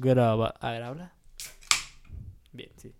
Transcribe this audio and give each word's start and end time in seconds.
Graba. 0.00 0.54
A 0.60 0.70
ver, 0.70 0.82
habla. 0.82 1.12
Bien, 2.52 2.70
sí. 2.76 2.94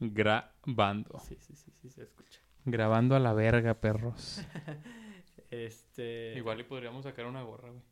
Grabando. 0.00 1.18
Sí, 1.20 1.36
sí, 1.40 1.54
sí, 1.56 1.72
sí, 1.80 1.90
se 1.90 2.02
escucha. 2.02 2.40
Grabando 2.64 3.14
a 3.16 3.20
la 3.20 3.32
verga, 3.32 3.74
perros. 3.74 4.40
Este. 5.50 6.34
Igual 6.36 6.60
y 6.60 6.64
podríamos 6.64 7.04
sacar 7.04 7.26
una 7.26 7.42
gorra, 7.42 7.70
güey. 7.70 7.82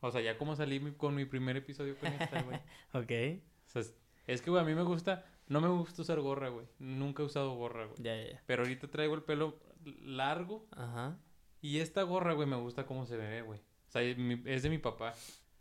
O 0.00 0.10
sea, 0.10 0.20
ya 0.22 0.38
como 0.38 0.56
salí 0.56 0.80
con 0.96 1.14
mi 1.14 1.24
primer 1.26 1.56
episodio 1.56 1.96
con 1.98 2.12
esta, 2.12 2.42
güey. 2.42 2.58
Ok. 2.94 3.42
O 3.66 3.70
sea, 3.70 3.82
es- 4.26 4.40
que, 4.42 4.50
güey, 4.50 4.62
a 4.62 4.66
mí 4.66 4.74
me 4.74 4.82
gusta... 4.82 5.24
No 5.48 5.60
me 5.60 5.68
gusta 5.68 6.02
usar 6.02 6.18
gorra, 6.20 6.48
güey. 6.48 6.66
Nunca 6.78 7.22
he 7.22 7.26
usado 7.26 7.54
gorra, 7.54 7.84
güey. 7.86 8.02
Ya, 8.02 8.16
ya, 8.16 8.32
ya. 8.32 8.42
Pero 8.46 8.62
ahorita 8.62 8.88
traigo 8.88 9.14
el 9.14 9.22
pelo 9.22 9.60
largo. 10.02 10.66
Ajá. 10.72 11.18
Y 11.60 11.78
esta 11.78 12.02
gorra, 12.02 12.32
güey, 12.32 12.48
me 12.48 12.56
gusta 12.56 12.84
cómo 12.86 13.06
se 13.06 13.16
ve, 13.16 13.42
güey. 13.42 13.60
O 13.60 13.90
sea, 13.90 14.02
es 14.02 14.62
de 14.62 14.70
mi 14.70 14.78
papá. 14.78 15.14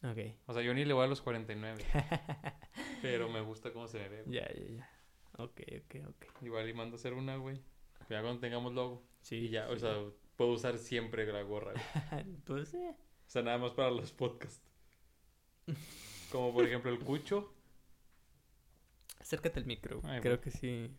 Ok. 0.04 0.18
O 0.48 0.54
sea, 0.54 0.62
yo 0.62 0.73
ni 0.73 0.86
le 0.86 0.93
voy 0.93 1.05
a 1.05 1.07
los 1.07 1.21
49. 1.21 1.84
pero 3.01 3.29
me 3.29 3.42
gusta 3.42 3.71
cómo 3.71 3.88
se 3.88 3.97
ve. 4.10 4.24
Ya, 4.28 4.47
ya, 4.54 4.65
ya. 4.78 4.89
Ok, 5.38 5.61
ok, 5.83 5.96
ok. 6.10 6.25
Igual 6.43 6.69
y 6.69 6.74
mando 6.74 6.96
a 6.96 7.00
hacer 7.00 7.14
una, 7.14 7.38
güey. 7.38 7.60
Ya 8.10 8.21
cuando 8.21 8.39
tengamos 8.39 8.74
logo. 8.74 9.04
Sí. 9.21 9.36
Y 9.38 9.50
ya, 9.50 9.68
o 9.69 9.74
sí. 9.74 9.79
sea, 9.82 9.96
puedo 10.36 10.52
usar 10.52 10.78
siempre 10.78 11.25
la 11.32 11.42
gorra, 11.42 11.74
güey. 11.74 12.25
pues 12.46 12.69
sí. 12.69 12.78
O 12.78 13.29
sea, 13.29 13.42
nada 13.42 13.57
más 13.57 13.71
para 13.71 13.89
los 13.89 14.11
podcasts. 14.11 14.61
Como 16.32 16.54
por 16.54 16.66
ejemplo 16.66 16.91
el 16.91 17.00
cucho. 17.00 17.52
Acércate 19.19 19.60
al 19.60 19.66
micro. 19.66 20.02
Ay, 20.04 20.21
Creo 20.21 20.38
güey. 20.38 20.43
que 20.43 20.52
sí. 20.52 20.91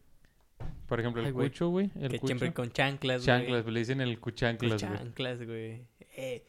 Por 0.88 0.98
ejemplo 1.00 1.20
el 1.20 1.26
Ay, 1.26 1.32
güey. 1.32 1.48
cucho, 1.48 1.68
güey. 1.68 1.90
El 2.00 2.10
que 2.10 2.18
cucho. 2.18 2.26
siempre 2.28 2.52
con 2.52 2.70
chanclas, 2.72 3.24
güey. 3.24 3.26
Chanclas, 3.26 3.66
le 3.66 3.78
dicen 3.78 4.00
el 4.00 4.18
cuchanclas, 4.18 4.82
güey. 4.82 4.98
chanclas, 4.98 5.44
güey. 5.44 5.86
Eh, 6.16 6.44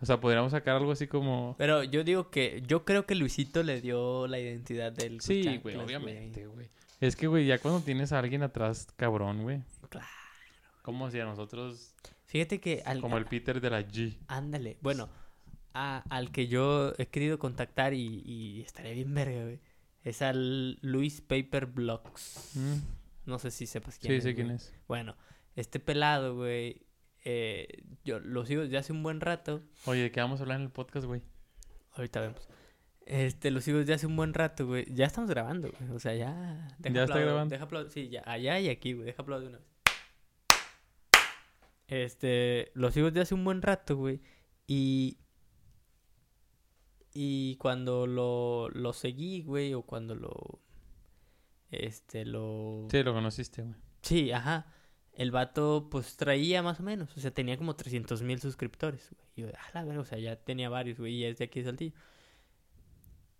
O 0.00 0.06
sea, 0.06 0.20
podríamos 0.20 0.52
sacar 0.52 0.76
algo 0.76 0.92
así 0.92 1.06
como. 1.06 1.54
Pero 1.58 1.82
yo 1.82 2.04
digo 2.04 2.30
que, 2.30 2.62
yo 2.66 2.84
creo 2.84 3.06
que 3.06 3.14
Luisito 3.14 3.62
le 3.62 3.80
dio 3.80 4.26
la 4.26 4.38
identidad 4.38 4.92
del 4.92 5.20
Sí, 5.20 5.58
güey, 5.62 5.76
obviamente, 5.76 6.46
güey. 6.46 6.68
Es 7.00 7.16
que, 7.16 7.26
güey, 7.26 7.46
ya 7.46 7.58
cuando 7.58 7.80
tienes 7.80 8.12
a 8.12 8.18
alguien 8.18 8.42
atrás, 8.42 8.88
cabrón, 8.96 9.42
güey. 9.42 9.62
Claro. 9.88 10.06
Como 10.82 11.10
si 11.10 11.18
a 11.18 11.24
nosotros, 11.24 11.94
Fíjate 12.26 12.60
que 12.60 12.82
al, 12.84 13.00
como 13.00 13.16
el 13.18 13.24
Peter 13.26 13.60
de 13.60 13.70
la 13.70 13.80
G. 13.82 14.16
ándale, 14.28 14.78
bueno, 14.82 15.08
a- 15.74 16.02
al 16.10 16.30
que 16.32 16.46
yo 16.48 16.92
he 16.98 17.06
querido 17.06 17.38
contactar 17.38 17.92
y, 17.94 18.22
y 18.24 18.60
estaría 18.62 18.92
bien 18.92 19.12
verga, 19.14 19.42
güey. 19.44 19.60
Es 20.02 20.22
al 20.22 20.78
Luis 20.82 21.20
Paper 21.20 21.66
Blocks. 21.66 22.52
Mm, 22.54 22.76
No 23.30 23.38
sé 23.38 23.50
si 23.50 23.66
sepas 23.66 23.98
quién 23.98 24.12
Sí, 24.12 24.16
es. 24.18 24.22
sé 24.24 24.34
quién 24.34 24.50
es. 24.52 24.72
Bueno, 24.86 25.16
este 25.56 25.80
pelado, 25.80 26.36
güey, 26.36 26.85
eh, 27.28 27.82
yo 28.04 28.20
lo 28.20 28.46
sigo 28.46 28.62
desde 28.62 28.78
hace 28.78 28.92
un 28.92 29.02
buen 29.02 29.20
rato. 29.20 29.60
Oye, 29.86 30.02
¿de 30.02 30.10
qué 30.12 30.20
vamos 30.20 30.38
a 30.38 30.44
hablar 30.44 30.58
en 30.58 30.66
el 30.66 30.70
podcast, 30.70 31.06
güey? 31.06 31.22
Ahorita 31.94 32.20
vemos. 32.20 32.48
Este, 33.04 33.50
lo 33.50 33.60
sigo 33.60 33.78
desde 33.78 33.94
hace 33.94 34.06
un 34.06 34.14
buen 34.14 34.32
rato, 34.32 34.64
güey. 34.64 34.86
Ya 34.94 35.06
estamos 35.06 35.28
grabando, 35.28 35.70
güey. 35.72 35.90
O 35.90 35.98
sea, 35.98 36.14
ya. 36.14 36.68
deja 36.78 36.94
¿Ya 36.94 37.02
está 37.04 37.18
grabando? 37.18 37.52
Deja 37.52 37.64
aplaudo- 37.66 37.90
Sí, 37.90 38.08
ya. 38.10 38.22
Allá 38.26 38.60
y 38.60 38.68
aquí, 38.68 38.92
güey. 38.92 39.06
Deja 39.06 39.22
aplaudir 39.22 39.48
una 39.48 39.58
vez. 39.58 39.66
Este, 41.88 42.70
lo 42.74 42.90
sigo 42.90 43.06
desde 43.08 43.22
hace 43.22 43.34
un 43.34 43.44
buen 43.44 43.60
rato, 43.62 43.96
güey. 43.96 44.20
Y. 44.66 45.18
Y 47.12 47.56
cuando 47.56 48.06
lo, 48.06 48.68
lo 48.70 48.92
seguí, 48.92 49.42
güey, 49.42 49.74
o 49.74 49.82
cuando 49.82 50.14
lo. 50.14 50.60
Este, 51.70 52.24
lo. 52.24 52.86
Sí, 52.90 53.02
lo 53.02 53.12
conociste, 53.14 53.62
güey. 53.62 53.74
Sí, 54.02 54.30
ajá. 54.32 54.66
El 55.16 55.30
vato, 55.30 55.88
pues 55.90 56.16
traía 56.16 56.62
más 56.62 56.78
o 56.78 56.82
menos. 56.82 57.16
O 57.16 57.20
sea, 57.20 57.30
tenía 57.32 57.56
como 57.56 57.74
300 57.74 58.22
mil 58.22 58.38
suscriptores, 58.40 59.10
güey. 59.10 59.26
Y 59.34 59.40
yo, 59.42 59.48
ah, 59.58 59.70
la 59.74 59.84
verga, 59.84 60.02
o 60.02 60.04
sea, 60.04 60.18
ya 60.18 60.36
tenía 60.36 60.68
varios, 60.68 60.98
güey. 60.98 61.14
Y 61.14 61.24
es 61.24 61.38
de 61.38 61.44
aquí 61.46 61.60
de 61.60 61.64
Saltillo. 61.66 61.94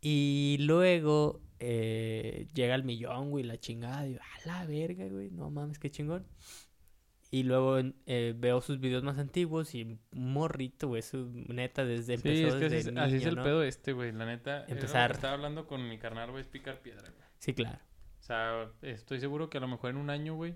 Y 0.00 0.58
luego 0.60 1.41
eh, 1.58 2.47
llega 2.54 2.74
el 2.74 2.84
millón, 2.84 3.30
güey, 3.30 3.44
la 3.44 3.58
chingada. 3.58 4.06
Y 4.06 4.14
yo, 4.14 4.19
ah, 4.22 4.38
la 4.47 4.66
verga, 4.66 5.06
güey. 5.08 5.30
No 5.30 5.50
mames, 5.50 5.78
qué 5.78 5.91
chingón. 5.91 6.27
Y 7.31 7.42
luego 7.42 7.78
eh, 8.06 8.34
veo 8.38 8.60
sus 8.60 8.78
videos 8.78 9.03
más 9.03 9.19
antiguos 9.19 9.75
y 9.75 9.98
morrito, 10.12 10.88
güey. 10.88 11.03
Su 11.03 11.28
neta 11.48 11.84
desde 11.84 12.16
Sí, 12.19 12.28
empezó 12.28 12.56
es 12.56 12.60
que 12.60 12.66
así, 12.66 12.76
es- 12.76 12.97
así 12.97 13.14
es 13.16 13.20
niño, 13.20 13.28
el 13.31 13.37
¿no? 13.37 13.43
pedo 13.43 13.62
este, 13.64 13.93
güey. 13.93 14.12
La 14.12 14.26
neta, 14.26 14.64
que 14.66 14.72
Empezar. 14.72 15.10
Estaba 15.10 15.34
hablando 15.34 15.66
con 15.66 15.87
mi 15.88 15.98
carnal, 15.98 16.31
güey, 16.31 16.43
es 16.43 16.48
picar 16.48 16.81
piedra, 16.81 17.03
güey. 17.03 17.22
Sí, 17.38 17.53
claro. 17.53 17.78
O 18.20 18.22
sea, 18.22 18.70
estoy 18.82 19.20
seguro 19.20 19.50
que 19.50 19.58
a 19.58 19.60
lo 19.60 19.69
mejor 19.69 19.91
en 19.91 19.97
un 19.97 20.08
año, 20.10 20.34
güey, 20.34 20.54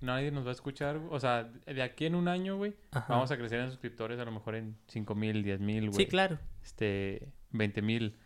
nadie 0.00 0.30
nos 0.30 0.44
va 0.44 0.50
a 0.50 0.52
escuchar. 0.52 0.98
güey. 0.98 1.14
O 1.14 1.20
sea, 1.20 1.44
de 1.44 1.82
aquí 1.82 2.06
en 2.06 2.14
un 2.14 2.28
año, 2.28 2.56
güey, 2.56 2.74
Ajá. 2.92 3.06
vamos 3.14 3.30
a 3.30 3.36
crecer 3.36 3.60
en 3.60 3.70
suscriptores 3.70 4.18
a 4.18 4.24
lo 4.24 4.32
mejor 4.32 4.54
en 4.54 4.76
5 4.88 5.14
mil, 5.14 5.42
10 5.42 5.60
mil, 5.60 5.90
güey. 5.90 6.04
Sí, 6.04 6.06
claro. 6.06 6.38
Este, 6.62 7.28
20 7.50 7.82
mil. 7.82 8.16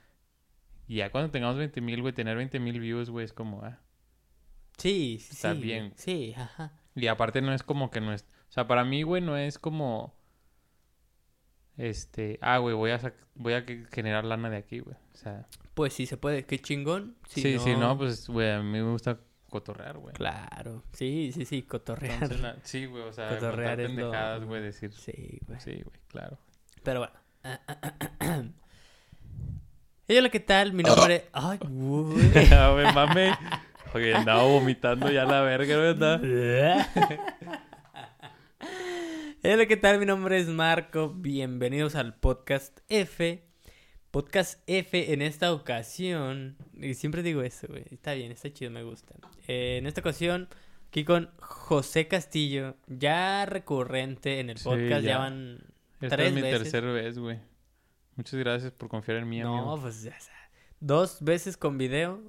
Y 0.87 0.97
ya 0.97 1.11
cuando 1.11 1.31
tengamos 1.31 1.57
20 1.57 1.81
mil, 1.81 2.01
güey, 2.03 2.13
tener 2.13 2.37
20 2.37 2.59
mil 2.61 2.79
views, 2.81 3.11
güey, 3.11 3.25
es 3.25 3.33
como, 3.33 3.63
ah. 3.63 3.79
Sí, 4.77 5.19
sí, 5.21 5.29
Está 5.33 5.55
sí, 5.55 5.61
bien. 5.61 5.93
Sí, 5.97 6.35
ajá. 6.37 6.73
Y 6.95 7.07
aparte 7.07 7.41
no 7.43 7.53
es 7.53 7.63
como 7.63 7.91
que 7.91 8.01
no 8.01 8.13
es... 8.13 8.23
O 8.49 8.53
sea, 8.53 8.67
para 8.67 8.85
mí, 8.85 9.03
güey, 9.03 9.23
no 9.23 9.37
es 9.37 9.59
como... 9.59 10.15
Este, 11.77 12.39
ah, 12.41 12.59
güey, 12.59 12.75
voy 12.75 12.93
a 12.93 13.01
sac- 13.01 13.15
voy 13.35 13.55
a 13.55 13.65
generar 13.93 14.25
lana 14.25 14.49
de 14.49 14.57
aquí, 14.59 14.79
güey. 14.79 14.97
O 15.13 15.17
sea, 15.17 15.47
Pues 15.75 15.93
sí 15.93 16.07
se 16.07 16.17
puede. 16.17 16.45
Qué 16.45 16.61
chingón. 16.61 17.17
Si 17.29 17.43
sí, 17.43 17.59
sí, 17.59 17.75
no, 17.77 17.99
pues, 17.99 18.29
güey, 18.29 18.51
a 18.53 18.61
mí 18.63 18.71
me 18.71 18.83
gusta 18.93 19.19
cotorrear, 19.55 19.99
güey. 19.99 20.13
Claro, 20.15 20.83
sí, 20.93 21.31
sí, 21.33 21.45
sí, 21.45 21.63
cotorrear. 21.63 22.15
Entonces, 22.15 22.41
la- 22.41 22.57
sí, 22.65 22.87
güey, 22.87 23.05
o 23.05 23.13
sea, 23.13 23.29
Cotorrear 23.29 23.79
es 23.79 23.89
lo- 23.91 23.97
pendejadas, 23.97 24.45
güey, 24.45 24.63
decir... 24.63 24.93
Sí, 24.93 25.39
güey. 25.47 25.61
Sí, 25.61 25.71
güey, 25.85 25.97
claro. 26.09 26.39
Pero 26.83 26.99
bueno. 27.01 27.15
Y 30.09 30.19
hola, 30.19 30.29
¿qué 30.29 30.41
tal? 30.41 30.73
Mi 30.75 30.83
nombre... 30.83 31.29
Ay, 31.33 31.59
güey. 31.63 32.53
A 32.53 32.71
ver, 32.73 32.93
mame. 32.93 33.33
Oye, 33.95 34.13
andaba 34.15 34.43
vomitando 34.43 35.09
ya 35.11 35.25
la 35.25 35.41
verga, 35.43 35.77
¿verdad? 35.79 36.21
Hola, 39.45 39.67
¿qué 39.67 39.77
tal? 39.77 39.99
Mi 40.01 40.05
nombre 40.07 40.39
es 40.39 40.49
Marco. 40.49 41.11
Bienvenidos 41.15 41.95
al 41.95 42.15
podcast 42.17 42.81
F. 42.89 43.47
Podcast 44.15 44.61
F 44.69 45.13
en 45.13 45.23
esta 45.23 45.53
ocasión. 45.53 46.57
y 46.81 46.95
siempre 46.95 47.25
digo 47.25 47.43
eso, 47.43 47.67
güey. 47.69 47.85
Está 47.91 48.13
bien, 48.15 48.31
está 48.31 48.53
chido, 48.53 48.71
me 48.71 48.85
gusta. 48.85 49.13
Eh, 49.49 49.79
en 49.79 49.87
esta 49.89 50.03
ocasión, 50.03 50.49
aquí 50.89 51.05
con 51.05 51.31
José 51.41 52.07
Castillo, 52.07 52.77
ya 52.87 53.45
recurrente 53.45 54.39
en 54.39 54.51
el 54.51 54.59
Sí, 54.59 54.65
podcast. 54.65 55.03
ya. 55.03 55.11
ya. 55.15 55.19
van 55.19 55.59
Esta 56.01 56.17
tres 56.17 56.29
es 56.29 56.35
mi 56.35 56.43
veces. 56.43 56.63
tercera 56.63 56.93
vez, 56.93 57.19
güey. 57.19 57.41
Muchas 58.15 58.39
gracias 58.39 58.71
por 58.71 58.89
confiar 58.89 59.17
en 59.19 59.29
mí, 59.29 59.41
No, 59.41 59.53
amigo. 59.59 59.81
pues 59.81 60.05
ya 60.05 60.19
sea, 60.21 60.33
Dos 60.79 61.19
veces 61.21 61.57
con 61.57 61.77
video, 61.77 62.23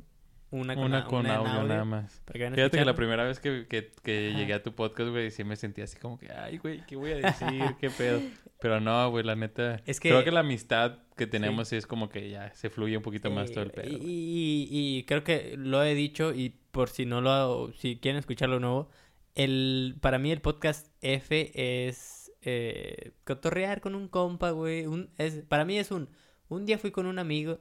una 0.49 0.73
con, 0.73 0.85
Una 0.85 1.05
con 1.05 1.19
una 1.19 1.35
audio, 1.35 1.63
nada 1.65 1.85
más. 1.85 2.19
Fíjate 2.33 2.71
que 2.79 2.83
la 2.85 2.95
primera 2.95 3.25
vez 3.25 3.39
que, 3.39 3.67
que, 3.67 3.91
que 4.01 4.33
llegué 4.33 4.53
a 4.55 4.63
tu 4.63 4.73
podcast, 4.73 5.11
güey, 5.11 5.29
sí 5.29 5.43
me 5.43 5.55
sentí 5.55 5.81
así 5.81 5.97
como 5.99 6.17
que, 6.17 6.31
ay, 6.31 6.57
güey, 6.57 6.83
¿qué 6.87 6.95
voy 6.95 7.11
a 7.11 7.15
decir? 7.17 7.63
¿Qué 7.79 7.91
pedo? 7.91 8.21
Pero 8.59 8.79
no, 8.79 9.11
güey, 9.11 9.23
la 9.23 9.35
neta. 9.35 9.81
Es 9.85 9.99
que- 9.99 10.09
Creo 10.09 10.23
que 10.23 10.31
la 10.31 10.39
amistad 10.39 10.99
que 11.15 11.27
tenemos 11.27 11.69
sí 11.69 11.75
es 11.77 11.87
como 11.87 12.09
que 12.09 12.29
ya 12.29 12.53
se 12.55 12.69
fluye 12.69 12.97
un 12.97 13.03
poquito 13.03 13.31
más 13.31 13.51
todo 13.51 13.63
el 13.63 13.69
Eh, 13.69 13.73
pedo. 13.73 13.87
Y, 13.87 13.97
güey. 13.97 14.09
y- 14.09 14.67
y 14.99 15.03
creo 15.03 15.23
que 15.23 15.55
lo 15.57 15.83
he 15.83 15.93
dicho 15.95 16.33
y 16.33 16.49
por 16.71 16.89
si 16.89 17.05
no 17.05 17.21
lo, 17.21 17.71
si 17.73 17.97
quieren 17.97 18.19
escucharlo 18.19 18.59
nuevo, 18.59 18.89
el, 19.33 19.95
para 20.01 20.17
mí 20.19 20.31
el 20.31 20.41
podcast 20.41 20.87
F 21.01 21.51
es 21.87 22.31
eh, 22.41 23.11
cotorrear 23.23 23.81
con 23.81 23.95
un 23.95 24.07
compa, 24.07 24.51
güey. 24.51 24.85
Un, 24.85 25.09
es, 25.17 25.43
para 25.47 25.65
mí 25.65 25.77
es 25.77 25.91
un, 25.91 26.09
un 26.47 26.65
día 26.65 26.77
fui 26.77 26.91
con 26.91 27.05
un 27.05 27.17
amigo, 27.19 27.59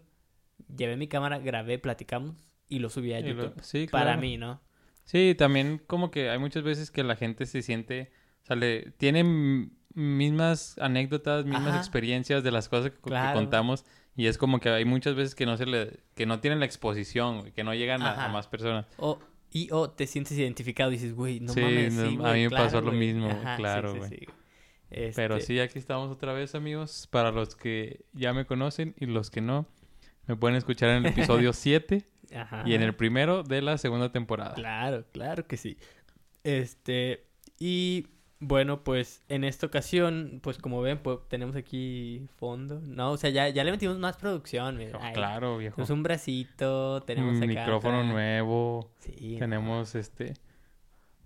llevé 0.76 0.96
mi 0.96 1.08
cámara, 1.08 1.38
grabé, 1.38 1.78
platicamos 1.78 2.36
y 2.68 2.78
lo 2.80 2.90
subí 2.90 3.12
a 3.12 3.20
lo- 3.20 3.28
YouTube. 3.28 3.90
Para 3.90 4.16
mí, 4.16 4.36
¿no? 4.36 4.60
Sí, 5.04 5.34
también 5.36 5.80
como 5.86 6.10
que 6.10 6.30
hay 6.30 6.38
muchas 6.38 6.62
veces 6.64 6.90
que 6.90 7.02
la 7.04 7.16
gente 7.16 7.46
se 7.46 7.62
siente, 7.62 8.10
o 8.42 8.46
sea, 8.46 8.56
le, 8.56 8.90
tienen 8.92 9.72
mismas 9.94 10.76
anécdotas, 10.78 11.44
mismas 11.44 11.68
Ajá. 11.68 11.78
experiencias 11.78 12.42
de 12.42 12.50
las 12.50 12.68
cosas 12.68 12.90
que, 12.90 12.98
contamos 13.32 13.84
y 14.16 14.26
es 14.26 14.38
como 14.38 14.60
que 14.60 14.68
hay 14.68 14.84
muchas 14.84 15.14
veces 15.14 15.34
que 15.34 15.46
no 15.46 15.56
se 15.56 15.66
le, 15.66 16.00
que 16.14 16.26
no 16.26 16.40
tienen 16.40 16.60
la 16.60 16.66
exposición, 16.66 17.50
que 17.52 17.64
no 17.64 17.74
llegan 17.74 18.02
a, 18.02 18.28
más 18.28 18.46
personas. 18.46 18.86
O, 18.96 19.18
y 19.50 19.68
o 19.72 19.90
te 19.90 20.06
sientes 20.06 20.36
identificado 20.38 20.90
y 20.90 20.94
dices, 20.94 21.14
güey, 21.14 21.40
no 21.40 21.52
Sí, 21.52 21.60
mames, 21.60 21.94
no, 21.94 22.02
sí, 22.02 22.18
a 22.22 22.32
mí 22.32 22.42
me 22.42 22.48
claro, 22.48 22.64
pasó 22.64 22.80
lo 22.80 22.88
güey". 22.88 22.98
mismo, 22.98 23.28
Ajá, 23.28 23.56
claro, 23.56 23.92
sí, 23.92 23.98
güey. 23.98 24.28
Pero 25.14 25.36
Este, 25.36 25.54
sí, 25.54 25.60
aquí 25.60 25.78
estamos 25.78 26.10
otra 26.10 26.32
vez, 26.32 26.54
amigos. 26.54 27.08
Para 27.10 27.32
los 27.32 27.56
que 27.56 28.04
ya 28.12 28.32
me 28.32 28.46
conocen 28.46 28.94
y 28.98 29.06
los 29.06 29.30
que 29.30 29.40
no, 29.40 29.66
me 30.26 30.36
pueden 30.36 30.56
escuchar 30.56 30.90
en 30.90 31.04
el 31.04 31.12
episodio 31.12 31.52
7 31.52 32.04
ajá. 32.34 32.62
y 32.64 32.74
en 32.74 32.82
el 32.82 32.94
primero 32.94 33.42
de 33.42 33.62
la 33.62 33.78
segunda 33.78 34.12
temporada. 34.12 34.54
Claro, 34.54 35.04
claro 35.12 35.46
que 35.48 35.56
sí. 35.56 35.76
Este, 36.44 37.26
y 37.58 38.06
bueno, 38.46 38.84
pues 38.84 39.22
en 39.28 39.44
esta 39.44 39.66
ocasión, 39.66 40.40
pues 40.42 40.58
como 40.58 40.82
ven, 40.82 40.98
pues 40.98 41.18
tenemos 41.28 41.56
aquí 41.56 42.26
fondo, 42.36 42.80
¿no? 42.80 43.12
O 43.12 43.16
sea, 43.16 43.30
ya, 43.30 43.48
ya 43.48 43.64
le 43.64 43.70
metimos 43.70 43.98
más 43.98 44.16
producción, 44.16 44.76
mira. 44.76 44.98
Oh, 44.98 45.02
Ay, 45.02 45.14
claro, 45.14 45.58
viejo. 45.58 45.76
Tenemos 45.76 45.90
un 45.90 46.02
bracito, 46.02 47.02
tenemos 47.02 47.36
Un 47.36 47.42
acá 47.42 47.46
micrófono 47.46 48.04
nuevo. 48.04 48.90
Sí. 48.98 49.36
Tenemos 49.38 49.94
este. 49.94 50.34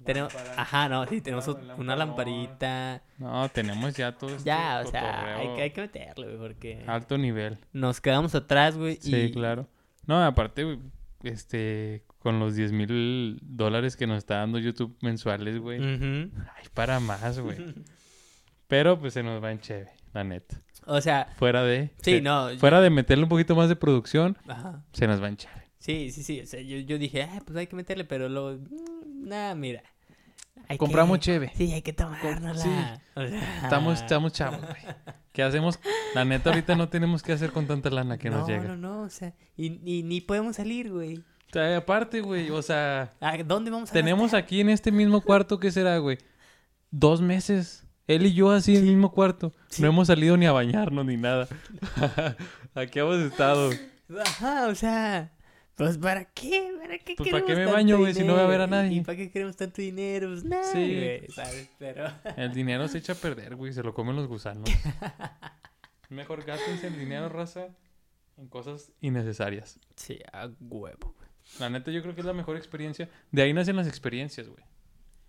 Tenemos, 0.05 0.33
ajá, 0.57 0.89
no, 0.89 1.07
sí, 1.07 1.21
tenemos 1.21 1.49
una 1.77 1.97
lamparita. 1.97 3.03
No, 3.19 3.49
tenemos 3.49 3.95
ya 3.95 4.13
todo 4.13 4.31
este 4.31 4.45
Ya, 4.45 4.83
o 4.87 4.91
sea, 4.91 5.37
hay 5.37 5.55
que, 5.55 5.63
hay 5.63 5.71
que 5.71 5.81
meterle, 5.81 6.27
güey, 6.27 6.39
porque 6.39 6.85
alto 6.87 7.19
nivel. 7.19 7.59
nos 7.73 8.01
quedamos 8.01 8.35
atrás, 8.35 8.77
güey. 8.77 8.97
Sí, 9.01 9.17
y, 9.17 9.33
claro. 9.33 9.67
No, 10.07 10.25
aparte, 10.25 10.63
güey, 10.63 10.79
este, 11.25 12.05
con 12.29 12.39
los 12.41 12.55
10 12.55 12.73
mil 12.73 13.39
dólares 13.43 13.97
que 13.97 14.07
nos 14.07 14.19
está 14.19 14.37
dando 14.37 14.59
YouTube 14.59 14.95
mensuales, 15.01 15.59
güey. 15.59 15.79
Ujú. 15.79 16.31
Ay, 16.57 16.67
para 16.75 17.01
más, 17.01 17.39
güey. 17.41 17.57
Pero 18.69 18.99
pues 19.01 19.15
se 19.15 19.23
nos 19.23 19.43
va 19.43 19.51
en 19.51 19.61
cheve, 19.61 19.89
la 20.13 20.25
neta. 20.25 20.61
O 20.85 21.01
sea, 21.01 21.29
Fuera 21.39 21.63
de... 21.63 21.91
sí, 22.03 22.17
se- 22.17 22.21
no. 22.21 22.51
Fuera 22.59 22.83
de 22.83 22.91
meterle 22.91 23.25
un 23.25 23.31
poquito 23.31 23.57
más 23.57 23.71
de 23.71 23.77
producción, 23.77 24.37
Ajá. 24.47 24.85
se 24.93 25.07
nos 25.07 25.23
va 25.23 25.29
en 25.29 25.39
cheve. 25.39 25.55
Sí, 25.79 26.11
sí, 26.11 26.23
sí. 26.23 26.41
O 26.43 26.47
sea, 26.47 26.61
yo, 26.61 26.77
yo 26.81 26.99
dije, 26.99 27.23
ah, 27.23 27.41
pues 27.47 27.57
hay 27.57 27.67
que 27.67 27.77
meterle, 27.77 28.05
pero 28.05 28.29
luego, 28.29 28.59
mm, 28.59 29.27
nada, 29.27 29.55
mira. 29.55 29.83
hay 30.69 30.77
Compramos 30.77 31.17
que- 31.19 31.25
cheve. 31.25 31.53
Sí, 31.55 31.73
hay 31.73 31.81
que 31.81 31.95
tomárnosla. 31.95 32.55
sí. 32.63 33.01
O 33.15 33.27
sea, 33.27 33.63
Estamos, 33.63 34.03
estamos 34.03 34.33
chavos, 34.35 34.61
güey. 34.61 34.83
¿Qué 35.33 35.43
hacemos? 35.43 35.79
La 36.15 36.27
neta, 36.27 36.51
ahorita 36.51 36.75
no 36.75 36.91
tenemos 36.91 37.23
que 37.23 37.33
hacer 37.33 37.53
con 37.53 37.67
tanta 37.67 37.89
lana 37.89 38.19
que 38.19 38.29
no, 38.29 38.41
nos 38.41 38.49
llega. 38.49 38.65
No, 38.65 38.77
no, 38.77 39.01
o 39.05 39.09
sea, 39.09 39.33
y, 39.57 39.81
y 39.83 40.03
ni 40.03 40.21
podemos 40.21 40.57
salir, 40.57 40.93
güey. 40.93 41.23
O 41.49 41.53
sea, 41.53 41.77
aparte, 41.79 42.21
güey, 42.21 42.51
o 42.51 42.61
sea, 42.63 43.15
¿A 43.21 43.39
dónde 43.43 43.71
vamos 43.71 43.91
a 43.91 43.93
tenemos 43.93 44.25
gastar? 44.27 44.41
aquí 44.43 44.61
en 44.61 44.69
este 44.69 44.93
mismo 44.93 45.21
cuarto, 45.23 45.59
¿qué 45.59 45.71
será, 45.71 45.97
güey? 45.99 46.19
Dos 46.91 47.21
meses. 47.23 47.87
Él 48.07 48.27
y 48.27 48.35
yo 48.35 48.51
así 48.51 48.73
en 48.77 48.83
el 48.85 48.89
mismo 48.91 49.13
cuarto. 49.13 49.53
Sí. 49.69 49.83
No 49.83 49.89
hemos 49.89 50.07
salido 50.09 50.37
ni 50.37 50.47
a 50.47 50.53
bañarnos 50.53 51.05
ni 51.07 51.17
nada. 51.17 51.47
aquí 52.75 52.99
hemos 52.99 53.17
estado. 53.19 53.71
Ajá, 54.25 54.69
o 54.69 54.75
sea, 54.75 55.31
pues 55.75 55.99
¿para 55.99 56.25
qué? 56.27 56.73
¿Para 56.81 56.99
qué 56.99 57.15
Pues, 57.17 57.31
¿para 57.31 57.45
qué 57.45 57.53
me 57.55 57.59
tanto 57.65 57.73
baño, 57.75 57.99
güey, 57.99 58.15
si 58.15 58.25
no 58.25 58.33
voy 58.35 58.43
a 58.43 58.47
ver 58.47 58.63
a 58.63 58.67
nadie? 58.67 58.93
¿Y 58.97 59.01
para 59.03 59.17
qué 59.17 59.31
queremos 59.31 59.57
tanto 59.57 59.81
dinero? 59.83 60.29
Pues 60.29 60.45
nada, 60.45 60.65
Sí. 60.73 60.79
güey, 60.95 61.29
¿sabes? 61.29 61.71
Pero... 61.79 62.11
El 62.37 62.53
dinero 62.55 62.89
se 62.89 62.99
echa 62.99 63.13
a 63.13 63.17
perder, 63.17 63.57
güey. 63.57 63.73
Se 63.75 63.83
lo 63.83 63.93
comen 63.95 64.17
los 64.17 64.27
gusanos. 64.27 64.69
Mejor 66.09 66.45
gástense 66.45 66.87
el 66.87 66.99
dinero, 66.99 67.29
raza, 67.29 67.69
en 68.39 68.49
cosas 68.49 68.91
innecesarias. 69.03 69.79
Sí, 69.97 70.19
a 70.33 70.49
huevo. 70.61 71.15
güey. 71.17 71.28
La 71.61 71.69
neta, 71.71 71.91
yo 71.91 72.03
creo 72.03 72.15
que 72.15 72.21
es 72.21 72.27
la 72.27 72.33
mejor 72.33 72.57
experiencia. 72.57 73.09
De 73.33 73.43
ahí 73.43 73.53
nacen 73.53 73.77
las 73.77 73.89
experiencias, 73.89 74.49
güey. 74.49 74.63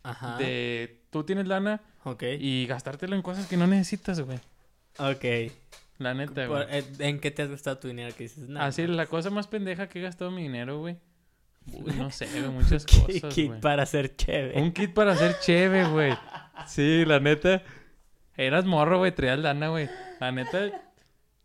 Ajá. 0.03 0.37
De 0.37 1.01
tú 1.09 1.23
tienes 1.23 1.47
lana 1.47 1.81
Ok. 2.03 2.23
y 2.39 2.65
gastártelo 2.67 3.15
en 3.15 3.21
cosas 3.21 3.47
que 3.47 3.57
no 3.57 3.67
necesitas, 3.67 4.19
güey. 4.21 4.39
Ok. 4.97 5.51
La 5.97 6.13
neta, 6.13 6.45
güey. 6.45 6.63
eh, 6.69 6.83
¿En 6.99 7.19
qué 7.19 7.31
te 7.31 7.41
has 7.41 7.49
gastado 7.49 7.77
tu 7.79 7.87
dinero? 7.89 8.15
Que 8.15 8.23
dices, 8.23 8.47
no. 8.47 8.61
Así, 8.61 8.87
la 8.87 9.05
cosa 9.07 9.29
más 9.29 9.47
pendeja 9.47 9.89
que 9.89 9.99
he 9.99 10.01
gastado 10.01 10.31
mi 10.31 10.43
dinero, 10.43 10.79
güey. 10.79 10.97
Uy, 11.73 11.93
no 11.97 12.09
sé, 12.11 12.27
güey, 12.31 12.49
muchas 12.49 12.85
Kit 12.85 13.05
cosas, 13.21 13.33
kit 13.33 13.47
güey. 13.47 13.61
para 13.61 13.85
ser 13.85 14.15
chévere. 14.15 14.61
Un 14.61 14.71
kit 14.71 14.93
para 14.93 15.11
hacer 15.13 15.37
cheve, 15.39 15.87
güey. 15.89 16.13
Sí, 16.67 17.05
la 17.05 17.19
neta. 17.21 17.63
Eras 18.35 18.65
morro, 18.65 18.97
güey, 18.99 19.13
traías 19.15 19.39
lana, 19.39 19.69
güey. 19.69 19.89
La 20.19 20.31
neta. 20.31 20.88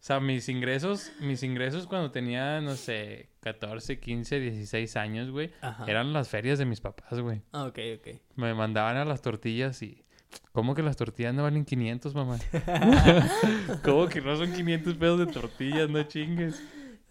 O 0.04 0.06
sea, 0.06 0.20
mis 0.20 0.50
ingresos, 0.50 1.12
mis 1.18 1.42
ingresos 1.42 1.86
cuando 1.86 2.10
tenía, 2.10 2.60
no 2.60 2.74
sé, 2.74 3.30
14, 3.40 4.00
15, 4.00 4.38
16 4.38 4.96
años, 4.96 5.30
güey, 5.30 5.50
Ajá. 5.62 5.86
eran 5.86 6.12
las 6.12 6.28
ferias 6.28 6.58
de 6.58 6.66
mis 6.66 6.82
papás, 6.82 7.18
güey. 7.18 7.40
Ah, 7.52 7.64
ok, 7.64 7.78
ok. 7.96 8.08
Me 8.36 8.52
mandaban 8.52 8.98
a 8.98 9.06
las 9.06 9.22
tortillas 9.22 9.80
y... 9.80 10.04
¿Cómo 10.52 10.74
que 10.74 10.82
las 10.82 10.98
tortillas 10.98 11.32
no 11.32 11.44
valen 11.44 11.64
500, 11.64 12.14
mamá? 12.14 12.38
¿Cómo 13.82 14.06
que 14.06 14.20
no 14.20 14.36
son 14.36 14.52
500 14.52 14.94
pesos 14.94 15.18
de 15.20 15.26
tortillas? 15.26 15.88
No 15.88 16.02
chingues. 16.02 16.62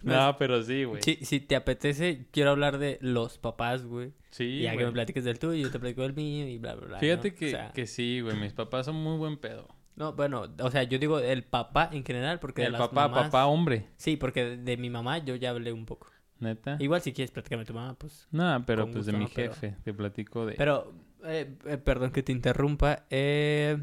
No, 0.04 0.38
pero 0.38 0.62
sí, 0.62 0.84
güey. 0.84 1.01
Si, 1.01 1.16
si 1.25 1.40
te 1.40 1.56
apetece, 1.56 2.28
quiero 2.30 2.51
hablar 2.51 2.78
de 2.78 3.00
los 3.01 3.40
papás, 3.40 3.86
güey. 3.86 4.12
Sí, 4.30 4.44
y 4.44 4.62
ya 4.63 4.78
que 4.78 4.86
me 4.86 4.92
platiques 4.92 5.24
del 5.24 5.40
tuyo, 5.40 5.56
yo 5.56 5.72
te 5.72 5.80
platico 5.80 6.04
del 6.04 6.13
mío 6.13 6.48
y 6.48 6.60
bla, 6.60 6.75
bla, 6.75 6.86
bla. 6.86 7.00
Fíjate 7.00 7.31
¿no? 7.31 7.38
que, 7.38 7.48
O 7.48 7.50
sea, 7.50 7.72
que 7.72 7.88
sí, 7.88 8.22
güey. 8.22 8.38
Mis 8.38 8.54
papás 8.54 8.86
son 8.86 8.98
muy 8.98 9.18
buen 9.18 9.38
pedo. 9.38 9.68
No, 9.95 10.13
bueno, 10.13 10.48
o 10.60 10.72
sea, 10.72 10.84
yo 10.84 10.98
digo 10.98 11.19
el 11.19 11.44
papá 11.44 11.90
en 11.92 12.04
general, 12.04 12.40
porque 12.40 12.62
de 12.62 12.68
El 12.68 12.74
las 12.74 12.81
papá, 12.81 13.07
mamás- 13.10 13.25
papá, 13.25 13.45
hombre. 13.45 13.90
Sí, 13.98 14.18
porque 14.18 14.44
de, 14.44 14.57
de 14.57 14.78
mi 14.78 14.90
mamá 14.90 15.19
yo 15.19 15.36
ya 15.36 15.51
hablé 15.51 15.72
un 15.72 15.86
poco. 15.86 16.07
Neta. 16.40 16.78
Igual 16.80 17.01
si 17.01 17.13
quieres 17.13 17.31
platicarme 17.31 17.63
de 17.63 17.68
tu 17.68 17.74
mamá, 17.74 17.94
pues... 17.94 18.28
No, 18.31 18.63
pero 18.66 18.90
pues 18.90 19.06
de 19.06 19.13
mi 19.13 19.25
¿no? 19.25 19.30
Pero- 19.34 19.54
jefe. 19.54 19.78
Te 19.84 19.94
platico 19.94 20.45
de... 20.45 20.56
Pero, 20.56 20.92
eh, 21.24 21.56
eh, 21.66 21.78
perdón 21.78 22.12
que 22.12 22.22
te 22.24 22.31
interrumpa. 22.31 23.06
Eh... 23.10 23.78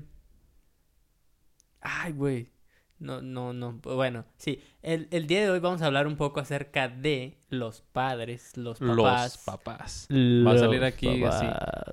Ay, 1.81 2.13
güey. 2.13 2.51
No, 2.99 3.23
no, 3.23 3.55
no. 3.55 3.73
Bueno, 3.83 4.27
sí. 4.37 4.61
El, 4.83 5.09
el 5.11 5.27
día 5.27 5.41
de 5.41 5.51
hoy 5.51 5.59
vamos 5.61 5.81
a 5.81 5.87
hablar 5.87 6.07
un 6.07 6.17
poco 6.17 6.41
acerca 6.41 6.89
de 6.89 7.39
los 7.49 7.81
padres, 7.81 8.57
los 8.59 8.79
papás. 8.79 8.97
Los 9.37 9.39
papás. 9.45 10.09
Va 10.11 10.53
a 10.53 10.59
salir 10.59 10.85
aquí 10.85 11.25
así. 11.25 11.47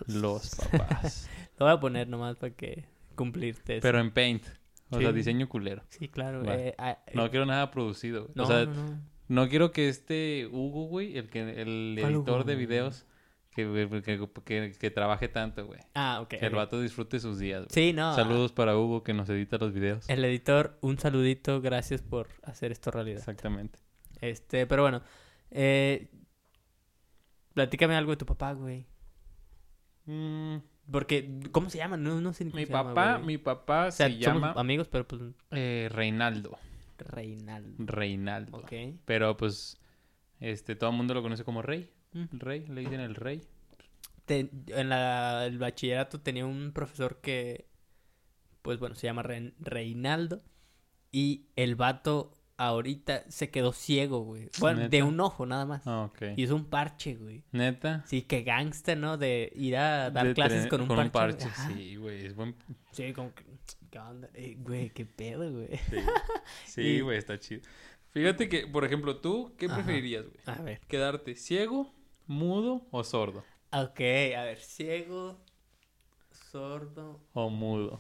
Los 0.08 0.54
papás. 0.72 1.30
Lo 1.58 1.66
voy 1.68 1.76
a 1.76 1.80
poner 1.80 2.10
nomás 2.10 2.36
para 2.36 2.54
que 2.54 2.86
cumplirte. 3.18 3.80
pero 3.82 4.00
en 4.00 4.12
Paint. 4.12 4.44
O 4.90 4.98
Sí. 4.98 5.02
sea, 5.04 5.12
diseño 5.12 5.50
culero. 5.50 5.84
Sí, 5.90 6.08
claro. 6.08 6.46
Va. 6.46 6.56
eh, 6.56 6.74
ah, 6.78 6.98
eh, 7.08 7.12
No 7.14 7.30
quiero 7.30 7.46
nada 7.46 7.70
producido. 7.72 8.22
güey. 8.24 8.32
no, 8.36 8.44
o 8.44 8.46
sea, 8.46 8.66
no, 8.66 8.74
no. 8.74 9.02
no 9.28 9.50
quiero 9.50 9.74
que 9.74 9.90
este 9.90 10.48
Hugo, 10.50 10.86
güey, 10.86 11.18
el 11.18 11.30
que 11.30 11.42
el 11.62 11.98
¿Cuál 12.00 12.14
editor 12.14 12.46
de 12.46 12.56
videos, 12.56 13.06
que, 13.54 13.66
que, 14.06 14.30
que, 14.46 14.72
que 14.80 14.92
trabaje 14.92 15.28
tanto, 15.28 15.66
güey. 15.66 15.82
Ah, 15.94 16.20
ok. 16.22 16.30
Que 16.30 16.46
el 16.46 16.56
vato 16.56 16.80
disfrute 16.80 17.20
sus 17.20 17.38
días, 17.40 17.66
güey. 17.66 17.70
Sí, 17.72 17.92
no. 17.92 18.16
Saludos 18.16 18.54
para 18.54 18.78
Hugo 18.78 19.04
que 19.04 19.14
nos 19.14 19.28
edita 19.30 19.58
los 19.58 19.74
videos. 19.74 20.08
El 20.10 20.24
editor, 20.24 20.78
un 20.82 20.98
saludito. 20.98 21.60
Gracias 21.60 22.02
por 22.02 22.30
hacer 22.44 22.72
esto 22.72 22.90
realidad. 22.92 23.18
Exactamente. 23.20 23.80
Este, 24.22 24.68
pero 24.68 24.84
bueno. 24.84 25.02
Eh, 25.52 26.08
platícame 27.54 27.96
algo 27.96 28.12
de 28.12 28.18
tu 28.18 28.26
papá, 28.26 28.54
güey. 28.54 28.86
Mm, 30.06 30.58
Porque, 30.92 31.40
¿cómo 31.52 31.70
se 31.70 31.78
llama? 31.78 31.98
No, 31.98 32.22
no 32.22 32.34
sé 32.34 32.46
ni 32.46 32.52
cómo 32.52 32.62
mi 32.62 32.66
se 32.66 32.72
llama, 32.72 32.90
papá, 32.94 33.14
güey. 33.16 33.26
mi 33.26 33.38
papá 33.38 33.88
O 33.88 33.92
sea, 33.92 34.08
se 34.08 34.24
somos 34.24 34.42
llama 34.42 34.54
amigos, 34.60 34.88
pero 34.88 35.08
pues 35.08 35.22
eh, 35.52 35.90
Reinaldo. 35.92 36.58
Reinaldo. 36.98 37.76
Reinaldo. 37.80 38.58
Ok. 38.58 38.72
Pero 39.06 39.38
pues, 39.38 39.78
este, 40.40 40.76
todo 40.76 40.90
el 40.92 40.96
mundo 40.96 41.14
lo 41.14 41.22
conoce 41.22 41.44
como 41.44 41.62
Rey. 41.62 41.90
Mm. 42.14 42.24
El 42.32 42.40
Rey, 42.40 42.68
le 42.68 42.82
dicen 42.82 43.00
el 43.00 43.16
Rey. 43.16 43.42
En 44.28 44.90
la, 44.90 45.46
el 45.46 45.58
bachillerato 45.58 46.20
tenía 46.20 46.46
un 46.46 46.72
profesor 46.74 47.22
que, 47.22 47.70
pues 48.62 48.80
bueno, 48.80 48.96
se 48.96 49.08
llama 49.08 49.24
Reinaldo. 49.24 50.42
Y 51.12 51.48
el 51.56 51.76
vato 51.76 52.37
ahorita 52.58 53.24
se 53.30 53.50
quedó 53.50 53.72
ciego, 53.72 54.22
güey. 54.22 54.50
Bueno, 54.60 54.90
de 54.90 55.04
un 55.04 55.20
ojo 55.20 55.46
nada 55.46 55.66
más. 55.66 55.84
Ah. 55.86 56.12
Y 56.36 56.44
es 56.44 56.52
un 56.52 56.66
parche, 56.66 57.16
güey. 57.16 57.44
Neta. 57.52 58.04
Sí, 58.08 58.24
que 58.24 58.42
gangsta, 58.44 58.96
¿no? 58.96 59.18
De 59.18 59.52
ir 59.56 59.78
a 59.78 60.10
dar 60.10 60.28
De 60.28 60.34
clases 60.34 60.68
con 60.68 60.82
un 60.82 61.10
parche. 61.10 61.46
güey. 61.46 61.52
Ajá. 61.52 61.68
sí, 61.70 61.96
güey. 61.96 62.26
Es 62.26 62.36
buen... 62.36 62.56
Sí, 62.92 63.14
como 63.14 63.34
que, 63.34 63.46
¿qué 63.92 64.00
onda? 64.00 64.30
Eh, 64.34 64.58
güey, 64.60 64.90
qué 64.90 65.06
pedo, 65.06 65.52
güey. 65.52 65.80
Sí, 66.66 67.00
güey, 67.02 67.18
está 67.18 67.40
chido. 67.40 67.62
Fíjate 68.12 68.50
que, 68.50 68.66
por 68.68 68.84
ejemplo, 68.84 69.18
tú, 69.18 69.54
¿qué 69.58 69.68
Ajá. 69.68 69.76
preferirías, 69.76 70.26
güey? 70.26 70.40
A 70.46 70.62
ver. 70.62 70.80
¿Quedarte 70.88 71.36
ciego, 71.36 71.94
mudo 72.26 72.88
o 72.92 73.04
sordo? 73.04 73.44
Ok, 73.72 74.00
a 74.36 74.44
ver, 74.44 74.60
ciego, 74.60 75.40
sordo. 76.32 77.22
O 77.34 77.50
mudo. 77.50 78.00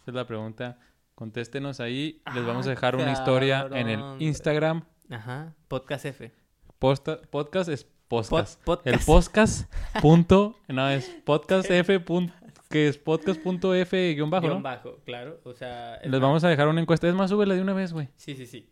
Esa 0.00 0.10
es 0.12 0.14
la 0.14 0.26
pregunta. 0.26 0.78
Contéstenos 1.22 1.80
ahí. 1.80 2.22
Les 2.32 2.46
vamos 2.46 2.66
a 2.66 2.70
Ah, 2.70 2.74
dejar 2.74 2.94
una 2.94 3.10
historia 3.10 3.68
en 3.72 3.88
el. 3.88 4.00
Instagram. 4.22 4.84
Ajá, 5.10 5.52
podcast 5.66 6.04
F. 6.04 6.30
Posta- 6.78 7.20
podcast 7.22 7.68
es 7.68 7.88
podcast. 8.06 8.64
Pod- 8.64 8.82
El 8.84 9.00
podcast. 9.00 9.68
punto, 10.00 10.56
no, 10.68 10.88
es 10.88 11.08
podcast 11.24 11.68
f 11.72 11.98
punto, 11.98 12.32
que 12.70 12.86
es 12.86 12.98
podcast 12.98 13.40
punto 13.42 13.74
f 13.74 14.14
guion 14.14 14.30
bajo, 14.30 14.42
Guión 14.46 14.58
¿no? 14.58 14.62
bajo, 14.62 15.00
claro. 15.04 15.40
O 15.42 15.54
sea. 15.54 15.96
es 15.96 16.02
Les 16.04 16.12
más- 16.12 16.20
vamos 16.20 16.44
a 16.44 16.50
dejar 16.50 16.68
una 16.68 16.80
encuesta. 16.80 17.08
Es 17.08 17.14
más, 17.16 17.30
súbela 17.30 17.54
de 17.56 17.62
una 17.62 17.72
vez, 17.72 17.92
güey. 17.92 18.08
Sí, 18.14 18.36
sí, 18.36 18.46
sí. 18.46 18.70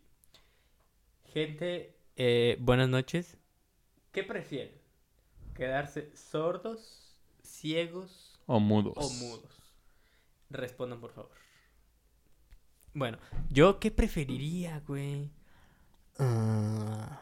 Gente, 1.33 1.97
eh, 2.15 2.55
buenas 2.61 2.87
noches. 2.87 3.37
¿Qué 4.13 4.23
prefieren? 4.23 4.71
¿Quedarse 5.53 6.15
sordos, 6.15 7.13
ciegos 7.43 8.39
O 8.45 8.61
mudos. 8.61 8.93
o 8.95 9.09
mudos? 9.25 9.61
Respondan, 10.49 11.01
por 11.01 11.11
favor. 11.11 11.31
Bueno, 12.97 13.19
¿yo 13.51 13.79
qué 13.79 13.91
preferiría, 13.91 14.81
güey? 14.87 15.29
Ah, 16.17 17.21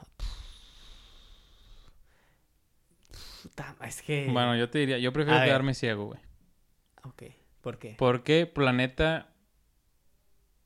es 3.86 4.02
que... 4.02 4.30
Bueno, 4.32 4.56
yo 4.56 4.70
te 4.70 4.80
diría, 4.80 5.00
yo 5.00 5.12
prefiero 5.12 5.36
A 5.36 5.42
ver. 5.42 5.50
quedarme 5.50 5.74
ciego, 5.74 6.06
güey. 6.06 6.20
Ok, 7.04 7.24
¿por 7.60 7.78
qué? 7.78 7.94
Porque 7.98 8.46
planeta 8.46 9.34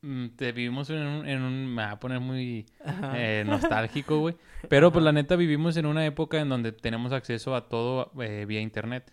mm, 0.02 0.28
te 0.36 0.52
vivimos 0.52 0.88
en 0.90 1.04
un, 1.04 1.28
en 1.28 1.42
un 1.42 1.74
me 1.74 1.82
va 1.82 1.90
a 1.90 1.98
poner 1.98 2.20
muy 2.20 2.66
eh, 3.12 3.42
nostálgico, 3.48 4.20
güey. 4.20 4.36
Pero 4.68 4.92
pues 4.92 5.04
la 5.04 5.10
neta 5.10 5.34
vivimos 5.34 5.76
en 5.76 5.86
una 5.86 6.06
época 6.06 6.38
en 6.40 6.48
donde 6.48 6.70
tenemos 6.70 7.10
acceso 7.10 7.56
a 7.56 7.68
todo 7.68 8.12
eh, 8.22 8.44
vía 8.46 8.60
internet. 8.60 9.12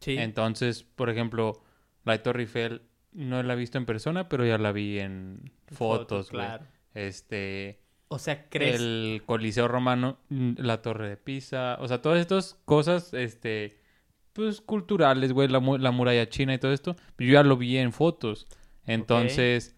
sí. 0.00 0.16
Entonces, 0.18 0.82
por 0.82 1.10
ejemplo, 1.10 1.62
la 2.04 2.20
Torre 2.24 2.40
Eiffel 2.42 2.82
no 3.12 3.42
la 3.42 3.54
he 3.54 3.56
visto 3.56 3.78
en 3.78 3.86
persona, 3.86 4.28
pero 4.28 4.44
ya 4.46 4.58
la 4.58 4.72
vi 4.72 4.98
en 4.98 5.50
fotos, 5.66 6.30
claro. 6.30 6.64
Este, 6.94 7.80
O 8.08 8.18
sea, 8.18 8.48
¿crees? 8.48 8.80
el 8.80 9.22
Coliseo 9.26 9.68
Romano, 9.68 10.18
mm, 10.28 10.54
la 10.58 10.82
Torre 10.82 11.08
de 11.08 11.16
Pisa, 11.16 11.76
o 11.80 11.88
sea, 11.88 12.02
todas 12.02 12.20
estas 12.20 12.58
cosas, 12.64 13.12
este, 13.14 13.80
pues 14.32 14.60
culturales, 14.60 15.32
güey, 15.32 15.48
la, 15.48 15.60
la 15.60 15.90
muralla 15.90 16.28
china 16.28 16.54
y 16.54 16.58
todo 16.58 16.72
esto, 16.72 16.96
yo 17.18 17.32
ya 17.32 17.42
lo 17.42 17.56
vi 17.56 17.76
en 17.78 17.92
fotos. 17.92 18.46
Entonces, 18.86 19.76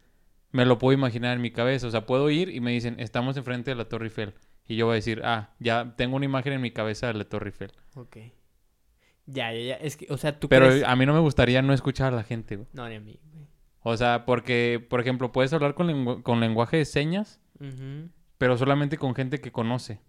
me 0.53 0.65
lo 0.67 0.79
puedo 0.79 0.93
imaginar 0.97 1.35
en 1.37 1.43
mi 1.43 1.51
cabeza, 1.51 1.87
o 1.87 1.91
sea, 1.91 2.07
puedo 2.07 2.31
ir 2.31 2.49
y 2.51 2.61
me 2.61 2.71
dicen, 2.73 2.97
estamos 3.01 3.37
enfrente 3.37 3.71
de 3.71 3.75
la 3.77 3.87
Torre 3.87 4.07
Eiffel. 4.07 4.35
Y 4.67 4.77
yo 4.77 4.87
voy 4.87 4.93
a 4.93 4.97
decir, 4.97 5.23
ah, 5.25 5.55
ya 5.59 5.95
tengo 5.97 6.17
una 6.17 6.25
imagen 6.25 6.53
en 6.53 6.61
mi 6.61 6.71
cabeza 6.71 7.09
de 7.09 7.15
la 7.15 7.25
Torre 7.25 7.49
Eiffel. 7.49 7.73
Ok. 7.95 8.19
Ya, 9.33 9.53
ya, 9.53 9.61
ya. 9.61 9.75
Es 9.77 9.97
que, 9.97 10.07
o 10.11 10.17
sea, 10.17 10.39
tú 10.39 10.49
Pero 10.49 10.67
crees... 10.69 10.85
a 10.85 10.97
mí 10.97 11.07
no 11.07 11.13
me 11.13 11.21
gustaría 11.21 11.63
no 11.63 11.73
escuchar 11.73 12.13
a 12.13 12.17
la 12.17 12.23
gente, 12.25 12.57
güey. 12.57 12.69
No, 12.73 12.89
ni 12.89 12.97
a 12.97 13.01
mí, 13.01 13.19
güey. 13.33 13.47
O 13.83 13.97
sea, 13.97 14.25
porque, 14.27 14.85
por 14.91 15.01
ejemplo, 15.01 15.33
puedes 15.33 15.53
hablar 15.53 15.75
con, 15.75 15.89
lengu- 15.89 16.23
con 16.23 16.41
lenguaje 16.41 16.77
de 16.79 16.85
señas, 16.85 17.41
pero 18.39 18.57
solamente 18.59 18.97
con 18.99 19.15
gente 19.15 19.41
que 19.41 19.53
conoce. 19.53 20.01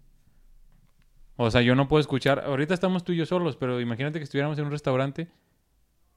O 1.36 1.50
sea, 1.50 1.62
yo 1.62 1.74
no 1.74 1.88
puedo 1.88 2.00
escuchar. 2.00 2.40
Ahorita 2.40 2.74
estamos 2.74 3.04
tú 3.04 3.12
y 3.12 3.16
yo 3.16 3.26
solos, 3.26 3.56
pero 3.56 3.80
imagínate 3.80 4.18
que 4.18 4.24
estuviéramos 4.24 4.58
en 4.58 4.66
un 4.66 4.70
restaurante 4.70 5.28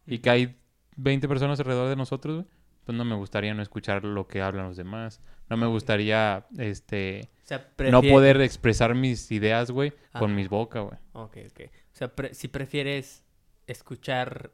y 0.06 0.20
que 0.20 0.30
hay 0.30 0.60
20 0.98 1.28
personas 1.28 1.60
alrededor 1.60 1.90
de 1.90 1.96
nosotros, 1.96 2.36
güey. 2.44 2.48
Pues 2.84 2.96
no 2.96 3.04
me 3.04 3.16
gustaría 3.16 3.54
no 3.56 3.64
escuchar 3.64 4.04
lo 4.04 4.28
que 4.28 4.42
hablan 4.42 4.68
los 4.68 4.78
demás. 4.78 5.20
No 5.50 5.58
me 5.58 5.66
gustaría, 5.66 6.46
este, 6.60 7.30
O 7.44 7.48
sea, 7.48 7.68
no 7.92 8.02
poder 8.04 8.40
expresar 8.42 8.94
mis 8.94 9.32
ideas, 9.32 9.72
güey, 9.72 9.94
con 10.20 10.36
mis 10.36 10.50
boca, 10.50 10.82
güey. 10.82 10.98
Ok, 11.14 11.38
ok. 11.50 11.62
O 11.96 11.98
sea, 11.98 12.14
pre- 12.14 12.34
si 12.34 12.50
prefieres 12.50 13.24
escuchar 13.68 14.52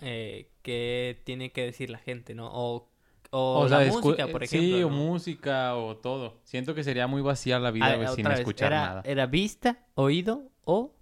eh, 0.00 0.48
qué 0.62 1.20
tiene 1.24 1.52
que 1.52 1.62
decir 1.62 1.90
la 1.90 1.98
gente, 1.98 2.34
¿no? 2.34 2.48
O, 2.50 2.88
o, 3.32 3.68
la 3.68 3.80
música, 3.80 4.26
por 4.26 4.42
eh, 4.42 4.46
ejemplo. 4.46 4.76
Sí, 4.78 4.82
o 4.82 4.88
música 4.88 5.76
o 5.76 5.98
todo. 5.98 6.40
Siento 6.44 6.74
que 6.74 6.82
sería 6.82 7.06
muy 7.06 7.20
vacía 7.20 7.58
la 7.58 7.70
vida, 7.70 7.94
Ah, 8.02 8.14
sin 8.14 8.26
escuchar 8.30 8.68
era, 8.68 8.80
nada. 8.80 9.02
¿Era 9.04 9.26
vista, 9.26 9.84
oído 9.94 10.50
o, 10.64 10.94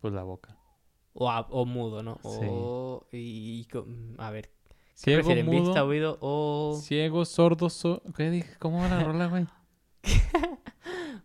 Pues 0.00 0.14
la 0.14 0.22
boca. 0.22 0.56
o, 1.12 1.30
a- 1.30 1.46
o 1.50 1.66
mudo, 1.66 2.02
no? 2.02 2.18
Sí. 2.22 2.24
O, 2.24 3.06
y, 3.12 3.60
y 3.60 3.64
co- 3.66 3.86
a 4.16 4.30
ver, 4.30 4.46
¿qué 4.46 4.50
Ciego, 4.94 5.24
prefieren? 5.24 5.44
mudo, 5.44 5.60
¿Vista, 5.60 5.84
oído 5.84 6.16
o...? 6.22 6.80
ciego, 6.82 7.26
sordo, 7.26 7.68
so... 7.68 8.02
¿Qué 8.16 8.30
dije? 8.30 8.56
¿Cómo 8.58 8.80
va 8.80 8.88
la 8.88 9.02
rola, 9.04 9.26
güey? 9.26 9.46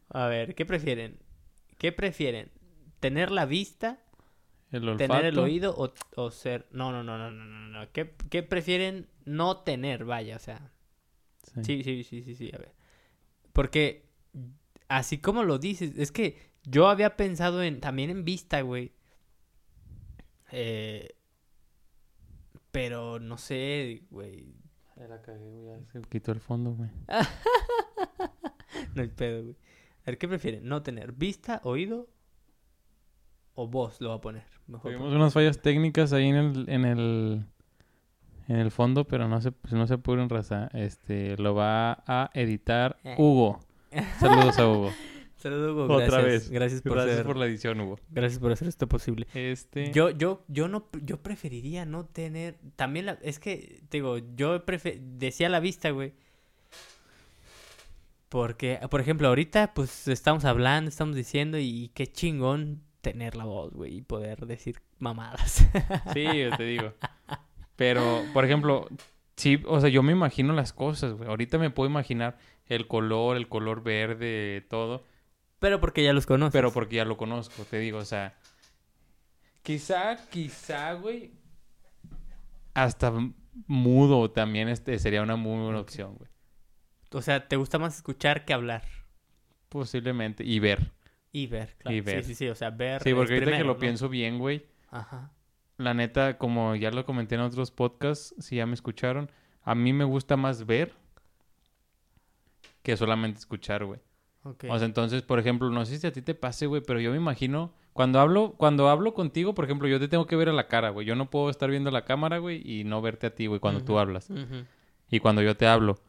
A 0.10 0.27
ver, 0.27 0.55
¿qué 0.55 0.65
prefieren? 0.65 1.17
¿Qué 1.77 1.91
prefieren? 1.91 2.51
¿Tener 3.01 3.31
la 3.31 3.46
vista, 3.46 4.00
El 4.72 4.88
olfato. 4.88 5.12
tener 5.13 5.25
el 5.25 5.39
oído 5.39 5.75
o, 5.75 5.91
o 6.15 6.31
ser...? 6.31 6.67
No, 6.72 6.91
no, 6.93 7.03
no, 7.03 7.17
no, 7.17 7.31
no, 7.31 7.46
no, 7.46 7.67
no. 7.67 7.91
¿Qué, 7.91 8.15
¿Qué 8.29 8.43
prefieren 8.43 9.10
no 9.25 9.58
tener? 9.58 10.05
Vaya, 10.05 10.38
o 10.38 10.39
sea... 10.39 10.72
Sí, 11.63 11.84
sí, 11.84 12.03
sí, 12.05 12.24
sí, 12.24 12.36
sí, 12.36 12.51
a 12.53 12.60
ver. 12.60 12.72
Porque 13.51 14.05
así 14.88 15.17
como 15.17 15.43
lo 15.43 15.58
dices, 15.58 15.93
es 15.98 16.12
que 16.12 16.38
yo 16.63 16.88
había 16.88 17.17
pensado 17.17 17.63
en 17.63 17.81
también 17.81 18.10
en 18.10 18.24
vista, 18.24 18.62
güey. 18.62 18.93
Eh, 20.51 21.15
pero 22.72 23.20
no 23.20 23.38
sé, 23.38 24.03
güey. 24.12 24.55
La 24.96 25.22
cagué, 25.22 25.50
güey. 25.50 25.86
Se 25.91 26.01
quitó 26.01 26.31
el 26.31 26.39
fondo, 26.39 26.72
güey. 26.74 26.89
No 28.96 29.01
hay 29.01 29.10
pedo, 29.10 29.43
güey. 29.43 29.55
A 30.01 30.03
ver, 30.08 30.17
¿qué 30.17 30.27
prefieren? 30.27 30.67
¿No 30.67 30.84
tener 30.84 31.12
vista, 31.12 31.62
oído 31.63 32.10
o 33.55 33.67
voz? 33.67 34.00
Lo 34.01 34.10
voy 34.10 34.17
a 34.17 34.22
poner. 34.22 34.43
Mejor 34.67 34.91
Tuvimos 34.91 35.13
unas 35.13 35.34
fallas 35.34 35.62
técnicas 35.62 36.13
ahí 36.13 36.27
en 36.29 36.36
el, 36.36 36.70
en 36.70 36.86
el, 36.86 37.46
en 38.48 38.55
el 38.58 38.72
fondo, 38.72 39.05
pero 39.05 39.27
no 39.27 39.41
se, 39.41 39.51
pues 39.51 39.74
no 39.74 39.86
se 39.88 39.96
apuren, 39.96 40.29
raza. 40.29 40.70
Este, 40.74 41.38
lo 41.38 41.55
va 41.55 42.03
a 42.08 42.29
editar 42.34 42.98
Eh. 43.03 43.15
Hugo. 43.17 43.60
Saludos 44.20 44.58
a 44.60 44.67
Hugo. 44.67 44.91
Saludos, 45.38 45.72
Hugo. 45.72 45.84
Otra 45.96 46.05
Gracias. 46.05 46.24
vez. 46.25 46.50
Gracias 46.51 46.81
por, 46.84 46.93
Gracias 46.93 47.15
ser- 47.17 47.25
por 47.25 47.36
la 47.38 47.46
edición, 47.48 47.81
Hugo. 47.81 48.00
gracias 48.12 48.39
por 48.39 48.51
hacer 48.51 48.67
esto 48.67 48.88
posible. 48.88 49.25
Este... 49.34 49.91
Yo, 49.91 50.12
yo, 50.12 50.43
yo 50.48 50.67
no, 50.67 50.88
yo 51.03 51.17
preferiría 51.22 51.84
no 51.84 52.05
tener, 52.05 52.60
también 52.75 53.08
la, 53.08 53.13
es 53.24 53.39
que, 53.39 53.81
te 53.89 53.98
digo, 53.98 54.20
yo 54.36 54.63
prefe- 54.65 55.00
decía 55.01 55.50
la 55.50 55.60
vista, 55.60 55.89
güey. 55.89 56.13
Porque, 58.29 58.79
por 58.89 59.01
ejemplo, 59.01 59.27
ahorita, 59.27 59.74
pues, 59.74 60.08
estamos 60.08 60.46
hablando, 60.46 60.89
estamos 60.89 61.15
diciendo, 61.15 61.58
y 61.58 61.89
qué 61.93 62.08
chingón 62.08 62.81
tener 63.01 63.36
la 63.36 63.46
voz, 63.46 63.74
güey, 63.74 63.98
y 63.98 64.01
poder 64.01 64.46
decir 64.46 64.81
mamadas. 65.00 65.67
Sí, 66.13 66.24
yo 66.24 66.55
te 66.55 66.63
digo. 66.63 66.93
Pero, 67.75 68.24
por 68.34 68.46
ejemplo, 68.46 68.88
sí, 69.36 69.62
o 69.67 69.79
sea, 69.81 69.89
yo 69.89 70.03
me 70.03 70.12
imagino 70.12 70.53
las 70.53 70.72
cosas, 70.72 71.13
güey. 71.13 71.27
Ahorita 71.29 71.58
me 71.58 71.72
puedo 71.72 71.89
imaginar 71.89 72.38
el 72.67 72.88
color, 72.88 73.38
el 73.38 73.48
color 73.48 73.84
verde, 73.84 74.65
todo. 74.70 75.03
Pero 75.60 75.79
porque 75.79 76.03
ya 76.03 76.13
los 76.13 76.25
conoces. 76.25 76.53
Pero 76.53 76.72
porque 76.72 76.98
ya 76.98 77.05
lo 77.05 77.17
conozco, 77.17 77.63
te 77.65 77.79
digo, 77.79 77.98
o 78.00 78.05
sea. 78.05 78.38
Quizá, 79.63 80.17
quizá, 80.29 80.93
güey. 80.93 81.34
Hasta 82.74 83.12
mudo 83.67 84.31
también 84.31 84.70
este 84.70 84.98
sería 85.00 85.22
una 85.22 85.36
muy 85.36 85.62
buena 85.63 85.79
opción, 85.79 86.15
güey. 86.15 86.29
O 87.12 87.22
sea, 87.22 87.48
te 87.48 87.58
gusta 87.58 87.77
más 87.77 87.96
escuchar 87.96 88.46
que 88.46 88.53
hablar. 88.53 88.84
Posiblemente. 89.70 90.43
Y 90.43 90.60
ver. 90.60 90.91
Y 91.31 91.47
ver, 91.47 91.75
claro. 91.77 91.95
Y 91.95 92.01
ver. 92.01 92.23
Sí, 92.23 92.29
sí, 92.29 92.35
sí, 92.35 92.47
o 92.50 92.55
sea, 92.55 92.69
ver. 92.69 93.01
Sí, 93.01 93.13
porque 93.13 93.33
ahorita 93.33 93.57
que 93.57 93.63
lo 93.63 93.73
¿no? 93.73 93.79
pienso 93.79 94.09
bien, 94.09 94.38
güey. 94.38 94.65
Ajá. 94.89 95.31
La 95.77 95.93
neta, 95.93 96.38
como 96.38 96.75
ya 96.75 96.91
lo 96.91 97.05
comenté 97.05 97.35
en 97.35 97.41
otros 97.41 97.71
podcasts, 97.71 98.35
si 98.39 98.57
ya 98.57 98.65
me 98.65 98.73
escucharon, 98.73 99.31
a 99.63 99.73
mí 99.73 99.93
me 99.93 100.03
gusta 100.03 100.38
más 100.38 100.65
ver 100.65 100.93
que 102.83 102.97
solamente 102.97 103.39
escuchar, 103.39 103.85
güey. 103.85 104.00
Ok. 104.43 104.65
O 104.69 104.77
sea, 104.77 104.85
entonces, 104.85 105.21
por 105.21 105.39
ejemplo, 105.39 105.69
no 105.69 105.85
sé 105.85 105.97
si 105.97 106.07
a 106.07 106.11
ti 106.11 106.21
te 106.21 106.35
pase, 106.35 106.65
güey, 106.65 106.81
pero 106.85 107.00
yo 107.00 107.11
me 107.11 107.17
imagino, 107.17 107.73
cuando 107.93 108.19
hablo, 108.19 108.55
cuando 108.57 108.89
hablo 108.89 109.13
contigo, 109.13 109.53
por 109.53 109.65
ejemplo, 109.65 109.88
yo 109.88 110.00
te 110.00 110.07
tengo 110.07 110.25
que 110.25 110.35
ver 110.35 110.50
a 110.50 110.53
la 110.53 110.67
cara, 110.67 110.89
güey. 110.89 111.05
Yo 111.05 111.15
no 111.15 111.29
puedo 111.29 111.50
estar 111.50 111.69
viendo 111.69 111.91
la 111.91 112.05
cámara, 112.05 112.39
güey, 112.39 112.61
y 112.63 112.83
no 112.83 113.01
verte 113.01 113.27
a 113.27 113.35
ti, 113.35 113.47
güey, 113.47 113.59
cuando 113.59 113.83
tú 113.83 114.00
hablas. 114.00 114.29
ujú. 114.29 114.65
Y 115.09 115.19
cuando 115.19 115.41
yo 115.41 115.55
te 115.55 115.67
hablo. 115.67 116.00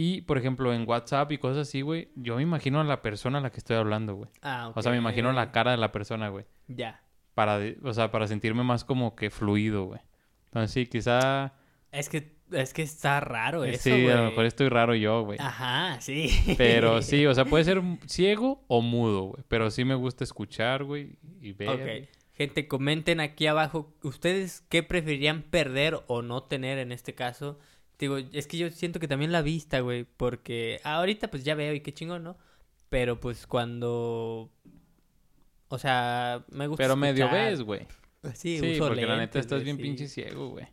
Y, 0.00 0.20
por 0.20 0.38
ejemplo, 0.38 0.72
en 0.72 0.88
WhatsApp 0.88 1.32
y 1.32 1.38
cosas 1.38 1.66
así, 1.66 1.80
güey, 1.80 2.12
yo 2.14 2.36
me 2.36 2.42
imagino 2.42 2.80
a 2.80 2.84
la 2.84 3.02
persona 3.02 3.38
a 3.38 3.40
la 3.40 3.50
que 3.50 3.56
estoy 3.56 3.74
hablando, 3.74 4.14
güey. 4.14 4.30
Ah, 4.42 4.70
O 4.76 4.80
sea, 4.80 4.92
me 4.92 4.98
imagino 4.98 5.32
la 5.32 5.50
cara 5.50 5.72
de 5.72 5.76
la 5.76 5.90
persona, 5.90 6.28
güey. 6.28 6.44
Ya. 6.68 7.02
Para, 7.34 7.58
o 7.82 7.92
sea, 7.92 8.12
para 8.12 8.28
sentirme 8.28 8.62
más 8.62 8.84
como 8.84 9.16
que 9.16 9.28
fluido, 9.28 9.86
güey. 9.86 10.00
Entonces, 10.44 10.70
sí, 10.70 10.86
quizá... 10.86 11.52
Es 11.90 12.08
que, 12.08 12.36
es 12.52 12.72
que 12.74 12.82
está 12.82 13.18
raro 13.18 13.64
eso, 13.64 13.82
sí, 13.82 14.06
a 14.08 14.18
lo 14.18 14.24
mejor 14.26 14.44
estoy 14.44 14.68
raro 14.68 14.94
yo, 14.94 15.24
güey. 15.24 15.40
Ajá, 15.40 16.00
sí. 16.00 16.30
Pero 16.56 17.02
sí, 17.02 17.26
o 17.26 17.34
sea, 17.34 17.44
puede 17.46 17.64
ser 17.64 17.82
ciego 18.06 18.62
o 18.68 18.80
mudo, 18.80 19.22
güey. 19.22 19.42
Pero 19.48 19.68
sí 19.68 19.84
me 19.84 19.96
gusta 19.96 20.22
escuchar, 20.22 20.84
güey, 20.84 21.18
y 21.40 21.54
ver. 21.54 21.70
Ok. 21.70 22.08
Gente, 22.34 22.68
comenten 22.68 23.18
aquí 23.18 23.48
abajo, 23.48 23.92
¿ustedes 24.04 24.60
qué 24.68 24.84
preferirían 24.84 25.42
perder 25.42 25.98
o 26.06 26.22
no 26.22 26.44
tener 26.44 26.78
en 26.78 26.92
este 26.92 27.16
caso? 27.16 27.58
Digo, 27.98 28.18
es 28.18 28.46
que 28.46 28.58
yo 28.58 28.70
siento 28.70 29.00
que 29.00 29.08
también 29.08 29.32
la 29.32 29.42
vista, 29.42 29.80
güey, 29.80 30.04
porque 30.04 30.80
ahorita 30.84 31.28
pues 31.28 31.42
ya 31.44 31.54
veo 31.54 31.74
y 31.74 31.80
qué 31.80 31.92
chingón, 31.92 32.22
¿no? 32.22 32.36
Pero 32.88 33.20
pues 33.20 33.46
cuando... 33.46 34.50
O 35.68 35.78
sea, 35.78 36.44
me 36.50 36.66
gusta 36.66 36.84
Pero 36.84 36.96
medio 36.96 37.30
ves, 37.30 37.62
güey. 37.62 37.86
Sí, 38.34 38.58
Sí, 38.58 38.72
uso 38.72 38.88
porque 38.88 39.04
la 39.04 39.16
neta 39.16 39.38
estás 39.38 39.64
bien 39.64 39.76
sí. 39.76 39.82
pinche 39.82 40.08
ciego, 40.08 40.50
güey. 40.50 40.66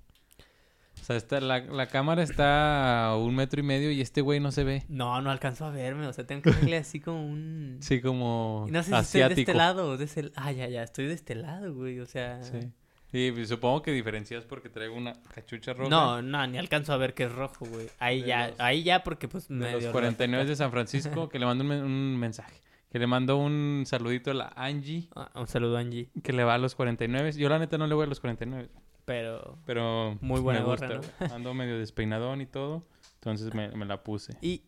O 1.01 1.03
sea, 1.03 1.17
está, 1.17 1.39
la, 1.41 1.59
la 1.59 1.87
cámara 1.87 2.23
está 2.23 3.07
a 3.07 3.17
un 3.17 3.35
metro 3.35 3.59
y 3.59 3.63
medio 3.63 3.91
y 3.91 4.01
este 4.01 4.21
güey 4.21 4.39
no 4.39 4.51
se 4.51 4.63
ve. 4.63 4.83
No, 4.87 5.21
no 5.21 5.29
alcanzo 5.29 5.65
a 5.65 5.71
verme, 5.71 6.07
o 6.07 6.13
sea, 6.13 6.25
tengo 6.25 6.41
que 6.41 6.51
verle 6.51 6.77
así 6.77 6.99
como 6.99 7.25
un... 7.25 7.77
Sí, 7.81 8.01
como 8.01 8.65
no 8.69 8.81
sé 8.81 8.89
si 8.89 8.95
estoy 8.95 9.19
de 9.19 9.25
asiático. 9.25 9.51
este 9.51 9.53
lado 9.53 9.97
de 9.97 10.05
ese... 10.05 10.31
Ah, 10.35 10.51
ya, 10.51 10.67
ya, 10.67 10.83
estoy 10.83 11.05
de 11.05 11.13
este 11.13 11.35
lado, 11.35 11.73
güey, 11.73 11.99
o 11.99 12.05
sea... 12.05 12.41
Sí. 12.43 12.71
Sí, 13.15 13.31
pues, 13.33 13.47
supongo 13.47 13.81
que 13.81 13.91
diferencias 13.93 14.43
porque 14.43 14.67
traigo 14.69 14.93
una 14.95 15.13
cachucha 15.33 15.73
roja. 15.73 15.89
No, 15.89 16.21
no, 16.21 16.45
ni 16.47 16.57
alcanzo 16.57 16.91
a 16.91 16.97
ver 16.97 17.13
que 17.13 17.23
es 17.23 17.31
rojo, 17.31 17.65
güey. 17.65 17.87
Ahí 17.99 18.21
De 18.21 18.27
ya, 18.27 18.47
los- 18.49 18.59
ahí 18.59 18.83
ya 18.83 19.03
porque 19.03 19.29
pues 19.29 19.47
De 19.47 19.55
medio 19.55 19.73
los 19.75 19.83
rojo. 19.85 19.93
49 19.93 20.45
de 20.45 20.55
San 20.57 20.69
Francisco, 20.71 21.29
que 21.29 21.39
le 21.39 21.45
mando 21.45 21.63
un, 21.63 21.69
men- 21.69 21.83
un 21.83 22.17
mensaje. 22.17 22.59
Que 22.91 22.99
le 22.99 23.07
mando 23.07 23.37
un 23.37 23.83
saludito 23.85 24.31
a 24.31 24.33
la 24.33 24.53
Angie, 24.55 25.07
Ah, 25.15 25.29
un 25.35 25.47
saludo, 25.47 25.77
Angie. 25.77 26.09
que 26.23 26.33
le 26.33 26.43
va 26.43 26.55
a 26.55 26.57
los 26.57 26.75
49. 26.75 27.31
Yo 27.33 27.47
la 27.47 27.57
neta 27.59 27.77
no 27.77 27.87
le 27.87 27.95
voy 27.95 28.03
a 28.05 28.07
los 28.07 28.19
49. 28.19 28.69
Pero... 29.05 29.57
Pero 29.65 30.17
Muy 30.21 30.41
buena 30.41 30.59
me 30.61 30.65
gorra, 30.65 30.97
gusta. 30.97 31.33
Ando 31.35 31.53
medio 31.53 31.77
despeinadón 31.79 32.41
y 32.41 32.45
todo. 32.47 32.85
Entonces 33.15 33.53
me, 33.53 33.69
me 33.69 33.85
la 33.85 34.03
puse. 34.03 34.33
Y 34.41 34.61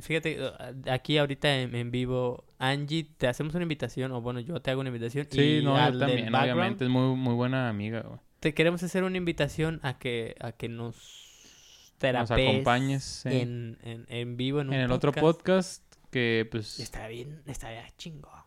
fíjate, 0.00 0.40
uh, 0.40 0.90
aquí 0.90 1.18
ahorita 1.18 1.60
en, 1.60 1.74
en 1.74 1.90
vivo, 1.90 2.44
Angie, 2.58 3.08
te 3.16 3.26
hacemos 3.26 3.54
una 3.54 3.64
invitación, 3.64 4.12
o 4.12 4.20
bueno, 4.20 4.38
yo 4.38 4.60
te 4.60 4.70
hago 4.70 4.80
una 4.80 4.90
invitación. 4.90 5.26
Sí, 5.30 5.58
y 5.58 5.64
no, 5.64 5.76
al 5.76 5.94
yo 5.94 5.98
también, 5.98 6.34
obviamente. 6.34 6.84
Es 6.84 6.90
muy, 6.90 7.16
muy 7.16 7.34
buena 7.34 7.68
amiga, 7.68 8.02
güey. 8.02 8.20
Te 8.40 8.54
queremos 8.54 8.82
hacer 8.84 9.02
una 9.02 9.16
invitación 9.16 9.80
a 9.82 9.98
que, 9.98 10.36
a 10.38 10.52
que 10.52 10.68
nos 10.68 10.94
Nos 10.94 11.92
terapees 11.98 12.50
acompañes 12.50 13.02
sí. 13.02 13.28
en, 13.30 13.78
en, 13.82 14.06
en 14.08 14.36
vivo 14.36 14.60
en 14.60 14.68
un 14.68 14.74
en 14.74 14.80
el 14.82 14.92
otro 14.92 15.10
podcast 15.10 15.82
que, 16.12 16.46
pues... 16.48 16.78
Está 16.78 17.08
bien, 17.08 17.42
está 17.46 17.70
bien 17.70 17.82
chingón. 17.96 18.37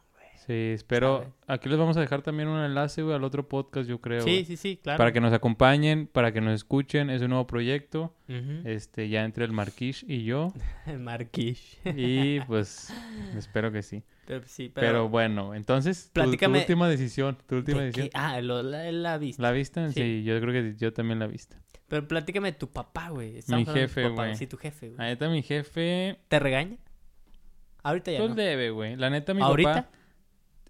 Sí, 0.48 0.54
espero... 0.74 1.34
Aquí 1.46 1.70
les 1.70 1.78
vamos 1.78 1.96
a 1.98 2.02
dejar 2.02 2.22
también 2.24 2.50
un 2.50 2.60
enlace, 2.64 3.04
güey, 3.04 3.16
al 3.16 3.24
otro 3.24 3.48
podcast, 3.48 3.88
yo 3.88 4.02
creo. 4.02 4.22
Sí, 4.24 4.44
sí, 4.44 4.58
sí, 4.58 4.78
claro. 4.82 4.98
Para 4.98 5.12
que 5.12 5.22
nos 5.22 5.34
acompañen, 5.34 6.08
para 6.08 6.32
que 6.34 6.42
nos 6.42 6.54
escuchen. 6.56 7.10
Es 7.12 7.22
un 7.22 7.30
nuevo 7.30 7.46
proyecto. 7.46 8.16
Este, 8.64 9.08
ya 9.10 9.24
entre 9.24 9.46
el 9.46 9.52
Marquish 9.52 10.04
y 10.08 10.24
yo. 10.24 10.52
Marquish. 11.00 11.78
Y 11.86 12.40
pues, 12.42 12.92
espero 13.38 13.72
que 13.72 13.84
sí. 13.84 14.04
Pero 14.26 14.44
sí, 14.48 14.72
Pero, 14.74 14.88
pero... 14.88 15.10
bueno, 15.10 15.54
entonces, 15.54 16.06
tu- 16.06 16.22
tu, 16.22 16.26
Platícame 16.26 16.60
última 16.60 16.88
decisión. 16.90 17.38
Tu 17.48 17.56
última 17.58 17.80
¿de 17.80 17.86
decisión. 17.88 18.10
qué? 18.10 18.18
Ah, 18.18 18.40
lo, 18.42 18.64
la, 18.64 18.92
la 18.92 19.18
vista. 19.18 19.42
¿La 19.44 19.52
viste? 19.52 19.88
Sí. 19.90 19.94
Sí. 20.02 20.24
yo 20.24 20.40
creo 20.40 20.54
que 20.54 20.76
yo 20.78 20.94
también 20.94 21.20
la 21.20 21.28
viste. 21.28 21.58
Pero 21.88 22.08
platícame 22.08 22.54
de 22.54 22.58
tu 22.58 22.70
papá, 22.70 23.10
güey. 23.10 23.40
Mi 23.50 23.66
jefe, 23.66 24.08
güey. 24.10 24.36
Sí, 24.36 24.48
tu 24.48 24.58
jefe, 24.58 24.90
güey. 24.90 25.06
Ahí 25.06 25.14
está 25.14 25.28
mi 25.30 25.44
jefe. 25.44 26.18
¿Te 26.30 26.40
regaña? 26.40 26.78
Ahorita 27.84 28.12
ya 28.12 28.20
Pues 28.20 28.30
no. 28.32 28.36
debe, 28.36 28.70
güey. 28.70 28.96
La 28.96 29.10
neta, 29.10 29.34
mi 29.34 29.42
¿Ahorita? 29.42 29.74
papá... 29.74 29.90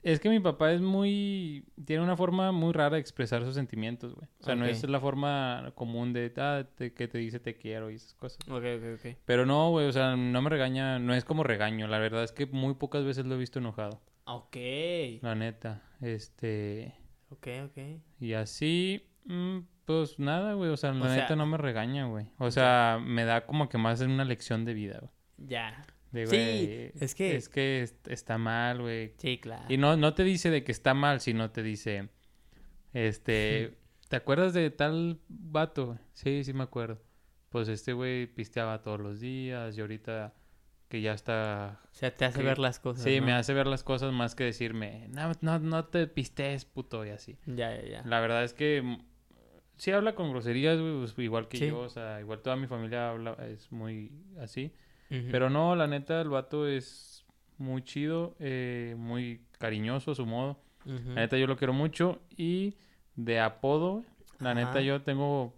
Es 0.04 0.20
que 0.20 0.30
mi 0.30 0.40
papá 0.40 0.72
es 0.72 0.82
muy... 0.82 1.64
Tiene 1.86 2.02
una 2.04 2.18
forma 2.18 2.52
muy 2.52 2.74
rara 2.74 2.96
de 2.96 3.00
expresar 3.00 3.44
sus 3.44 3.54
sentimientos, 3.54 4.16
güey. 4.16 4.28
O 4.40 4.44
sea, 4.44 4.56
no 4.56 4.66
es 4.66 4.84
la 4.90 5.00
forma 5.00 5.72
común 5.76 6.12
de... 6.12 6.34
Ah, 6.38 6.66
te- 6.76 6.94
que 6.94 7.08
te 7.08 7.20
dice 7.20 7.40
te 7.40 7.56
quiero 7.56 7.92
y 7.92 7.96
esas 7.96 8.16
cosas. 8.16 8.40
Ok, 8.50 8.64
ok, 8.78 8.84
ok. 9.00 9.18
Pero 9.26 9.46
no, 9.46 9.70
güey. 9.70 9.86
O 9.88 9.92
sea, 9.92 10.16
no 10.16 10.42
me 10.42 10.50
regaña. 10.50 10.98
No 10.98 11.14
es 11.14 11.24
como 11.24 11.44
regaño. 11.44 11.88
La 11.88 12.00
verdad 12.00 12.24
es 12.24 12.32
que 12.32 12.48
muy 12.48 12.74
pocas 12.74 13.04
veces 13.06 13.26
lo 13.26 13.36
he 13.36 13.38
visto 13.38 13.60
enojado. 13.60 14.02
Ok. 14.26 14.58
La 15.22 15.36
neta. 15.36 15.84
Este... 16.02 16.96
Ok, 17.30 17.48
ok. 17.66 17.78
Y 18.20 18.34
así... 18.34 19.08
mm, 19.26 19.60
pues 19.86 20.18
nada, 20.20 20.54
güey. 20.54 20.72
O 20.72 20.78
sea, 20.78 20.94
la 20.94 21.06
O 21.06 21.08
sea- 21.10 21.16
neta 21.16 21.36
no 21.36 21.46
me 21.46 21.58
regaña, 21.58 22.06
güey. 22.08 22.26
O 22.40 22.50
sea, 22.50 23.00
me 23.04 23.24
da 23.26 23.46
como 23.46 23.70
que 23.70 23.78
más 23.78 24.02
una 24.02 24.26
lección 24.26 24.66
de 24.66 24.74
vida, 24.74 24.98
güey. 25.00 25.12
Ya. 25.50 25.86
De, 26.12 26.28
Sí, 26.28 26.92
es 27.04 27.16
que- 27.16 27.36
Es 27.36 27.48
que 27.50 27.82
est- 27.84 28.08
está 28.08 28.38
mal, 28.38 28.82
güey. 28.82 29.14
Sí, 29.18 29.38
claro. 29.38 29.64
Y 29.70 29.78
no, 29.78 29.96
no 29.96 30.14
te 30.14 30.24
dice 30.24 30.50
de 30.50 30.64
que 30.64 30.72
está 30.72 30.94
mal, 30.94 31.22
sino 31.22 31.52
te 31.52 31.64
dice, 31.64 32.10
este, 32.94 33.78
¿te 34.10 34.16
acuerdas 34.18 34.54
de 34.54 34.70
tal 34.72 35.20
vato? 35.30 35.98
Sí, 36.14 36.44
sí 36.44 36.54
me 36.54 36.64
acuerdo. 36.64 37.02
Pues 37.50 37.68
este 37.68 37.94
güey 37.94 38.28
pisteaba 38.28 38.82
todos 38.82 39.00
los 39.00 39.20
días 39.20 39.78
y 39.78 39.82
ahorita 39.82 40.34
que 40.88 41.02
ya 41.02 41.14
está... 41.14 41.80
O 41.92 41.96
sea, 41.96 42.16
te 42.16 42.26
hace 42.26 42.40
que- 42.40 42.46
ver 42.46 42.60
las 42.60 42.80
cosas. 42.80 43.04
Sí, 43.04 43.20
¿no? 43.20 43.28
me 43.28 43.34
hace 43.34 43.54
ver 43.54 43.68
las 43.68 43.84
cosas 43.84 44.12
más 44.14 44.36
que 44.36 44.44
decirme, 44.44 45.08
no, 45.10 45.32
no, 45.42 45.60
no 45.60 45.86
te 45.86 46.08
pistees, 46.08 46.66
puto, 46.66 47.06
y 47.06 47.10
así. 47.10 47.38
Ya, 47.46 47.74
ya, 47.76 47.88
ya. 47.88 48.04
La 48.06 48.20
verdad 48.20 48.44
es 48.44 48.54
que 48.54 48.82
mm, 48.82 48.98
sí 49.78 49.92
habla 49.92 50.16
con 50.16 50.30
groserías, 50.32 50.78
güey, 50.80 50.98
pues, 51.00 51.18
igual 51.20 51.48
que 51.48 51.58
Sí. 51.58 51.68
yo, 51.68 51.80
o 51.80 51.90
sea, 51.90 52.20
igual 52.20 52.42
toda 52.42 52.58
mi 52.58 52.68
familia 52.68 53.10
habla, 53.12 53.38
es 53.48 53.72
muy 53.72 54.12
así. 54.42 54.74
Pero 55.30 55.50
no, 55.50 55.76
la 55.76 55.88
neta, 55.88 56.22
el 56.22 56.30
vato 56.30 56.68
es 56.68 57.26
muy 57.58 57.84
chido, 57.84 58.36
eh, 58.40 58.96
muy 58.98 59.42
cariñoso 59.60 60.12
a 60.12 60.16
su 60.16 60.26
modo. 60.26 60.58
La 60.86 61.22
neta, 61.22 61.38
yo 61.38 61.48
lo 61.48 61.58
quiero 61.58 61.74
mucho. 61.74 62.22
Y 62.38 62.76
de 63.16 63.40
apodo, 63.40 64.04
la 64.40 64.52
Ajá. 64.52 64.60
neta, 64.60 64.82
yo 64.82 65.02
tengo 65.02 65.54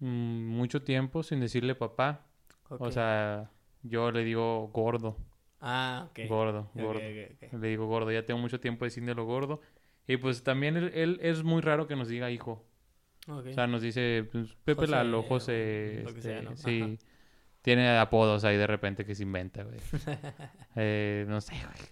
mm, 0.00 0.46
mucho 0.46 0.82
tiempo 0.82 1.22
sin 1.22 1.40
decirle 1.40 1.74
papá. 1.74 2.26
O 2.68 2.90
sea, 2.90 3.50
yo 3.82 4.10
le 4.10 4.24
digo 4.24 4.68
gordo, 4.68 5.16
Ah, 5.60 6.08
ok. 6.10 6.20
gordo, 6.28 6.70
gordo. 6.74 7.00
Le 7.00 7.68
digo 7.68 7.86
gordo, 7.86 8.10
ya 8.10 8.24
tengo 8.24 8.40
mucho 8.40 8.60
tiempo 8.60 8.84
diciéndolo 8.84 9.24
gordo. 9.24 9.60
Y 10.08 10.16
pues 10.16 10.42
también 10.42 10.76
él, 10.76 10.90
él 10.94 11.18
es 11.22 11.42
muy 11.42 11.60
raro 11.60 11.86
que 11.86 11.96
nos 11.96 12.08
diga 12.08 12.30
hijo. 12.30 12.64
O 13.28 13.42
sea, 13.52 13.66
nos 13.66 13.82
dice 13.82 14.26
pues, 14.30 14.54
Pepe 14.64 14.82
José, 14.82 14.90
Lalo, 14.92 15.22
José, 15.22 16.02
lo 16.04 16.12
que 16.12 16.18
este, 16.18 16.22
sea, 16.22 16.42
¿no? 16.42 16.56
sí. 16.56 16.82
Ajá. 16.82 17.15
Tiene 17.66 17.98
apodos 17.98 18.44
ahí 18.44 18.56
de 18.56 18.66
repente 18.68 19.04
que 19.04 19.16
se 19.16 19.24
inventa, 19.24 19.64
güey. 19.64 19.80
Eh, 20.76 21.24
no 21.26 21.40
sé, 21.40 21.54
güey. 21.54 21.88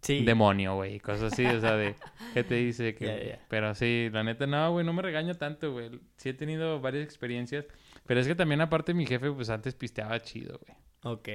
sí. 0.00 0.24
Demonio, 0.24 0.74
güey. 0.74 0.98
Cosas 0.98 1.32
así, 1.32 1.46
o 1.46 1.60
sea, 1.60 1.76
de... 1.76 1.94
¿Qué 2.34 2.42
te 2.42 2.56
dice? 2.56 2.92
Que. 2.98 3.38
Pero 3.48 3.72
sí, 3.76 4.08
la 4.12 4.24
neta, 4.24 4.48
no, 4.48 4.72
güey, 4.72 4.84
no 4.84 4.92
me 4.92 5.00
regaño 5.00 5.36
tanto, 5.36 5.70
güey. 5.70 5.92
Sí 6.16 6.30
he 6.30 6.34
tenido 6.34 6.80
varias 6.80 7.04
experiencias. 7.04 7.66
Pero 8.04 8.18
es 8.18 8.26
que 8.26 8.34
también, 8.34 8.62
aparte, 8.62 8.94
mi 8.94 9.06
jefe, 9.06 9.30
pues, 9.30 9.48
antes 9.48 9.76
pisteaba 9.76 10.20
chido, 10.20 10.58
güey. 10.66 10.76
Ok. 11.04 11.28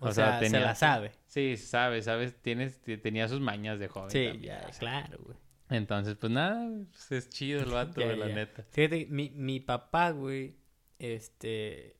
O, 0.00 0.08
O 0.08 0.12
sea, 0.12 0.30
sea, 0.30 0.40
tenía- 0.40 0.58
se 0.58 0.66
la 0.66 0.74
sabe. 0.74 1.12
Sí, 1.28 1.56
sabes, 1.56 2.06
sabes. 2.06 2.34
Tienes, 2.42 2.80
tenía 2.80 3.28
sus 3.28 3.38
mañas 3.40 3.78
de 3.78 3.86
joven 3.86 4.10
Sí, 4.10 4.26
también, 4.30 4.42
ya, 4.60 4.66
o 4.68 4.72
sea. 4.72 4.80
claro, 4.80 5.18
güey. 5.22 5.36
Entonces, 5.70 6.16
pues, 6.16 6.32
nada, 6.32 6.68
pues, 6.90 7.12
es 7.12 7.28
chido 7.30 7.60
el 7.60 7.70
vato, 7.70 8.00
güey, 8.02 8.16
la 8.16 8.26
neta. 8.26 8.64
Fíjate, 8.72 9.06
mi, 9.08 9.30
mi 9.30 9.60
papá, 9.60 10.10
güey, 10.10 10.56
este, 10.98 11.94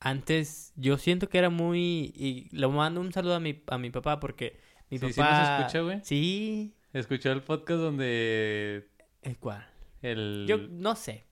antes 0.00 0.72
yo 0.76 0.98
siento 0.98 1.28
que 1.28 1.38
era 1.38 1.50
muy, 1.50 2.12
y 2.14 2.48
le 2.56 2.66
mando 2.68 3.00
un 3.00 3.12
saludo 3.12 3.34
a 3.36 3.40
mi, 3.40 3.62
a 3.66 3.78
mi 3.78 3.90
papá 3.90 4.20
porque 4.20 4.58
mi 4.90 4.98
Sí, 4.98 5.12
sí 5.12 5.20
papá... 5.20 5.30
nos 5.40 5.48
escucha, 5.60 5.80
güey. 5.82 6.00
Sí, 6.04 6.74
Escuchó 6.92 7.30
el 7.32 7.42
podcast 7.42 7.80
donde 7.80 8.88
¿el 9.22 9.38
cuál? 9.38 9.66
el... 10.02 10.44
Yo 10.48 10.58
no 10.58 10.94
sé, 10.96 11.24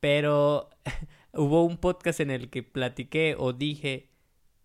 pero 0.00 0.70
hubo 1.32 1.64
un 1.64 1.76
podcast 1.78 2.20
en 2.20 2.30
el 2.30 2.50
que 2.50 2.62
platiqué 2.62 3.34
o 3.38 3.52
dije 3.52 4.10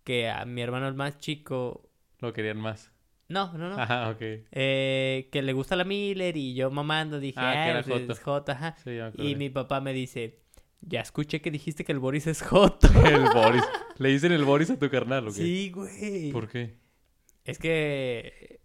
que 0.04 0.30
a 0.30 0.46
mi 0.46 0.62
hermano 0.62 0.88
el 0.88 0.96
más 0.96 1.18
chico, 1.20 1.90
Lo 2.20 2.34
querían 2.34 2.58
más. 2.58 2.92
no, 3.28 3.54
no, 3.54 3.70
no, 3.70 3.80
Ajá, 3.80 4.10
ok. 4.10 4.22
eh, 4.52 5.30
que 5.32 5.42
le 5.42 5.54
gusta 5.54 5.76
la 5.76 5.84
Miller 5.84 6.36
y 6.38 6.54
yo 6.56 6.72
mamando 6.72 7.20
dije, 7.20 7.40
Ah, 7.40 7.52
que 7.54 7.58
"Ah, 7.60 7.70
era 7.70 7.84
pues, 7.84 8.02
Joto". 8.02 8.14
es 8.14 8.20
Joto, 8.20 8.52
ajá. 8.54 8.76
Sí, 8.84 8.98
Y 9.18 9.36
mi 9.36 9.50
papá 9.50 9.82
me 9.82 9.94
dice, 9.94 10.41
ya 10.82 11.02
escuché 11.02 11.42
que 11.42 11.52
dijiste 11.52 11.84
que 11.86 11.92
el 11.92 12.00
Boris 12.00 12.28
es 12.28 12.42
Joto. 12.42 12.88
El 13.06 13.24
Boris. 13.34 13.64
¿Le 13.98 14.10
dicen 14.10 14.32
el 14.32 14.44
Boris 14.46 14.70
a 14.72 14.80
tu 14.80 14.90
carnal 14.90 15.24
o 15.28 15.32
qué? 15.32 15.38
Sí, 15.42 15.72
güey. 15.72 16.32
¿Por 16.32 16.48
qué? 16.50 16.78
Es 17.46 17.58
que 17.60 18.60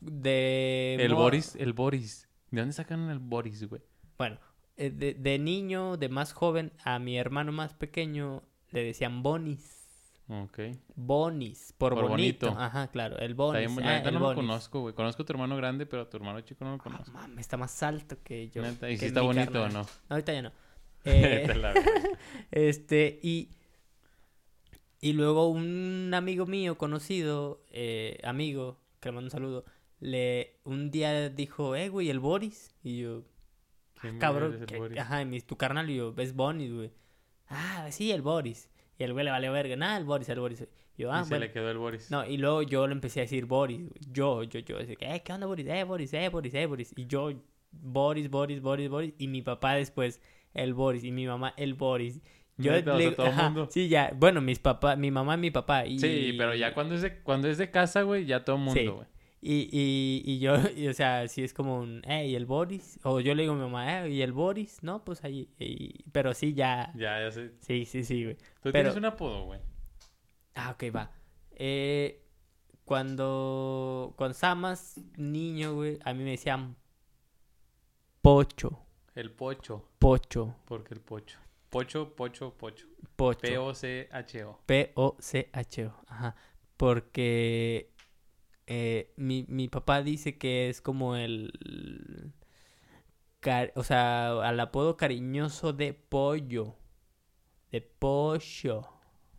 de... 0.00 0.96
El 1.00 1.14
Boris, 1.14 1.54
el 1.56 1.72
Boris. 1.72 2.28
¿De 2.50 2.60
dónde 2.60 2.72
sacan 2.72 3.10
el 3.10 3.18
Boris, 3.18 3.68
güey? 3.68 3.82
Bueno, 4.16 4.38
eh, 4.76 4.90
de, 4.90 5.14
de 5.14 5.38
niño, 5.38 5.96
de 5.96 6.08
más 6.08 6.32
joven, 6.32 6.72
a 6.84 6.98
mi 6.98 7.18
hermano 7.18 7.52
más 7.52 7.74
pequeño 7.74 8.42
le 8.70 8.82
decían 8.84 9.22
Bonis. 9.22 9.74
Ok. 10.30 10.58
Bonis, 10.94 11.72
por, 11.78 11.94
Por 11.94 12.08
bonito. 12.08 12.46
bonito. 12.48 12.62
Ajá, 12.62 12.88
claro, 12.88 13.16
el 13.18 13.30
Está 13.32 13.42
Bonis. 13.42 13.76
bien, 13.76 13.88
ah, 13.88 13.92
neta 13.98 14.10
no 14.10 14.20
lo 14.20 14.34
conozco, 14.34 14.80
güey. 14.80 14.94
Conozco 14.94 15.22
a 15.22 15.26
tu 15.26 15.32
hermano 15.32 15.56
grande, 15.56 15.86
pero 15.86 16.02
a 16.02 16.10
tu 16.10 16.16
hermano 16.18 16.40
chico 16.42 16.64
no 16.64 16.72
lo 16.72 16.76
Ah, 16.76 16.82
conozco. 16.82 17.12
mames, 17.12 17.40
está 17.40 17.56
más 17.56 17.82
alto 17.82 18.16
que 18.22 18.48
yo. 18.50 18.60
Neta, 18.62 18.90
¿Y 18.90 18.96
si 18.96 19.00
que 19.00 19.06
está 19.06 19.20
mi 19.20 19.26
bonito 19.28 19.52
carnal. 19.52 19.70
o 19.70 19.78
no? 19.82 19.86
Ahorita 20.10 20.32
ya 20.34 20.42
no. 20.42 20.52
Eh. 21.08 21.46
Este, 22.50 23.20
y, 23.22 23.50
y 25.00 25.12
luego 25.12 25.48
un 25.48 26.12
amigo 26.14 26.46
mío, 26.46 26.78
conocido, 26.78 27.62
eh, 27.70 28.18
amigo, 28.24 28.78
que 29.00 29.08
le 29.10 29.12
mando 29.12 29.26
un 29.26 29.30
saludo, 29.30 29.64
le, 30.00 30.56
un 30.64 30.90
día 30.90 31.28
dijo, 31.28 31.76
eh, 31.76 31.88
güey, 31.88 32.08
el 32.10 32.18
Boris. 32.20 32.74
Y 32.82 33.00
yo, 33.00 33.22
¿Quién 34.00 34.16
"Ah, 34.16 34.18
cabrón, 34.18 34.64
¿qué- 34.66 34.78
Boris? 34.78 34.98
ajá, 34.98 35.24
mi- 35.24 35.40
tu 35.40 35.56
carnal, 35.56 35.88
y 35.90 35.96
yo, 35.96 36.12
ves 36.12 36.34
Bonis, 36.34 36.72
güey. 36.72 36.90
Ah, 37.48 37.86
sí, 37.90 38.10
el 38.12 38.22
Boris. 38.22 38.68
Y 38.98 39.04
el 39.04 39.12
güey 39.12 39.24
le 39.24 39.30
valió 39.30 39.52
verga, 39.52 39.76
nada, 39.76 39.96
el 39.98 40.04
Boris, 40.04 40.28
el 40.28 40.40
Boris. 40.40 40.66
Y 40.96 41.02
yo, 41.02 41.12
ah, 41.12 41.20
y 41.20 41.24
se 41.24 41.30
bueno. 41.30 41.44
le 41.44 41.52
quedó 41.52 41.70
el 41.70 41.78
Boris. 41.78 42.10
No, 42.10 42.26
y 42.26 42.36
luego 42.36 42.62
yo 42.62 42.86
le 42.86 42.92
empecé 42.92 43.20
a 43.20 43.22
decir 43.24 43.44
Boris, 43.46 43.78
güey. 43.80 44.00
Yo, 44.10 44.42
yo, 44.42 44.58
yo, 44.60 44.78
así 44.78 44.96
que, 44.96 45.14
eh, 45.14 45.22
¿qué 45.22 45.32
onda, 45.32 45.46
Boris? 45.46 45.66
Eh, 45.68 45.84
Boris, 45.84 46.12
eh, 46.14 46.28
Boris, 46.28 46.54
eh, 46.54 46.66
Boris. 46.66 46.92
Y 46.96 47.06
yo, 47.06 47.30
Boris, 47.70 48.28
Boris, 48.30 48.60
Boris, 48.60 48.88
Boris. 48.88 49.14
Y 49.18 49.28
mi 49.28 49.42
papá 49.42 49.74
después, 49.74 50.20
el 50.54 50.74
Boris. 50.74 51.04
Y 51.04 51.12
mi 51.12 51.26
mamá, 51.26 51.54
el 51.56 51.74
Boris. 51.74 52.20
Yo 52.56 52.72
o 52.72 52.74
sea, 52.74 53.14
todo 53.14 53.26
ajá, 53.26 53.44
mundo. 53.50 53.68
Sí, 53.70 53.88
ya. 53.88 54.12
Bueno, 54.16 54.40
mis 54.40 54.58
papás, 54.58 54.98
mi 54.98 55.10
mamá 55.12 55.34
y 55.34 55.38
mi 55.38 55.50
papá. 55.52 55.86
Y, 55.86 55.98
Sí, 56.00 56.34
pero 56.36 56.54
ya 56.56 56.74
cuando 56.74 56.94
es 56.96 57.02
de, 57.02 57.20
cuando 57.22 57.48
es 57.48 57.56
de 57.58 57.70
casa, 57.70 58.02
güey, 58.02 58.26
ya 58.26 58.44
todo 58.44 58.56
el 58.56 58.62
Sí. 58.72 58.78
mundo, 58.80 58.94
güey. 58.96 59.06
Y, 59.40 59.68
y, 59.70 60.22
y 60.26 60.38
yo, 60.40 60.54
y, 60.76 60.88
o 60.88 60.92
sea, 60.92 61.28
sí 61.28 61.44
es 61.44 61.54
como 61.54 61.78
un, 61.78 62.02
eh, 62.08 62.26
¿y 62.26 62.34
el 62.34 62.46
Boris? 62.46 62.98
O 63.04 63.20
yo 63.20 63.36
le 63.36 63.42
digo 63.42 63.52
a 63.54 63.56
mi 63.56 63.62
mamá, 63.62 64.04
eh, 64.06 64.10
¿y 64.10 64.22
el 64.22 64.32
Boris? 64.32 64.82
No, 64.82 65.04
pues 65.04 65.22
ahí. 65.22 65.48
y- 65.60 66.02
pero 66.10 66.34
sí, 66.34 66.54
ya. 66.54 66.92
Ya, 66.96 67.20
ya 67.20 67.30
sé. 67.30 67.52
Sí, 67.60 67.84
sí, 67.84 68.02
sí, 68.02 68.24
güey. 68.24 68.34
Tú 68.36 68.42
Pero- 68.64 68.72
tienes 68.72 68.96
un 68.96 69.04
apodo, 69.04 69.44
güey. 69.44 69.60
Ah, 70.56 70.70
ok, 70.72 70.84
va. 70.94 71.12
Eh, 71.52 72.24
cuando, 72.84 74.14
cuando 74.16 74.32
estaba 74.32 74.56
más 74.56 75.00
niño, 75.16 75.74
güey, 75.74 75.98
a 76.04 76.12
mí 76.14 76.24
me 76.24 76.30
decían 76.30 76.74
Pocho, 78.22 78.80
El 79.18 79.32
Pocho. 79.32 79.84
Pocho, 79.98 80.54
¿Por 80.64 80.84
qué 80.84 80.94
el 80.94 81.00
Pocho? 81.00 81.40
Pocho, 81.70 82.14
Pocho, 82.14 82.54
Pocho. 82.56 82.86
Pocho. 83.16 83.40
P-O-C-H-O. 83.40 84.60
P-O-C-H-O. 84.64 85.92
Ajá. 86.06 86.36
Porque 86.76 87.90
eh, 88.68 89.12
mi, 89.16 89.44
mi 89.48 89.66
papá 89.66 90.02
dice 90.02 90.38
que 90.38 90.68
es 90.68 90.80
como 90.80 91.16
el... 91.16 92.32
car- 93.40 93.72
o 93.74 93.82
sea, 93.82 94.40
al 94.40 94.60
apodo 94.60 94.96
cariñoso 94.96 95.72
de 95.72 95.94
pollo. 95.94 96.76
De 97.72 97.80
pollo. 97.80 98.86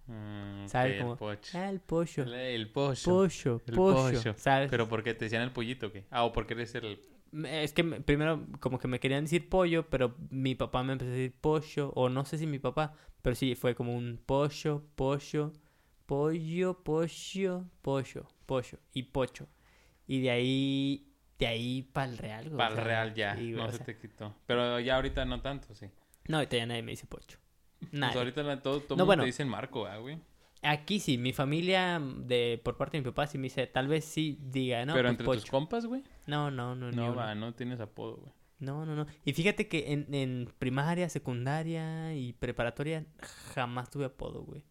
Mm, 0.07 0.67
¿Sabes 0.67 0.91
ok, 0.91 0.97
el 0.97 1.03
cómo? 1.03 1.15
Pocho. 1.15 1.57
Ah, 1.57 1.69
el 1.69 1.79
pollo. 1.79 2.23
El, 2.23 2.33
el 2.33 2.69
Pocho. 2.69 3.11
Pollo, 3.11 3.61
El 3.65 3.75
pollo. 3.75 4.19
pollo. 4.19 4.35
¿Sabes? 4.37 4.69
¿Pero 4.69 4.89
por 4.89 5.03
qué 5.03 5.13
te 5.13 5.23
decían 5.23 5.43
el 5.43 5.53
pollito 5.53 5.89
qué? 5.89 6.03
Ah, 6.11 6.25
o 6.25 6.33
porque 6.33 6.53
eres 6.53 6.75
el... 6.75 6.99
Es 7.45 7.73
que 7.73 7.83
me- 7.83 8.01
primero 8.01 8.45
como 8.59 8.79
que 8.79 8.87
me 8.87 8.99
querían 8.99 9.25
decir 9.25 9.49
pollo, 9.49 9.89
pero 9.89 10.15
mi 10.31 10.55
papá 10.55 10.83
me 10.83 10.93
empezó 10.93 11.11
a 11.11 11.13
decir 11.13 11.33
pollo, 11.39 11.91
o 11.95 12.09
no 12.09 12.25
sé 12.25 12.37
si 12.37 12.47
mi 12.47 12.59
papá, 12.59 12.93
pero 13.21 13.35
sí, 13.35 13.55
fue 13.55 13.75
como 13.75 13.95
un 13.95 14.19
pollo, 14.25 14.83
pollo, 14.95 15.53
pollo, 16.05 16.81
pollo, 16.83 17.65
pollo, 17.81 18.27
pollo 18.45 18.79
y 18.93 19.03
pocho. 19.03 19.47
Y 20.07 20.21
de 20.21 20.31
ahí, 20.31 21.13
de 21.37 21.47
ahí 21.47 21.83
para 21.93 22.11
el 22.11 22.17
real. 22.17 22.49
Para 22.51 22.75
el 22.75 22.83
real 22.83 23.13
ya, 23.13 23.35
no 23.35 23.65
o 23.67 23.71
se 23.71 23.79
te 23.83 23.97
quitó. 23.97 24.35
Pero 24.47 24.79
ya 24.79 24.95
ahorita 24.95 25.23
no 25.25 25.41
tanto, 25.41 25.75
sí. 25.75 25.87
no, 26.27 26.37
ahorita 26.37 26.57
ya 26.57 26.65
nadie 26.65 26.81
me 26.81 26.91
dice 26.91 27.05
pocho. 27.05 27.37
Pues 27.79 27.91
Nadie. 27.93 28.17
ahorita 28.17 28.61
todo, 28.61 28.81
todo 28.81 28.97
No, 28.97 29.03
mundo 29.03 29.05
bueno. 29.05 29.23
te 29.23 29.27
dicen 29.27 29.47
Marco, 29.47 29.85
¿ah, 29.85 29.97
güey? 29.97 30.17
Aquí 30.61 30.99
sí, 30.99 31.17
mi 31.17 31.31
familia 31.31 32.01
de 32.01 32.59
por 32.63 32.75
parte 32.75 32.97
de 32.97 33.01
mi 33.01 33.09
papá 33.09 33.27
sí 33.27 33.37
me 33.37 33.43
dice, 33.43 33.65
tal 33.67 33.87
vez 33.87 34.03
sí 34.03 34.37
diga, 34.41 34.85
no, 34.85 34.93
Pero 34.93 35.07
pues 35.07 35.11
entre 35.11 35.25
pocho. 35.25 35.41
tus 35.41 35.49
compas, 35.49 35.85
güey. 35.85 36.03
No, 36.27 36.51
no, 36.51 36.75
no, 36.75 36.91
No, 36.91 37.15
va, 37.15 37.33
no 37.35 37.53
tienes 37.53 37.79
apodo, 37.79 38.17
güey. 38.17 38.33
No, 38.59 38.85
no, 38.85 38.93
no. 38.93 39.05
Y 39.23 39.31
fíjate 39.31 39.69
que 39.69 39.93
en, 39.93 40.13
en 40.13 40.51
primaria, 40.59 41.07
secundaria 41.07 42.13
y 42.13 42.33
preparatoria 42.33 43.05
jamás 43.53 43.89
tuve 43.89 44.05
apodo, 44.05 44.41
güey. 44.43 44.65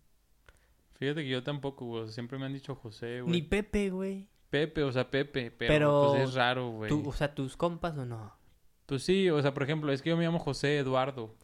Fíjate 0.98 1.22
que 1.22 1.29
yo 1.31 1.42
tampoco, 1.42 1.87
güey. 1.87 2.03
o 2.03 2.07
sea, 2.07 2.12
siempre 2.14 2.38
me 2.38 2.44
han 2.44 2.53
dicho 2.53 2.74
José, 2.74 3.22
güey. 3.22 3.33
Ni 3.33 3.42
Pepe, 3.42 3.88
güey. 3.88 4.29
Pepe, 4.51 4.83
o 4.83 4.92
sea, 4.92 5.11
Pepe. 5.11 5.51
Pero, 5.51 5.68
Pero 5.68 6.09
pues 6.12 6.29
es 6.29 6.35
raro, 6.35 6.70
güey. 6.70 6.92
O 6.92 7.12
sea, 7.12 7.35
tus 7.35 7.57
compas 7.57 7.96
o 7.96 8.05
no. 8.05 8.37
Pues 8.85 9.05
sí, 9.05 9.31
o 9.31 9.40
sea, 9.40 9.55
por 9.55 9.62
ejemplo, 9.62 9.90
es 9.92 10.03
que 10.03 10.11
yo 10.11 10.16
me 10.16 10.24
llamo 10.24 10.38
José 10.38 10.79
Eduardo. 10.79 11.35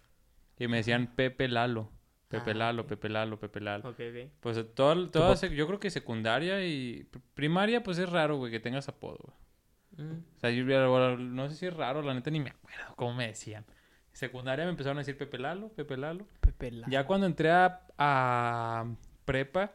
Y 0.58 0.68
me 0.68 0.78
decían 0.78 1.12
Pepe 1.14 1.48
Lalo. 1.48 1.90
Pepe 2.38 2.50
Ah, 2.52 2.54
Lalo. 2.54 2.86
Pepe 2.86 3.08
Lalo, 3.08 3.38
Pepe 3.38 3.60
Lalo. 3.60 3.88
Ok, 3.88 4.00
ok. 4.00 4.30
Pues 4.40 4.74
toda 4.74 4.94
pap- 5.10 5.36
sec- 5.36 5.54
yo 5.54 5.66
creo 5.66 5.78
que 5.80 5.90
secundaria 5.90 6.64
y 6.64 7.06
pr- 7.10 7.20
primaria, 7.34 7.82
pues 7.82 7.98
es 7.98 8.08
raro, 8.10 8.36
güey, 8.36 8.50
que 8.52 8.60
tengas 8.60 8.88
apodo, 8.88 9.18
güey. 9.96 10.08
Mm. 10.08 10.22
O 10.36 10.40
sea, 10.40 10.50
yo 10.50 11.16
no 11.18 11.48
sé 11.48 11.54
si 11.56 11.66
es 11.66 11.74
raro, 11.74 12.02
la 12.02 12.14
neta 12.14 12.30
ni 12.30 12.40
me 12.40 12.50
acuerdo 12.50 12.94
cómo 12.96 13.14
me 13.14 13.28
decían. 13.28 13.64
Secundaria 14.12 14.64
me 14.64 14.70
empezaron 14.70 14.98
a 14.98 15.00
decir 15.00 15.16
Pepe 15.16 15.38
Lalo, 15.38 15.68
Pepe 15.70 15.96
Lalo. 15.96 16.26
Pepe 16.40 16.70
Lalo. 16.70 16.90
Ya 16.90 17.06
cuando 17.06 17.26
entré 17.26 17.50
a, 17.50 17.80
a 17.98 18.86
prepa, 19.24 19.72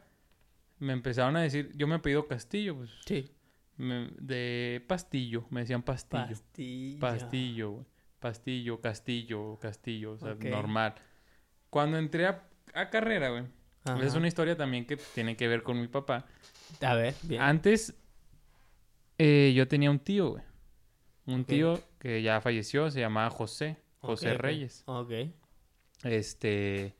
me 0.80 0.93
empezaron 0.93 1.36
a 1.38 1.41
decir, 1.41 1.72
yo 1.76 1.88
me 1.88 1.95
he 1.95 2.00
pedido 2.00 2.28
Castillo, 2.28 2.76
pues, 2.76 2.89
Sí. 3.06 3.32
me- 3.78 4.10
de 4.19 4.84
Pastillo, 4.88 5.45
me 5.50 5.62
decían 5.62 5.84
Pastillo. 5.84 6.28
Pastillo. 6.28 7.00
Pastillo, 7.00 7.72
güey. 7.72 7.86
Pastillo, 8.19 8.82
Castillo, 8.82 9.58
Castillo, 9.62 10.12
o 10.13 10.17
sea, 10.17 10.36
normal. 10.36 10.95
Cuando 11.69 11.98
entré 11.98 12.26
a, 12.28 12.48
a 12.73 12.89
carrera, 12.89 13.29
güey. 13.29 13.43
Es 14.03 14.15
una 14.15 14.27
historia 14.27 14.55
también 14.55 14.86
que 14.86 14.97
tiene 14.97 15.36
que 15.36 15.47
ver 15.47 15.63
con 15.63 15.79
mi 15.79 15.88
papá. 15.88 16.25
A 16.82 16.93
ver, 16.93 17.15
bien. 17.23 17.41
Antes, 17.41 17.95
eh, 19.17 19.53
yo 19.55 19.67
tenía 19.67 19.89
un 19.89 19.99
tío, 19.99 20.32
güey. 20.32 20.43
Un 21.25 21.45
tío 21.45 21.79
que 21.99 22.21
ya 22.21 22.41
falleció, 22.41 22.89
se 22.89 22.99
llamaba 22.99 23.29
José. 23.29 23.77
José. 23.99 24.36
Reyes. 24.36 24.84
Ok. 24.86 25.12
Este. 26.03 26.95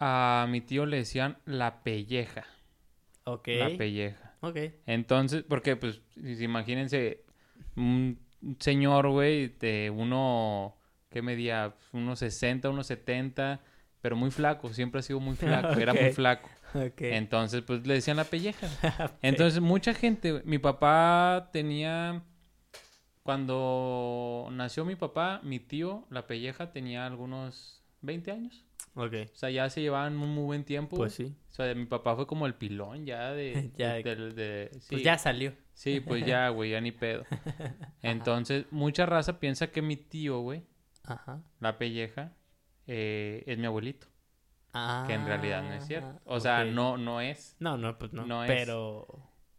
A 0.00 0.46
mi 0.48 0.60
tío 0.60 0.86
le 0.86 0.98
decían 0.98 1.38
la 1.44 1.82
pelleja. 1.82 2.46
Ok. 3.24 3.48
La 3.58 3.76
pelleja. 3.76 4.36
Ok. 4.40 4.56
Entonces, 4.86 5.44
porque, 5.48 5.76
pues, 5.76 6.00
imagínense 6.16 7.24
un 7.76 8.18
señor, 8.58 9.08
güey, 9.08 9.48
de 9.48 9.92
uno, 9.94 10.76
¿qué 11.10 11.22
medía? 11.22 11.74
Unos 11.92 12.20
60, 12.20 12.70
unos 12.70 12.86
70, 12.86 13.60
pero 14.08 14.16
muy 14.16 14.30
flaco, 14.30 14.72
siempre 14.72 15.00
ha 15.00 15.02
sido 15.02 15.20
muy 15.20 15.36
flaco, 15.36 15.68
era 15.78 15.92
muy 15.92 16.12
flaco. 16.12 16.48
Entonces, 16.96 17.60
pues, 17.60 17.86
le 17.86 17.92
decían 17.92 18.16
la 18.16 18.24
pelleja. 18.24 18.66
Entonces, 19.20 19.60
mucha 19.60 19.92
gente, 19.92 20.40
mi 20.46 20.56
papá 20.56 21.50
tenía, 21.52 22.22
cuando 23.22 24.48
nació 24.50 24.86
mi 24.86 24.96
papá, 24.96 25.42
mi 25.44 25.60
tío, 25.60 26.06
la 26.08 26.26
pelleja, 26.26 26.72
tenía 26.72 27.04
algunos 27.04 27.82
20 28.00 28.30
años. 28.30 28.64
Ok. 28.94 29.12
O 29.30 29.36
sea, 29.36 29.50
ya 29.50 29.68
se 29.68 29.82
llevaban 29.82 30.16
un 30.16 30.30
muy 30.30 30.44
buen 30.44 30.64
tiempo. 30.64 30.96
Pues 30.96 31.12
sí. 31.12 31.36
O 31.50 31.52
sea, 31.52 31.74
mi 31.74 31.84
papá 31.84 32.16
fue 32.16 32.26
como 32.26 32.46
el 32.46 32.54
pilón 32.54 33.04
ya 33.04 33.32
de... 33.32 33.72
Ya 33.76 33.92
de- 33.92 34.70
Pues 34.88 35.02
ya 35.02 35.18
salió. 35.18 35.52
Sí, 35.74 36.00
pues 36.00 36.24
ya, 36.24 36.48
güey, 36.48 36.70
ya 36.70 36.80
ni 36.80 36.92
pedo. 36.92 37.24
Entonces, 38.00 38.64
mucha 38.70 39.04
raza 39.04 39.38
piensa 39.38 39.66
que 39.66 39.82
mi 39.82 39.96
tío, 39.96 40.40
güey, 40.40 40.62
Ajá. 41.04 41.42
la 41.60 41.76
pelleja, 41.76 42.32
eh, 42.88 43.44
es 43.46 43.58
mi 43.58 43.66
abuelito. 43.66 44.08
Ah. 44.72 45.04
Que 45.06 45.14
en 45.14 45.26
realidad 45.26 45.62
no 45.62 45.72
es 45.74 45.86
cierto. 45.86 46.20
O 46.24 46.40
sea, 46.40 46.64
no, 46.64 46.98
no 46.98 47.20
es. 47.20 47.56
No, 47.60 47.76
no, 47.76 47.96
pues 47.96 48.12
no. 48.12 48.26
no 48.26 48.42
es. 48.42 48.50
Pero 48.50 49.06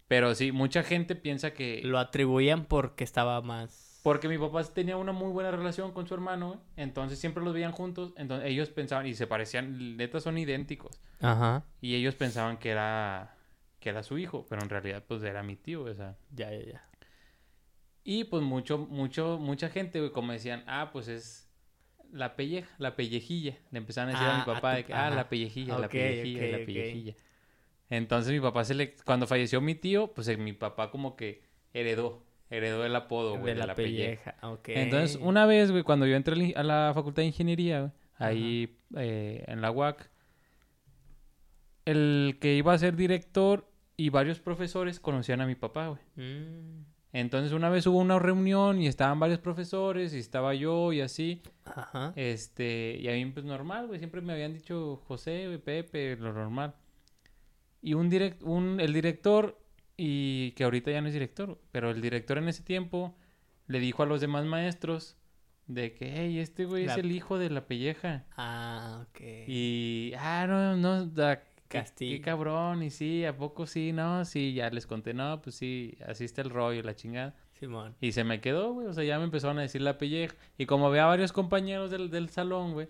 Pero 0.08 0.36
sí, 0.36 0.52
mucha 0.52 0.84
gente 0.84 1.16
piensa 1.16 1.54
que... 1.54 1.82
lo 1.84 2.00
atribuían 2.00 2.66
porque 2.66 3.04
estaba 3.04 3.42
más. 3.42 4.00
Porque 4.02 4.28
mi 4.28 4.38
papá 4.38 4.64
tenía 4.64 4.98
una 4.98 5.12
muy 5.12 5.32
buena 5.32 5.52
relación 5.52 5.92
con 5.92 6.08
su 6.08 6.14
hermano. 6.14 6.62
Entonces 6.78 7.20
siempre 7.20 7.44
los 7.44 7.54
veían 7.54 7.72
juntos. 7.72 8.14
Entonces 8.18 8.50
ellos 8.50 8.70
pensaban, 8.70 9.06
y 9.06 9.14
se 9.14 9.28
parecían, 9.28 9.98
neta 9.98 10.20
son 10.20 10.38
idénticos. 10.38 11.00
Ajá. 11.22 11.66
Y 11.82 11.96
ellos 11.96 12.16
pensaban 12.16 12.58
que 12.58 12.70
era, 12.70 13.36
que 13.80 13.90
era 13.90 14.04
su 14.04 14.18
hijo, 14.18 14.46
pero 14.50 14.62
en 14.64 14.70
realidad 14.70 15.04
pues 15.08 15.22
era 15.24 15.44
mi 15.44 15.56
tío, 15.56 15.84
o 15.84 15.94
sea. 15.94 16.18
Ya, 16.32 16.52
ya, 16.52 16.66
ya. 16.66 16.90
Y 18.04 18.24
pues 18.24 18.42
mucho, 18.42 18.80
mucho, 18.80 19.38
mucha 19.38 19.70
gente, 19.70 20.00
güey, 20.00 20.12
como 20.12 20.32
decían, 20.32 20.64
ah, 20.66 20.90
pues 20.92 21.08
es 21.08 21.49
la 22.12 22.36
pelleja, 22.36 22.70
la 22.78 22.96
pellejilla. 22.96 23.58
Le 23.72 23.78
empezaron 23.78 24.10
a 24.10 24.14
decir 24.14 24.28
a 24.28 24.34
mi 24.34 24.40
Ah, 24.40 24.44
a 24.44 24.46
papá 24.46 24.72
tu- 24.72 24.78
de 24.78 24.84
que, 24.86 24.94
ah, 24.94 25.10
la 25.10 25.30
pellejilla, 25.30 25.78
la 25.80 25.90
pellejilla, 25.90 26.46
la 26.58 26.66
pellejilla. 26.66 27.14
Entonces 27.90 28.32
mi 28.32 28.40
papá 28.40 28.64
se 28.66 28.76
le, 28.76 28.96
cuando 29.06 29.26
falleció 29.28 29.62
mi 29.62 29.76
tío, 29.76 30.14
pues 30.14 30.28
eh, 30.28 30.38
mi 30.38 30.54
papá 30.54 30.92
como 30.92 31.16
que 31.16 31.42
heredó, 31.74 32.24
heredó 32.50 32.86
el 32.86 32.96
apodo, 32.96 33.38
güey, 33.38 33.56
de 33.56 33.66
la, 33.66 33.74
pelleja. 33.76 34.36
Ok. 34.44 34.70
Entonces, 34.70 35.18
una 35.22 35.46
vez, 35.46 35.72
güey, 35.72 35.84
cuando 35.84 36.06
yo 36.06 36.16
entré 36.16 36.54
a 36.56 36.64
la 36.64 36.88
la 36.88 36.94
facultad 36.94 37.24
de 37.24 37.28
ingeniería, 37.28 37.80
güey, 37.82 37.92
ahí 38.18 38.78
eh, 38.96 39.44
en 39.48 39.62
la 39.62 39.72
UAC, 39.72 40.10
el 41.86 42.38
que 42.40 42.56
iba 42.56 42.74
a 42.74 42.78
ser 42.78 42.96
director 42.96 43.68
y 43.98 44.10
varios 44.10 44.40
profesores 44.40 45.00
conocían 45.00 45.42
a 45.42 45.48
mi 45.48 45.56
papá, 45.56 45.88
güey. 45.88 46.02
Mm, 46.16 46.86
Entonces, 47.12 47.54
una 47.54 47.70
vez 47.70 47.88
hubo 47.88 47.98
una 47.98 48.20
reunión 48.20 48.80
y 48.82 48.88
estaban 48.88 49.20
varios 49.20 49.40
profesores 49.40 50.14
y 50.14 50.20
estaba 50.20 50.54
yo 50.54 50.94
y 50.94 51.02
así. 51.02 51.42
Ajá. 51.66 52.14
Este, 52.16 52.98
y 53.00 53.08
a 53.08 53.14
mí, 53.14 53.26
pues 53.32 53.46
normal, 53.46 53.88
güey, 53.88 54.00
siempre 54.00 54.22
me 54.22 54.34
habían 54.34 54.54
dicho 54.54 55.02
José, 55.08 55.48
güey, 55.48 55.58
Pepe, 55.58 56.16
lo 56.18 56.32
normal. 56.34 56.76
Y 57.82 57.94
un 57.96 58.10
direct, 58.10 58.44
un, 58.44 58.80
el 58.80 58.94
director, 58.94 59.58
y 59.98 60.52
que 60.52 60.64
ahorita 60.66 60.92
ya 60.92 61.02
no 61.02 61.08
es 61.08 61.14
director, 61.14 61.60
pero 61.72 61.90
el 61.92 62.02
director 62.02 62.38
en 62.38 62.48
ese 62.50 62.64
tiempo 62.64 63.16
le 63.68 63.80
dijo 63.80 64.04
a 64.04 64.06
los 64.06 64.22
demás 64.22 64.46
maestros 64.46 65.16
de 65.68 65.94
que, 65.94 66.12
hey, 66.16 66.40
este 66.40 66.66
güey 66.66 66.86
La- 66.86 66.94
es 66.94 67.00
el 67.00 67.12
hijo 67.12 67.38
de 67.38 67.50
la 67.50 67.66
pelleja. 67.68 68.26
Ah, 68.36 69.06
ok. 69.10 69.22
Y, 69.48 70.14
ah, 70.18 70.46
no, 70.48 70.76
no, 70.78 71.06
da, 71.06 71.44
Castillo. 71.70 72.18
qué 72.18 72.22
cabrón, 72.22 72.84
y 72.84 72.90
sí, 72.90 73.24
¿a 73.26 73.36
poco 73.38 73.66
sí? 73.68 73.92
No, 73.94 74.26
sí, 74.26 74.54
ya 74.54 74.70
les 74.70 74.86
conté, 74.88 75.14
no, 75.14 75.42
pues 75.42 75.56
sí, 75.56 75.98
así 76.08 76.26
está 76.26 76.42
el 76.42 76.50
rollo, 76.50 76.82
la 76.84 76.96
chingada. 76.96 77.36
Simón. 77.60 77.94
Y 78.00 78.14
se 78.14 78.24
me 78.24 78.40
quedó, 78.40 78.72
güey, 78.74 78.88
o 78.88 78.94
sea, 78.94 79.04
ya 79.04 79.18
me 79.18 79.26
empezaron 79.26 79.60
a 79.60 79.64
decir 79.64 79.82
la 79.82 79.98
pelleja. 79.98 80.34
Y 80.58 80.66
como 80.66 80.88
había 80.88 81.06
varios 81.06 81.34
compañeros 81.34 81.92
del, 81.92 82.10
del 82.10 82.30
salón, 82.30 82.72
güey, 82.72 82.88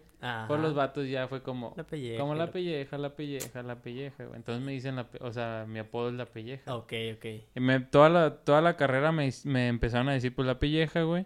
por 0.48 0.60
los 0.60 0.76
vatos 0.76 1.08
ya 1.08 1.28
fue 1.28 1.42
como, 1.42 1.74
La 1.76 1.86
pelleja. 1.88 2.20
como 2.22 2.36
la 2.36 2.52
pelleja, 2.52 3.00
la 3.00 3.16
pelleja, 3.16 3.64
la 3.64 3.82
pelleja, 3.82 4.26
güey. 4.26 4.36
Entonces 4.38 4.64
me 4.64 4.72
dicen, 4.72 4.96
la 4.96 5.08
o 5.22 5.32
sea, 5.34 5.66
mi 5.68 5.80
apodo 5.80 6.10
es 6.10 6.16
la 6.16 6.28
pelleja. 6.28 6.76
Ok, 6.76 6.94
ok. 7.16 7.26
Y 7.56 7.60
me- 7.60 7.80
toda, 7.80 8.10
la, 8.10 8.36
toda 8.38 8.62
la 8.62 8.78
carrera 8.78 9.12
me, 9.12 9.28
me 9.46 9.70
empezaron 9.70 10.08
a 10.08 10.14
decir, 10.14 10.36
pues, 10.36 10.46
la 10.48 10.60
pelleja, 10.60 11.02
güey. 11.02 11.26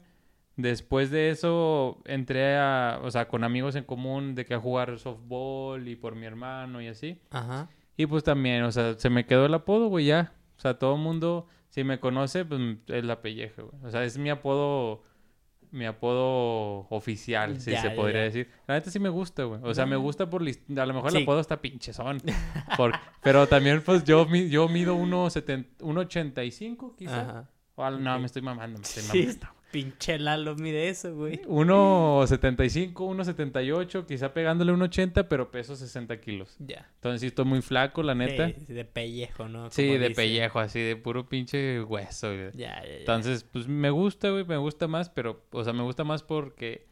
Después 0.55 1.09
de 1.09 1.31
eso, 1.31 1.99
entré 2.05 2.55
a, 2.57 2.99
o 3.03 3.09
sea, 3.09 3.27
con 3.27 3.43
amigos 3.43 3.75
en 3.75 3.83
común 3.85 4.35
de 4.35 4.45
que 4.45 4.53
a 4.53 4.59
jugar 4.59 4.99
softball 4.99 5.87
y 5.87 5.95
por 5.95 6.15
mi 6.15 6.27
hermano 6.27 6.79
y 6.81 6.87
así. 6.87 7.19
Ajá. 7.31 7.69
Y 7.97 8.05
pues 8.05 8.23
también, 8.23 8.63
o 8.63 8.71
sea, 8.71 8.93
se 8.97 9.09
me 9.09 9.25
quedó 9.25 9.47
el 9.47 9.53
apodo, 9.53 9.87
güey, 9.87 10.05
ya. 10.05 10.33
O 10.57 10.59
sea, 10.59 10.77
todo 10.77 10.95
el 10.95 11.01
mundo, 11.01 11.47
si 11.69 11.83
me 11.83 11.99
conoce, 11.99 12.45
pues 12.45 12.61
es 12.87 13.03
la 13.03 13.21
pelleja, 13.21 13.63
güey. 13.63 13.83
O 13.83 13.89
sea, 13.89 14.03
es 14.03 14.17
mi 14.19 14.29
apodo, 14.29 15.01
mi 15.71 15.85
apodo 15.85 16.87
oficial, 16.91 17.59
si 17.59 17.71
Ya, 17.71 17.81
se 17.81 17.89
ya, 17.89 17.95
podría 17.95 18.19
ya. 18.19 18.23
decir. 18.25 18.49
La 18.67 18.75
neta 18.75 18.91
sí 18.91 18.99
me 18.99 19.09
gusta, 19.09 19.43
güey. 19.45 19.59
O 19.63 19.73
sea, 19.73 19.87
me 19.87 19.95
gusta 19.95 20.29
por... 20.29 20.43
A 20.43 20.85
lo 20.85 20.93
mejor 20.93 21.11
Sí. 21.11 21.17
el 21.17 21.23
apodo 21.23 21.39
está 21.39 21.59
pinchezón. 21.61 22.21
por- 22.77 22.93
Pero 23.23 23.47
también, 23.47 23.81
pues, 23.83 24.03
yo, 24.03 24.27
yo 24.31 24.67
mido 24.69 24.95
1,85 24.95 26.95
quizá. 26.95 27.21
Ajá. 27.21 27.49
O 27.75 27.89
No, 27.89 28.13
Ok. 28.13 28.19
me 28.19 28.25
estoy 28.27 28.43
mamando, 28.43 28.77
me 28.79 28.83
estoy 28.85 29.01
Sí, 29.03 29.25
mamando. 29.27 29.47
Pinche 29.73 30.19
Lalo 30.19 30.55
mide 30.55 30.88
eso, 30.88 31.13
güey. 31.15 31.41
1,75, 31.41 32.93
1,78, 32.93 34.05
quizá 34.05 34.31
pegándole 34.33 34.71
1,80, 34.71 35.27
pero 35.27 35.49
peso 35.51 35.75
60 35.75 36.21
kilos. 36.21 36.55
Ya. 36.59 36.89
Entonces 36.95 37.21
sí 37.21 37.27
estoy 37.27 37.45
muy 37.45 37.62
flaco, 37.62 38.03
la 38.03 38.13
neta. 38.13 38.47
De 38.47 38.86
pellejo, 38.86 39.49
¿no? 39.49 39.71
Sí, 39.71 39.97
de 39.97 40.12
pellejo, 40.12 40.59
así, 40.59 40.79
de 40.79 40.95
puro 40.95 41.27
pinche 41.27 41.81
hueso, 41.81 42.27
güey. 42.27 42.51
Ya, 42.53 42.81
ya, 42.83 42.88
ya. 42.88 42.97
Entonces, 42.99 43.43
pues 43.43 43.67
me 43.67 43.89
gusta, 43.89 44.29
güey, 44.29 44.45
me 44.45 44.57
gusta 44.57 44.88
más, 44.88 45.09
pero, 45.09 45.43
o 45.51 45.63
sea, 45.63 45.73
me 45.73 45.81
gusta 45.83 46.03
más 46.03 46.21
porque, 46.21 46.86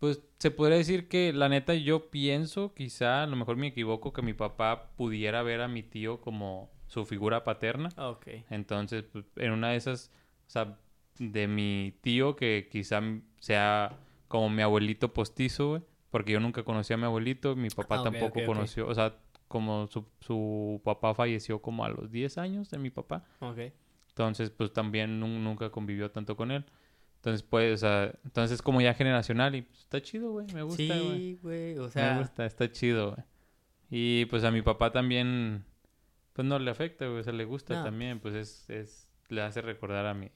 pues, 0.00 0.20
se 0.38 0.50
podría 0.50 0.78
decir 0.78 1.06
que, 1.06 1.32
la 1.32 1.48
neta, 1.48 1.74
yo 1.74 2.10
pienso, 2.10 2.74
quizá, 2.74 3.22
a 3.22 3.26
lo 3.26 3.36
mejor 3.36 3.56
me 3.56 3.68
equivoco, 3.68 4.12
que 4.12 4.22
mi 4.22 4.34
papá 4.34 4.90
pudiera 4.96 5.42
ver 5.44 5.60
a 5.60 5.68
mi 5.68 5.84
tío 5.84 6.20
como 6.20 6.72
su 6.88 7.04
figura 7.06 7.44
paterna. 7.44 7.88
Ok. 7.96 8.26
Entonces, 8.50 9.04
pues, 9.12 9.24
en 9.36 9.52
una 9.52 9.70
de 9.70 9.76
esas, 9.76 10.10
o 10.48 10.50
sea, 10.50 10.78
de 11.18 11.46
mi 11.48 11.94
tío, 12.00 12.36
que 12.36 12.68
quizá 12.70 13.00
sea 13.38 13.98
como 14.28 14.48
mi 14.50 14.62
abuelito 14.62 15.12
postizo, 15.12 15.68
güey, 15.70 15.82
porque 16.10 16.32
yo 16.32 16.40
nunca 16.40 16.62
conocí 16.64 16.92
a 16.92 16.96
mi 16.96 17.04
abuelito, 17.04 17.54
mi 17.56 17.68
papá 17.70 18.00
Ah, 18.00 18.04
tampoco 18.04 18.40
conoció, 18.44 18.86
o 18.88 18.94
sea, 18.94 19.16
como 19.48 19.86
su, 19.86 20.04
su 20.20 20.80
papá 20.84 21.14
falleció 21.14 21.62
como 21.62 21.84
a 21.84 21.88
los 21.88 22.10
10 22.10 22.38
años 22.38 22.68
de 22.70 22.78
mi 22.78 22.90
papá. 22.90 23.24
Ok. 23.40 23.58
Entonces, 24.08 24.50
pues 24.50 24.72
también 24.72 25.20
nun- 25.20 25.42
nunca 25.44 25.70
convivió 25.70 26.10
tanto 26.10 26.36
con 26.36 26.50
él. 26.50 26.64
Entonces, 27.16 27.42
pues, 27.42 27.74
o 27.74 27.76
sea, 27.76 28.12
entonces 28.24 28.56
es 28.56 28.62
como 28.62 28.80
ya 28.80 28.94
generacional 28.94 29.54
y 29.54 29.62
pues, 29.62 29.80
está 29.80 30.00
chido, 30.00 30.32
güey, 30.32 30.46
me 30.54 30.62
gusta, 30.62 30.82
güey. 30.84 31.16
Sí, 31.18 31.38
güey. 31.42 31.78
O 31.78 31.84
me 31.84 31.90
sea, 31.90 32.18
gusta, 32.18 32.46
está 32.46 32.70
chido, 32.70 33.12
güey. 33.12 33.24
Y 33.90 34.24
pues 34.26 34.42
a 34.44 34.50
mi 34.50 34.62
papá 34.62 34.90
también, 34.90 35.64
pues 36.32 36.46
no 36.46 36.58
le 36.58 36.70
afecta, 36.70 37.06
güey, 37.06 37.20
o 37.20 37.22
sea, 37.22 37.32
le 37.32 37.44
gusta 37.44 37.74
No. 37.76 37.84
también, 37.84 38.18
pues 38.20 38.34
es, 38.34 38.68
es, 38.70 39.08
le 39.28 39.42
hace 39.42 39.60
recordar 39.62 40.06
a 40.06 40.14
mi, 40.14 40.30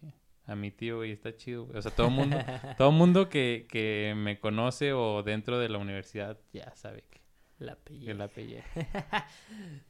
a 0.50 0.56
mi 0.56 0.70
tío 0.70 1.04
y 1.04 1.12
está 1.12 1.34
chido, 1.36 1.64
güey. 1.66 1.78
O 1.78 1.82
sea, 1.82 1.90
todo 1.92 2.08
el 2.08 2.12
mundo, 2.14 2.36
todo 2.78 2.90
mundo 2.92 3.28
que, 3.28 3.66
que 3.70 4.14
me 4.16 4.38
conoce 4.40 4.92
o 4.92 5.22
dentro 5.22 5.58
de 5.58 5.68
la 5.68 5.78
universidad 5.78 6.38
ya 6.52 6.74
sabe 6.76 7.04
que, 7.10 7.20
La 7.58 7.74
Que 7.76 7.80
pelleja. 7.84 8.14
la 8.14 8.28
pelleja. 8.28 8.68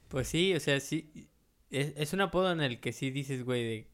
Pues 0.08 0.26
sí, 0.28 0.54
o 0.54 0.60
sea, 0.60 0.80
sí. 0.80 1.28
Es, 1.70 1.92
es 1.96 2.12
un 2.12 2.20
apodo 2.20 2.50
en 2.52 2.60
el 2.60 2.80
que 2.80 2.92
sí 2.92 3.10
dices, 3.10 3.44
güey, 3.44 3.62
de... 3.64 3.90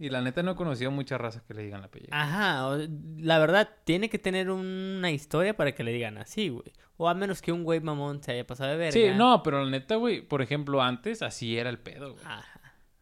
Y 0.00 0.08
la 0.10 0.20
neta 0.20 0.42
no 0.42 0.50
he 0.50 0.56
conocido 0.56 0.90
muchas 0.90 1.20
razas 1.20 1.42
que 1.44 1.54
le 1.54 1.62
digan 1.62 1.80
la 1.80 1.88
pelleja. 1.88 2.10
Ajá, 2.20 2.66
o- 2.68 2.78
la 3.18 3.38
verdad, 3.38 3.70
tiene 3.84 4.10
que 4.10 4.18
tener 4.18 4.50
una 4.50 5.12
historia 5.12 5.56
para 5.56 5.72
que 5.72 5.84
le 5.84 5.92
digan 5.92 6.18
así, 6.18 6.48
güey. 6.48 6.72
O 6.96 7.08
a 7.08 7.14
menos 7.14 7.40
que 7.40 7.52
un 7.52 7.62
güey 7.62 7.78
mamón 7.80 8.20
se 8.20 8.32
haya 8.32 8.44
pasado 8.46 8.70
de 8.72 8.76
verga. 8.76 8.92
sí, 8.92 9.06
no, 9.16 9.42
pero 9.44 9.62
la 9.64 9.70
neta, 9.70 9.94
güey, 9.94 10.20
por 10.22 10.42
ejemplo, 10.42 10.82
antes 10.82 11.22
así 11.22 11.56
era 11.56 11.70
el 11.70 11.78
pedo, 11.78 12.14
güey. 12.14 12.24
Ajá. 12.26 12.53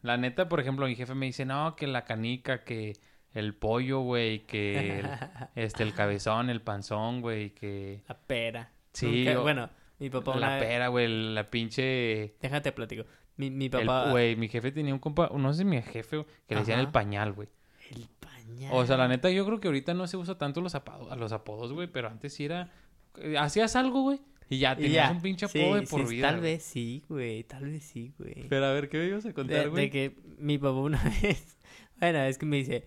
La 0.03 0.17
neta, 0.17 0.47
por 0.49 0.59
ejemplo, 0.59 0.85
mi 0.85 0.95
jefe 0.95 1.15
me 1.15 1.25
dice, 1.25 1.45
no, 1.45 1.75
que 1.75 1.87
la 1.87 2.05
canica, 2.05 2.63
que 2.63 2.93
el 3.33 3.55
pollo, 3.55 4.01
güey, 4.01 4.45
que 4.45 4.99
el, 4.99 5.07
este, 5.55 5.81
el 5.83 5.93
cabezón, 5.95 6.49
el 6.51 6.61
panzón, 6.61 7.21
güey, 7.21 7.49
que 7.55 8.03
La 8.07 8.15
pera. 8.17 8.69
Sí, 8.93 9.23
Nunca- 9.25 9.39
o- 9.39 9.43
Bueno, 9.43 9.69
mi 9.99 10.09
papá 10.11 10.35
la 10.37 10.59
pera, 10.59 10.89
güey, 10.89 11.33
la 11.33 11.49
pinche... 11.49 12.35
Déjate 12.41 12.71
platico. 12.73 13.05
Mi, 13.37 13.49
mi 13.49 13.69
papá... 13.69 14.11
Güey, 14.11 14.35
mi 14.35 14.47
jefe 14.49 14.71
tenía 14.71 14.93
un 14.93 14.99
compa, 14.99 15.31
no 15.35 15.51
sé 15.53 15.59
si 15.59 15.65
mi 15.65 15.81
jefe, 15.81 16.25
que 16.47 16.53
le 16.53 16.59
decían 16.61 16.79
el 16.79 16.89
pañal, 16.91 17.33
güey. 17.33 17.47
El 17.89 18.07
pañal. 18.19 18.71
O 18.73 18.85
sea, 18.85 18.97
la 18.97 19.07
neta, 19.07 19.31
yo 19.31 19.45
creo 19.45 19.59
que 19.59 19.67
ahorita 19.69 19.93
no 19.95 20.05
se 20.05 20.17
usa 20.17 20.37
tanto 20.37 20.61
los, 20.61 20.75
apodos, 20.75 21.17
los 21.17 21.31
apodos, 21.31 21.73
güey, 21.73 21.87
pero 21.87 22.09
antes 22.09 22.33
sí 22.33 22.45
era... 22.45 22.69
eh, 23.17 23.37
Hacías 23.39 23.75
algo, 23.75 24.01
güey, 24.03 24.19
y 24.53 24.59
ya 24.59 24.75
tenías 24.75 25.11
un 25.11 25.21
pinche 25.21 25.47
Sí, 25.47 25.61
apodo 25.61 25.75
de 25.79 25.81
por 25.87 26.07
sí, 26.07 26.15
vida. 26.15 26.27
Tal 26.29 26.39
güey. 26.39 26.51
vez 26.53 26.63
sí, 26.63 27.03
güey. 27.09 27.43
Tal 27.43 27.63
vez 27.65 27.83
sí, 27.83 28.13
güey. 28.17 28.47
Pero 28.49 28.65
a 28.65 28.71
ver, 28.73 28.89
¿qué 28.89 28.97
me 28.97 29.05
ibas 29.07 29.25
a 29.25 29.29
De, 29.29 29.33
contar, 29.33 29.63
de 29.63 29.67
güey? 29.69 29.89
que 29.89 30.15
mi 30.37 30.57
papá 30.57 30.79
una 30.79 31.01
vez... 31.21 31.57
Bueno, 31.99 32.19
es 32.23 32.37
que 32.37 32.45
me 32.45 32.57
dice... 32.57 32.85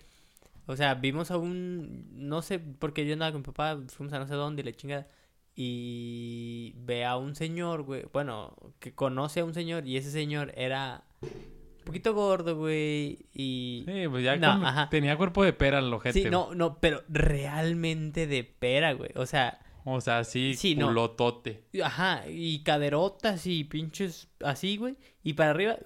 O 0.67 0.75
sea, 0.77 0.95
vimos 0.95 1.31
a 1.31 1.37
un... 1.39 2.07
No 2.29 2.43
sé, 2.43 2.59
porque 2.59 3.07
yo 3.07 3.13
andaba 3.13 3.33
con 3.33 3.41
mi 3.43 3.45
papá, 3.47 3.79
fuimos 3.89 4.13
a 4.13 4.19
no 4.19 4.27
sé 4.27 4.35
dónde 4.35 4.63
y 4.63 4.65
la 4.65 4.73
chingada. 4.73 5.07
Y 5.55 6.75
ve 6.77 7.05
a 7.05 7.17
un 7.17 7.35
señor, 7.35 7.83
güey. 7.83 8.05
Bueno, 8.13 8.55
que 8.79 8.95
conoce 8.95 9.41
a 9.41 9.45
un 9.45 9.55
señor 9.55 9.87
y 9.87 9.97
ese 9.97 10.11
señor 10.11 10.53
era... 10.57 11.05
Un 11.23 11.85
poquito 11.85 12.15
gordo, 12.15 12.57
güey. 12.57 13.27
Y... 13.33 13.85
Sí, 13.87 14.09
pues 14.11 14.25
ya 14.25 14.37
No, 14.37 14.61
con- 14.61 14.91
tenía 14.91 15.17
cuerpo 15.17 15.45
de 15.45 15.53
pera 15.53 15.79
el 15.79 15.93
ojete. 15.93 16.21
Sí, 16.21 16.29
no, 16.31 16.53
no, 16.55 16.79
pero 16.81 17.03
realmente 17.09 18.27
de 18.27 18.43
pera, 18.45 18.93
güey. 18.93 19.11
O 19.15 19.25
sea, 19.27 19.61
O 19.89 20.01
sea, 20.01 20.25
sí, 20.25 20.55
Sí, 20.55 20.75
no. 20.75 20.87
culotote. 20.89 21.63
ajá, 21.83 22.25
y 22.29 22.63
caderotas 22.65 23.47
y 23.47 23.65
pinches 23.65 24.29
así, 24.41 24.77
güey. 24.77 24.97
Y 25.23 25.35
para 25.35 25.51
arriba, 25.51 25.79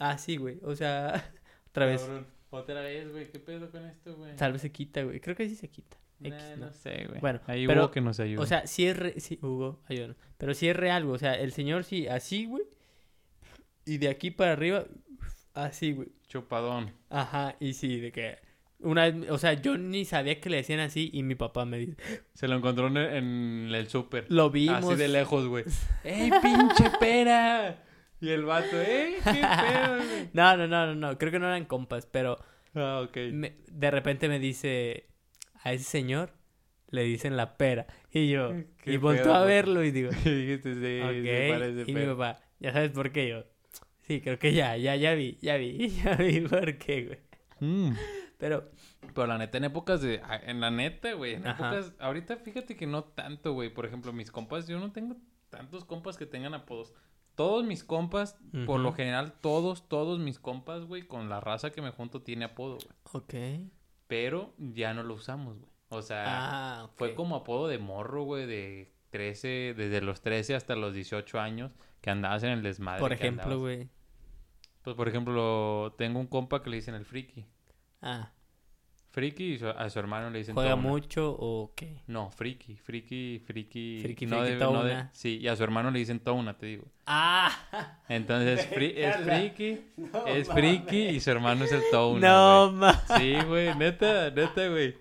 así, 0.00 0.36
güey. 0.36 0.58
O 0.64 0.74
sea, 0.74 1.32
otra 1.70 1.86
vez. 1.86 2.02
Cabrón, 2.02 2.26
Otra 2.50 2.80
vez, 2.80 3.10
güey, 3.12 3.30
¿qué 3.30 3.38
pedo 3.38 3.70
con 3.70 3.84
esto, 3.86 4.16
güey? 4.16 4.34
Tal 4.36 4.52
vez 4.52 4.62
se 4.62 4.72
quita, 4.72 5.02
güey. 5.02 5.20
Creo 5.20 5.36
que 5.36 5.48
sí 5.48 5.54
se 5.54 5.68
quita. 5.68 5.96
Nah, 6.20 6.28
X, 6.36 6.58
no. 6.58 6.66
¿no? 6.66 6.72
sé, 6.72 7.04
güey. 7.06 7.20
Bueno, 7.20 7.40
Ahí 7.46 7.66
pero, 7.66 7.82
hubo 7.84 7.90
que 7.92 8.00
nos 8.00 8.18
ayude. 8.18 8.42
O 8.42 8.46
sea, 8.46 8.66
sí 8.66 8.86
es 8.88 8.96
re... 8.96 9.20
Sí, 9.20 9.38
Hugo, 9.40 9.80
ayúdanos. 9.86 10.16
Pero 10.36 10.52
sí 10.54 10.68
es 10.68 10.74
real, 10.74 11.04
güey. 11.04 11.14
O 11.14 11.18
sea, 11.18 11.34
el 11.34 11.52
señor 11.52 11.84
sí, 11.84 12.08
así, 12.08 12.46
güey. 12.46 12.64
Y 13.84 13.98
de 13.98 14.08
aquí 14.08 14.30
para 14.32 14.52
arriba, 14.52 14.84
así, 15.54 15.92
güey. 15.92 16.08
chupadón. 16.26 16.92
Ajá, 17.08 17.54
y 17.60 17.74
sí, 17.74 18.00
de 18.00 18.10
que... 18.12 18.38
Una 18.80 19.10
vez, 19.10 19.30
o 19.30 19.38
sea, 19.38 19.54
yo 19.54 19.76
ni 19.76 20.04
sabía 20.04 20.40
que 20.40 20.50
le 20.50 20.58
decían 20.58 20.78
así 20.80 21.10
y 21.12 21.22
mi 21.24 21.34
papá 21.34 21.64
me 21.64 21.78
dice, 21.78 21.96
Se 22.34 22.46
lo 22.46 22.56
encontró 22.56 22.86
en 22.86 22.96
el, 22.96 23.14
en 23.16 23.70
el 23.74 23.88
súper. 23.88 24.26
lo 24.28 24.50
vimos. 24.50 24.84
Así 24.84 24.94
de 24.96 25.08
lejos, 25.08 25.46
güey. 25.48 25.64
¡Ey, 26.04 26.30
pinche 26.42 26.84
pera! 27.00 27.82
Y 28.20 28.28
el 28.30 28.44
vato, 28.44 28.80
¡ey, 28.80 29.14
qué 29.24 29.32
pedo! 29.32 29.98
No, 30.32 30.56
no, 30.56 30.66
no, 30.68 30.86
no, 30.86 30.94
no, 30.94 31.18
creo 31.18 31.32
que 31.32 31.38
no 31.38 31.46
eran 31.46 31.64
compas, 31.64 32.06
pero 32.06 32.38
Ah, 32.74 33.02
ok. 33.04 33.16
me- 33.32 33.56
de 33.70 33.90
repente 33.90 34.28
me 34.28 34.38
dice 34.38 35.06
a 35.62 35.72
ese 35.72 35.84
señor 35.84 36.32
le 36.90 37.02
dicen 37.02 37.36
la 37.36 37.56
pera 37.56 37.86
y 38.12 38.28
yo 38.28 38.52
Qué 38.82 38.92
y 38.92 38.96
volteo 38.96 39.24
pedo, 39.24 39.34
a 39.34 39.44
verlo 39.44 39.82
y 39.84 39.90
digo, 39.90 40.10
Y 40.24 40.28
dijiste, 40.30 40.74
sí, 40.74 41.00
ok, 41.02 41.12
sí, 41.24 41.50
parece 41.52 41.80
y 41.82 41.94
mi 41.94 42.00
pera. 42.00 42.16
papá, 42.16 42.40
ya 42.60 42.72
sabes 42.72 42.90
por 42.92 43.10
qué 43.12 43.28
yo, 43.28 43.44
sí, 44.06 44.20
creo 44.20 44.38
que 44.38 44.52
ya, 44.54 44.76
ya, 44.76 44.94
ya 44.96 45.14
vi, 45.14 45.36
ya 45.42 45.56
vi, 45.56 45.88
ya 45.88 46.14
vi 46.14 46.40
por 46.42 46.78
qué, 46.78 47.04
güey, 47.06 47.18
Mm. 47.60 47.90
Pero 48.38 48.70
Pero 49.14 49.26
la 49.26 49.36
neta, 49.36 49.58
en 49.58 49.64
épocas 49.64 50.00
de... 50.00 50.20
ah, 50.24 50.36
En 50.44 50.60
la 50.60 50.70
neta, 50.70 51.12
güey. 51.12 51.34
En 51.34 51.46
Ajá. 51.46 51.76
épocas... 51.76 51.92
Ahorita 51.98 52.36
fíjate 52.36 52.76
que 52.76 52.86
no 52.86 53.04
tanto, 53.04 53.52
güey. 53.52 53.68
Por 53.68 53.84
ejemplo, 53.84 54.12
mis 54.12 54.30
compas... 54.30 54.66
Yo 54.66 54.78
no 54.78 54.90
tengo 54.92 55.16
tantos 55.50 55.84
compas 55.84 56.16
que 56.16 56.24
tengan 56.26 56.54
apodos. 56.54 56.94
Todos 57.34 57.64
mis 57.64 57.84
compas, 57.84 58.36
por 58.66 58.80
lo 58.80 58.92
general, 58.94 59.32
todos, 59.40 59.88
todos 59.88 60.18
mis 60.18 60.40
compas, 60.40 60.84
güey, 60.86 61.02
con 61.06 61.28
la 61.28 61.38
raza 61.38 61.70
que 61.70 61.80
me 61.80 61.90
junto 61.92 62.20
tiene 62.22 62.44
apodo, 62.46 62.78
güey. 62.78 62.96
ok, 63.12 63.70
Pero 64.08 64.54
ya 64.58 64.92
no 64.92 65.04
lo 65.04 65.14
usamos, 65.14 65.56
güey. 65.56 65.70
O 65.90 66.02
sea, 66.02 66.24
ah, 66.26 66.84
ok. 66.86 66.92
fue 66.96 67.14
como 67.14 67.36
apodo 67.36 67.68
de 67.68 67.78
morro, 67.78 68.24
güey, 68.24 68.44
de 68.46 68.92
13, 69.10 69.74
desde 69.76 70.00
los 70.00 70.20
13 70.20 70.56
hasta 70.56 70.74
los 70.74 70.94
18 70.94 71.38
años, 71.38 71.70
que 72.00 72.10
andabas 72.10 72.42
en 72.42 72.50
el 72.50 72.62
desmadre. 72.64 72.98
por 73.00 73.12
ejemplo, 73.12 73.58
güey, 73.60 73.88
Pues, 74.82 74.96
por 74.96 75.06
ejemplo, 75.08 75.94
tengo 75.96 76.18
un 76.18 76.26
compa 76.26 76.62
que 76.64 76.70
le 76.70 76.76
dicen 76.76 76.96
el 76.96 77.04
friki. 77.04 77.46
Ah, 78.02 78.32
Friki 79.10 79.54
y 79.54 79.58
su- 79.58 79.66
a 79.68 79.88
su 79.90 79.98
hermano 79.98 80.28
le 80.30 80.38
dicen 80.40 80.54
juega 80.54 80.70
Tona. 80.72 80.82
mucho 80.82 81.34
o 81.40 81.72
qué, 81.74 82.02
No, 82.06 82.30
friki, 82.30 82.76
friki, 82.76 83.42
friki. 83.44 84.00
Friki, 84.02 84.26
no 84.26 84.38
friki, 84.40 84.52
de- 84.54 84.58
no 84.60 84.84
de- 84.84 85.06
sí, 85.12 85.38
y 85.38 85.48
a 85.48 85.56
su 85.56 85.64
hermano 85.64 85.90
le 85.90 85.98
dicen 85.98 86.20
Tona, 86.20 86.56
te 86.56 86.66
digo. 86.66 86.84
ah, 87.06 87.50
Entonces, 88.08 88.68
fri- 88.70 88.92
es 88.96 89.16
friki, 89.16 89.80
No 89.96 90.26
es 90.26 90.48
friki 90.48 91.06
y 91.08 91.20
su 91.20 91.30
hermano 91.30 91.64
es 91.64 91.72
el 91.72 91.82
Tona. 91.90 92.28
no, 92.28 92.66
güey. 92.68 92.76
ma, 92.78 92.92
Sí, 93.18 93.34
güey, 93.46 93.74
neta, 93.76 94.30
neta, 94.30 94.68
güey. 94.68 94.94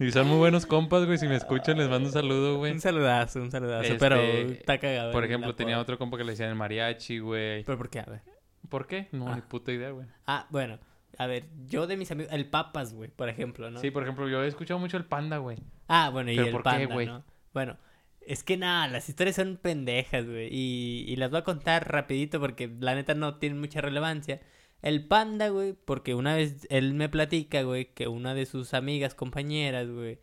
Y 0.00 0.10
son 0.10 0.26
muy 0.26 0.38
buenos 0.38 0.66
compas, 0.66 1.04
güey. 1.06 1.16
Si 1.16 1.28
me 1.28 1.36
escuchan, 1.36 1.78
les 1.78 1.88
mando 1.88 2.08
un 2.08 2.12
saludo, 2.12 2.58
güey. 2.58 2.72
un 2.72 2.80
saludazo, 2.80 3.40
un 3.40 3.52
saludazo, 3.52 3.84
Este, 3.84 3.98
pero 3.98 4.16
está 4.20 4.78
cagado. 4.78 5.12
Por 5.12 5.24
ejemplo, 5.24 5.54
tenía 5.54 5.78
otro 5.78 5.96
compa 5.96 6.16
que 6.18 6.24
le 6.24 6.32
decían 6.32 6.48
el 6.48 6.56
mariachi, 6.56 7.20
güey. 7.20 7.62
pero 7.62 7.78
por 7.78 7.88
qué, 7.88 8.00
a 8.00 8.04
ver. 8.06 8.22
¿Por 8.68 8.86
qué? 8.88 9.08
No, 9.12 9.28
Ah. 9.28 9.36
ni 9.36 9.42
puta 9.42 9.70
idea, 9.70 9.90
güey. 9.90 10.08
Ah, 10.26 10.46
bueno, 10.50 10.78
a 11.18 11.26
ver, 11.26 11.44
yo 11.66 11.86
de 11.86 11.96
mis 11.96 12.10
amigos, 12.10 12.32
el 12.32 12.46
Papas, 12.48 12.94
güey, 12.94 13.10
por 13.10 13.28
ejemplo, 13.28 13.70
¿no? 13.70 13.80
Sí, 13.80 13.90
por 13.90 14.02
ejemplo, 14.02 14.28
yo 14.28 14.42
he 14.42 14.46
escuchado 14.48 14.80
mucho 14.80 14.96
el 14.96 15.04
panda, 15.04 15.38
güey. 15.38 15.58
Ah, 15.88 16.10
bueno, 16.10 16.30
y 16.30 16.36
¿Pero 16.36 16.46
el 16.48 16.52
por 16.52 16.62
qué, 16.62 16.70
panda, 16.70 16.94
güey? 16.94 17.06
¿no? 17.06 17.24
Bueno, 17.52 17.76
es 18.20 18.44
que 18.44 18.56
nada, 18.56 18.88
las 18.88 19.08
historias 19.08 19.36
son 19.36 19.56
pendejas, 19.56 20.24
güey, 20.26 20.48
y, 20.50 21.04
y 21.08 21.16
las 21.16 21.30
voy 21.30 21.40
a 21.40 21.44
contar 21.44 21.90
rapidito 21.90 22.40
porque 22.40 22.70
la 22.80 22.94
neta 22.94 23.14
no 23.14 23.36
tienen 23.38 23.60
mucha 23.60 23.80
relevancia. 23.80 24.40
El 24.80 25.06
panda, 25.06 25.48
güey, 25.48 25.74
porque 25.74 26.14
una 26.14 26.34
vez 26.34 26.66
él 26.70 26.94
me 26.94 27.08
platica, 27.08 27.62
güey, 27.62 27.92
que 27.94 28.08
una 28.08 28.34
de 28.34 28.46
sus 28.46 28.74
amigas, 28.74 29.14
compañeras, 29.14 29.88
güey, 29.88 30.18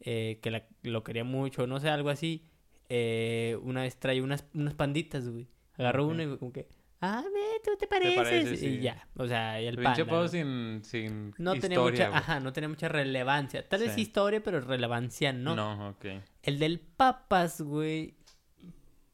eh, 0.00 0.38
que 0.42 0.50
la- 0.50 0.66
lo 0.82 1.04
quería 1.04 1.24
mucho, 1.24 1.66
no 1.66 1.78
sé, 1.80 1.90
algo 1.90 2.08
así, 2.10 2.46
eh, 2.88 3.56
una 3.62 3.82
vez 3.82 3.98
trae 3.98 4.20
unas, 4.22 4.46
unas 4.54 4.74
panditas, 4.74 5.28
güey. 5.28 5.46
Agarró 5.74 6.06
Ok. 6.06 6.10
uno 6.12 6.22
y 6.22 6.38
como 6.38 6.52
que, 6.52 6.66
ah, 7.00 7.22
ve, 7.32 7.40
tú 7.64 7.70
te 7.78 7.86
pareces. 7.86 8.16
pareces, 8.16 8.62
Y 8.62 8.80
ya, 8.80 9.06
o 9.16 9.26
sea, 9.26 9.60
y 9.60 9.66
el 9.66 9.86
apodo 9.86 10.22
¿no? 10.22 10.28
sin, 10.28 10.80
sin 10.84 11.34
No 11.38 11.52
tenía 11.54 11.76
historia, 11.78 11.90
mucha, 12.06 12.08
güey. 12.08 12.18
ajá, 12.18 12.40
no 12.40 12.52
tenía 12.52 12.68
mucha 12.68 12.88
relevancia. 12.88 13.68
Tal 13.68 13.80
vez 13.80 13.92
Sí. 13.94 14.02
historia, 14.02 14.42
pero 14.42 14.60
relevancia 14.60 15.32
no. 15.32 15.54
No, 15.56 15.90
ok. 15.90 16.04
El 16.42 16.58
del 16.58 16.80
papas, 16.80 17.60
güey, 17.62 18.14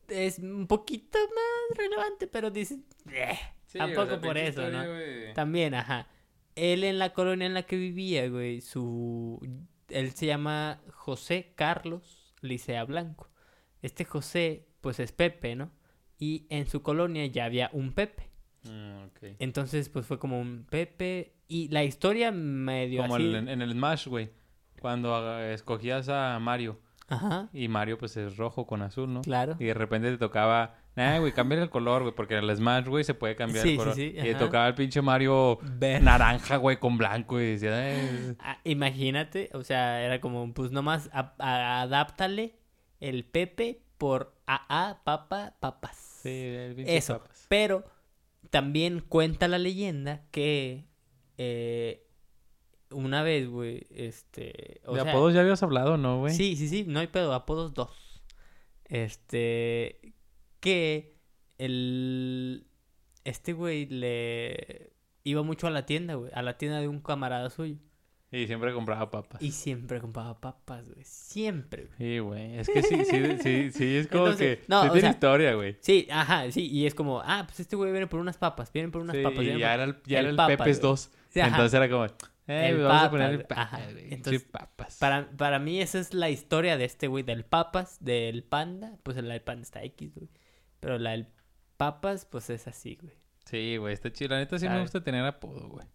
es 0.09 0.39
un 0.39 0.67
poquito 0.67 1.19
más 1.19 1.79
relevante, 1.79 2.27
pero 2.27 2.51
dices, 2.51 2.79
"Eh", 3.13 3.39
Sí, 3.67 3.79
tampoco 3.79 4.03
o 4.03 4.07
sea, 4.07 4.21
por 4.21 4.39
eso, 4.39 4.61
historia, 4.63 4.83
¿no? 4.85 4.89
güey. 4.93 5.35
También, 5.35 5.75
ajá. 5.75 6.09
Él 6.55 6.85
en 6.85 6.99
la 6.99 7.13
colonia 7.13 7.47
en 7.47 7.55
la 7.55 7.65
que 7.65 7.77
vivía, 7.77 8.29
güey, 8.29 8.61
su... 8.61 9.39
Él 9.89 10.13
se 10.13 10.27
llama 10.27 10.81
José 10.93 11.53
Carlos 11.57 12.35
Licea 12.41 12.85
Blanco. 12.85 13.31
Este 13.83 14.05
José, 14.05 14.67
pues 14.81 14.99
es 15.01 15.13
Pepe, 15.13 15.55
¿no? 15.57 15.71
Y 16.19 16.47
en 16.51 16.67
su 16.67 16.83
colonia 16.83 17.27
ya 17.27 17.45
había 17.45 17.71
un 17.73 17.93
Pepe. 17.93 18.29
Mm, 18.65 19.05
ok. 19.07 19.37
Entonces, 19.39 19.89
pues 19.89 20.07
fue 20.07 20.19
como 20.19 20.41
un 20.41 20.67
Pepe. 20.69 21.35
Y 21.49 21.69
la 21.69 21.85
historia 21.85 22.33
medio 22.33 23.03
Como 23.03 23.17
así. 23.17 23.25
el- 23.35 23.49
en 23.49 23.63
el 23.63 23.73
Smash, 23.73 24.09
güey. 24.09 24.31
Cuando 24.81 25.15
ah, 25.15 25.47
escogías 25.53 26.09
a 26.09 26.39
Mario. 26.41 26.81
Ajá, 27.09 27.49
Y 27.53 27.69
Mario, 27.69 27.99
pues, 27.99 28.17
es 28.17 28.37
rojo 28.37 28.67
con 28.67 28.83
azul, 28.83 29.13
¿no? 29.13 29.21
claro. 29.23 29.55
Y 29.61 29.67
de 29.67 29.75
repente 29.75 30.11
te 30.11 30.19
tocaba... 30.19 30.75
Nah, 30.97 31.19
güey, 31.21 31.31
cambia 31.33 31.63
el 31.63 31.71
color, 31.71 32.03
güey. 32.03 32.15
Porque 32.15 32.37
en 32.37 32.43
el 32.45 32.57
Smash, 32.57 32.87
güey, 32.89 33.05
se 33.05 33.15
puede 33.15 33.37
cambiar 33.37 33.63
Sí, 33.63 33.69
el 33.69 33.75
sí, 33.75 33.79
color. 33.79 33.95
sí, 33.95 34.03
y 34.07 34.13
te 34.23 34.31
ajá. 34.31 34.39
tocaba 34.39 34.67
el 34.67 34.75
pinche 34.75 35.03
Mario 35.03 35.59
naranja, 35.81 36.57
güey, 36.57 36.79
con 36.79 36.97
blanco. 36.99 37.39
Y 37.41 37.45
decía... 37.57 38.35
Ah, 38.41 38.59
imagínate, 38.65 39.51
o 39.53 39.63
sea, 39.63 40.03
era 40.03 40.21
como, 40.21 40.53
pues 40.55 40.73
nomás 40.73 41.09
a- 41.13 41.35
a- 41.39 41.83
adáptale 41.83 42.55
el 42.99 43.25
Pepe 43.25 43.83
por 43.99 44.35
AA, 44.47 45.03
papa, 45.05 45.55
papas. 45.61 46.06
Sí, 46.27 46.43
el 46.45 46.75
pinche 46.75 46.97
Eso. 46.97 47.19
papas. 47.19 47.47
Pero 47.49 47.85
también 48.51 49.01
cuenta 49.01 49.49
la 49.49 49.59
leyenda 49.59 50.27
que 50.31 50.87
eh, 51.39 52.07
una 52.91 53.23
vez, 53.23 53.49
güey, 53.49 53.87
este... 53.91 54.81
O 54.87 54.95
de 54.95 55.03
sea, 55.03 55.11
apodos 55.11 55.35
ya 55.35 55.41
habías 55.41 55.63
hablado, 55.63 55.97
¿no, 55.97 56.21
güey? 56.21 56.35
Sí, 56.35 56.57
sí, 56.57 56.69
sí, 56.69 56.85
no 56.87 57.01
hay 57.01 57.09
pedo, 57.09 57.35
apodos 57.35 57.75
dos. 57.75 58.23
Este, 58.85 60.15
que 60.61 61.17
el, 61.59 62.67
este 63.25 63.53
güey 63.53 63.87
le 63.87 64.93
iba 65.25 65.43
mucho 65.43 65.67
a 65.67 65.71
la 65.71 65.87
tienda, 65.87 66.15
güey, 66.15 66.31
a 66.35 66.43
la 66.43 66.57
tienda 66.57 66.81
de 66.81 66.89
un 66.89 67.01
camarada 67.01 67.51
suyo. 67.51 67.79
Y 68.43 68.47
siempre 68.47 68.73
compraba 68.73 69.11
papas. 69.11 69.41
Y 69.43 69.53
siempre 69.53 70.01
compraba 70.01 70.41
papas, 70.41 70.89
güey. 70.89 71.05
Siempre, 71.05 71.85
güey. 71.87 71.97
Sí, 71.99 72.19
güey. 72.19 72.59
Es 72.59 72.69
que 72.69 72.83
sí, 72.83 73.05
sí, 73.05 73.39
sí, 73.43 73.71
sí, 73.73 73.97
es 73.97 74.09
como 74.09 74.25
Entonces, 74.27 74.59
que... 74.59 74.65
no, 74.69 74.83
sí 74.83 74.89
tiene 74.89 75.01
sea, 75.01 75.11
historia, 75.11 75.55
güey. 75.55 75.77
Sí, 75.81 76.07
ajá, 76.11 76.51
sí. 76.51 76.67
Y 76.69 76.87
es 76.87 76.95
como, 76.95 77.21
ah, 77.25 77.45
pues 77.47 77.61
este 77.61 77.77
güey 77.77 77.93
viene 77.93 78.07
por 78.07 78.21
unas 78.21 78.37
papas. 78.37 78.73
Viene 78.73 78.89
por 78.91 79.03
unas 79.03 79.17
Sí, 79.17 79.23
papas. 79.23 79.43
y 79.45 79.59
ya 79.59 79.75
era 79.75 79.85
el, 79.85 79.97
ya 80.05 80.19
el 80.21 80.25
era 80.27 80.31
el 80.31 80.37
papas, 80.37 80.57
Pepes 80.59 80.81
güey. 80.81 80.91
2. 80.91 81.11
Sí, 81.31 81.41
ajá. 81.41 81.49
Entonces 81.51 81.75
era 81.75 81.89
como, 81.89 82.05
eh, 82.05 82.69
El 82.69 82.83
vamos 82.83 83.03
a 83.03 83.11
poner 83.11 83.35
güey. 83.35 83.47
papas, 83.47 83.59
Ajá. 83.73 83.91
güey. 83.93 84.15
Entonces, 84.15 84.43
sí, 84.43 84.49
papas. 84.51 84.97
Para, 84.99 85.31
para 85.31 85.59
mí 85.59 85.81
esa 85.81 85.99
es 85.99 86.15
la 86.15 86.31
historia 86.31 86.77
de 86.77 86.85
este 86.85 87.07
güey, 87.09 87.25
del 87.25 87.45
papas, 87.45 87.97
del 88.01 88.45
panda. 88.45 88.99
Pues 89.03 89.17
la 89.17 89.33
del 89.35 89.43
panda 89.43 89.63
está 89.63 89.83
X, 89.83 90.15
güey. 90.15 90.29
Pero 90.81 90.99
la 90.99 91.11
del 91.13 91.27
papas, 91.77 92.25
pues 92.27 92.51
es 92.51 92.67
así, 92.69 92.99
güey. 93.01 93.15
Sí, 93.47 93.77
güey, 93.77 93.95
está 93.95 94.13
chido. 94.13 94.31
La 94.31 94.39
neta 94.39 94.59
sí 94.59 94.69
me 94.69 94.81
gusta 94.81 95.03
tener 95.03 95.25
apodo, 95.25 95.69
güey. 95.69 95.87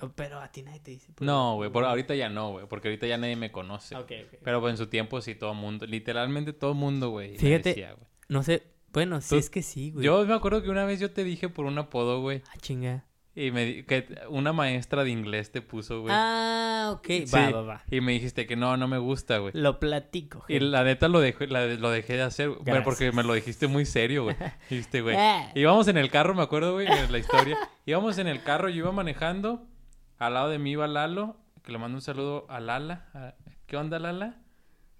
Oh, 0.00 0.10
Pero 0.14 0.40
a 0.40 0.48
ti 0.50 0.62
nadie 0.62 0.80
te 0.80 0.90
dice. 0.90 1.12
pues, 1.14 1.24
No, 1.26 1.54
güey, 1.54 1.70
por 1.70 1.84
ahorita 1.84 2.14
ya 2.14 2.28
no, 2.28 2.50
güey, 2.50 2.66
porque 2.66 2.88
ahorita 2.88 3.06
ya 3.06 3.16
nadie 3.16 3.36
me 3.36 3.52
conoce. 3.52 3.94
Ok, 3.96 4.10
ok. 4.26 4.38
Pero 4.42 4.60
pues, 4.60 4.72
en 4.72 4.76
su 4.78 4.88
tiempo 4.88 5.20
sí, 5.20 5.34
todo 5.34 5.54
mundo, 5.54 5.86
literalmente 5.86 6.52
todo 6.52 6.74
mundo, 6.74 7.10
güey. 7.10 7.38
Fíjate, 7.38 7.70
decía, 7.70 7.92
güey. 7.92 8.06
No 8.28 8.42
sé. 8.42 8.62
Bueno, 8.92 9.20
sí 9.20 9.36
es 9.36 9.50
que 9.50 9.62
sí, 9.62 9.90
güey. 9.92 10.04
Yo 10.04 10.24
me 10.24 10.34
acuerdo 10.34 10.62
que 10.62 10.70
una 10.70 10.84
vez 10.84 11.00
yo 11.00 11.10
te 11.10 11.24
dije 11.24 11.48
por 11.48 11.66
un 11.66 11.78
apodo, 11.78 12.20
güey, 12.20 12.42
Ah, 12.52 12.58
chinga. 12.60 13.04
y 13.34 13.50
me 13.50 13.64
di- 13.64 13.82
que 13.84 14.06
una 14.28 14.52
maestra 14.52 15.02
de 15.02 15.10
inglés 15.10 15.50
te 15.50 15.60
puso, 15.62 16.02
güey. 16.02 16.14
Ah, 16.16 16.92
ok. 16.96 17.06
Sí, 17.06 17.24
Va, 17.34 17.50
va, 17.50 17.62
va. 17.62 17.82
Y 17.90 18.00
me 18.00 18.12
dijiste 18.12 18.46
que 18.46 18.54
no, 18.54 18.76
no 18.76 18.86
me 18.86 18.98
gusta, 18.98 19.38
güey. 19.38 19.52
Lo 19.54 19.80
platico. 19.80 20.44
Y 20.48 20.54
gente. 20.54 20.66
la 20.66 20.84
neta 20.84 21.08
lo 21.08 21.18
dejé, 21.20 21.48
la- 21.48 21.66
lo 21.66 21.90
dejé 21.90 22.12
de 22.14 22.22
hacer, 22.22 22.50
güey, 22.50 22.82
porque 22.84 23.10
me 23.10 23.24
lo 23.24 23.34
dijiste 23.34 23.66
muy 23.66 23.84
serio, 23.84 24.24
güey. 24.24 24.36
Dijiste, 24.70 25.00
güey. 25.02 25.16
Ah. 25.18 25.50
Íbamos 25.56 25.88
en 25.88 25.96
el 25.98 26.08
carro, 26.10 26.34
me 26.34 26.42
acuerdo, 26.42 26.74
güey, 26.74 26.86
la 27.10 27.18
historia. 27.18 27.58
Íbamos 27.86 28.18
en 28.18 28.28
el 28.28 28.42
carro, 28.44 28.68
yo 28.68 28.76
iba 28.76 28.92
manejando. 28.92 29.66
Al 30.26 30.34
lado 30.34 30.48
de 30.48 30.58
mí 30.58 30.72
iba 30.72 30.86
Lalo, 30.86 31.36
que 31.62 31.72
le 31.72 31.78
mando 31.78 31.96
un 31.96 32.02
saludo 32.02 32.46
a 32.48 32.60
Lala. 32.60 33.34
¿Qué 33.66 33.76
onda, 33.76 33.98
Lala? 33.98 34.40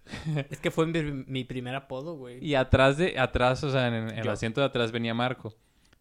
Es 0.51 0.59
que 0.61 0.71
fue 0.71 0.87
mi, 0.87 1.03
mi 1.27 1.45
primer 1.45 1.75
apodo, 1.75 2.17
güey. 2.17 2.45
Y 2.45 2.55
atrás 2.57 2.99
de, 2.99 3.19
atrás, 3.19 3.65
o 3.65 3.71
sea, 3.71 3.89
en, 3.89 3.95
en 4.11 4.19
el 4.19 4.29
asiento 4.29 4.61
de 4.61 4.67
atrás 4.67 4.93
venía 4.93 5.15
Marco. 5.15 5.55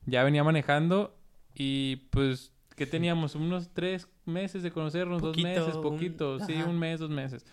Ya 0.06 0.24
venía 0.24 0.44
manejando 0.44 1.16
y 1.56 1.98
pues, 2.12 2.52
¿qué 2.76 2.86
teníamos? 2.86 3.36
Unos 3.36 3.70
tres 3.74 4.10
meses 4.26 4.62
de 4.64 4.72
conocernos, 4.72 5.22
Poquito, 5.22 5.48
dos 5.48 5.58
meses, 5.68 5.76
un- 5.76 5.82
poquito, 5.82 6.40
sí, 6.46 6.54
ajá. 6.56 6.66
un 6.66 6.78
mes, 6.80 7.00
dos 7.00 7.10
meses. 7.10 7.46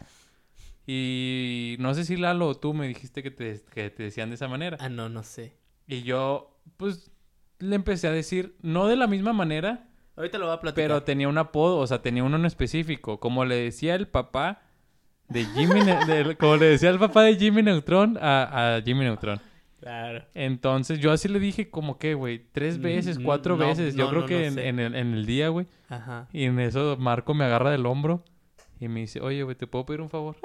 Y 0.86 1.76
no 1.78 1.94
sé 1.94 2.04
si 2.04 2.16
Lalo 2.16 2.48
o 2.48 2.54
tú 2.56 2.74
me 2.74 2.88
dijiste 2.88 3.22
que 3.22 3.30
te, 3.30 3.60
que 3.72 3.90
te 3.90 4.02
decían 4.04 4.30
de 4.30 4.34
esa 4.34 4.48
manera. 4.48 4.76
Ah, 4.80 4.88
no, 4.88 5.08
no 5.08 5.22
sé. 5.22 5.56
Y 5.86 6.02
yo, 6.02 6.58
pues, 6.76 7.10
le 7.58 7.76
empecé 7.76 8.08
a 8.08 8.12
decir, 8.12 8.56
no 8.62 8.86
de 8.88 8.96
la 8.96 9.06
misma 9.06 9.32
manera, 9.32 9.88
Ahorita 10.20 10.38
lo 10.38 10.46
voy 10.46 10.54
a 10.54 10.60
platicar. 10.60 10.84
pero 10.84 11.02
tenía 11.02 11.28
un 11.28 11.38
apodo, 11.38 11.78
o 11.78 11.86
sea, 11.86 12.02
tenía 12.02 12.22
uno 12.24 12.36
en 12.36 12.44
específico. 12.44 13.18
Como 13.20 13.44
le 13.46 13.56
decía 13.56 13.94
el 13.94 14.06
papá 14.06 14.62
de 15.28 15.44
Jimmy, 15.46 15.80
de- 16.06 16.36
como 16.38 16.56
le 16.56 16.66
decía 16.66 16.90
el 16.90 16.98
papá 16.98 17.22
de 17.22 17.36
Jimmy 17.36 17.62
Neutron 17.62 18.18
a, 18.20 18.76
a 18.76 18.82
Jimmy 18.82 19.04
Neutron. 19.04 19.40
Claro. 19.80 20.22
Entonces 20.34 20.98
yo 20.98 21.10
así 21.10 21.26
le 21.28 21.40
dije 21.40 21.70
como 21.70 21.98
que, 21.98 22.12
güey, 22.12 22.44
tres 22.52 22.78
Mm, 22.78 22.82
veces, 22.82 23.18
mm, 23.18 23.22
cuatro 23.24 23.56
no, 23.56 23.66
veces. 23.66 23.94
Yo 23.94 24.10
creo 24.10 24.20
no, 24.22 24.26
que 24.26 24.46
en, 24.46 24.78
el, 24.78 24.94
en 24.94 25.14
el 25.14 25.24
día, 25.24 25.48
güey. 25.48 25.66
Ajá. 25.88 26.28
Y 26.34 26.44
en 26.44 26.60
eso 26.60 26.96
Marco 26.98 27.32
me 27.32 27.44
agarra 27.46 27.70
del 27.70 27.86
hombro 27.86 28.22
y 28.78 28.88
me 28.88 29.00
dice, 29.00 29.20
oye, 29.22 29.42
güey, 29.42 29.56
¿te 29.56 29.66
puedo 29.66 29.86
pedir 29.86 30.02
un 30.02 30.10
favor? 30.10 30.36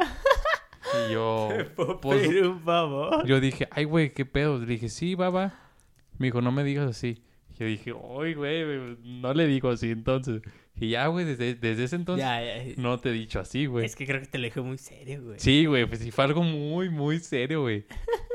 y 1.09 1.11
yo, 1.11 1.49
¿Puedo 1.75 1.99
pues, 1.99 2.25
pedir 2.27 2.47
un 2.47 2.61
favor? 2.61 3.25
yo 3.27 3.41
dije, 3.41 3.67
ay, 3.71 3.83
güey, 3.83 4.13
¿qué 4.13 4.25
pedo? 4.25 4.57
Le 4.57 4.65
dije, 4.67 4.87
sí, 4.87 5.15
va, 5.15 5.29
va. 5.29 5.53
Me 6.17 6.27
dijo, 6.27 6.39
no 6.41 6.53
me 6.53 6.63
digas 6.63 6.89
así. 6.89 7.21
Yo 7.57 7.65
dije, 7.65 7.93
ay, 8.19 8.33
güey, 8.33 8.97
no 9.03 9.33
le 9.33 9.47
digo 9.47 9.69
así 9.69 9.91
entonces. 9.91 10.41
Y 10.77 10.89
ya, 10.89 11.07
güey, 11.07 11.23
desde, 11.25 11.55
desde 11.55 11.85
ese 11.85 11.95
entonces 11.95 12.25
Ya, 12.25 12.43
ya. 12.43 12.73
no 12.77 12.99
te 12.99 13.09
he 13.09 13.13
dicho 13.13 13.39
así, 13.39 13.65
güey. 13.65 13.85
Es 13.85 13.95
que 13.95 14.05
creo 14.05 14.19
que 14.19 14.27
te 14.27 14.37
lo 14.37 14.43
dije 14.43 14.59
muy 14.59 14.77
serio, 14.77 15.23
güey. 15.23 15.39
Sí, 15.39 15.65
güey, 15.65 15.85
pues 15.85 15.99
sí 16.01 16.11
fue 16.11 16.25
algo 16.25 16.43
muy, 16.43 16.89
muy 16.89 17.19
serio, 17.19 17.61
güey. 17.61 17.85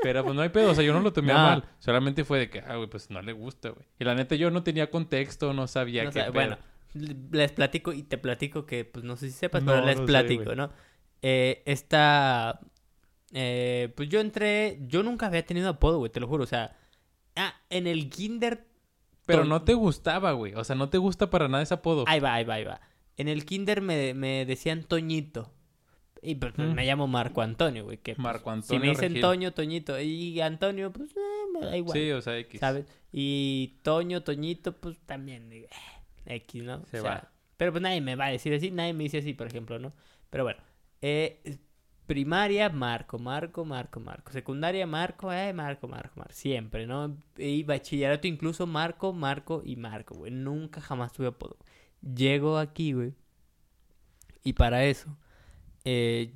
Pero 0.01 0.23
pues 0.23 0.35
no 0.35 0.41
hay 0.41 0.49
pedo, 0.49 0.71
o 0.71 0.75
sea, 0.75 0.83
yo 0.83 0.91
no 0.93 1.01
lo 1.01 1.13
tomé 1.13 1.33
No. 1.33 1.39
mal. 1.39 1.65
Solamente 1.77 2.23
fue 2.23 2.39
de 2.39 2.49
que, 2.49 2.61
ah, 2.61 2.77
güey, 2.77 2.89
pues 2.89 3.11
no 3.11 3.21
le 3.21 3.31
gusta, 3.33 3.69
güey. 3.69 3.85
Y 3.99 4.03
la 4.05 4.15
neta 4.15 4.33
yo 4.35 4.49
no 4.49 4.63
tenía 4.63 4.89
contexto, 4.89 5.53
no 5.53 5.67
sabía 5.67 6.03
No 6.05 6.11
qué 6.11 6.21
pedo. 6.21 6.31
bueno, 6.33 6.57
les 7.31 7.51
platico 7.51 7.93
y 7.93 8.01
te 8.01 8.17
platico 8.17 8.65
que, 8.65 8.85
pues 8.85 9.05
no 9.05 9.17
sé 9.17 9.27
si 9.27 9.33
sepas, 9.33 9.61
No, 9.63 9.73
pero 9.73 9.85
les 9.85 9.97
sé, 9.97 10.03
platico. 10.05 10.55
¿no? 10.55 10.71
Eh, 11.21 11.61
esta. 11.67 12.59
eh, 13.33 13.93
pues 13.95 14.09
yo 14.09 14.19
entré. 14.19 14.79
Yo 14.87 15.03
nunca 15.03 15.27
había 15.27 15.45
tenido 15.45 15.69
apodo, 15.69 15.99
güey, 15.99 16.11
te 16.11 16.19
lo 16.19 16.27
juro. 16.27 16.43
O 16.43 16.47
sea. 16.47 16.75
Ah, 17.35 17.53
en 17.69 17.85
el 17.85 18.09
kinder. 18.09 18.65
Pero 19.31 19.45
no 19.45 19.61
te 19.63 19.73
gustaba, 19.73 20.31
güey. 20.33 20.53
O 20.55 20.63
sea, 20.63 20.75
no 20.75 20.89
te 20.89 20.97
gusta 20.97 21.29
para 21.29 21.47
nada 21.47 21.63
ese 21.63 21.73
apodo. 21.73 22.05
Ahí 22.07 22.19
va, 22.19 22.33
ahí 22.35 22.43
va, 22.43 22.55
ahí 22.55 22.63
va. 22.63 22.81
En 23.17 23.27
el 23.27 23.45
kinder 23.45 23.81
me, 23.81 24.13
me 24.13 24.45
decían 24.45 24.83
Toñito. 24.83 25.51
Y 26.23 26.35
pues, 26.35 26.53
pues, 26.55 26.69
Mm. 26.69 26.73
me 26.73 26.85
llamo 26.85 27.07
Marco 27.07 27.41
Antonio, 27.41 27.83
güey. 27.83 27.97
Que, 27.97 28.13
pues, 28.13 28.23
Marco 28.23 28.49
Si 28.51 28.53
Antonio 28.53 28.81
me 28.81 28.87
dicen 28.89 29.09
Regil. 29.09 29.21
Toño, 29.21 29.51
Toñito. 29.53 29.99
Y 29.99 30.39
Antonio, 30.41 30.91
pues 30.91 31.11
eh, 31.11 31.19
me 31.53 31.65
da 31.65 31.75
igual. 31.77 31.97
Sí, 31.97 32.11
o 32.11 32.21
sea, 32.21 32.37
X. 32.37 32.59
¿Sabes? 32.59 32.85
Y 33.11 33.79
Toño, 33.81 34.21
Toñito, 34.23 34.77
pues 34.77 34.99
también. 35.05 35.51
eh, 35.51 35.67
X, 36.25 36.63
¿no? 36.63 36.85
Se 36.85 36.99
O 36.99 37.01
sea, 37.03 37.11
va. 37.11 37.31
Pero 37.57 37.71
pues 37.71 37.81
nadie 37.81 38.01
me 38.01 38.15
va 38.15 38.25
a 38.27 38.31
decir 38.31 38.53
así, 38.53 38.69
nadie 38.71 38.93
me 38.93 39.03
dice 39.03 39.17
así, 39.19 39.33
por 39.33 39.47
ejemplo, 39.47 39.79
¿no? 39.79 39.93
Pero 40.29 40.43
bueno. 40.43 40.59
eh, 41.01 41.57
primaria, 42.13 42.67
Marco, 42.69 43.17
Marco, 43.17 43.63
Marco, 43.63 44.01
Marco. 44.01 44.33
Secundaria, 44.33 44.85
Marco, 44.85 45.31
eh, 45.31 45.53
Marco, 45.53 45.87
Marco, 45.87 46.11
Marco. 46.19 46.33
Siempre, 46.33 46.85
¿no? 46.85 47.15
Y 47.37 47.63
bachillerato 47.63 48.27
incluso 48.27 48.67
Marco, 48.67 49.13
Marco 49.13 49.61
y 49.63 49.77
Marco, 49.77 50.15
güey. 50.15 50.29
Nunca 50.31 50.81
jamás 50.81 51.13
tuve 51.13 51.27
apodo. 51.27 51.55
Llego 52.01 52.57
aquí, 52.57 52.91
güey. 52.91 53.13
Y 54.43 54.53
para 54.53 54.83
eso, 54.83 55.17
eh, 55.85 56.33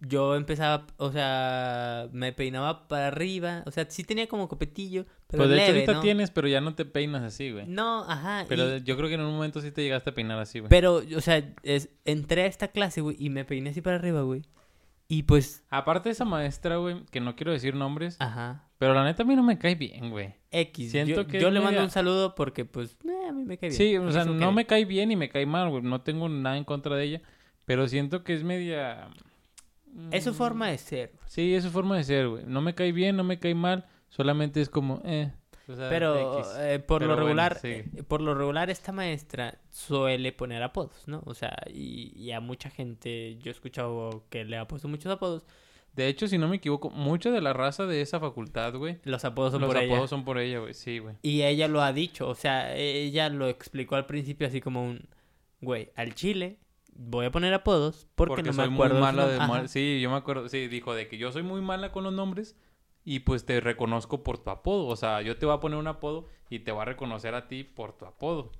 yo 0.00 0.34
empezaba, 0.34 0.86
o 0.96 1.12
sea, 1.12 2.08
me 2.12 2.32
peinaba 2.32 2.88
para 2.88 3.08
arriba. 3.08 3.62
O 3.66 3.70
sea, 3.70 3.84
sí 3.90 4.04
tenía 4.04 4.26
como 4.28 4.48
copetillo, 4.48 5.04
pero 5.26 5.42
Pues 5.44 5.50
de 5.50 5.62
hecho 5.62 5.72
ahorita 5.72 5.92
¿no? 5.92 6.00
tienes, 6.00 6.30
pero 6.30 6.48
ya 6.48 6.62
no 6.62 6.74
te 6.74 6.86
peinas 6.86 7.22
así, 7.22 7.50
güey. 7.52 7.66
No, 7.66 8.04
ajá. 8.08 8.46
Pero 8.48 8.78
y- 8.78 8.82
yo 8.82 8.96
creo 8.96 9.08
que 9.10 9.16
en 9.16 9.20
un 9.20 9.32
momento 9.34 9.60
sí 9.60 9.72
te 9.72 9.82
llegaste 9.82 10.08
a 10.08 10.14
peinar 10.14 10.38
así, 10.38 10.60
güey. 10.60 10.70
pero, 10.70 11.02
o 11.16 11.20
sea, 11.20 11.54
es, 11.64 11.90
entré 12.06 12.44
a 12.44 12.46
esta 12.46 12.68
clase, 12.68 13.02
güey, 13.02 13.16
y 13.18 13.28
me 13.28 13.44
peiné 13.44 13.68
así 13.70 13.82
para 13.82 13.96
arriba, 13.96 14.22
güey. 14.22 14.42
Y 15.14 15.24
pues, 15.24 15.62
Aparte 15.68 16.08
de 16.08 16.14
esa 16.14 16.24
maestra, 16.24 16.76
güey, 16.78 17.04
que 17.10 17.20
no 17.20 17.36
quiero 17.36 17.52
decir 17.52 17.74
nombres, 17.74 18.16
ajá. 18.18 18.64
pero 18.78 18.94
la 18.94 19.04
neta 19.04 19.24
a 19.24 19.26
mí 19.26 19.36
no 19.36 19.42
me 19.42 19.58
cae 19.58 19.74
bien, 19.74 20.08
güey. 20.10 20.34
X. 20.50 20.90
Siento 20.90 21.14
yo 21.22 21.26
que 21.26 21.38
yo 21.38 21.50
le 21.50 21.60
mando 21.60 21.82
un 21.82 21.90
saludo 21.90 22.34
porque, 22.34 22.64
pues, 22.64 22.96
eh, 23.06 23.28
a 23.28 23.32
mí 23.32 23.44
me 23.44 23.58
cae 23.58 23.68
bien. 23.68 23.76
Sí, 23.78 23.96
o 23.98 24.10
sea, 24.10 24.24
no 24.24 24.48
que- 24.48 24.54
me 24.54 24.64
cae 24.64 24.86
bien 24.86 25.10
y 25.10 25.16
me 25.16 25.28
cae 25.28 25.44
mal, 25.44 25.68
güey. 25.68 25.82
No 25.82 26.00
tengo 26.00 26.30
nada 26.30 26.56
en 26.56 26.64
contra 26.64 26.96
de 26.96 27.04
ella, 27.04 27.22
pero 27.66 27.88
siento 27.88 28.24
que 28.24 28.32
es 28.34 28.42
media... 28.42 29.08
Es 30.12 30.24
su 30.24 30.30
Mm, 30.30 30.34
forma 30.34 30.68
de 30.68 30.78
ser. 30.78 31.12
Sí, 31.26 31.54
es 31.54 31.64
su 31.64 31.70
forma 31.70 31.98
de 31.98 32.04
ser, 32.04 32.28
güey. 32.28 32.44
No 32.46 32.62
me 32.62 32.74
cae 32.74 32.92
bien, 32.92 33.14
no 33.14 33.22
me 33.24 33.38
cae 33.38 33.54
mal, 33.54 33.84
solamente 34.08 34.62
es 34.62 34.70
como, 34.70 35.02
eh. 35.04 35.30
Pero 35.78 36.38
X. 36.40 36.52
eh, 36.58 36.78
por 36.78 37.00
Pero 37.00 37.10
lo 37.16 37.22
bueno, 37.22 37.26
regular, 37.26 37.58
sí. 37.60 37.68
eh, 37.68 38.02
por 38.06 38.20
lo 38.20 38.34
regular 38.34 38.70
esta 38.70 38.92
maestra 38.92 39.58
suele 39.70 40.32
poner 40.32 40.62
apodos, 40.62 41.06
¿no? 41.06 41.22
O 41.26 41.34
sea, 41.34 41.56
y, 41.72 42.12
y 42.16 42.32
a 42.32 42.40
mucha 42.40 42.70
gente 42.70 43.36
yo 43.42 43.50
he 43.50 43.52
escuchado 43.52 44.24
que 44.30 44.44
le 44.44 44.56
ha 44.58 44.66
puesto 44.68 44.88
muchos 44.88 45.10
apodos. 45.12 45.44
De 45.94 46.08
hecho, 46.08 46.26
si 46.26 46.38
no 46.38 46.48
me 46.48 46.56
equivoco, 46.56 46.88
mucha 46.88 47.30
de 47.30 47.42
la 47.42 47.52
raza 47.52 47.84
de 47.84 48.00
esa 48.00 48.18
facultad, 48.18 48.74
güey, 48.76 48.98
Los 49.04 49.24
apodos 49.26 49.52
son 49.52 49.60
los 49.60 49.68
por 49.68 49.76
apodos 49.76 49.98
ella. 49.98 50.08
son 50.08 50.24
por 50.24 50.38
ella, 50.38 50.58
güey. 50.60 50.72
Sí, 50.72 50.98
güey. 51.00 51.16
Y 51.20 51.42
ella 51.42 51.68
lo 51.68 51.82
ha 51.82 51.92
dicho, 51.92 52.28
o 52.28 52.34
sea, 52.34 52.74
ella 52.74 53.28
lo 53.28 53.46
explicó 53.48 53.96
al 53.96 54.06
principio 54.06 54.46
así 54.46 54.62
como 54.62 54.82
un, 54.84 55.06
güey, 55.60 55.90
al 55.94 56.14
chile 56.14 56.58
voy 56.94 57.26
a 57.26 57.30
poner 57.30 57.52
apodos 57.52 58.06
porque, 58.14 58.42
no 58.42 58.52
soy 58.54 58.68
me 58.68 58.74
acuerdo. 58.74 58.94
muy 58.94 59.02
mala 59.02 59.26
de... 59.26 59.38
mal-. 59.38 59.68
Sí, 59.68 60.00
yo 60.00 60.10
me 60.10 60.16
acuerdo, 60.16 60.48
sí, 60.48 60.66
dijo 60.68 60.94
de 60.94 61.08
que 61.08 61.18
yo 61.18 61.30
soy 61.30 61.42
muy 61.42 61.60
mala 61.60 61.92
con 61.92 62.04
los 62.04 62.12
nombres 62.14 62.56
y 63.04 63.20
pues 63.20 63.44
te 63.46 63.60
reconozco 63.60 64.22
por 64.22 64.38
tu 64.38 64.50
apodo. 64.50 64.86
O 64.86 64.96
sea, 64.96 65.22
yo 65.22 65.36
te 65.36 65.46
voy 65.46 65.54
a 65.54 65.60
poner 65.60 65.78
un 65.78 65.86
apodo 65.88 66.26
y 66.50 66.60
te 66.60 66.72
voy 66.72 66.82
a 66.82 66.84
reconocer 66.86 67.34
a 67.34 67.48
ti 67.48 67.64
por 67.64 67.96
tu 67.96 68.04
apodo. 68.06 68.52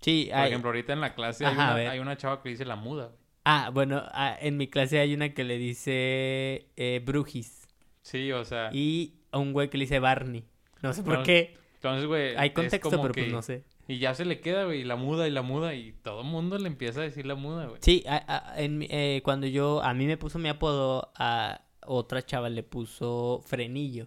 Sí, 0.00 0.26
Por 0.30 0.38
hay- 0.40 0.48
ejemplo, 0.48 0.70
ahorita 0.70 0.92
en 0.92 1.00
la 1.00 1.14
clase 1.14 1.46
hay, 1.46 1.52
Ajá, 1.52 1.64
una, 1.64 1.74
ver. 1.74 1.88
hay 1.88 1.98
una 1.98 2.16
chava 2.16 2.42
que 2.42 2.48
dice 2.50 2.64
la 2.64 2.76
muda, 2.76 3.06
güey. 3.06 3.18
Ah, 3.44 3.70
bueno, 3.72 4.02
ah, 4.12 4.36
en 4.40 4.56
mi 4.56 4.68
clase 4.68 4.98
hay 4.98 5.14
una 5.14 5.34
que 5.34 5.44
le 5.44 5.58
dice 5.58 6.70
eh, 6.76 7.02
Brujis 7.04 7.66
Sí, 8.02 8.32
o 8.32 8.44
sea... 8.44 8.70
y 8.72 9.14
a 9.32 9.38
un 9.38 9.52
güey 9.52 9.68
que 9.70 9.78
le 9.78 9.84
dice 9.84 9.98
Barney. 9.98 10.44
No 10.82 10.92
sé 10.92 11.02
por 11.02 11.18
No, 11.18 11.22
qué. 11.24 11.56
Entonces, 11.76 12.06
güey... 12.06 12.34
Hay 12.36 12.48
es 12.48 12.54
contexto, 12.54 12.90
pero 13.02 13.12
que- 13.14 13.22
pues 13.22 13.32
no 13.32 13.42
sé. 13.42 13.64
Y 13.86 13.98
ya 13.98 14.14
se 14.14 14.24
le 14.24 14.40
queda, 14.40 14.64
güey, 14.64 14.82
la 14.82 14.96
muda 14.96 15.28
y 15.28 15.30
la 15.30 15.42
muda 15.42 15.74
y 15.74 15.92
todo 15.92 16.22
el 16.22 16.26
mundo 16.26 16.56
le 16.58 16.68
empieza 16.68 17.00
a 17.00 17.04
decir 17.04 17.26
la 17.26 17.34
muda, 17.34 17.66
güey. 17.66 17.78
Sí, 17.82 18.02
a- 18.08 18.52
a- 18.54 18.58
en 18.62 18.80
eh, 18.88 19.20
cuando 19.22 19.46
yo, 19.46 19.82
a 19.82 19.92
mí 19.92 20.06
me 20.06 20.16
puso 20.16 20.38
mi 20.38 20.48
apodo, 20.48 21.12
a 21.16 21.60
otra 21.86 22.24
chava 22.24 22.48
le 22.48 22.62
puso 22.62 23.42
Frenillo. 23.46 24.06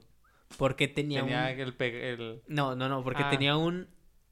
Porque 0.57 0.87
tenía, 0.87 1.21
Tenía 1.21 1.43
un... 1.43 1.83
el, 1.83 2.41
No, 2.47 2.75
no, 2.75 2.87
no, 2.87 3.03
porque 3.03 3.23
Ah, 3.23 3.29
tenía 3.29 3.57
un 3.57 3.87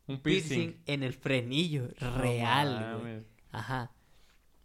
un 0.08 0.20
piercing. 0.22 0.50
piercing. 0.72 0.82
en 0.86 1.04
el 1.04 1.14
frenillo. 1.14 1.90
Real, 2.18 3.00
güey. 3.02 3.24
Ajá. 3.52 3.92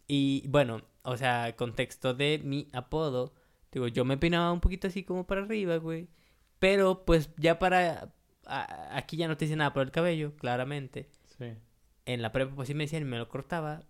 Y 0.07 0.47
bueno, 0.49 0.83
o 1.03 1.17
sea, 1.17 1.57
contexto 1.57 2.15
de 2.15 2.41
mi 2.45 2.69
apodo. 2.73 3.35
Digo, 3.73 3.89
yo 3.89 4.05
me 4.05 4.17
peinaba 4.17 4.53
un 4.53 4.61
poquito 4.61 4.87
así 4.89 5.03
como 5.05 5.27
para 5.27 5.43
arriba, 5.43 5.77
güey. 5.79 6.09
Pero 6.59 7.05
pues 7.05 7.31
ya 7.37 7.59
para... 7.59 8.13
a- 8.47 8.97
aquí 8.97 9.17
ya 9.17 9.29
no 9.29 9.37
te 9.37 9.45
dice 9.47 9.57
nada 9.57 9.73
por 9.73 9.83
el 9.83 9.91
cabello, 9.91 10.37
claramente. 10.37 11.09
Sí. 11.39 11.55
En 12.07 12.23
la 12.23 12.33
prepa 12.33 12.55
pues 12.55 12.69
sí 12.69 12.75
me 12.75 12.85
decían 12.85 13.03
y 13.03 13.07
me 13.07 13.19
lo 13.19 13.29
cortaba. 13.29 13.83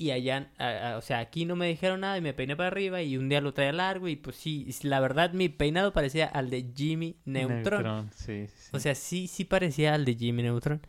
Y 0.00 0.12
allá, 0.12 0.52
a- 0.58 0.92
a- 0.92 0.96
o 0.98 1.02
sea, 1.02 1.18
aquí 1.18 1.44
no 1.44 1.56
me 1.56 1.66
dijeron 1.66 2.00
nada 2.00 2.16
y 2.16 2.20
me 2.20 2.32
peiné 2.32 2.54
para 2.54 2.68
arriba 2.68 3.02
y 3.02 3.16
un 3.16 3.28
día 3.28 3.40
lo 3.40 3.52
traía 3.52 3.72
largo 3.72 4.06
y 4.06 4.14
pues 4.14 4.36
sí, 4.36 4.68
la 4.82 5.00
verdad 5.00 5.32
mi 5.32 5.48
peinado 5.48 5.92
parecía 5.92 6.26
al 6.26 6.50
de 6.50 6.70
Jimmy 6.74 7.16
Neutron. 7.24 8.08
Sí, 8.14 8.46
sí, 8.46 8.52
sí. 8.56 8.70
O 8.72 8.78
sea, 8.78 8.94
sí, 8.94 9.26
sí 9.26 9.44
parecía 9.44 9.94
al 9.94 10.04
de 10.04 10.14
Jimmy 10.14 10.44
Neutron. 10.44 10.80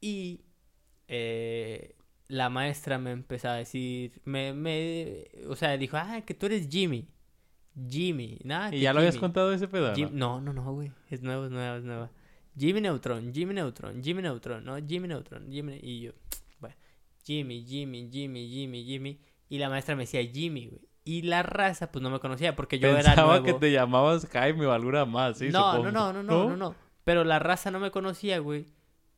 Y 0.00 0.40
eh, 1.06 1.94
la 2.26 2.48
maestra 2.50 2.98
me 2.98 3.12
empezó 3.12 3.48
a 3.48 3.54
decir, 3.54 4.20
me, 4.24 4.52
me, 4.52 5.26
o 5.48 5.54
sea, 5.54 5.76
dijo, 5.76 5.96
ah, 5.96 6.20
que 6.26 6.34
tú 6.34 6.46
eres 6.46 6.68
Jimmy. 6.68 7.06
Jimmy, 7.88 8.38
nada. 8.42 8.74
¿Y 8.74 8.80
ya 8.80 8.92
lo 8.92 8.98
habías 9.00 9.14
Jimmy". 9.14 9.20
contado 9.20 9.52
ese 9.52 9.68
pedo? 9.68 9.94
Jim- 9.94 10.10
No, 10.12 10.40
no, 10.40 10.52
no, 10.52 10.72
güey. 10.72 10.90
Es 11.10 11.22
nuevo, 11.22 11.44
es 11.44 11.50
nuevo, 11.52 11.76
es 11.76 11.84
nuevo. 11.84 12.10
Jimmy 12.58 12.80
Neutron, 12.80 13.32
Jimmy 13.32 13.54
Neutron, 13.54 14.02
Jimmy 14.02 14.22
Neutron, 14.22 14.64
¿no? 14.64 14.76
Jimmy 14.84 15.06
Neutron, 15.08 15.48
Jimmy. 15.52 15.78
Y 15.82 16.00
yo, 16.00 16.12
Jimmy, 17.26 17.64
Jimmy, 17.66 18.08
Jimmy, 18.10 18.48
Jimmy, 18.48 18.84
Jimmy. 18.84 19.20
Y 19.48 19.58
la 19.58 19.68
maestra 19.68 19.96
me 19.96 20.04
decía 20.04 20.22
Jimmy, 20.24 20.68
güey. 20.68 20.80
Y 21.04 21.22
la 21.22 21.42
raza, 21.42 21.92
pues 21.92 22.02
no 22.02 22.10
me 22.10 22.18
conocía 22.20 22.56
porque 22.56 22.78
yo 22.78 22.88
era 22.88 22.98
Pensaba 22.98 23.38
nuevo. 23.38 23.44
que 23.44 23.54
te 23.54 23.70
llamabas 23.72 24.26
Jaime 24.26 24.66
o 24.66 24.72
alguna 24.72 25.04
más, 25.04 25.38
sí, 25.38 25.50
no, 25.50 25.70
supongo. 25.72 25.92
no, 25.92 26.12
no, 26.12 26.22
no, 26.22 26.22
no, 26.22 26.48
no, 26.50 26.56
no. 26.56 26.74
Pero 27.04 27.22
la 27.24 27.38
raza 27.38 27.70
no 27.70 27.78
me 27.78 27.90
conocía, 27.92 28.38
güey. 28.40 28.66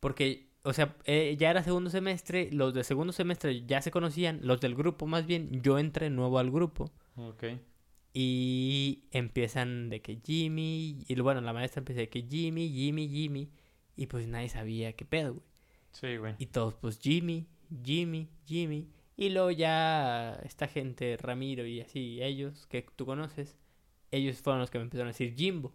Porque, 0.01 0.51
o 0.65 0.73
sea, 0.75 0.97
eh, 1.05 1.35
ya 1.39 1.51
era 1.51 1.63
segundo 1.63 1.89
semestre, 1.89 2.51
los 2.53 2.75
de 2.75 2.85
segundo 2.85 3.13
semestre 3.15 3.65
ya 3.67 3.81
se 3.81 3.91
conocían, 3.91 4.41
los 4.43 4.61
del 4.61 4.75
grupo 4.75 5.07
más 5.07 5.27
bien, 5.27 5.63
yo 5.63 5.79
entré 5.79 6.11
nuevo 6.11 6.39
al 6.39 6.51
grupo. 6.51 6.91
Ok. 7.17 7.45
Y 8.13 9.05
empiezan 9.11 9.91
de 9.91 10.03
que 10.03 10.19
Jimmy, 10.25 11.05
y 11.09 11.15
bueno, 11.21 11.41
la 11.41 11.53
maestra 11.53 11.81
empieza 11.81 12.01
de 12.01 12.09
que 12.09 12.23
Jimmy, 12.23 12.69
Jimmy, 12.69 13.09
Jimmy, 13.09 13.51
y 13.97 14.07
pues 14.07 14.27
nadie 14.29 14.49
sabía 14.49 14.93
qué 14.93 15.05
pedo, 15.05 15.35
güey. 15.35 15.45
Sí, 15.93 16.17
güey. 16.17 16.35
Y 16.39 16.47
todos, 16.47 16.75
pues 16.75 17.01
Jimmy, 17.01 17.47
Jimmy, 17.85 18.29
Jimmy. 18.47 18.89
Y 19.17 19.31
luego 19.31 19.51
ya 19.51 20.35
esta 20.45 20.69
gente, 20.69 21.17
Ramiro 21.17 21.67
y 21.67 21.81
así, 21.81 22.23
ellos 22.23 22.67
que 22.69 22.87
tú 22.95 23.05
conoces, 23.05 23.57
ellos 24.11 24.41
fueron 24.41 24.61
los 24.61 24.71
que 24.71 24.79
me 24.79 24.85
empezaron 24.85 25.09
a 25.09 25.11
decir 25.11 25.35
Jimbo. 25.35 25.73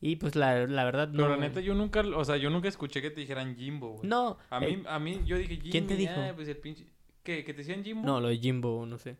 Y 0.00 0.16
pues 0.16 0.34
la, 0.34 0.66
la 0.66 0.84
verdad 0.84 1.08
no. 1.08 1.22
Pero 1.22 1.30
la 1.30 1.36
neta, 1.36 1.60
yo 1.60 1.74
nunca, 1.74 2.00
o 2.00 2.24
sea, 2.24 2.36
yo 2.36 2.50
nunca 2.50 2.68
escuché 2.68 3.00
que 3.00 3.10
te 3.10 3.20
dijeran 3.20 3.56
Jimbo, 3.56 3.92
güey. 3.92 4.08
No. 4.08 4.38
A 4.50 4.60
mí, 4.60 4.66
eh, 4.66 4.82
a 4.86 4.98
mí, 4.98 5.22
yo 5.24 5.38
dije 5.38 5.56
Jimmy. 5.56 5.70
¿quién 5.70 5.86
te 5.86 5.96
dijo? 5.96 6.14
ah, 6.16 6.32
pues 6.34 6.48
el 6.48 6.56
pinche... 6.56 6.86
¿Qué? 7.22 7.44
¿Que 7.44 7.54
te 7.54 7.58
decían 7.58 7.82
Jimbo? 7.82 8.06
no, 8.06 8.20
lo 8.20 8.28
de 8.28 8.38
Jimbo, 8.38 8.84
no 8.86 8.98
sé. 8.98 9.16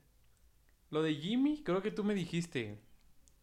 Lo 0.90 1.02
de 1.02 1.14
Jimmy, 1.14 1.62
creo 1.62 1.82
que 1.82 1.90
tú 1.90 2.04
me 2.04 2.14
dijiste. 2.14 2.78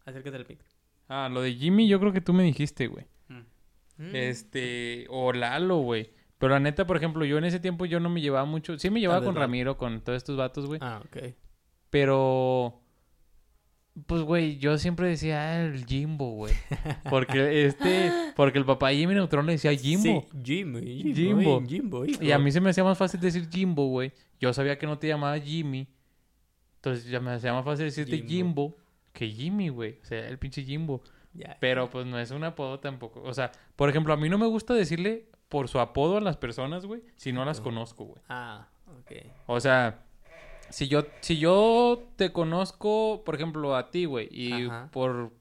Acércate 0.06 0.36
al 0.36 0.48
micro. 0.48 0.68
Ah, 1.08 1.30
lo 1.32 1.42
de 1.42 1.54
Jimmy, 1.54 1.88
yo 1.88 2.00
creo 2.00 2.14
que 2.14 2.22
tú 2.22 2.34
me 2.34 2.44
dijiste, 2.44 2.88
güey. 2.88 3.06
Mm. 3.98 4.16
Este, 4.16 5.06
o 5.10 5.34
Lalo, 5.34 5.78
güey. 5.78 6.12
Pero 6.44 6.56
la 6.56 6.60
neta, 6.60 6.86
por 6.86 6.98
ejemplo, 6.98 7.24
yo 7.24 7.38
en 7.38 7.46
ese 7.46 7.62
tiempo 7.62 7.86
yo 7.86 8.02
no 8.02 8.10
me 8.10 8.20
llevaba 8.20 8.44
mucho. 8.44 8.78
Sí 8.78 8.90
me 8.90 9.00
llevaba 9.00 9.24
con. 9.24 9.34
Ramiro, 9.34 9.78
con 9.78 10.02
todos 10.02 10.18
estos 10.18 10.36
vatos, 10.36 10.66
güey. 10.66 10.78
Ah, 10.84 11.02
ok. 11.06 11.34
Pero. 11.90 12.82
Pues, 14.08 14.24
güey, 14.24 14.58
yo 14.58 14.78
siempre 14.78 15.08
decía 15.08 15.40
ah, 15.42 15.64
el 15.64 15.86
Jimbo, 15.86 16.32
güey. 16.32 16.54
Porque 17.10 17.66
este. 17.66 18.12
Porque 18.36 18.58
el 18.58 18.66
papá 18.66 18.90
de 18.90 18.98
Jimmy 18.98 19.14
Neutron 19.14 19.46
le 19.46 19.54
decía 19.54 19.74
Jimbo. 19.74 20.28
Sí, 20.34 20.40
Jimbo, 20.44 20.80
Jimbo, 20.80 21.16
Jimbo. 21.16 21.64
Jimbo, 21.66 22.06
hijo. 22.06 22.22
Y 22.22 22.34
a 22.34 22.40
mí 22.40 22.52
se 22.52 22.60
me 22.60 22.72
hacía 22.72 22.84
más 22.84 22.98
fácil 22.98 23.22
decir 23.22 23.48
Jimbo, 23.50 23.88
güey. 23.88 24.12
Yo 24.38 24.52
sabía 24.52 24.78
que 24.78 24.86
no 24.86 25.00
te 25.00 25.08
llamaba 25.08 25.40
Jimmy. 25.40 25.88
Entonces 26.76 27.06
ya 27.06 27.22
me 27.22 27.32
hacía 27.32 27.54
más 27.54 27.64
fácil 27.64 27.86
decirte 27.86 28.18
Jimbo. 28.18 28.28
Jimbo, 28.28 28.78
que 29.14 29.30
Jimmy, 29.30 29.70
güey. 29.70 29.98
O 30.02 30.06
sea, 30.06 30.28
el 30.28 30.38
pinche 30.38 30.62
Jimbo. 30.62 31.04
Ya, 31.34 31.56
Pero 31.62 31.90
pues 31.90 32.06
no 32.06 32.20
es 32.20 32.32
un 32.32 32.44
apodo 32.44 32.82
tampoco. 32.82 33.22
O 33.24 33.34
sea, 33.34 33.54
por 33.78 33.90
ejemplo, 33.90 34.14
a 34.14 34.18
mí 34.18 34.28
no 34.28 34.38
me 34.38 34.46
gusta 34.46 34.74
decirle 34.74 35.30
por 35.54 35.68
su 35.70 35.80
apodo 35.80 36.18
a 36.18 36.22
las 36.22 36.36
personas, 36.36 36.88
güey, 36.88 37.04
si 37.16 37.32
no 37.32 37.46
las 37.46 37.62
conozco, 37.62 38.06
güey. 38.06 38.22
Ah, 38.28 38.68
ok. 39.00 39.12
O 39.46 39.60
sea, 39.60 40.00
si 40.70 40.88
yo, 40.88 41.06
si 41.22 41.38
yo 41.38 42.02
te 42.16 42.32
conozco, 42.32 43.22
por 43.24 43.36
ejemplo, 43.36 43.76
a 43.76 43.92
ti, 43.92 44.06
güey, 44.06 44.28
y 44.32 44.66
Ajá. 44.66 44.90
por 44.92 45.32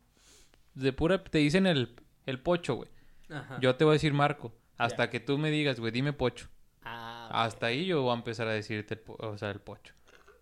de 0.74 0.92
pura 0.92 1.24
te 1.24 1.38
dicen 1.38 1.66
el, 1.66 1.94
el 2.26 2.38
pocho, 2.40 2.74
güey. 2.74 2.90
Ajá. 3.30 3.56
Yo 3.62 3.74
te 3.76 3.84
voy 3.84 3.92
a 3.92 3.94
decir 3.94 4.12
Marco. 4.12 4.52
Hasta 4.76 5.08
que 5.08 5.18
tú 5.18 5.38
me 5.38 5.50
digas, 5.50 5.80
güey, 5.80 5.92
dime 5.92 6.12
pocho. 6.12 6.48
Ah. 6.82 7.28
Hasta 7.32 7.66
ahí 7.68 7.86
yo 7.86 8.02
voy 8.02 8.10
a 8.10 8.14
empezar 8.16 8.48
a 8.48 8.52
decirte 8.52 8.94
el, 8.94 9.00
o 9.06 9.38
sea, 9.38 9.50
el 9.50 9.60
pocho. 9.60 9.94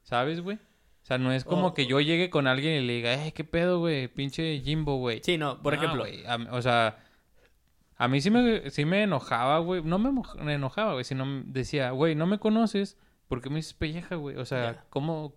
¿Sabes, 0.03 0.41
güey? 0.41 0.57
O 0.57 1.07
sea, 1.07 1.17
no 1.19 1.33
es 1.33 1.45
como 1.45 1.69
Oh. 1.69 1.75
que 1.75 1.87
yo 1.87 2.01
llegue 2.01 2.29
con 2.29 2.49
alguien 2.49 2.83
y 2.83 2.87
le 2.87 2.95
diga, 2.95 3.15
eh, 3.27 3.33
qué 3.33 3.45
pedo, 3.45 3.79
güey, 3.79 4.09
pinche 4.09 4.61
Jimbo, 4.65 4.97
güey. 4.99 5.21
Sí, 5.23 5.39
no, 5.39 5.63
por 5.63 5.75
No, 5.77 5.79
ejemplo. 5.81 6.05
a 6.27 6.39
mí- 6.39 6.47
o 6.51 6.61
sea, 6.61 6.99
a 8.03 8.09
mí 8.09 8.23
sí 8.23 8.31
me, 8.31 8.71
sí 8.71 8.87
me 8.87 9.03
enojaba, 9.03 9.59
güey. 9.59 9.83
No 9.83 9.99
me, 9.99 10.11
me 10.43 10.55
enojaba, 10.55 10.95
güey, 10.95 11.05
sino 11.05 11.27
decía, 11.45 11.91
güey, 11.91 12.15
no 12.15 12.27
me 12.27 12.39
conoces, 12.39 12.97
¿por 13.29 13.43
qué 13.43 13.51
me 13.51 13.57
dices 13.57 13.75
pelleja, 13.75 14.15
güey? 14.15 14.37
O 14.37 14.47
sea. 14.47 14.85
¿cómo? 14.89 15.35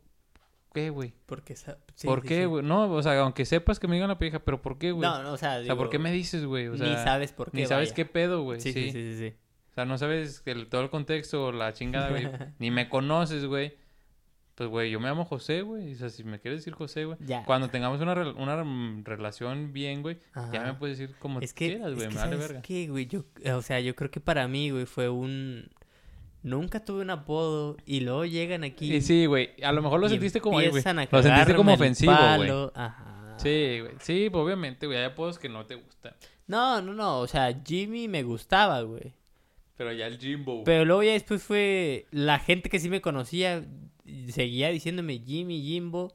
¿Qué, 0.73 0.89
güey? 0.89 1.13
Porque 1.25 1.57
sí, 1.57 1.71
¿Por 2.05 2.21
sí, 2.21 2.27
qué, 2.29 2.39
sí. 2.39 2.45
güey? 2.45 2.63
No, 2.63 2.89
o 2.89 3.03
sea, 3.03 3.19
aunque 3.19 3.43
sepas 3.43 3.79
que 3.81 3.89
me 3.89 3.95
digan 3.95 4.07
la 4.07 4.17
pelleja, 4.17 4.39
pero 4.39 4.61
¿por 4.61 4.77
qué, 4.77 4.93
güey? 4.93 5.07
No, 5.07 5.21
no, 5.21 5.33
o 5.33 5.37
sea, 5.37 5.57
o 5.59 5.63
sea, 5.65 5.75
¿por 5.75 5.89
qué 5.89 5.99
me 5.99 6.09
dices, 6.13 6.45
güey? 6.45 6.67
O 6.69 6.77
sea, 6.77 6.87
ni 6.87 6.95
sabes 6.95 7.33
por 7.33 7.51
qué. 7.51 7.57
ni 7.57 7.65
sabes 7.67 7.89
vaya. 7.89 7.95
qué 7.95 8.05
pedo, 8.05 8.43
güey. 8.43 8.61
Sí, 8.61 8.71
sí, 8.71 8.91
sí, 8.91 9.11
sí, 9.11 9.17
sí. 9.17 9.35
O 9.71 9.73
sea, 9.73 9.83
no 9.83 9.97
sabes 9.97 10.41
el- 10.45 10.69
todo 10.69 10.81
el 10.81 10.89
contexto 10.89 11.47
o 11.47 11.51
la 11.51 11.73
chingada, 11.73 12.11
güey. 12.11 12.27
ni 12.59 12.71
me 12.71 12.87
conoces, 12.87 13.45
güey. 13.45 13.75
Pues, 14.55 14.69
güey, 14.69 14.91
yo 14.91 14.99
me 14.99 15.07
llamo 15.07 15.25
José, 15.25 15.61
güey. 15.63 15.93
O 15.93 15.97
sea, 15.97 16.09
si 16.09 16.23
me 16.23 16.39
quieres 16.39 16.59
decir 16.59 16.73
José, 16.73 17.05
güey. 17.05 17.17
Cuando 17.45 17.69
tengamos 17.69 17.99
una, 18.01 18.13
una 18.33 19.01
relación 19.03 19.73
bien, 19.73 20.01
güey, 20.03 20.19
ya 20.51 20.63
me 20.63 20.73
puedes 20.75 20.99
decir 20.99 21.15
como 21.17 21.39
Es 21.39 21.53
que, 21.53 21.69
quieras, 21.69 21.89
es 21.89 21.95
güey. 21.95 22.07
que 22.09 22.13
Me 22.13 22.19
vale 22.19 22.31
¿sabes 22.33 22.47
verga. 22.47 22.61
qué, 22.61 22.87
güey? 22.87 23.07
Yo, 23.07 23.23
o 23.55 23.61
sea, 23.61 23.79
yo 23.79 23.95
creo 23.95 24.11
que 24.11 24.19
para 24.19 24.47
mí, 24.47 24.69
güey, 24.69 24.85
fue 24.85 25.09
un... 25.09 25.69
Nunca 26.43 26.83
tuve 26.83 27.01
un 27.03 27.09
apodo 27.09 27.77
y 27.85 28.01
luego 28.01 28.25
llegan 28.25 28.65
aquí 28.65 28.93
Y 28.93 29.01
sí, 29.01 29.25
güey. 29.27 29.51
A 29.63 29.71
lo 29.71 29.81
mejor 29.81 30.01
lo 30.01 30.09
sentiste 30.09 30.41
como 30.41 30.57
güey. 30.57 30.71
Lo 31.09 31.23
sentiste 31.23 31.55
como 31.55 31.73
ofensivo, 31.73 32.13
güey. 32.35 32.51
Ajá. 32.75 33.35
Sí, 33.37 33.79
güey. 33.79 33.93
Sí, 33.99 34.29
pues, 34.29 34.43
obviamente, 34.43 34.85
güey. 34.85 34.99
Hay 34.99 35.05
apodos 35.05 35.39
que 35.39 35.47
no 35.49 35.65
te 35.65 35.75
gustan. 35.75 36.13
No, 36.45 36.81
no, 36.81 36.93
no. 36.93 37.19
O 37.19 37.27
sea, 37.27 37.57
Jimmy 37.65 38.09
me 38.09 38.23
gustaba, 38.23 38.81
güey. 38.81 39.13
Pero 39.77 39.93
ya 39.93 40.05
el 40.05 40.19
Jimbo, 40.19 40.51
güey. 40.55 40.65
Pero 40.65 40.85
luego 40.85 41.01
ya 41.03 41.13
después 41.13 41.41
fue 41.41 42.05
la 42.11 42.39
gente 42.39 42.69
que 42.69 42.79
sí 42.79 42.89
me 42.89 43.01
conocía 43.01 43.63
seguía 44.29 44.69
diciéndome 44.69 45.19
Jimmy, 45.19 45.61
Jimbo. 45.61 46.13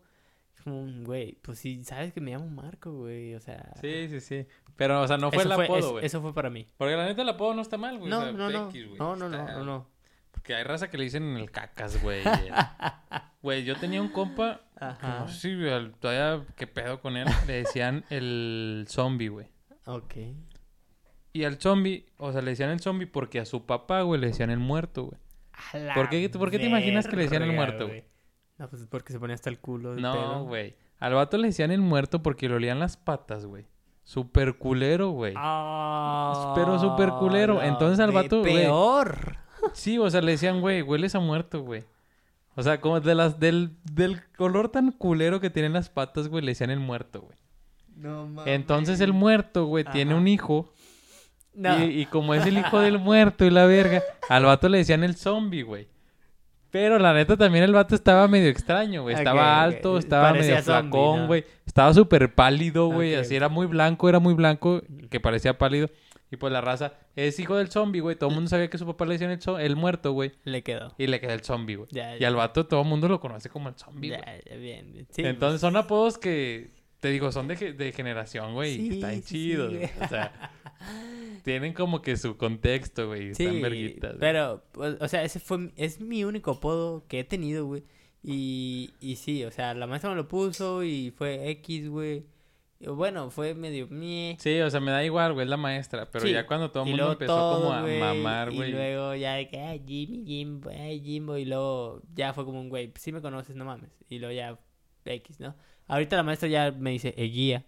Como, 0.64 0.86
güey, 1.05 1.39
pues 1.43 1.59
sí, 1.61 1.82
sabes 1.84 2.12
que 2.12 2.20
me 2.20 2.32
llamo 2.32 2.49
Marco, 2.49 2.93
güey. 2.93 3.34
O 3.34 3.41
sea, 3.41 3.72
Sí, 3.80 4.09
sí, 4.09 4.20
sí. 4.20 4.47
Pero, 4.76 5.01
o 5.03 5.09
sea, 5.09 5.16
no 5.16 5.30
fue 5.32 5.43
el 5.45 5.53
apodo, 5.53 5.93
güey. 5.93 6.05
eso 6.05 6.20
fue 6.20 6.34
para 6.34 6.51
mí. 6.51 6.66
Porque 6.76 6.95
la 6.97 7.07
neta 7.07 7.22
el 7.22 7.28
apodo 7.28 7.55
no 7.55 7.62
está 7.62 7.78
mal, 7.78 7.99
güey. 7.99 8.12
o 8.12 8.14
No, 8.14 8.22
sea, 8.22 8.32
no, 8.32 8.51
no. 8.51 8.68
X, 8.70 8.86
güey. 8.86 8.99
No, 8.99 9.16
no, 9.16 9.28
no, 9.28 9.39
Está- 9.39 9.59
no, 9.59 9.64
no. 9.64 9.86
Porque 10.30 10.55
hay 10.55 10.62
raza 10.64 10.89
que 10.91 10.99
le 10.99 11.05
dicen 11.05 11.36
el 11.36 11.51
cacas, 11.51 12.01
güey. 12.03 12.22
Güey, 13.41 13.64
yo 13.64 13.76
tenía 13.76 14.03
un 14.03 14.09
compa, 14.09 14.62
que 14.78 14.84
Ajá. 14.84 15.20
no 15.20 15.28
sé 15.28 15.51
si 15.57 15.91
todavía 16.01 16.45
qué 16.57 16.66
pedo 16.66 17.01
con 17.01 17.16
él, 17.16 17.28
le 17.47 17.53
decían 17.53 18.05
el 18.11 18.84
zombie, 18.89 19.28
güey. 19.28 19.47
Ok. 19.86 20.14
Y 21.32 21.45
al 21.45 21.61
zombie, 21.61 22.07
o 22.16 22.32
sea, 22.32 22.43
le 22.43 22.51
decían 22.51 22.70
el 22.70 22.80
zombie 22.80 23.07
porque 23.07 23.39
a 23.39 23.45
su 23.45 23.64
papá, 23.64 24.03
güey, 24.03 24.20
le 24.20 24.26
decían 24.28 24.51
el 24.51 24.59
muerto, 24.59 25.05
güey. 25.05 25.20
¿Por 25.95 26.09
qué- 26.09 26.29
por 26.31 26.51
qué 26.51 26.59
te 26.59 26.67
imaginas 26.67 27.07
que 27.07 27.17
le 27.17 27.23
decían 27.23 27.43
el 27.43 27.53
muerto, 27.53 27.87
güey? 27.89 28.05
No, 28.59 28.69
pues 28.69 28.85
porque 28.91 29.13
se 29.13 29.19
ponía 29.21 29.35
hasta 29.35 29.51
el 29.51 29.59
culo. 29.59 29.95
el 29.95 30.03
No, 30.03 30.45
güey. 30.45 30.75
Al 30.99 31.15
vato 31.15 31.37
le 31.39 31.49
decían 31.49 31.71
el 31.71 31.81
muerto 31.81 32.23
porque 32.23 32.49
le 32.49 32.57
olían 32.57 32.81
las 32.81 32.97
patas, 32.97 33.47
güey. 33.47 33.67
Super 34.03 34.57
culero, 34.57 35.11
güey. 35.11 35.35
Ah, 35.37 36.53
Pero 36.57 36.79
súper 36.79 37.11
culero. 37.11 37.63
Entonces 37.63 38.01
al 38.01 38.09
de 38.11 38.15
vato, 38.15 38.41
güey. 38.41 38.55
Peor. 38.55 39.37
Sí, 39.75 39.99
o 39.99 40.09
sea, 40.11 40.23
le 40.23 40.33
decían, 40.33 40.61
güey, 40.61 40.83
hueles 40.83 41.15
a 41.15 41.21
muerto, 41.21 41.63
güey. 41.63 41.85
O 42.57 42.63
sea, 42.63 42.81
como 42.81 42.99
de 43.01 43.15
las, 43.15 43.39
del, 43.39 43.77
del 43.93 44.21
color 44.37 44.69
tan 44.71 44.91
culero 44.93 45.41
que 45.41 45.51
tienen 45.51 45.73
las 45.75 45.89
patas, 45.91 46.29
güey, 46.29 46.43
le 46.45 46.53
decían 46.53 46.71
el 46.71 46.81
muerto, 46.81 47.21
güey. 47.21 47.37
No 47.97 48.27
mames. 48.27 48.55
Entonces 48.55 49.01
el 49.01 49.13
muerto, 49.13 49.67
güey, 49.67 49.85
tiene 49.85 50.15
un 50.15 50.27
hijo. 50.27 50.73
No. 51.59 51.85
Y, 51.85 52.03
y 52.03 52.07
como 52.07 52.35
es 52.35 52.47
el 52.47 52.57
hijo 52.57 52.79
del 52.79 53.01
muerto 53.01 53.45
y 53.45 53.51
la 53.51 53.67
verga, 53.67 54.01
al 54.29 54.45
vato 54.45 54.69
le 54.69 54.79
decían 54.79 55.03
el 55.03 55.17
zombie, 55.17 55.63
güey. 55.63 55.89
Pero 56.71 56.99
la 56.99 57.13
neta 57.13 57.37
también 57.37 57.65
el 57.65 57.73
vato 57.73 57.95
estaba 57.95 58.29
medio 58.29 58.49
extraño, 58.49 59.03
güey. 59.03 59.17
Estaba 59.17 59.61
alto, 59.63 59.99
estaba 59.99 60.31
Parecía 60.31 60.57
medio 60.57 60.65
zombie, 60.65 60.91
flacón, 60.91 61.21
¿no? 61.21 61.27
güey. 61.27 61.45
Estaba 61.67 61.95
súper 61.95 62.35
pálido, 62.35 62.89
güey. 62.89 63.15
Así 63.17 63.35
era 63.35 63.49
muy 63.49 63.67
blanco, 63.67 64.09
era 64.09 64.21
muy 64.21 64.35
blanco, 64.35 64.83
que 65.11 65.19
parecía 65.19 65.59
pálido. 65.59 65.91
Y 66.31 66.37
pues 66.37 66.53
la 66.53 66.61
raza 66.61 66.93
es 67.17 67.41
hijo 67.41 67.57
del 67.57 67.71
zombie, 67.71 68.01
güey. 68.01 68.15
Todo 68.15 68.29
el 68.29 68.35
mundo 68.37 68.51
sabía 68.51 68.69
que 68.69 68.77
su 68.77 68.87
papá 68.87 69.07
le 69.07 69.15
decían 69.19 69.31
el, 69.31 69.61
el 69.61 69.77
muerto, 69.77 70.13
güey. 70.13 70.33
Le 70.45 70.63
quedó. 70.63 70.95
Y 70.99 71.07
le 71.07 71.21
queda 71.21 71.33
el 71.33 71.43
zombie, 71.43 71.77
güey. 71.77 71.89
Y 72.21 72.25
al 72.25 72.37
vato 72.37 72.67
todo 72.67 72.83
el 72.83 72.87
mundo 72.87 73.09
lo 73.09 73.19
conoce 73.19 73.49
como 73.49 73.71
el 73.71 73.75
zombie, 73.77 74.11
güey. 74.11 74.21
Ya, 74.21 74.51
ya, 74.51 74.57
bien. 74.57 74.93
bien. 74.93 75.07
Sí, 75.11 75.23
Entonces 75.25 75.61
son 75.61 75.75
apodos 75.77 76.19
que, 76.19 76.71
te 77.01 77.09
digo, 77.09 77.30
son 77.32 77.49
de, 77.49 77.72
de 77.72 77.92
generación, 77.92 78.55
güey. 78.55 78.76
Sí, 78.76 78.88
están 78.94 79.14
sí, 79.16 79.22
sí, 79.22 79.28
chidos, 79.28 79.74
güey. 79.74 79.90
O 80.01 80.09
sea, 80.09 80.51
tienen 81.44 81.72
como 81.72 82.03
que 82.03 82.16
su 82.16 82.36
contexto, 82.36 83.09
güey. 83.09 83.34
Sí, 83.34 83.44
están 83.44 83.62
verguitas. 83.62 84.16
pero, 84.18 84.64
pues, 84.72 84.96
o 85.01 85.09
sea, 85.09 85.22
ese 85.22 85.40
fue, 85.40 85.70
es 85.76 86.01
mi 86.01 86.24
único 86.24 86.53
apodo 86.53 87.07
que 87.07 87.20
he 87.20 87.24
tenido, 87.24 87.66
güey. 87.66 87.84
Y, 88.22 88.90
y 89.01 89.16
sí, 89.16 89.44
o 89.44 89.51
sea, 89.51 89.74
la 89.74 89.86
maestra 89.86 90.11
me 90.11 90.16
lo 90.16 90.26
puso 90.26 90.82
y 90.82 91.12
fue 91.16 91.51
X, 91.51 91.88
güey. 91.88 92.26
Bueno, 92.80 93.30
fue 93.30 93.55
medio... 93.55 93.88
meh. 93.88 94.36
Sí, 94.38 94.61
o 94.61 94.70
sea, 94.70 94.78
me 94.80 94.92
da 94.92 95.05
igual, 95.05 95.32
güey, 95.32 95.44
es 95.44 95.51
la 95.51 95.57
maestra. 95.57 96.09
Pero 96.11 96.24
Sí, 96.24 96.32
ya 96.32 96.46
cuando 96.46 96.70
todo 96.70 96.84
el 96.84 96.90
mundo 96.90 97.12
empezó 97.12 97.34
todo, 97.34 97.61
como 97.62 97.72
a 97.72 97.82
güey, 97.82 97.99
mamar, 97.99 98.53
güey. 98.53 98.70
Y 98.70 98.72
luego 98.72 99.14
ya 99.16 99.34
de 99.34 99.49
que, 99.49 99.59
ay, 99.59 99.82
Jimmy, 99.84 100.24
Jimbo, 100.24 100.70
ay, 100.70 101.01
Jimbo. 101.01 101.36
Y 101.36 101.44
luego 101.44 102.03
ya 102.14 102.32
fue 102.32 102.44
como 102.44 102.61
un 102.61 102.68
güey, 102.68 102.92
sí 102.96 103.11
me 103.11 103.20
conoces, 103.20 103.57
no 103.57 103.64
mames. 103.64 103.90
Y 104.09 104.18
luego 104.18 104.32
ya 104.32 104.59
X, 105.05 105.40
¿no? 105.40 105.57
Ahorita 105.89 106.16
la 106.16 106.22
maestra 106.22 106.49
ya 106.49 106.70
me 106.70 106.91
dice, 106.93 107.11
guía. 107.16 107.64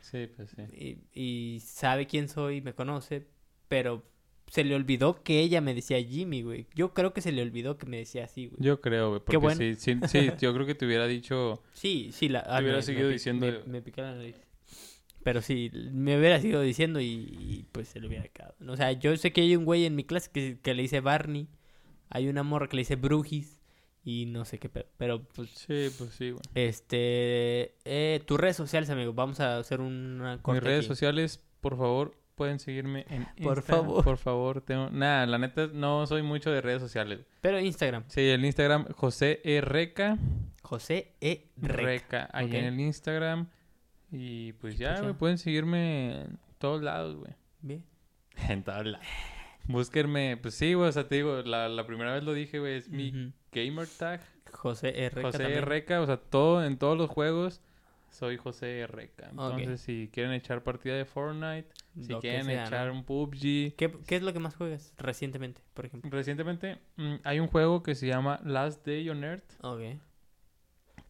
Sí, 0.00 0.28
pues 0.34 0.50
sí. 0.50 0.62
Y, 1.14 1.54
y 1.54 1.60
sabe 1.60 2.06
quién 2.06 2.28
soy, 2.28 2.60
me 2.60 2.74
conoce. 2.74 3.26
Pero 3.68 4.02
se 4.48 4.64
le 4.64 4.74
olvidó 4.74 5.22
que 5.22 5.40
ella 5.40 5.60
me 5.60 5.74
decía 5.74 6.02
Jimmy, 6.02 6.42
güey. 6.42 6.66
Yo 6.74 6.92
creo 6.92 7.12
que 7.14 7.20
se 7.20 7.32
le 7.32 7.40
olvidó 7.42 7.78
que 7.78 7.86
me 7.86 7.98
decía 7.98 8.24
así, 8.24 8.46
güey. 8.46 8.56
Yo 8.60 8.80
creo, 8.80 9.08
güey. 9.10 9.20
Porque 9.20 9.36
bueno. 9.38 9.56
sí, 9.58 9.76
sí, 9.76 9.96
sí, 10.08 10.30
yo 10.40 10.52
creo 10.52 10.66
que 10.66 10.74
te 10.74 10.84
hubiera 10.86 11.06
dicho. 11.06 11.62
Sí, 11.72 12.10
sí, 12.12 12.28
la... 12.28 12.40
hubiera 12.60 12.76
me- 12.78 12.82
seguido 12.82 13.06
me 13.06 13.12
diciendo- 13.14 13.46
Me, 13.46 13.72
me 13.72 13.82
piqué 13.82 14.02
la 14.02 14.14
nariz. 14.14 14.36
Pero 15.24 15.40
sí, 15.40 15.70
me 15.92 16.18
hubiera 16.18 16.40
seguido 16.40 16.60
diciendo 16.62 17.00
y, 17.00 17.06
y, 17.06 17.66
pues 17.70 17.86
se 17.88 18.00
lo 18.00 18.08
hubiera 18.08 18.26
quedado. 18.26 18.56
O 18.66 18.76
sea, 18.76 18.90
yo 18.90 19.16
sé 19.16 19.32
que 19.32 19.42
hay 19.42 19.54
un 19.54 19.64
güey 19.64 19.84
en 19.86 19.94
mi 19.94 20.02
clase 20.02 20.28
que, 20.32 20.58
que 20.60 20.74
le 20.74 20.82
dice 20.82 20.98
Barney. 21.00 21.46
Hay 22.10 22.28
una 22.28 22.42
morra 22.42 22.66
que 22.66 22.74
le 22.76 22.80
dice 22.82 22.96
Brujis. 22.96 23.61
Y 24.04 24.26
no 24.26 24.44
sé 24.44 24.58
qué. 24.58 24.68
Pero 24.68 25.22
pues, 25.22 25.50
Sí, 25.50 25.88
pues 25.96 26.10
sí, 26.14 26.30
güey. 26.32 26.42
este... 26.54 27.74
Eh, 27.84 28.20
tus 28.26 28.38
redes 28.40 28.56
sociales, 28.56 28.90
amigo. 28.90 29.12
Vamos 29.12 29.40
a 29.40 29.58
hacer 29.58 29.80
una 29.80 30.40
Mis 30.46 30.62
redes 30.62 30.80
aquí. 30.80 30.88
sociales, 30.88 31.40
por 31.60 31.76
favor, 31.76 32.16
pueden 32.34 32.58
seguirme 32.58 33.06
en 33.10 33.26
Por 33.42 33.62
favor. 33.62 34.02
Por 34.02 34.16
favor, 34.18 34.60
tengo... 34.60 34.90
Nada, 34.90 35.24
la 35.26 35.38
neta, 35.38 35.68
no 35.72 36.04
soy 36.06 36.22
mucho 36.22 36.50
de 36.50 36.60
redes 36.60 36.80
sociales. 36.82 37.20
Pero 37.40 37.60
Instagram. 37.60 38.04
Sí, 38.08 38.22
el 38.22 38.44
Instagram, 38.44 38.86
José 38.92 39.40
E. 39.44 39.60
Reca. 39.60 40.18
José 40.62 41.12
E. 41.20 41.50
Reca. 41.56 41.82
Reca, 41.82 42.28
ahí 42.32 42.56
en 42.56 42.64
el 42.64 42.80
Instagram. 42.80 43.46
Y 44.10 44.52
pues 44.54 44.76
ya, 44.78 45.00
güey, 45.00 45.14
pueden 45.14 45.38
seguirme 45.38 46.22
en 46.22 46.38
todos 46.58 46.82
lados, 46.82 47.16
güey. 47.16 47.32
Bien. 47.60 47.84
En 48.48 48.64
todos 48.64 48.84
lados. 48.86 49.06
Búsquenme, 49.68 50.36
pues 50.38 50.54
sí, 50.54 50.74
güey, 50.74 50.88
o 50.88 50.92
sea, 50.92 51.06
te 51.06 51.14
digo, 51.16 51.40
la, 51.42 51.68
la 51.68 51.86
primera 51.86 52.12
vez 52.14 52.24
lo 52.24 52.32
dije, 52.32 52.58
güey, 52.58 52.78
es 52.78 52.88
mi 52.88 53.32
tag. 53.98 54.20
José. 54.52 55.10
Reca 55.10 55.22
José. 55.22 55.60
Reca, 55.60 56.00
o 56.00 56.06
sea, 56.06 56.16
todo, 56.16 56.64
en 56.64 56.78
todos 56.78 56.96
los 56.96 57.08
juegos 57.10 57.60
soy 58.10 58.36
José. 58.36 58.84
Ok. 58.84 58.98
Entonces, 59.30 59.80
si 59.80 60.10
quieren 60.12 60.32
echar 60.32 60.62
partida 60.62 60.94
de 60.94 61.04
Fortnite, 61.04 61.68
si 62.00 62.12
Lo 62.12 62.20
quieren 62.20 62.44
sea, 62.44 62.62
¿no? 62.62 62.66
echar 62.66 62.90
un 62.90 63.04
PUBG. 63.04 63.74
¿Qué, 63.76 63.92
¿Qué 64.06 64.16
es 64.16 64.22
lo 64.22 64.32
que 64.32 64.38
más 64.38 64.54
juegas 64.54 64.92
recientemente, 64.98 65.62
por 65.74 65.86
ejemplo? 65.86 66.10
Recientemente 66.10 66.78
mm, 66.96 67.14
hay 67.24 67.40
un 67.40 67.48
juego 67.48 67.82
que 67.82 67.94
se 67.94 68.06
llama 68.06 68.40
Last 68.44 68.86
Day 68.86 69.08
on 69.08 69.24
Earth. 69.24 69.44
Ok. 69.62 69.80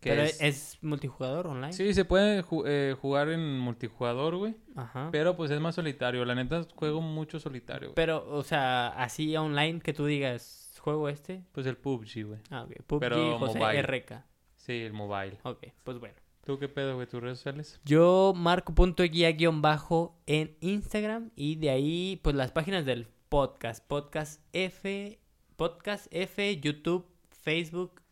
Que 0.00 0.10
Pero 0.10 0.22
es... 0.22 0.40
es... 0.40 0.78
multijugador 0.82 1.46
online. 1.46 1.72
Sí, 1.72 1.94
se 1.94 2.04
puede 2.04 2.42
ju- 2.42 2.64
eh, 2.66 2.96
jugar 3.00 3.28
en 3.28 3.58
multijugador, 3.58 4.36
güey. 4.36 4.56
Ajá. 4.74 5.08
Pero 5.12 5.36
pues 5.36 5.50
es 5.52 5.60
más 5.60 5.76
solitario. 5.76 6.24
La 6.24 6.34
neta, 6.34 6.66
juego 6.74 7.00
mucho 7.00 7.38
solitario, 7.38 7.88
güey. 7.88 7.94
Pero, 7.94 8.28
o 8.28 8.42
sea, 8.42 8.88
así 8.88 9.36
online 9.36 9.80
que 9.80 9.92
tú 9.92 10.06
digas, 10.06 10.61
¿juego 10.80 11.08
este? 11.08 11.44
Pues 11.52 11.66
el 11.66 11.76
PUBG, 11.76 12.24
güey. 12.26 12.40
Ah, 12.50 12.62
ok. 12.64 12.82
PUBG 12.86 13.00
Pero 13.00 13.38
José 13.38 13.58
mobile. 13.58 13.82
RK. 13.82 14.24
Sí, 14.56 14.72
el 14.82 14.92
mobile. 14.92 15.38
Ok, 15.44 15.64
pues 15.84 15.98
bueno. 15.98 16.14
¿Tú 16.44 16.58
qué 16.58 16.68
pedo, 16.68 16.94
güey? 16.96 17.06
¿Tus 17.06 17.20
redes 17.22 17.38
sociales? 17.38 17.80
Yo 17.84 18.32
marco 18.36 18.74
punto 18.74 19.02
guía 19.04 19.30
guion 19.32 19.62
bajo 19.62 20.16
en 20.26 20.56
Instagram 20.60 21.30
y 21.36 21.54
de 21.56 21.70
ahí, 21.70 22.20
pues 22.22 22.34
las 22.34 22.50
páginas 22.50 22.84
del 22.84 23.06
podcast. 23.28 23.86
Podcast 23.86 24.40
F, 24.52 25.20
Podcast 25.56 26.06
F, 26.10 26.60
YouTube, 26.60 27.06
Facebook 27.30 28.02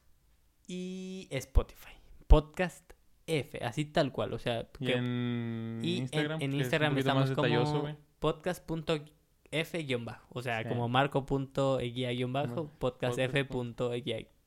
y 0.68 1.26
Spotify. 1.30 1.94
Podcast 2.28 2.92
F, 3.26 3.58
así 3.64 3.84
tal 3.84 4.12
cual, 4.12 4.32
o 4.32 4.38
sea, 4.38 4.68
Y 4.80 4.86
que- 4.86 4.92
en 4.94 5.80
y 5.82 5.96
en- 5.96 6.02
Instagram, 6.02 6.40
en, 6.42 6.50
es 6.52 6.56
Instagram 6.60 6.92
poquito 6.92 7.08
estamos 7.08 7.30
como 7.30 7.48
güey. 9.00 9.19
podcast.f 9.50 9.82
guion 9.84 10.04
bajo, 10.04 10.26
o 10.30 10.42
sea, 10.42 10.62
Sí. 10.62 10.68
como 10.68 10.88
marco 10.88 11.26
punto 11.26 11.78
guía 11.78 12.10
guion 12.12 12.32
bajo, 12.32 12.70
podcast 12.78 13.18
F 13.18 13.44
punto 13.44 13.90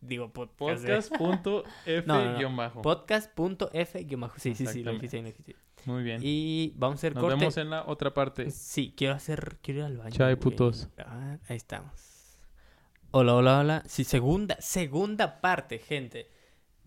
digo 0.01 0.29
podcast, 0.33 0.83
Podcast.f 1.11 2.03
No, 2.07 2.39
no, 2.39 2.49
no. 2.69 2.81
podcast.f 2.81 4.03
guion 4.03 4.21
bajo, 4.21 4.35
sí, 4.39 4.55
sí, 4.55 4.65
sí, 4.65 4.83
lo 4.83 4.91
dijiste, 4.93 5.21
lo 5.21 5.27
dijiste. 5.27 5.55
Muy 5.85 6.03
bien. 6.03 6.21
Y 6.23 6.71
vamos 6.77 6.95
a 6.95 6.99
hacer 6.99 7.13
Nos 7.15 7.23
corte. 7.23 7.39
vemos 7.39 7.57
en 7.57 7.69
la 7.69 7.83
otra 7.85 8.13
parte. 8.13 8.49
Sí, 8.51 8.93
quiero 8.95 9.15
hacer, 9.15 9.57
quiero 9.61 9.81
ir 9.81 9.85
al 9.87 9.97
baño. 9.97 10.11
Chai, 10.11 10.37
putos. 10.37 10.87
Ah, 10.97 11.37
ahí 11.49 11.57
estamos. 11.57 12.37
Hola, 13.11 13.35
hola, 13.35 13.59
hola. 13.59 13.83
Sí, 13.85 14.05
segunda, 14.05 14.55
segunda 14.61 15.41
parte, 15.41 15.79
gente. 15.79 16.29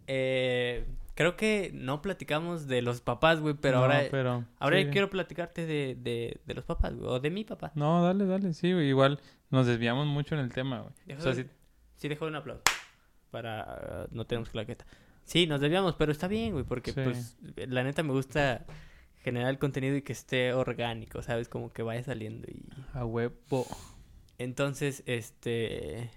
Eh, 0.07 0.87
creo 1.17 1.37
que 1.37 1.73
no 1.75 2.01
platicamos 2.03 2.69
de 2.69 2.81
los 2.83 3.01
papás, 3.01 3.41
güey, 3.41 3.55
pero 3.61 3.79
No, 3.79 3.83
ahora, 3.85 4.03
pero, 4.13 4.45
ahora 4.61 4.81
sí. 4.81 4.87
quiero 4.93 5.11
platicarte 5.11 5.67
de, 5.67 5.97
de, 5.99 6.41
de 6.47 6.55
los 6.55 6.65
papás, 6.65 6.95
güey, 6.95 7.09
o 7.11 7.19
de 7.19 7.31
mi 7.31 7.43
papá. 7.43 7.73
No, 7.75 8.05
dale, 8.05 8.25
dale. 8.27 8.55
Sí, 8.55 8.73
güey. 8.73 8.89
Igual 8.89 9.19
nos 9.51 9.67
desviamos 9.67 10.07
mucho 10.07 10.37
en 10.37 10.43
el 10.43 10.53
tema, 10.53 10.83
güey. 10.83 10.93
Deja 11.07 11.19
O 11.19 11.23
sea, 11.25 11.33
de- 11.35 11.43
sí- 11.43 11.51
Sí, 11.97 12.09
dejo 12.09 12.27
un 12.27 12.37
aplauso. 12.37 12.63
Para. 13.33 14.07
uh, 14.11 14.15
no 14.15 14.25
tenemos 14.27 14.51
claqueta. 14.51 14.87
Sí, 15.25 15.47
nos 15.49 15.61
desviamos, 15.61 15.97
pero 15.97 16.13
está 16.13 16.29
bien, 16.29 16.53
güey, 16.53 16.65
porque 16.65 16.93
Sí. 16.93 17.01
pues 17.03 17.37
la 17.57 17.83
neta 17.83 18.03
me 18.05 18.13
gusta 18.13 18.65
generar 19.25 19.49
el 19.51 19.59
contenido 19.59 19.97
y 19.97 20.03
que 20.03 20.13
esté 20.13 20.53
orgánico, 20.53 21.21
¿sabes? 21.23 21.49
Como 21.49 21.73
que 21.73 21.83
vaya 21.83 22.05
saliendo 22.05 22.47
y. 22.49 22.63
a 22.93 23.05
huevo. 23.05 23.67
Entonces, 24.39 25.03
este. 25.07 26.11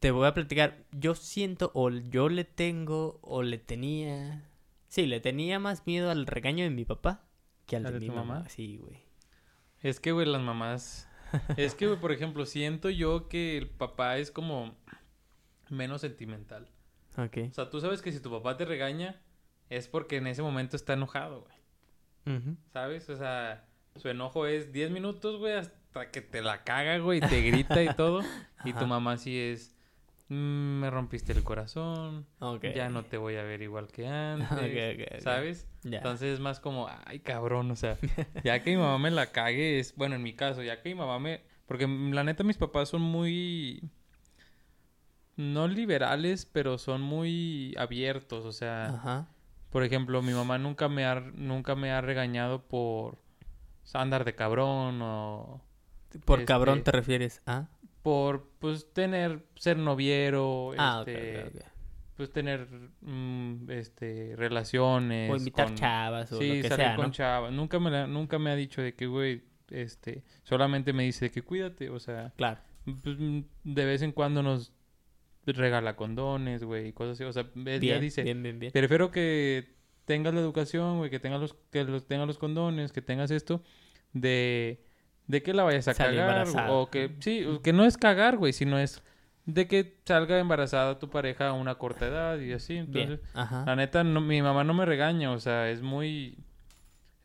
Te 0.00 0.10
voy 0.10 0.26
a 0.26 0.34
platicar. 0.34 0.78
Yo 0.92 1.14
siento, 1.14 1.70
o 1.74 1.90
yo 1.90 2.28
le 2.28 2.44
tengo, 2.44 3.18
o 3.22 3.42
le 3.42 3.58
tenía. 3.58 4.42
Sí, 4.88 5.06
le 5.06 5.20
tenía 5.20 5.58
más 5.58 5.86
miedo 5.86 6.10
al 6.10 6.26
regaño 6.26 6.64
de 6.64 6.70
mi 6.70 6.84
papá 6.84 7.22
que 7.66 7.76
al 7.76 7.86
¿Al 7.86 7.92
de 7.94 8.00
de 8.00 8.06
mi 8.08 8.14
mamá. 8.14 8.34
mamá? 8.34 8.48
Sí, 8.48 8.78
güey. 8.78 8.98
Es 9.82 10.00
que, 10.00 10.12
güey, 10.12 10.26
las 10.26 10.42
mamás. 10.42 11.06
Es 11.56 11.74
que, 11.74 11.86
güey, 11.86 12.00
por 12.00 12.10
ejemplo, 12.12 12.44
siento 12.44 12.90
yo 12.90 13.28
que 13.28 13.56
el 13.58 13.68
papá 13.68 14.18
es 14.18 14.30
como 14.32 14.74
menos 15.68 16.00
sentimental. 16.00 16.68
Ok. 17.16 17.36
O 17.50 17.54
sea, 17.54 17.70
tú 17.70 17.80
sabes 17.80 18.02
que 18.02 18.10
si 18.10 18.20
tu 18.20 18.30
papá 18.30 18.56
te 18.56 18.64
regaña 18.64 19.20
es 19.68 19.86
porque 19.86 20.16
en 20.16 20.26
ese 20.26 20.42
momento 20.42 20.74
está 20.76 20.94
enojado, 20.94 21.42
güey. 21.42 21.54
¿Sabes? 22.72 23.08
O 23.10 23.16
sea, 23.16 23.68
su 23.96 24.08
enojo 24.08 24.46
es 24.46 24.72
10 24.72 24.90
minutos, 24.90 25.38
güey, 25.38 25.54
hasta 25.54 26.10
que 26.10 26.20
te 26.20 26.42
la 26.42 26.64
caga, 26.64 26.98
güey, 26.98 27.18
y 27.18 27.20
te 27.20 27.40
grita 27.42 27.82
y 27.82 27.94
todo. 27.94 28.22
y 28.64 28.72
tu 28.72 28.86
mamá 28.86 29.16
sí 29.16 29.38
es, 29.38 29.72
"Mm, 29.72 29.79
me 30.32 30.88
rompiste 30.90 31.32
el 31.32 31.42
corazón, 31.42 32.24
ya 32.74 32.88
no 32.88 33.02
te 33.04 33.16
voy 33.16 33.34
a 33.36 33.42
ver 33.42 33.62
igual 33.62 33.88
que 33.88 34.06
antes. 34.06 34.48
¿sabes? 35.22 35.66
Entonces 35.82 36.34
es 36.34 36.40
más 36.40 36.60
como, 36.60 36.88
ay, 37.06 37.18
cabrón, 37.18 37.70
o 37.70 37.76
sea, 37.76 37.98
ya 38.44 38.62
que 38.62 38.70
mi 38.70 38.76
mamá 38.76 38.98
me 38.98 39.10
la 39.10 39.32
cague, 39.32 39.80
es, 39.80 39.94
bueno, 39.96 40.14
en 40.14 40.22
mi 40.22 40.34
caso, 40.34 40.62
ya 40.62 40.80
que 40.82 40.90
mi 40.90 40.94
mamá 40.94 41.18
me, 41.18 41.42
porque 41.66 41.86
mm, 41.86 42.12
la 42.12 42.22
neta 42.22 42.44
mis 42.44 42.58
papás 42.58 42.88
son 42.88 43.02
muy, 43.02 43.82
no 45.36 45.66
liberales, 45.66 46.46
pero 46.46 46.78
son 46.78 47.02
muy 47.02 47.74
abiertos, 47.76 48.44
o 48.44 48.52
sea, 48.52 48.86
Ajá. 48.94 49.28
por 49.70 49.82
ejemplo, 49.82 50.22
mi 50.22 50.32
mamá 50.32 50.58
nunca 50.58 50.88
me 50.88 51.06
ha, 51.06 51.18
nunca 51.20 51.74
me 51.74 51.90
ha 51.90 52.00
regañado 52.00 52.62
por 52.62 53.18
andar 53.94 54.24
de 54.24 54.36
cabrón 54.36 55.00
o 55.02 55.60
Por 56.24 56.44
cabrón 56.44 56.78
Este- 56.78 56.92
te 56.92 56.96
refieres 56.96 57.42
a. 57.46 57.68
por, 58.02 58.50
pues, 58.58 58.92
tener, 58.92 59.44
ser 59.56 59.76
noviero, 59.76 60.72
Ah, 60.78 61.04
este, 61.06 61.50
pues, 62.16 62.30
tener, 62.32 62.66
mm, 63.02 63.70
este, 63.70 64.34
relaciones. 64.36 65.30
O 65.30 65.36
invitar 65.36 65.66
con- 65.66 65.74
chavas 65.74 66.32
o 66.32 66.38
Sí, 66.38 66.48
lo 66.48 66.54
que 66.54 66.68
salir 66.68 66.84
sea, 66.86 66.96
con 66.96 67.06
¿no? 67.06 67.12
chavas. 67.12 67.52
Nunca 67.52 67.78
me, 67.78 67.90
la- 67.90 68.06
nunca 68.06 68.38
me 68.38 68.50
ha 68.50 68.56
dicho 68.56 68.80
de 68.82 68.94
que, 68.94 69.06
güey, 69.06 69.42
este, 69.70 70.24
solamente 70.42 70.92
me 70.92 71.04
dice 71.04 71.26
de 71.26 71.30
que 71.30 71.42
cuídate, 71.42 71.90
o 71.90 72.00
sea, 72.00 72.32
Claro. 72.36 72.60
pues, 72.84 73.18
mm, 73.18 73.40
de 73.64 73.84
vez 73.84 74.02
en 74.02 74.12
cuando 74.12 74.42
nos 74.42 74.72
regala 75.46 75.96
condones, 75.96 76.62
güey, 76.64 76.88
y 76.88 76.92
cosas 76.92 77.12
así, 77.14 77.24
o 77.24 77.32
sea, 77.32 77.42
él 77.54 77.64
ya 77.64 77.78
Bien, 77.78 78.00
dice, 78.00 78.22
bien, 78.22 78.42
bien, 78.42 78.58
bien. 78.60 78.72
prefiero 78.72 79.10
que 79.10 79.74
tengas 80.04 80.32
la 80.34 80.40
educación, 80.40 80.98
güey, 80.98 81.10
que 81.10 81.18
tengas 81.20 81.40
los, 81.40 81.54
que 81.70 81.82
los, 81.84 82.06
tengas 82.06 82.26
los 82.26 82.38
condones, 82.38 82.92
que 82.92 83.02
tengas 83.02 83.30
esto, 83.30 83.62
de, 84.12 84.84
de 85.30 85.42
que 85.42 85.54
la 85.54 85.62
vayas 85.62 85.86
a 85.88 85.94
cagar, 85.94 86.14
embarazada. 86.14 86.72
o 86.72 86.90
que, 86.90 87.14
sí, 87.20 87.46
que 87.62 87.72
no 87.72 87.84
es 87.84 87.96
cagar, 87.96 88.36
güey, 88.36 88.52
sino 88.52 88.78
es 88.78 89.02
de 89.46 89.66
que 89.68 89.96
salga 90.04 90.38
embarazada 90.38 90.98
tu 90.98 91.08
pareja 91.08 91.48
a 91.48 91.52
una 91.52 91.76
corta 91.76 92.06
edad 92.06 92.38
y 92.38 92.52
así, 92.52 92.76
entonces... 92.76 93.20
La 93.34 93.76
neta, 93.76 94.04
no, 94.04 94.20
mi 94.20 94.42
mamá 94.42 94.64
no 94.64 94.74
me 94.74 94.84
regaña, 94.84 95.30
o 95.32 95.38
sea, 95.38 95.70
es 95.70 95.82
muy... 95.82 96.38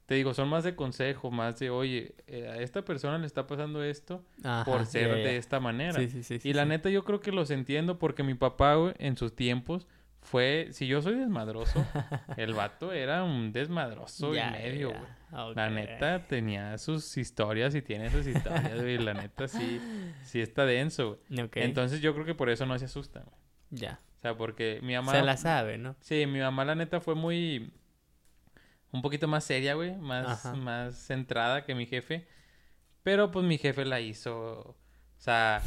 Te 0.06 0.14
digo, 0.14 0.36
son 0.36 0.50
más 0.50 0.64
de 0.64 0.76
consejo, 0.76 1.32
más 1.32 1.58
de, 1.58 1.72
oye, 1.72 2.14
eh, 2.28 2.48
a 2.48 2.58
esta 2.58 2.86
persona 2.86 3.18
le 3.18 3.26
está 3.26 3.48
pasando 3.48 3.84
esto 3.84 4.24
Ajá, 4.44 4.64
por 4.64 4.86
ser 4.86 5.16
de 5.16 5.38
esta 5.38 5.60
manera. 5.60 5.94
Sí, 5.94 6.10
sí, 6.10 6.22
sí. 6.22 6.40
y 6.48 6.54
la 6.54 6.66
neta, 6.66 6.92
yo 6.92 7.04
creo 7.04 7.22
que 7.22 7.32
los 7.32 7.50
entiendo 7.50 7.98
porque 7.98 8.22
mi 8.22 8.36
papá, 8.36 8.76
güey, 8.76 8.94
en 9.00 9.18
sus 9.18 9.36
tiempos, 9.36 9.88
fue... 10.26 10.68
Si 10.72 10.88
yo 10.88 11.02
soy 11.02 11.16
desmadroso, 11.16 11.86
el 12.38 12.54
vato 12.54 12.92
era 12.92 13.24
un 13.24 13.54
desmadroso 13.54 14.34
Ya, 14.34 14.50
y 14.50 14.52
medio, 14.52 14.90
güey. 14.90 15.56
La 15.56 15.70
neta, 15.70 16.26
tenía 16.28 16.78
sus 16.78 17.18
historias 17.18 17.74
y 17.76 17.82
tiene 17.82 18.10
sus 18.10 18.28
historias, 18.28 18.82
güey. 18.82 18.98
La 18.98 19.14
neta, 19.14 19.48
sí, 19.48 19.80
sí 20.24 20.42
está 20.42 20.66
denso, 20.66 21.20
güey. 21.30 21.50
Entonces, 21.56 22.02
yo 22.02 22.14
creo 22.14 22.26
que 22.26 22.36
por 22.36 22.50
eso 22.50 22.66
no 22.66 22.78
se 22.78 22.86
asusta, 22.86 23.22
güey. 23.22 23.36
ya. 23.70 24.00
O 24.18 24.22
sea, 24.22 24.36
porque 24.36 24.80
mi 24.82 24.96
mamá... 24.96 25.12
Se 25.12 25.22
la 25.22 25.38
sabe, 25.38 25.78
¿no? 25.78 25.96
Sí, 26.00 26.26
mi 26.26 26.40
mamá 26.40 26.66
la 26.66 26.74
neta 26.76 27.00
fue 27.00 27.14
muy... 27.16 27.72
un 28.92 29.02
poquito 29.04 29.28
más 29.28 29.44
seria, 29.44 29.76
güey, 29.76 29.96
más, 29.98 30.46
Ajá. 30.46 30.56
más 30.56 30.96
centrada 30.98 31.64
que 31.64 31.76
mi 31.76 31.86
jefe. 31.86 32.28
Pero 33.04 33.30
pues 33.30 33.46
mi 33.46 33.60
jefe 33.60 33.86
la 33.86 34.00
hizo, 34.00 34.60
o 34.62 34.76
sea, 35.18 35.62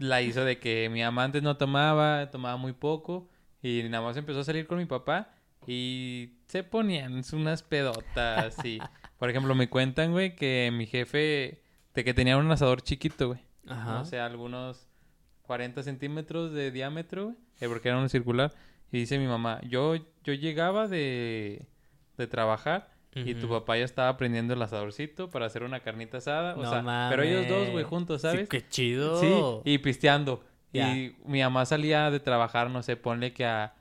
la 0.00 0.20
hizo 0.22 0.44
de 0.44 0.58
que 0.58 0.88
mi 0.90 1.00
mamá 1.02 1.22
antes 1.22 1.44
no 1.44 1.56
tomaba, 1.56 2.28
tomaba 2.32 2.56
muy 2.56 2.72
poco 2.72 3.28
y 3.62 3.82
nada 3.88 4.04
más 4.04 4.16
empezó 4.16 4.40
a 4.40 4.44
salir 4.44 4.66
con 4.66 4.78
mi 4.78 4.86
papá 4.86 5.30
y 5.66 6.30
se 6.46 6.62
ponían 6.62 7.22
unas 7.32 7.62
pedotas 7.62 8.64
y, 8.64 8.78
por 9.18 9.30
ejemplo, 9.30 9.54
me 9.54 9.68
cuentan, 9.68 10.12
güey, 10.12 10.36
que 10.36 10.70
mi 10.72 10.86
jefe, 10.86 11.60
de 11.94 12.04
que 12.04 12.14
tenía 12.14 12.36
un 12.36 12.50
asador 12.50 12.82
chiquito, 12.82 13.28
güey. 13.28 13.40
Ajá. 13.66 13.94
No 13.94 14.04
sé, 14.04 14.20
algunos 14.20 14.86
40 15.42 15.82
centímetros 15.82 16.52
de 16.52 16.70
diámetro, 16.70 17.24
güey, 17.24 17.36
eh, 17.60 17.68
porque 17.68 17.88
era 17.88 17.98
un 17.98 18.08
circular. 18.08 18.52
Y 18.92 18.98
dice 18.98 19.18
mi 19.18 19.26
mamá, 19.26 19.60
yo, 19.68 19.96
yo 20.22 20.32
llegaba 20.34 20.86
de, 20.86 21.66
de 22.16 22.26
trabajar 22.28 22.94
y 23.14 23.34
tu 23.34 23.48
papá 23.48 23.78
ya 23.78 23.84
estaba 23.84 24.14
prendiendo 24.18 24.52
el 24.52 24.60
asadorcito 24.60 25.30
para 25.30 25.46
hacer 25.46 25.62
una 25.62 25.80
carnita 25.80 26.18
asada. 26.18 26.54
O 26.54 26.62
No 26.62 26.70
sea, 26.70 27.08
pero 27.10 27.22
ellos 27.22 27.48
dos, 27.48 27.70
güey, 27.70 27.82
juntos, 27.82 28.20
Sí, 28.20 28.28
¿sabes? 28.28 28.48
qué 28.48 28.68
chido. 28.68 29.18
Sí, 29.20 29.70
y 29.72 29.78
pisteando. 29.78 30.44
Y 30.72 31.16
mi 31.24 31.40
mamá 31.42 31.64
salía 31.66 32.10
de 32.10 32.20
trabajar, 32.20 32.70
no 32.70 32.82
sé, 32.82 32.96
ponle 32.96 33.32
que 33.32 33.46
a 33.46 33.74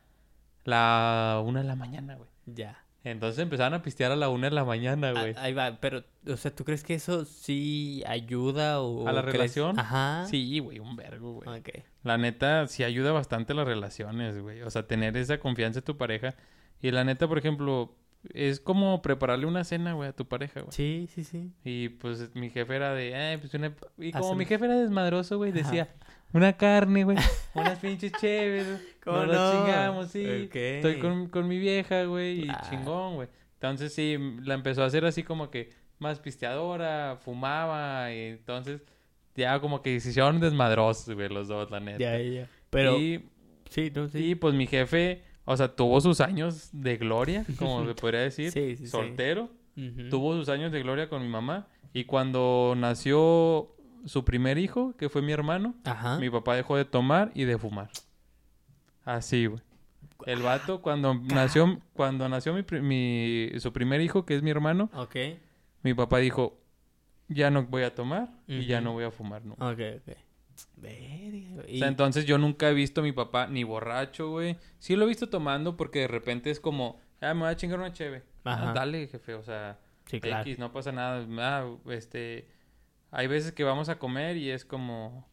la 0.64 1.42
una 1.46 1.62
de 1.62 1.68
la 1.68 1.76
mañana, 1.76 2.16
güey. 2.16 2.30
Ya. 2.46 2.82
Entonces 3.04 3.38
empezaron 3.40 3.76
a 3.76 3.84
pistear 3.84 4.12
a 4.12 4.16
la 4.16 4.30
una 4.30 4.50
de 4.50 4.56
la 4.56 4.66
mañana, 4.66 5.10
Ah, 5.16 5.22
güey. 5.22 5.36
Ahí 5.38 5.54
va, 5.54 5.78
pero, 5.80 6.04
o 6.28 6.38
sea, 6.38 6.56
¿tú 6.56 6.64
crees 6.66 6.84
que 6.84 6.96
eso 6.96 7.24
sí 7.26 8.02
ayuda 8.08 8.82
o 8.82 9.08
¿A 9.08 9.12
la 9.14 9.22
crees- 9.22 9.34
relación? 9.34 9.78
Ajá. 9.80 10.26
Sí, 10.28 10.58
güey, 10.60 10.80
un 10.80 10.96
vergo, 10.96 11.34
güey. 11.34 11.60
Ok. 11.60 11.70
La 12.04 12.18
neta, 12.18 12.68
sí 12.68 12.84
ayuda 12.84 13.12
bastante 13.12 13.54
a 13.54 13.56
las 13.58 13.68
relaciones, 13.68 14.40
güey. 14.42 14.64
O 14.64 14.72
sea, 14.72 14.88
tener 14.88 15.16
esa 15.18 15.38
confianza 15.40 15.80
en 15.80 15.86
tu 15.86 15.98
pareja. 15.98 16.34
Y 16.82 16.90
la 16.92 17.04
neta, 17.04 17.28
por 17.28 17.38
ejemplo, 17.38 17.96
es 18.34 18.60
como 18.60 19.04
prepararle 19.04 19.46
una 19.46 19.64
cena, 19.66 19.94
güey, 19.94 20.10
a 20.10 20.14
tu 20.14 20.28
pareja, 20.28 20.62
güey. 20.62 20.72
Sí, 20.72 21.08
sí, 21.14 21.24
sí. 21.24 21.52
Y 21.64 21.90
pues 21.90 22.34
mi 22.34 22.50
jefe 22.50 22.76
era 22.76 22.96
de, 22.96 23.14
ay, 23.16 23.38
pues 23.38 23.54
una... 23.54 23.68
Y 24.00 24.12
como 24.14 24.24
Hacemos- 24.26 24.38
mi 24.38 24.46
jefe 24.46 24.66
era 24.66 24.76
desmadroso, 24.80 25.38
güey, 25.38 25.52
Ajá. 25.52 25.88
Una 26.36 26.54
carne, 26.54 27.04
güey, 27.04 27.18
unas 27.54 27.80
pinches 27.80 28.12
chéveres, 28.14 28.80
¿Cómo 29.04 29.26
nos 29.26 29.36
no? 29.36 29.52
chingamos, 29.66 30.12
sí. 30.12 30.50
Estoy 30.54 31.00
con, 31.00 31.28
con 31.30 31.48
mi 31.48 31.58
vieja, 31.58 32.04
güey, 32.06 32.46
y 32.46 32.50
Ah. 32.50 32.68
chingón, 32.70 33.16
güey. 33.16 33.28
Entonces 33.56 33.94
sí, 33.94 34.18
la 34.44 34.54
empezó 34.54 34.84
a 34.84 34.86
hacer 34.88 35.06
así 35.06 35.24
como 35.24 35.50
que 35.50 35.70
más 36.00 36.20
pisteadora, 36.20 37.18
fumaba, 37.24 38.12
y 38.14 38.20
entonces 38.32 38.82
ya 39.36 39.60
como 39.60 39.82
que 39.82 40.00
se 40.00 40.10
hicieron 40.10 40.40
desmadrosos, 40.40 41.14
güey, 41.16 41.30
los 41.30 41.48
dos, 41.48 41.72
la 41.72 41.80
neta. 41.80 41.98
Ya, 42.00 42.18
ya. 42.20 42.48
Pero, 42.70 42.98
Y, 43.00 43.26
sí, 43.70 43.92
no, 43.96 44.08
sí. 44.10 44.32
y, 44.32 44.36
pues 44.36 44.54
mi 44.54 44.68
jefe, 44.68 45.24
o 45.46 45.56
sea, 45.56 45.68
tuvo 45.76 46.00
sus 46.02 46.20
años 46.22 46.70
de 46.74 46.98
gloria, 46.98 47.46
como 47.58 47.86
se 47.88 47.96
podría 47.96 48.22
decir, 48.22 48.52
Sí, 48.52 48.76
sí, 48.76 48.86
sí. 48.86 48.88
soltero. 48.88 49.50
Tuvo 50.10 50.36
sus 50.38 50.48
años 50.50 50.72
de 50.72 50.82
gloria 50.82 51.10
con 51.10 51.22
mi 51.22 51.28
mamá. 51.28 51.68
Y 51.94 52.06
cuando 52.06 52.76
nació 52.78 53.75
su 54.06 54.24
primer 54.24 54.58
hijo, 54.58 54.96
que 54.98 55.10
fue 55.10 55.22
mi 55.22 55.32
hermano, 55.32 55.76
Ajá. 55.84 56.18
mi 56.20 56.30
papá 56.30 56.56
dejó 56.56 56.78
de 56.78 56.86
tomar 56.86 57.32
y 57.34 57.44
de 57.46 57.58
fumar. 57.58 57.90
Así, 59.04 59.46
güey. 59.46 59.62
El 60.26 60.42
vato, 60.42 60.82
cuando 60.82 61.14
nació, 61.14 61.80
cuando 61.94 62.28
nació 62.30 62.54
mi, 62.54 62.64
mi- 62.82 63.52
su 63.60 63.74
primer 63.74 64.02
hijo, 64.02 64.26
que 64.26 64.36
es 64.36 64.42
mi 64.44 64.50
hermano, 64.50 64.90
Ok. 64.94 65.16
mi 65.84 65.94
papá 65.94 66.20
dijo, 66.20 66.58
ya 67.28 67.50
no 67.52 67.64
voy 67.66 67.84
a 67.84 67.94
tomar 67.94 68.30
y 68.48 68.66
ya 68.66 68.82
no 68.82 68.94
voy 68.94 69.04
a 69.04 69.12
fumar, 69.12 69.44
¿no? 69.46 69.54
Ok, 69.56 69.80
ok. 69.98 70.18
Güey. 70.78 71.48
O 71.58 71.62
sea, 71.64 71.70
Y- 71.70 71.84
entonces 71.84 72.26
yo 72.26 72.38
nunca 72.38 72.70
he 72.70 72.74
visto 72.74 73.02
a 73.02 73.04
mi 73.04 73.12
papá 73.12 73.48
ni 73.48 73.64
borracho, 73.64 74.30
güey. 74.30 74.58
Sí 74.80 74.96
lo 74.96 75.06
he 75.06 75.08
visto 75.10 75.28
tomando 75.30 75.76
porque 75.76 76.00
de 76.00 76.08
repente 76.08 76.50
es 76.50 76.60
como, 76.60 77.00
ah, 77.22 77.34
me 77.34 77.42
voy 77.42 77.50
a 77.50 77.56
chingar 77.56 77.80
una 77.80 77.92
cheve. 77.92 78.24
Ah, 78.46 78.54
Ajá. 78.54 78.74
dale, 78.74 79.08
jefe, 79.08 79.34
o 79.34 79.44
sea, 79.44 79.80
Sí, 80.06 80.20
claro. 80.22 80.44
X, 80.44 80.60
no 80.60 80.72
pasa 80.72 80.92
nada. 80.92 81.26
Ah, 81.40 81.68
este, 81.90 82.48
hay 83.16 83.28
veces 83.28 83.54
que 83.54 83.64
vamos 83.64 83.88
a 83.88 83.98
comer 83.98 84.36
y 84.36 84.52
es 84.52 84.66
como, 84.66 85.26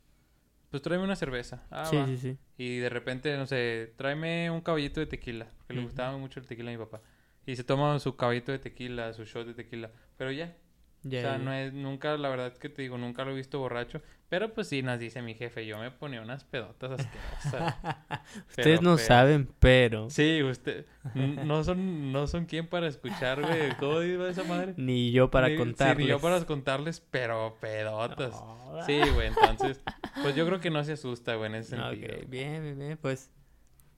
pues 0.70 0.82
tráeme 0.82 1.02
una 1.02 1.16
cerveza. 1.16 1.66
Ah, 1.68 1.84
sí, 1.84 1.96
va. 1.96 2.06
sí, 2.06 2.16
sí. 2.16 2.38
Y 2.56 2.76
de 2.78 2.88
repente, 2.88 3.36
no 3.36 3.44
sé, 3.44 3.92
tráeme 3.96 4.52
un 4.52 4.60
caballito 4.60 5.00
de 5.00 5.06
tequila, 5.06 5.48
porque 5.58 5.74
le 5.74 5.82
gustaba 5.82 6.16
mucho 6.16 6.38
el 6.38 6.46
tequila 6.46 6.70
a 6.70 6.74
mi 6.74 6.78
papá. 6.78 7.02
Y 7.44 7.56
se 7.56 7.64
toma 7.64 7.98
su 7.98 8.14
caballito 8.14 8.52
de 8.52 8.60
tequila, 8.60 9.12
su 9.12 9.24
shot 9.24 9.48
de 9.48 9.54
tequila. 9.54 9.90
Pero 10.16 10.30
ya, 10.30 10.56
O 11.04 11.10
sea, 11.10 11.36
no 11.38 11.52
es, 11.52 11.72
nunca, 11.72 12.16
la 12.16 12.28
verdad 12.28 12.56
que 12.56 12.68
te 12.68 12.82
digo, 12.82 12.96
nunca 12.96 13.24
lo 13.24 13.32
he 13.32 13.34
visto 13.34 13.58
borracho. 13.58 14.00
Pero 14.28 14.54
pues 14.54 14.68
sí, 14.68 14.82
nos 14.82 14.98
dice 14.98 15.20
mi 15.20 15.34
jefe, 15.34 15.66
yo 15.66 15.78
me 15.78 15.90
ponía 15.90 16.22
unas 16.22 16.44
pedotas 16.44 16.92
asquerosas. 16.92 17.74
Ustedes 18.48 18.78
Pero, 18.78 18.82
no 18.82 18.94
pero- 18.96 19.06
saben, 19.06 19.48
pero... 19.58 20.08
Sí, 20.10 20.42
usted, 20.42 20.86
no 21.14 21.64
son, 21.64 22.12
no 22.12 22.26
son 22.26 22.46
quien 22.46 22.66
para 22.68 22.86
escuchar, 22.86 23.42
güey. 23.42 23.76
¿Cómo 23.80 24.00
iba 24.02 24.28
esa 24.30 24.44
madre? 24.44 24.74
Ni 24.76 25.10
yo 25.10 25.30
para 25.30 25.48
Ni- 25.48 25.54
sí, 25.54 25.58
contarles. 25.58 25.98
ni 25.98 26.06
yo 26.06 26.18
para 26.20 26.44
contarles, 26.46 27.00
pero 27.10 27.56
pedotas. 27.60 28.30
No, 28.32 28.82
Sí, 28.86 29.00
güey, 29.12 29.26
entonces, 29.28 29.82
pues 30.22 30.34
yo 30.34 30.46
creo 30.46 30.60
que 30.60 30.70
no 30.70 30.82
se 30.84 30.92
asusta, 30.92 31.34
güey, 31.34 31.50
en 31.50 31.56
ese 31.56 31.76
sentido. 31.76 32.14
bien, 32.28 32.62
bien, 32.62 32.78
bien, 32.78 32.98
pues... 33.02 33.30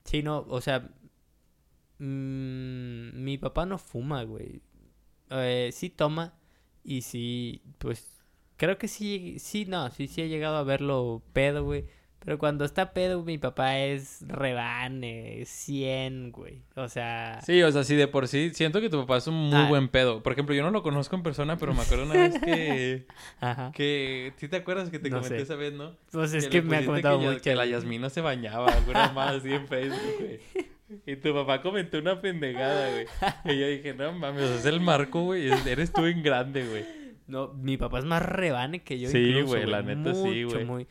Sí, 0.03 0.21
no, 0.21 0.39
o 0.49 0.59
sea... 0.59 0.89
mm, 1.99 3.23
mi 3.23 3.37
papá 3.37 3.65
no 3.65 3.77
fuma, 3.77 4.23
güey. 4.23 4.61
Eh, 5.29 5.69
sí 5.71 5.89
toma 5.89 6.33
y 6.85 7.01
sí, 7.01 7.61
pues... 7.79 8.11
Creo 8.57 8.77
que 8.77 8.87
sí, 8.87 9.35
sí, 9.39 9.65
no, 9.65 9.89
sí, 9.91 10.07
sí 10.07 10.21
he 10.21 10.29
llegado 10.29 10.55
a 10.55 10.63
verlo 10.63 11.21
pedo, 11.33 11.65
güey. 11.65 11.83
Pero 12.19 12.39
cuando 12.39 12.63
está 12.65 12.93
pedo, 12.93 13.21
mi 13.23 13.37
papá 13.37 13.77
es 13.79 14.23
rebane, 14.27 15.43
100, 15.45 16.31
güey. 16.31 16.63
O 16.75 16.87
sea... 16.87 17.39
Sí, 17.45 17.61
o 17.61 17.71
sea, 17.71 17.83
sí, 17.83 17.95
de 17.95 18.07
por 18.07 18.27
sí, 18.27 18.49
siento 18.53 18.81
que 18.81 18.89
tu 18.89 18.97
papá 19.01 19.17
es 19.17 19.27
un 19.27 19.35
muy 19.35 19.59
Ah. 19.59 19.67
buen 19.67 19.89
pedo. 19.89 20.23
Por 20.23 20.31
ejemplo, 20.33 20.55
yo 20.55 20.63
no 20.63 20.71
lo 20.71 20.81
conozco 20.81 21.15
en 21.15 21.21
persona, 21.23 21.57
pero 21.57 21.73
me 21.73 21.81
acuerdo 21.81 22.05
una 22.05 22.13
vez 22.13 22.39
que... 22.41 23.05
Ajá. 23.41 23.71
que 23.75 24.33
¿Sí 24.37 24.47
te 24.47 24.55
acuerdas 24.55 24.89
que 24.89 24.97
te 24.99 25.09
No 25.09 25.17
comenté 25.17 25.37
sé. 25.37 25.43
esa 25.43 25.55
vez, 25.55 25.73
no? 25.73 25.95
Pues 26.11 26.33
es 26.33 26.47
que 26.47 26.61
me 26.61 26.77
ha 26.77 26.85
comentado 26.85 27.19
que, 27.19 27.25
ya- 27.25 27.29
mucho. 27.31 27.41
que 27.43 27.55
la 27.55 27.65
no 27.99 28.09
se 28.09 28.21
bañaba, 28.21 28.71
alguna 28.71 29.11
más 29.11 29.35
así 29.35 29.51
en 29.53 29.67
Facebook, 29.67 29.99
güey. 30.19 30.39
Y 31.07 31.15
tu 31.15 31.33
papá 31.33 31.61
comentó 31.61 31.97
una 31.99 32.21
pendejada, 32.21 32.89
güey. 32.91 33.05
Y 33.55 33.59
yo 33.59 33.67
dije, 33.67 33.93
no 33.95 34.11
mames, 34.13 34.43
es 34.43 34.65
el 34.65 34.81
Marco, 34.81 35.23
güey. 35.23 35.49
es- 35.51 35.65
Eres 35.65 35.91
tú 35.91 36.05
en 36.05 36.21
grande, 36.21 36.67
güey. 36.67 36.85
No, 37.27 37.53
mi 37.53 37.75
papá 37.77 37.99
es 37.99 38.05
más 38.05 38.21
rebane 38.21 38.83
que 38.83 38.99
yo. 38.99 39.09
Sí, 39.09 39.17
incluso, 39.29 39.47
güey, 39.47 39.65
la 39.65 39.81
neta 39.81 40.13
sí, 40.13 40.43
güey. 40.43 40.63
muy- 40.65 40.87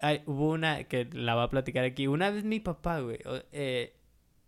Ay, 0.00 0.22
hubo 0.26 0.50
una 0.50 0.84
que 0.84 1.08
la 1.12 1.34
va 1.36 1.44
a 1.44 1.50
platicar 1.50 1.84
aquí. 1.84 2.06
Una 2.08 2.30
vez 2.30 2.44
mi 2.44 2.58
papá, 2.60 2.98
güey, 3.00 3.18
eh, 3.52 3.94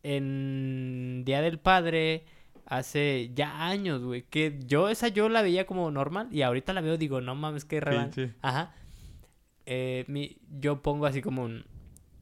en 0.03 1.23
Día 1.25 1.41
del 1.43 1.59
Padre, 1.59 2.25
hace 2.67 3.31
ya 3.35 3.67
años, 3.67 4.03
güey, 4.03 4.23
que 4.29 4.59
yo 4.67 4.89
esa 4.89 5.09
yo 5.09 5.29
la 5.29 5.43
veía 5.43 5.67
como 5.67 5.91
normal 5.91 6.29
y 6.33 6.43
ahorita 6.43 6.73
la 6.73 6.81
veo 6.81 6.97
digo, 6.99 7.21
no 7.21 7.35
mames, 7.35 7.65
qué 7.65 7.81
rebane. 7.81 8.11
Ajá. 8.43 8.75
Eh, 9.67 10.05
mi, 10.09 10.39
yo 10.61 10.83
pongo 10.83 11.07
así 11.07 11.21
como 11.23 11.45
un... 11.45 11.65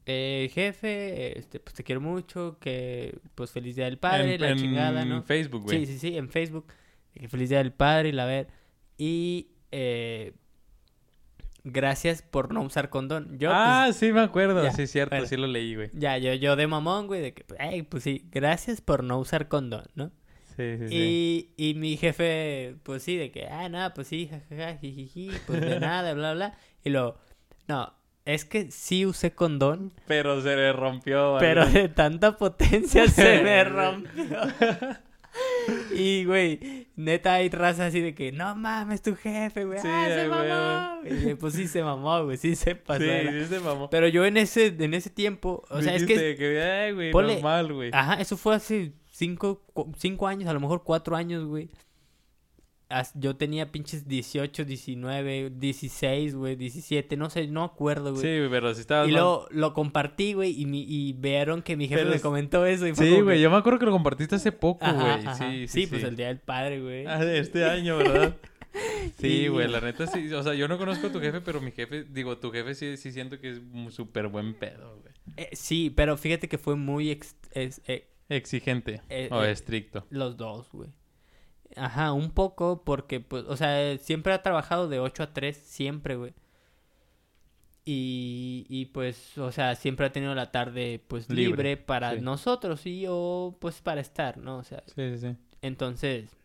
eh, 0.09 0.49
jefe, 0.53 1.37
este, 1.37 1.59
pues 1.59 1.75
te 1.75 1.83
quiero 1.83 1.99
mucho, 1.99 2.57
que 2.59 3.19
pues 3.35 3.51
feliz 3.51 3.75
Día 3.75 3.85
del 3.85 3.97
Padre, 3.97 4.35
en, 4.35 4.41
la 4.41 4.49
en 4.51 4.57
chingada, 4.57 5.05
¿no? 5.05 5.21
Facebook, 5.23 5.63
güey. 5.63 5.85
Sí, 5.85 5.93
sí, 5.93 5.99
sí, 5.99 6.17
en 6.17 6.29
Facebook. 6.29 6.65
que 7.13 7.27
feliz 7.27 7.49
Día 7.49 7.57
del 7.57 7.73
Padre 7.73 8.09
y 8.09 8.11
la 8.13 8.25
ver. 8.25 8.47
Y 8.97 9.49
eh, 9.71 10.33
gracias 11.65 12.21
por 12.21 12.53
no 12.53 12.61
usar 12.61 12.89
condón. 12.89 13.37
Yo, 13.37 13.51
ah, 13.51 13.83
pues, 13.87 13.97
sí 13.97 14.13
me 14.13 14.21
acuerdo. 14.21 14.63
ya, 14.63 14.71
sí, 14.71 14.87
cierto, 14.87 15.15
bueno. 15.15 15.27
sí 15.27 15.35
lo 15.35 15.47
leí, 15.47 15.75
güey. 15.75 15.89
ya, 15.93 16.17
yo, 16.17 16.33
yo 16.33 16.55
de 16.55 16.67
mamón, 16.67 17.07
güey, 17.07 17.21
de 17.21 17.33
que, 17.33 17.45
hey, 17.59 17.83
pues 17.83 18.03
sí, 18.03 18.27
gracias 18.31 18.81
por 18.81 19.03
no 19.03 19.19
usar 19.19 19.47
condón, 19.47 19.85
¿no? 19.95 20.11
Sí, 20.55 20.77
sí, 20.79 20.87
sí. 20.87 21.53
Y, 21.57 21.69
y 21.69 21.73
mi 21.75 21.97
jefe, 21.97 22.77
pues 22.83 23.03
sí, 23.03 23.17
de 23.17 23.31
que, 23.31 23.47
ah, 23.47 23.69
no, 23.69 23.93
pues 23.93 24.07
sí, 24.07 24.27
jajaja, 24.27 24.77
jijiji, 24.77 25.31
pues 25.45 25.61
de 25.61 25.79
nada, 25.79 26.13
bla, 26.13 26.33
bla. 26.33 26.57
Y 26.83 26.89
luego, 26.89 27.17
no, 27.67 27.93
es 28.27 28.45
que 28.45 28.69
sí 28.71 29.05
usé 29.05 29.31
condón, 29.33 29.91
Pero 30.07 30.41
se 30.41 30.55
le 30.55 30.73
rompió. 30.73 31.37
pero 31.39 31.61
algo. 31.63 31.73
de 31.73 31.89
tanta 31.89 32.37
potencia 32.37 33.07
se 33.09 33.41
me 33.41 33.63
rompió. 33.63 34.37
Y, 35.93 36.25
güey, 36.25 36.87
neta 36.95 37.35
hay 37.35 37.49
raza 37.49 37.85
así 37.87 38.01
de 38.01 38.15
que, 38.15 38.31
no 38.31 38.55
mames, 38.55 39.01
tu 39.03 39.15
jefe, 39.15 39.65
güey. 39.65 39.79
Sí, 39.79 39.87
ah, 39.91 40.07
se 40.09 40.27
mamó. 40.27 41.07
Y 41.07 41.29
yo, 41.29 41.37
pues 41.37 41.53
sí 41.53 41.67
se 41.67 41.83
mamó, 41.83 42.23
güey, 42.23 42.37
sí 42.37 42.55
se 42.55 42.75
pasó. 42.75 43.03
Sí, 43.03 43.09
sí 43.39 43.45
se 43.45 43.59
mamó. 43.59 43.89
Pero 43.89 44.07
yo 44.07 44.25
en 44.25 44.37
ese, 44.37 44.67
en 44.79 44.93
ese 44.95 45.09
tiempo, 45.11 45.63
o 45.69 45.81
sea, 45.81 45.93
es 45.95 46.05
que, 46.05 46.35
que, 46.35 46.61
ay, 46.63 46.91
güey, 46.93 47.11
ponle- 47.11 47.35
normal, 47.35 47.71
güey. 47.73 47.91
ajá, 47.93 48.15
eso 48.15 48.35
fue 48.35 48.55
hace 48.55 48.93
cinco, 49.11 49.63
cinco 49.97 50.27
años, 50.27 50.49
a 50.49 50.53
lo 50.53 50.59
mejor 50.59 50.83
cuatro 50.83 51.15
años, 51.15 51.45
güey. 51.45 51.69
Yo 53.15 53.35
tenía 53.35 53.71
pinches 53.71 54.07
18, 54.07 54.63
19, 54.63 55.51
16, 55.55 56.35
güey, 56.35 56.55
17, 56.55 57.17
no 57.17 57.29
sé, 57.29 57.47
no 57.47 57.63
acuerdo, 57.63 58.11
güey. 58.13 58.21
Sí, 58.21 58.47
pero 58.49 58.73
si 58.73 58.81
estabas 58.81 59.09
y 59.09 59.11
mal- 59.11 59.41
lo 59.51 59.73
compartí, 59.73 60.33
güey, 60.33 60.59
y, 60.59 60.65
mi, 60.65 60.83
y 60.87 61.11
vieron 61.13 61.61
que 61.61 61.75
mi 61.75 61.87
jefe 61.87 62.01
Pero 62.03 62.15
me 62.15 62.21
comentó 62.21 62.65
eso. 62.65 62.87
Y 62.87 62.93
fue 62.95 63.05
Sí, 63.05 63.21
güey, 63.21 63.37
que- 63.37 63.41
yo 63.43 63.49
me 63.51 63.57
acuerdo 63.57 63.79
que 63.79 63.85
lo 63.85 63.91
compartiste 63.91 64.35
hace 64.35 64.51
poco, 64.51 64.85
güey. 64.85 65.05
ajá. 65.11 65.35
Sí, 65.35 65.67
sí, 65.67 65.87
pues 65.87 66.03
el 66.03 66.15
Día 66.15 66.27
del 66.27 66.39
Padre, 66.39 66.81
güey. 66.81 67.05
Ah, 67.07 67.23
de 67.23 67.39
este 67.39 67.65
año, 67.65 67.97
¿verdad? 67.97 68.35
Sí, 69.19 69.47
güey, 69.47 69.67
la 69.67 69.81
neta 69.81 70.05
sí. 70.05 70.31
O 70.33 70.43
sea, 70.43 70.53
yo 70.53 70.67
no 70.67 70.77
conozco 70.77 71.07
a 71.07 71.11
tu 71.11 71.19
jefe, 71.19 71.41
pero 71.41 71.59
mi 71.61 71.71
jefe, 71.71 72.03
digo, 72.03 72.37
tu 72.37 72.51
jefe 72.51 72.75
sí, 72.75 72.95
sí 72.97 73.11
siento 73.11 73.39
que 73.39 73.49
es 73.51 73.61
un 73.73 73.91
súper 73.91 74.27
buen 74.27 74.53
pedo, 74.53 74.99
güey. 75.01 75.13
Eh, 75.35 75.49
sí, 75.53 75.89
pero 75.89 76.15
fíjate 76.15 76.47
que 76.47 76.57
fue 76.59 76.75
muy... 76.75 77.09
ex- 77.09 77.35
eh, 77.53 78.07
Exigente 78.29 79.01
Eh, 79.09 79.29
o 79.31 79.41
estricto. 79.43 80.05
los 80.11 80.37
dos, 80.37 80.69
güey. 80.71 80.89
Ajá, 81.77 82.11
un 82.13 82.31
poco 82.31 82.83
porque, 82.83 83.19
pues, 83.19 83.45
o 83.47 83.55
sea, 83.57 83.97
siempre 83.97 84.33
ha 84.33 84.41
trabajado 84.43 84.87
de 84.87 84.99
8 84.99 85.23
a 85.23 85.33
3, 85.33 85.55
siempre, 85.57 86.15
güey. 86.15 86.33
Y, 87.85 88.65
y 88.67 88.87
pues, 88.87 89.37
o 89.37 89.51
sea, 89.53 89.75
siempre 89.75 90.05
ha 90.05 90.11
tenido 90.11 90.35
la 90.35 90.51
tarde, 90.51 91.01
pues, 91.07 91.29
Libre, 91.29 91.45
libre, 91.45 91.77
para 91.77 92.15
sí. 92.15 92.21
nosotros, 92.21 92.81
sí, 92.81 93.05
o 93.07 93.55
pues 93.61 93.79
para 93.81 94.01
estar, 94.01 94.37
¿no? 94.37 94.57
O 94.57 94.63
sea, 94.63 94.83
Sí, 94.87 95.11
sí, 95.11 95.17
sí. 95.19 95.35
entonces, 95.61 96.35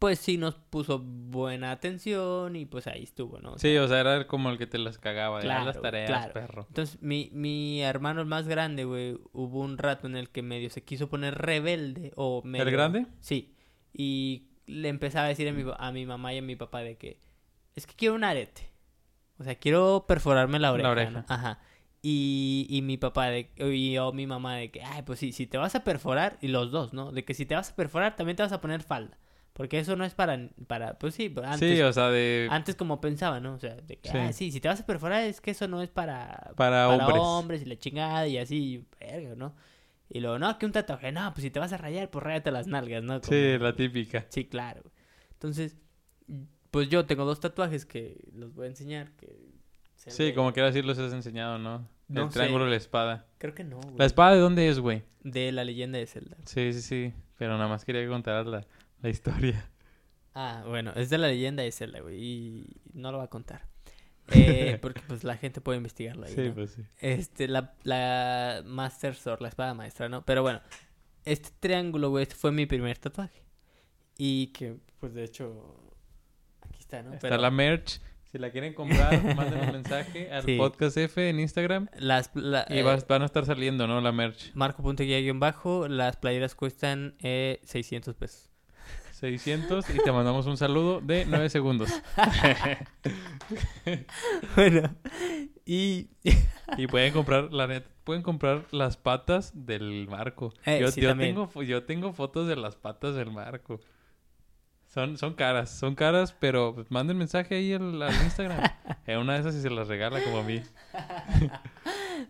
pues 0.00 0.18
sí 0.18 0.36
nos 0.36 0.54
puso 0.56 0.98
buena 0.98 1.70
atención 1.70 2.56
y 2.56 2.64
pues 2.66 2.86
ahí 2.88 3.04
estuvo, 3.04 3.38
¿no? 3.38 3.52
O 3.52 3.58
Sí, 3.58 3.72
sea, 3.72 3.84
o 3.84 3.88
sea, 3.88 4.00
era 4.00 4.26
como 4.26 4.50
el 4.50 4.58
que 4.58 4.66
te 4.66 4.78
las 4.78 4.98
cagaba. 4.98 5.38
"Haz 5.38 5.44
Claro, 5.44 5.64
las 5.66 5.80
tareas, 5.80 6.08
claro. 6.08 6.32
perro. 6.32 6.64
Entonces, 6.68 7.00
mi, 7.02 7.28
mi 7.32 7.82
hermano 7.82 8.20
el 8.20 8.26
más 8.26 8.48
grande, 8.48 8.84
güey, 8.84 9.16
hubo 9.32 9.60
un 9.60 9.78
rato 9.78 10.08
en 10.08 10.16
el 10.16 10.30
que 10.30 10.42
medio 10.42 10.70
se 10.70 10.82
quiso 10.82 11.08
poner 11.08 11.36
rebelde 11.36 12.12
o 12.16 12.42
medio... 12.42 12.64
¿El 12.64 12.70
grande? 12.72 13.06
Sí. 13.20 13.54
Y 13.92 14.44
le 14.66 14.88
empezaba 14.88 15.26
a 15.26 15.28
decir 15.28 15.48
a 15.48 15.52
mi, 15.52 15.64
a 15.76 15.92
mi 15.92 16.06
mamá 16.06 16.32
y 16.34 16.38
a 16.38 16.42
mi 16.42 16.56
papá 16.56 16.80
de 16.80 16.96
que 16.96 17.18
es 17.74 17.86
que 17.86 17.94
quiero 17.94 18.14
un 18.14 18.24
arete. 18.24 18.68
O 19.38 19.44
sea, 19.44 19.54
quiero 19.54 20.04
perforarme 20.06 20.58
la 20.58 20.72
oreja. 20.72 20.90
oreja. 20.90 21.10
¿no? 21.10 21.24
Ajá. 21.28 21.58
Y, 22.02 22.66
y 22.70 22.82
mi 22.82 22.96
papá 22.96 23.26
de, 23.28 23.50
y 23.58 23.92
yo, 23.92 24.12
mi 24.12 24.26
mamá 24.26 24.56
de 24.56 24.70
que, 24.70 24.82
ay, 24.82 25.02
pues 25.02 25.18
sí, 25.18 25.32
si 25.32 25.46
te 25.46 25.58
vas 25.58 25.74
a 25.74 25.84
perforar, 25.84 26.38
y 26.40 26.48
los 26.48 26.70
dos, 26.70 26.92
¿no? 26.94 27.12
De 27.12 27.24
que 27.24 27.34
si 27.34 27.44
te 27.46 27.54
vas 27.54 27.70
a 27.70 27.76
perforar, 27.76 28.16
también 28.16 28.36
te 28.36 28.42
vas 28.42 28.52
a 28.52 28.60
poner 28.60 28.82
falda. 28.82 29.18
Porque 29.52 29.78
eso 29.78 29.96
no 29.96 30.04
es 30.04 30.14
para, 30.14 30.38
para 30.66 30.98
pues 30.98 31.14
sí, 31.14 31.34
antes, 31.44 31.76
Sí, 31.76 31.82
o 31.82 31.92
sea, 31.92 32.08
de... 32.08 32.48
antes 32.50 32.76
como 32.76 33.00
pensaba, 33.00 33.40
¿no? 33.40 33.54
O 33.54 33.58
sea, 33.58 33.74
de 33.74 33.96
que, 33.98 34.08
Sí. 34.10 34.16
ah, 34.16 34.32
sí, 34.32 34.50
si 34.52 34.60
te 34.60 34.68
vas 34.68 34.80
a 34.80 34.86
perforar 34.86 35.24
es 35.24 35.40
que 35.42 35.50
eso 35.50 35.68
no 35.68 35.82
es 35.82 35.90
para, 35.90 36.52
Para 36.56 36.88
hombres. 36.88 37.18
hombres 37.20 37.62
y 37.62 37.64
la 37.66 37.76
chingada 37.76 38.26
y 38.28 38.38
así, 38.38 38.86
verga, 38.98 39.34
¿no? 39.36 39.54
Y 40.12 40.18
luego, 40.20 40.38
no, 40.40 40.58
que 40.58 40.66
un 40.66 40.72
tatuaje, 40.72 41.12
no, 41.12 41.32
pues 41.32 41.42
si 41.44 41.50
te 41.50 41.60
vas 41.60 41.72
a 41.72 41.76
rayar, 41.76 42.10
pues 42.10 42.22
ráyate 42.24 42.50
las 42.50 42.66
nalgas, 42.66 43.02
¿no? 43.02 43.22
Sí, 43.22 43.56
la 43.58 43.74
típica. 43.74 44.26
Sí, 44.28 44.44
claro. 44.44 44.82
Entonces, 45.32 45.76
pues 46.72 46.88
yo 46.88 47.06
tengo 47.06 47.24
dos 47.24 47.38
tatuajes 47.38 47.86
que 47.86 48.28
los 48.34 48.52
voy 48.52 48.66
a 48.66 48.68
enseñar. 48.70 49.12
Que 49.12 49.50
Sí, 49.94 50.32
como 50.32 50.52
quieras 50.52 50.74
decir, 50.74 50.84
los 50.84 50.98
has 50.98 51.12
enseñado, 51.12 51.58
¿no? 51.58 51.88
No 52.08 52.24
el 52.24 52.30
sé. 52.30 52.40
triángulo 52.40 52.64
de 52.64 52.70
la 52.70 52.76
espada. 52.76 53.26
Creo 53.38 53.54
que 53.54 53.62
no, 53.64 53.78
güey. 53.80 53.96
¿La 53.98 54.06
espada 54.06 54.32
de 54.34 54.40
dónde 54.40 54.68
es, 54.68 54.80
güey? 54.80 55.04
De 55.22 55.52
la 55.52 55.62
leyenda 55.62 55.98
de 55.98 56.06
Zelda. 56.06 56.36
Sí, 56.44 56.72
sí, 56.72 56.80
sí. 56.82 57.14
Pero 57.38 57.56
nada 57.56 57.68
más 57.68 57.84
quería 57.84 58.02
que 58.02 58.08
contaras 58.08 58.46
la, 58.46 58.66
la 59.00 59.08
historia. 59.08 59.70
Ah, 60.34 60.64
bueno, 60.66 60.92
es 60.96 61.10
de 61.10 61.18
la 61.18 61.28
leyenda 61.28 61.62
de 61.62 61.70
Zelda, 61.70 62.00
güey. 62.00 62.16
Y 62.22 62.66
no 62.94 63.12
lo 63.12 63.18
va 63.18 63.24
a 63.24 63.30
contar. 63.30 63.68
Eh, 64.32 64.78
porque 64.82 65.00
pues 65.06 65.24
la 65.24 65.36
gente 65.36 65.60
puede 65.60 65.78
investigarlo 65.78 66.26
ahí. 66.26 66.34
Sí, 66.34 66.48
¿no? 66.48 66.54
pues 66.54 66.72
sí. 66.72 66.82
Este, 67.00 67.48
la, 67.48 67.74
la 67.82 68.62
Master 68.66 69.14
Sword, 69.14 69.40
la 69.42 69.48
espada 69.48 69.74
maestra, 69.74 70.08
¿no? 70.08 70.24
Pero 70.24 70.42
bueno, 70.42 70.60
este 71.24 71.50
triángulo, 71.60 72.10
güey, 72.10 72.22
este 72.22 72.34
fue 72.34 72.52
mi 72.52 72.66
primer 72.66 72.96
tatuaje. 72.98 73.42
Y 74.18 74.48
que, 74.48 74.76
pues 74.98 75.14
de 75.14 75.24
hecho, 75.24 75.76
aquí 76.62 76.80
está, 76.80 77.02
¿no? 77.02 77.14
Está 77.14 77.28
Pero 77.28 77.40
la 77.40 77.50
merch. 77.50 78.00
Si 78.30 78.38
la 78.38 78.50
quieren 78.52 78.74
comprar, 78.74 79.10
manden 79.36 79.60
un 79.60 79.72
mensaje 79.72 80.30
al 80.30 80.44
Sí. 80.44 80.56
podcast 80.56 80.96
F 80.96 81.28
en 81.28 81.40
Instagram. 81.40 81.88
las, 81.98 82.30
la- 82.34 82.64
Y 82.70 82.78
eh, 82.78 82.82
vas- 82.84 83.04
van 83.08 83.22
a 83.22 83.24
estar 83.24 83.44
saliendo, 83.44 83.86
¿no? 83.88 84.00
La 84.00 84.12
merch. 84.12 84.52
Marco 84.54 84.82
punto 84.84 85.02
guía 85.02 85.18
guion 85.18 85.40
bajo, 85.40 85.88
las 85.88 86.16
playeras 86.16 86.54
cuestan 86.54 87.16
eh, 87.20 87.60
600 87.64 88.14
pesos. 88.14 88.49
600 89.20 89.90
y 89.90 89.98
te 89.98 90.12
mandamos 90.12 90.46
un 90.46 90.56
saludo 90.56 91.00
de 91.00 91.26
9 91.26 91.50
segundos. 91.50 91.90
bueno, 94.56 94.96
y 95.64 96.08
Y 96.76 96.86
pueden 96.86 97.12
comprar, 97.12 97.52
la 97.52 97.66
neta, 97.66 97.88
pueden 98.04 98.22
comprar 98.22 98.66
las 98.70 98.96
patas 98.96 99.52
del 99.54 100.06
marco. 100.08 100.52
Eh, 100.66 100.78
yo, 100.80 100.90
sí, 100.90 101.00
yo 101.00 101.10
también. 101.10 101.34
tengo, 101.34 101.62
yo 101.62 101.84
tengo 101.84 102.12
fotos 102.12 102.48
de 102.48 102.56
las 102.56 102.76
patas 102.76 103.14
del 103.14 103.30
marco. 103.30 103.80
Son, 104.86 105.16
son 105.18 105.34
caras, 105.34 105.70
son 105.70 105.94
caras, 105.94 106.34
pero 106.38 106.84
manden 106.88 107.16
mensaje 107.16 107.56
ahí 107.56 107.72
al, 107.72 108.02
al 108.02 108.14
Instagram. 108.24 108.62
En 109.06 109.18
una 109.18 109.34
de 109.34 109.40
esas 109.40 109.54
y 109.54 109.62
se 109.62 109.70
las 109.70 109.88
regala 109.88 110.22
como 110.22 110.38
a 110.38 110.42
mí. 110.42 110.62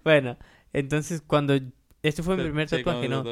bueno, 0.04 0.36
entonces 0.72 1.22
cuando... 1.26 1.54
Este 2.02 2.22
fue 2.22 2.36
mi 2.36 2.44
primer 2.44 2.68
tatuaje, 2.68 3.08
¿no? 3.08 3.24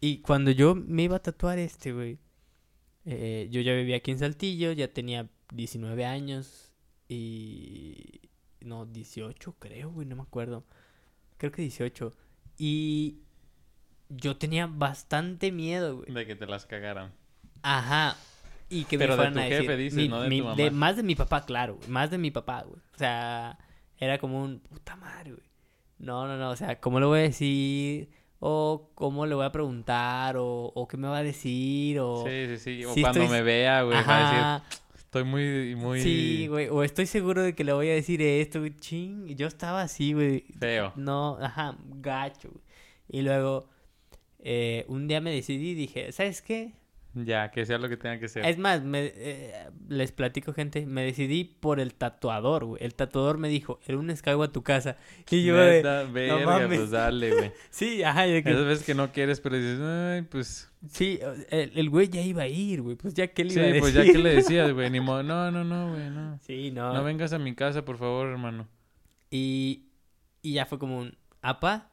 Y 0.00 0.18
cuando 0.18 0.50
yo 0.50 0.74
me 0.74 1.04
iba 1.04 1.16
a 1.16 1.22
tatuar 1.22 1.58
este, 1.58 1.92
güey, 1.92 2.18
eh, 3.12 3.48
yo 3.50 3.60
ya 3.60 3.74
vivía 3.74 3.96
aquí 3.96 4.10
en 4.12 4.18
Saltillo, 4.18 4.72
ya 4.72 4.88
tenía 4.88 5.28
19 5.52 6.04
años 6.04 6.72
y... 7.08 8.20
No, 8.60 8.84
18 8.86 9.54
creo, 9.58 9.90
güey, 9.90 10.06
no 10.06 10.16
me 10.16 10.22
acuerdo. 10.22 10.64
Creo 11.38 11.50
que 11.50 11.62
18. 11.62 12.12
Y 12.58 13.16
yo 14.10 14.36
tenía 14.36 14.66
bastante 14.66 15.50
miedo, 15.50 15.96
güey. 15.98 16.12
De 16.12 16.26
que 16.26 16.36
te 16.36 16.46
las 16.46 16.66
cagaran. 16.66 17.12
Ajá. 17.62 18.16
Y 18.68 18.84
que 18.84 18.98
Pero 18.98 19.16
me 19.16 19.24
de 19.24 19.30
fueran 19.30 19.32
tu 19.34 19.40
a 19.40 19.42
decir... 19.44 19.60
jefe, 19.62 19.76
dices, 19.76 19.96
mi- 19.96 20.08
no 20.08 20.20
de 20.22 20.28
mi- 20.28 20.38
tu 20.40 20.44
mamá. 20.44 20.70
más 20.72 20.96
de 20.96 21.02
mi 21.02 21.14
papá, 21.14 21.44
claro, 21.46 21.76
güey. 21.76 21.88
Más 21.88 22.10
de 22.10 22.18
mi 22.18 22.30
papá, 22.30 22.62
güey. 22.62 22.80
O 22.94 22.98
sea, 22.98 23.58
era 23.98 24.18
como 24.18 24.42
un... 24.42 24.60
Puta 24.60 24.94
madre, 24.96 25.32
güey. 25.32 25.44
No, 25.98 26.26
no, 26.28 26.36
no. 26.36 26.50
O 26.50 26.56
sea, 26.56 26.78
¿cómo 26.80 27.00
le 27.00 27.06
voy 27.06 27.18
a 27.20 27.22
decir? 27.22 28.10
O 28.42 28.90
cómo 28.94 29.26
le 29.26 29.34
voy 29.34 29.44
a 29.44 29.52
preguntar. 29.52 30.36
O, 30.38 30.72
o 30.74 30.88
qué 30.88 30.96
me 30.96 31.06
va 31.08 31.18
a 31.18 31.22
decir. 31.22 31.98
O... 32.00 32.24
Sí, 32.26 32.46
sí, 32.48 32.56
sí. 32.58 32.84
O 32.84 32.94
cuando 32.94 33.20
estoy- 33.22 33.28
me 33.28 33.42
vea, 33.42 33.82
güey, 33.82 33.98
va 34.02 34.56
a 34.56 34.60
decir, 34.62 34.78
estoy 34.98 35.24
muy, 35.24 35.76
muy 35.76 36.00
Sí, 36.00 36.46
güey. 36.48 36.68
O 36.68 36.82
estoy 36.82 37.06
seguro 37.06 37.42
de 37.42 37.54
que 37.54 37.64
le 37.64 37.72
voy 37.74 37.88
a 37.90 37.94
decir 37.94 38.22
esto, 38.22 38.60
güey. 38.60 38.74
Ching. 38.76 39.26
Yo 39.36 39.46
estaba 39.46 39.82
así, 39.82 40.14
güey. 40.14 40.44
feo. 40.58 40.92
No, 40.96 41.36
ajá, 41.40 41.76
gacho, 41.96 42.48
güey. 42.50 42.64
Y 43.08 43.22
luego, 43.22 43.68
eh, 44.38 44.84
un 44.88 45.06
día 45.08 45.20
me 45.20 45.32
decidí 45.32 45.70
y 45.70 45.74
dije, 45.74 46.12
¿sabes 46.12 46.40
qué? 46.42 46.72
Ya, 47.12 47.50
que 47.50 47.66
sea 47.66 47.78
lo 47.78 47.88
que 47.88 47.96
tenga 47.96 48.20
que 48.20 48.28
ser. 48.28 48.44
Es 48.46 48.56
más, 48.56 48.82
me, 48.84 49.12
eh, 49.16 49.68
les 49.88 50.12
platico, 50.12 50.52
gente, 50.52 50.86
me 50.86 51.02
decidí 51.04 51.42
por 51.42 51.80
el 51.80 51.92
tatuador, 51.94 52.64
güey. 52.66 52.84
El 52.84 52.94
tatuador 52.94 53.36
me 53.36 53.48
dijo, 53.48 53.80
el 53.86 53.96
lunes 53.96 54.22
caigo 54.22 54.44
a 54.44 54.52
tu 54.52 54.62
casa. 54.62 54.96
Y 55.28 55.42
yo 55.44 55.56
de, 55.56 55.78
Neta, 55.78 56.04
verga, 56.04 56.46
mames. 56.46 56.78
pues 56.78 56.90
dale, 56.92 57.34
güey. 57.34 57.52
sí, 57.70 58.04
ajá, 58.04 58.22
de 58.26 58.44
que- 58.44 58.50
Esas 58.50 58.64
veces 58.64 58.86
que 58.86 58.94
no 58.94 59.10
quieres, 59.10 59.40
pero 59.40 59.56
dices, 59.56 59.80
ay, 59.80 60.22
pues... 60.22 60.70
sí, 60.88 61.18
el, 61.50 61.72
el 61.74 61.90
güey 61.90 62.08
ya 62.08 62.20
iba 62.20 62.42
a 62.42 62.46
ir, 62.48 62.80
güey. 62.82 62.94
Pues 62.94 63.14
ya 63.14 63.26
que 63.26 63.42
le 63.42 63.50
Sí, 63.50 63.58
iba 63.58 63.64
a 63.64 63.72
decir. 63.72 63.80
pues 63.80 63.94
ya 63.94 64.04
que 64.04 64.18
le 64.18 64.34
decías, 64.36 64.72
güey, 64.72 64.88
ni 64.90 65.00
modo. 65.00 65.24
No, 65.24 65.50
no, 65.50 65.64
no, 65.64 65.90
güey, 65.92 66.10
no. 66.10 66.38
Sí, 66.42 66.70
no. 66.70 66.94
No 66.94 67.02
vengas 67.02 67.32
a 67.32 67.40
mi 67.40 67.56
casa, 67.56 67.84
por 67.84 67.98
favor, 67.98 68.28
hermano. 68.28 68.68
Y, 69.30 69.86
y 70.42 70.52
ya 70.52 70.64
fue 70.66 70.78
como 70.78 70.98
un, 70.98 71.16
apa, 71.42 71.90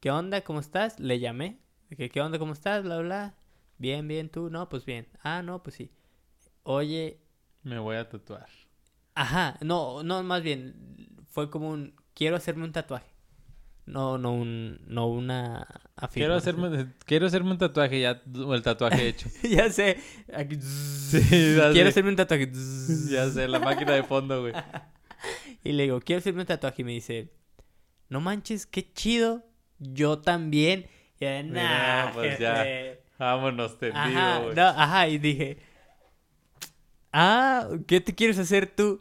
¿qué 0.00 0.10
onda? 0.10 0.40
¿Cómo 0.40 0.60
estás? 0.60 0.98
Le 0.98 1.18
llamé. 1.20 1.58
que, 1.94 2.08
¿Qué 2.08 2.20
onda? 2.22 2.38
¿Cómo 2.38 2.54
estás? 2.54 2.82
Bla, 2.82 2.98
bla. 3.00 3.34
Bien, 3.80 4.06
bien, 4.06 4.28
tú. 4.28 4.50
No, 4.50 4.68
pues 4.68 4.84
bien. 4.84 5.08
Ah, 5.22 5.42
no, 5.42 5.62
pues 5.62 5.74
sí. 5.76 5.90
Oye, 6.64 7.18
Me 7.62 7.78
voy 7.78 7.96
a 7.96 8.06
tatuar. 8.08 8.46
ajá, 9.14 9.56
no, 9.62 10.02
no, 10.02 10.22
más 10.22 10.42
bien, 10.42 11.08
fue 11.30 11.48
como 11.50 11.70
un, 11.70 11.94
quiero 12.14 12.36
hacerme 12.36 12.64
un 12.64 12.72
tatuaje. 12.72 13.10
No, 13.86 14.18
no 14.18 14.32
un, 14.34 14.78
no 14.86 15.06
una 15.08 15.66
Quiero 16.12 16.34
hacerme, 16.36 16.92
quiero 17.06 17.26
hacerme 17.26 17.50
un 17.52 17.58
tatuaje 17.58 18.00
ya, 18.02 18.22
o 18.46 18.54
el 18.54 18.62
tatuaje 18.62 19.08
hecho. 19.08 19.28
ya 19.42 19.70
sé. 19.70 19.98
Aquí, 20.32 20.56
ya 20.56 21.72
quiero 21.72 21.86
sé. 21.86 21.88
hacerme 21.88 22.10
un 22.10 22.16
tatuaje. 22.16 22.52
ya 23.10 23.28
sé, 23.30 23.48
la 23.48 23.58
máquina 23.60 23.92
de 23.92 24.02
fondo, 24.04 24.42
güey. 24.42 24.52
Y 25.64 25.72
le 25.72 25.82
digo, 25.84 26.00
quiero 26.00 26.20
hacerme 26.20 26.42
un 26.42 26.46
tatuaje. 26.46 26.82
Y 26.82 26.84
me 26.84 26.92
dice, 26.92 27.32
no 28.08 28.20
manches, 28.20 28.66
qué 28.66 28.92
chido. 28.92 29.42
Yo 29.78 30.18
también. 30.20 30.86
Y 31.18 31.24
yo, 31.24 31.30
Mira, 31.44 32.04
nah, 32.06 32.12
pues 32.12 32.38
ya. 32.38 32.64
Jefe". 33.20 33.36
Vámonos 33.36 33.72
Ajá, 33.72 33.78
tendido, 33.78 34.42
güey. 34.44 34.56
no, 34.56 34.66
ajá, 34.66 35.08
y 35.08 35.18
dije, 35.18 35.58
ah, 37.12 37.68
¿qué 37.86 38.00
te 38.00 38.14
quieres 38.14 38.38
hacer 38.38 38.66
tú? 38.66 39.00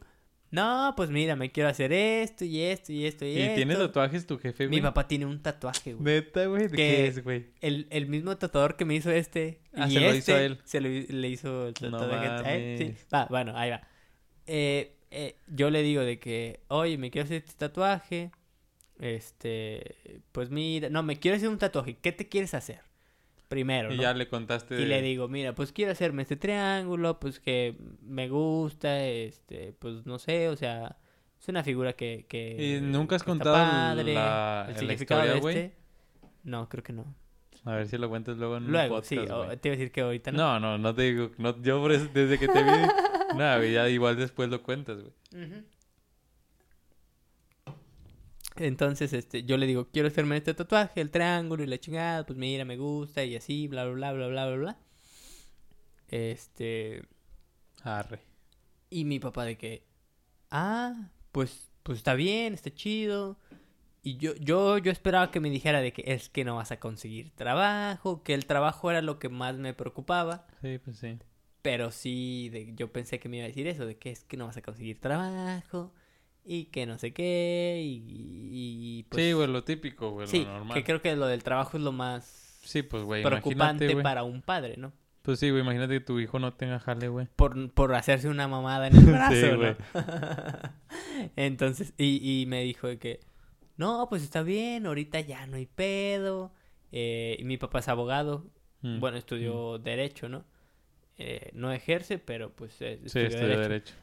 No, 0.51 0.93
pues 0.97 1.11
mira, 1.11 1.35
me 1.35 1.51
quiero 1.51 1.69
hacer 1.69 1.93
esto 1.93 2.43
y 2.43 2.61
esto 2.61 2.91
y 2.91 3.05
esto 3.05 3.23
y, 3.23 3.29
¿Y 3.29 3.41
esto. 3.41 3.55
tiene 3.55 3.75
tatuajes 3.75 4.25
tu 4.25 4.39
jefe, 4.39 4.65
güey? 4.65 4.79
Mi 4.79 4.81
papá 4.81 5.07
tiene 5.07 5.27
un 5.27 5.43
tatuaje, 5.43 5.93
güey. 5.93 6.03
Neta, 6.15 6.45
güey. 6.47 6.67
¿De 6.67 6.75
qué 6.75 7.05
es, 7.07 7.23
güey? 7.23 7.51
El, 7.61 7.85
el 7.91 8.07
mismo 8.07 8.35
tatuador 8.35 8.75
que 8.75 8.83
me 8.83 8.95
hizo 8.95 9.11
este. 9.11 9.61
Ah, 9.75 9.87
y 9.87 9.93
se 9.93 9.99
lo 9.99 10.07
hizo 10.07 10.17
este 10.17 10.33
a 10.33 10.41
él. 10.41 10.59
Se 10.63 10.81
lo, 10.81 10.89
le 10.89 11.29
hizo 11.29 11.67
el 11.67 11.73
tatuaje. 11.75 12.77
Sí. 12.79 13.05
Va, 13.13 13.27
bueno, 13.29 13.55
ahí 13.55 13.69
va. 13.69 13.81
Eh, 14.47 14.95
eh, 15.11 15.35
yo 15.47 15.69
le 15.69 15.83
digo 15.83 16.01
de 16.01 16.17
que, 16.17 16.61
oye, 16.69 16.97
me 16.97 17.11
quiero 17.11 17.25
hacer 17.25 17.43
este 17.45 17.53
tatuaje. 17.53 18.31
Este, 18.99 20.21
pues 20.31 20.49
mira, 20.49 20.89
no, 20.89 21.03
me 21.03 21.19
quiero 21.19 21.37
hacer 21.37 21.49
un 21.49 21.59
tatuaje. 21.59 21.97
¿Qué 22.01 22.11
te 22.11 22.27
quieres 22.27 22.55
hacer? 22.55 22.81
Primero, 23.49 23.91
Y 23.91 23.97
¿no? 23.97 24.01
ya 24.03 24.13
le 24.13 24.27
contaste. 24.29 24.79
Y 24.79 24.85
le 24.85 25.01
digo, 25.01 25.27
mira, 25.27 25.53
pues 25.55 25.73
quiero 25.73 25.91
hacerme 25.91 26.21
este 26.21 26.35
triángulo, 26.37 27.19
pues 27.19 27.39
que 27.39 27.75
me 28.01 28.29
gusta, 28.29 29.03
este, 29.03 29.73
pues 29.79 30.05
no 30.05 30.19
sé, 30.19 30.47
o 30.49 30.55
sea, 30.55 30.97
es 31.39 31.47
una 31.49 31.63
figura 31.63 31.93
que... 31.93 32.25
que 32.29 32.77
¿Y 32.77 32.81
nunca 32.81 33.15
has 33.15 33.23
contado 33.23 33.55
padre, 33.55 34.13
la- 34.13 34.65
el 34.67 34.73
la 34.75 34.79
significado 34.79 35.21
historia, 35.21 35.33
de 35.33 35.39
güey? 35.41 35.57
este. 35.57 35.75
No, 36.43 36.69
creo 36.69 36.83
que 36.83 36.93
no. 36.93 37.05
A 37.65 37.71
ver 37.75 37.87
si 37.87 37.97
lo 37.97 38.07
cuentas 38.07 38.37
luego 38.37 38.57
en 38.57 38.65
un 38.65 38.71
Luego, 38.71 38.95
podcast, 39.01 39.09
sí, 39.09 39.17
o- 39.17 39.57
te 39.57 39.67
iba 39.67 39.73
a 39.73 39.77
decir 39.77 39.91
que 39.91 40.01
ahorita 40.01 40.31
no. 40.31 40.37
No, 40.37 40.59
no, 40.59 40.77
no 40.77 40.93
te 40.95 41.01
digo. 41.01 41.31
No, 41.39 41.59
yo 41.61 41.81
por 41.81 41.91
eso, 41.91 42.07
desde 42.13 42.37
que 42.39 42.47
te 42.47 42.63
vi. 42.63 42.69
nada, 43.35 43.65
ya 43.65 43.89
igual 43.89 44.15
después 44.15 44.49
lo 44.49 44.61
cuentas, 44.63 44.97
güey. 45.01 45.43
Ujú. 45.45 45.63
Entonces, 48.59 49.13
este, 49.13 49.43
yo 49.43 49.57
le 49.57 49.65
digo, 49.65 49.87
quiero 49.91 50.09
hacerme 50.09 50.37
este 50.37 50.53
tatuaje, 50.53 51.01
el 51.01 51.11
triángulo 51.11 51.63
y 51.63 51.67
la 51.67 51.79
chingada, 51.79 52.25
pues 52.25 52.37
mira, 52.37 52.65
me 52.65 52.77
gusta 52.77 53.23
y 53.23 53.35
así, 53.35 53.67
bla, 53.67 53.85
bla, 53.85 54.11
bla, 54.11 54.27
bla, 54.27 54.45
bla, 54.47 54.55
bla. 54.57 54.77
Este. 56.09 57.03
Arre. 57.83 58.21
Y 58.89 59.05
mi 59.05 59.19
papá 59.19 59.45
de 59.45 59.57
que. 59.57 59.85
Ah, 60.51 61.11
pues, 61.31 61.71
pues 61.83 61.99
está 61.99 62.15
bien, 62.15 62.53
está 62.53 62.73
chido. 62.73 63.37
Y 64.01 64.17
yo, 64.17 64.35
yo, 64.35 64.77
yo 64.77 64.91
esperaba 64.91 65.31
que 65.31 65.39
me 65.39 65.49
dijera 65.49 65.81
de 65.81 65.93
que 65.93 66.03
es 66.05 66.29
que 66.29 66.45
no 66.45 66.55
vas 66.55 66.71
a 66.71 66.79
conseguir 66.79 67.31
trabajo, 67.31 68.23
que 68.23 68.33
el 68.33 68.45
trabajo 68.45 68.89
era 68.89 69.01
lo 69.01 69.19
que 69.19 69.29
más 69.29 69.55
me 69.57 69.73
preocupaba. 69.73 70.47
Sí, 70.61 70.79
pues 70.79 70.97
sí. 70.97 71.17
Pero 71.61 71.91
sí, 71.91 72.49
de, 72.49 72.73
yo 72.75 72.91
pensé 72.91 73.19
que 73.19 73.29
me 73.29 73.37
iba 73.37 73.45
a 73.45 73.49
decir 73.49 73.67
eso, 73.67 73.85
de 73.85 73.97
que 73.97 74.11
es 74.11 74.23
que 74.23 74.37
no 74.37 74.47
vas 74.47 74.57
a 74.57 74.61
conseguir 74.61 74.99
trabajo 74.99 75.93
y 76.45 76.65
que 76.65 76.85
no 76.85 76.97
sé 76.97 77.13
qué 77.13 77.81
y, 77.83 78.03
y, 78.07 79.03
pues... 79.09 79.23
sí, 79.23 79.33
güey, 79.33 79.47
lo 79.47 79.63
típico, 79.63 80.11
güey, 80.11 80.27
Sí, 80.27 80.43
lo 80.45 80.53
normal. 80.53 80.77
que 80.77 80.83
creo 80.83 81.01
que 81.01 81.15
lo 81.15 81.27
del 81.27 81.43
trabajo 81.43 81.77
es 81.77 81.83
lo 81.83 81.91
más 81.91 82.59
Sí, 82.63 82.83
pues, 82.83 83.03
güey, 83.03 83.23
preocupante 83.23 83.87
güey. 83.91 84.03
para 84.03 84.23
un 84.23 84.41
padre, 84.41 84.75
¿no? 84.77 84.91
Pues 85.21 85.39
sí, 85.39 85.49
güey, 85.49 85.61
imagínate 85.61 85.93
que 85.95 85.99
tu 85.99 86.19
hijo 86.19 86.39
no 86.39 86.53
tenga 86.53 86.79
jale, 86.79 87.07
güey. 87.07 87.27
Por, 87.35 87.71
por 87.71 87.93
hacerse 87.93 88.29
una 88.29 88.47
mamada 88.47 88.87
en 88.87 88.95
el 88.97 89.05
brazo, 89.05 89.35
Sí, 89.35 89.47
¿no? 89.51 89.57
güey. 89.57 89.75
Entonces, 91.35 91.93
y, 91.97 92.41
y 92.41 92.45
me 92.45 92.63
dijo 92.63 92.87
de 92.87 92.97
que, 92.97 93.19
no, 93.77 94.07
pues 94.09 94.23
está 94.23 94.41
bien, 94.43 94.85
ahorita 94.85 95.19
ya 95.21 95.45
no 95.47 95.57
hay 95.57 95.65
pedo. 95.65 96.51
Eh, 96.91 97.37
y 97.39 97.43
mi 97.43 97.57
papá 97.57 97.79
es 97.79 97.87
abogado, 97.87 98.45
Mm. 98.81 99.01
bueno, 99.01 99.17
estudió 99.17 99.77
Derecho, 99.77 100.29
¿no? 100.29 100.45
Eh, 101.17 101.49
no 101.53 101.69
ejerce, 101.73 102.17
pero 102.17 102.51
pues 102.55 102.81
eh, 102.81 102.97
Sí, 103.01 103.19
estudió 103.19 103.27
estudió 103.27 103.47
Derecho. 103.49 103.69
derecho. 103.69 103.93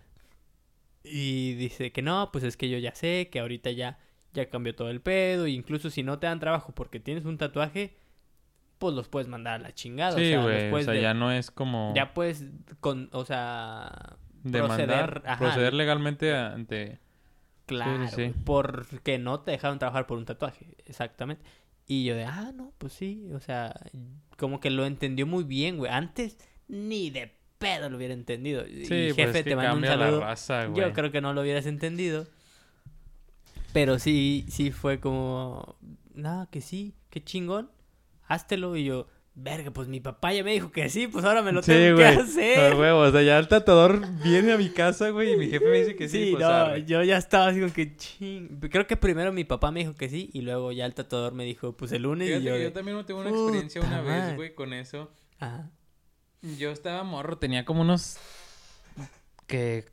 Y 1.08 1.54
dice 1.54 1.92
que 1.92 2.02
no, 2.02 2.30
pues 2.32 2.44
es 2.44 2.56
que 2.56 2.68
yo 2.68 2.78
ya 2.78 2.94
sé 2.94 3.28
que 3.30 3.40
ahorita 3.40 3.70
ya, 3.70 3.98
ya 4.32 4.48
cambió 4.48 4.74
todo 4.74 4.90
el 4.90 5.00
pedo. 5.00 5.46
e 5.46 5.50
incluso 5.50 5.90
si 5.90 6.02
no 6.02 6.18
te 6.18 6.26
dan 6.26 6.40
trabajo 6.40 6.74
porque 6.74 7.00
tienes 7.00 7.24
un 7.24 7.38
tatuaje, 7.38 7.96
pues 8.78 8.94
los 8.94 9.08
puedes 9.08 9.28
mandar 9.28 9.54
a 9.54 9.58
la 9.58 9.72
chingada. 9.74 10.12
Sí, 10.18 10.34
o 10.34 10.48
sea, 10.48 10.74
o 10.74 10.80
sea, 10.82 10.92
de- 10.94 11.02
ya 11.02 11.14
no 11.14 11.32
es 11.32 11.50
como 11.50 11.92
ya 11.94 12.12
puedes, 12.12 12.44
con, 12.80 13.08
o 13.12 13.24
sea, 13.24 14.16
demandar, 14.42 14.76
proceder, 14.86 15.22
ajá. 15.26 15.38
proceder 15.38 15.74
legalmente 15.74 16.34
ante... 16.34 16.98
claro, 17.66 18.06
sí. 18.08 18.32
porque 18.44 19.18
no 19.18 19.40
te 19.40 19.52
dejaron 19.52 19.78
trabajar 19.78 20.06
por 20.06 20.18
un 20.18 20.24
tatuaje, 20.24 20.76
exactamente. 20.84 21.44
Y 21.88 22.04
yo 22.04 22.16
de, 22.16 22.24
ah, 22.24 22.52
no, 22.54 22.72
pues 22.78 22.92
sí, 22.92 23.30
o 23.32 23.40
sea, 23.40 23.72
como 24.36 24.60
que 24.60 24.70
lo 24.70 24.84
entendió 24.86 25.26
muy 25.26 25.44
bien, 25.44 25.78
güey. 25.78 25.90
Antes 25.92 26.36
ni 26.68 27.10
de 27.10 27.35
pedo 27.58 27.88
lo 27.88 27.96
hubiera 27.96 28.14
entendido. 28.14 28.64
Sí, 28.66 28.72
y 28.72 28.86
pues 28.86 29.14
jefe, 29.16 29.38
es 29.38 29.44
que 29.44 29.50
te 29.50 29.56
mando 29.56 29.76
un 29.76 29.84
saludo. 29.84 30.20
la 30.20 30.26
raza. 30.26 30.72
Yo 30.74 30.92
creo 30.92 31.10
que 31.10 31.20
no 31.20 31.32
lo 31.32 31.40
hubieras 31.42 31.66
entendido. 31.66 32.26
Pero 33.72 33.98
sí, 33.98 34.46
sí 34.48 34.70
fue 34.70 35.00
como, 35.00 35.76
no, 36.14 36.48
que 36.50 36.60
sí, 36.62 36.94
qué 37.10 37.22
chingón, 37.22 37.70
háztelo. 38.26 38.74
Y 38.76 38.84
yo, 38.84 39.06
verga, 39.34 39.70
pues 39.70 39.86
mi 39.86 40.00
papá 40.00 40.32
ya 40.32 40.42
me 40.42 40.52
dijo 40.52 40.72
que 40.72 40.88
sí, 40.88 41.08
pues 41.08 41.26
ahora 41.26 41.42
me 41.42 41.52
lo 41.52 41.62
Sí, 41.62 41.72
tengo 41.72 41.98
que 41.98 42.06
hacer. 42.06 42.72
Ah, 42.72 42.76
huevo, 42.76 43.00
o 43.00 43.10
sea, 43.10 43.22
ya 43.22 43.38
el 43.38 43.48
tatuador 43.48 44.00
viene 44.24 44.52
a 44.52 44.56
mi 44.56 44.70
casa, 44.70 45.10
güey, 45.10 45.34
y 45.34 45.36
mi 45.36 45.48
jefe 45.48 45.66
me 45.66 45.78
dice 45.78 45.94
que 45.94 46.08
sí, 46.08 46.24
Sí, 46.24 46.30
pues 46.32 46.42
no, 46.46 46.76
yo 46.78 47.02
ya 47.02 47.18
estaba 47.18 47.48
así 47.48 47.60
como 47.60 47.72
que 47.72 47.96
ching. 47.96 48.60
Creo 48.60 48.86
que 48.86 48.96
primero 48.96 49.30
mi 49.30 49.44
papá 49.44 49.70
me 49.70 49.80
dijo 49.80 49.94
que 49.94 50.08
sí 50.08 50.30
y 50.32 50.40
luego 50.40 50.72
ya 50.72 50.86
el 50.86 50.94
tatuador 50.94 51.34
me 51.34 51.44
dijo, 51.44 51.76
pues 51.76 51.92
el 51.92 52.02
lunes 52.02 52.28
Fíjate 52.28 52.44
y 52.44 52.46
yo. 52.46 52.56
yo 52.56 52.72
también 52.72 53.04
tuve 53.04 53.20
una 53.20 53.28
puta 53.28 53.40
experiencia 53.42 53.82
una 53.82 54.00
vez, 54.00 54.36
güey, 54.36 54.54
con 54.54 54.72
eso. 54.72 55.10
Ajá. 55.38 55.70
Yo 56.58 56.70
estaba 56.70 57.02
morro, 57.04 57.38
tenía 57.38 57.64
como 57.64 57.80
unos... 57.82 58.16
que... 59.46 59.84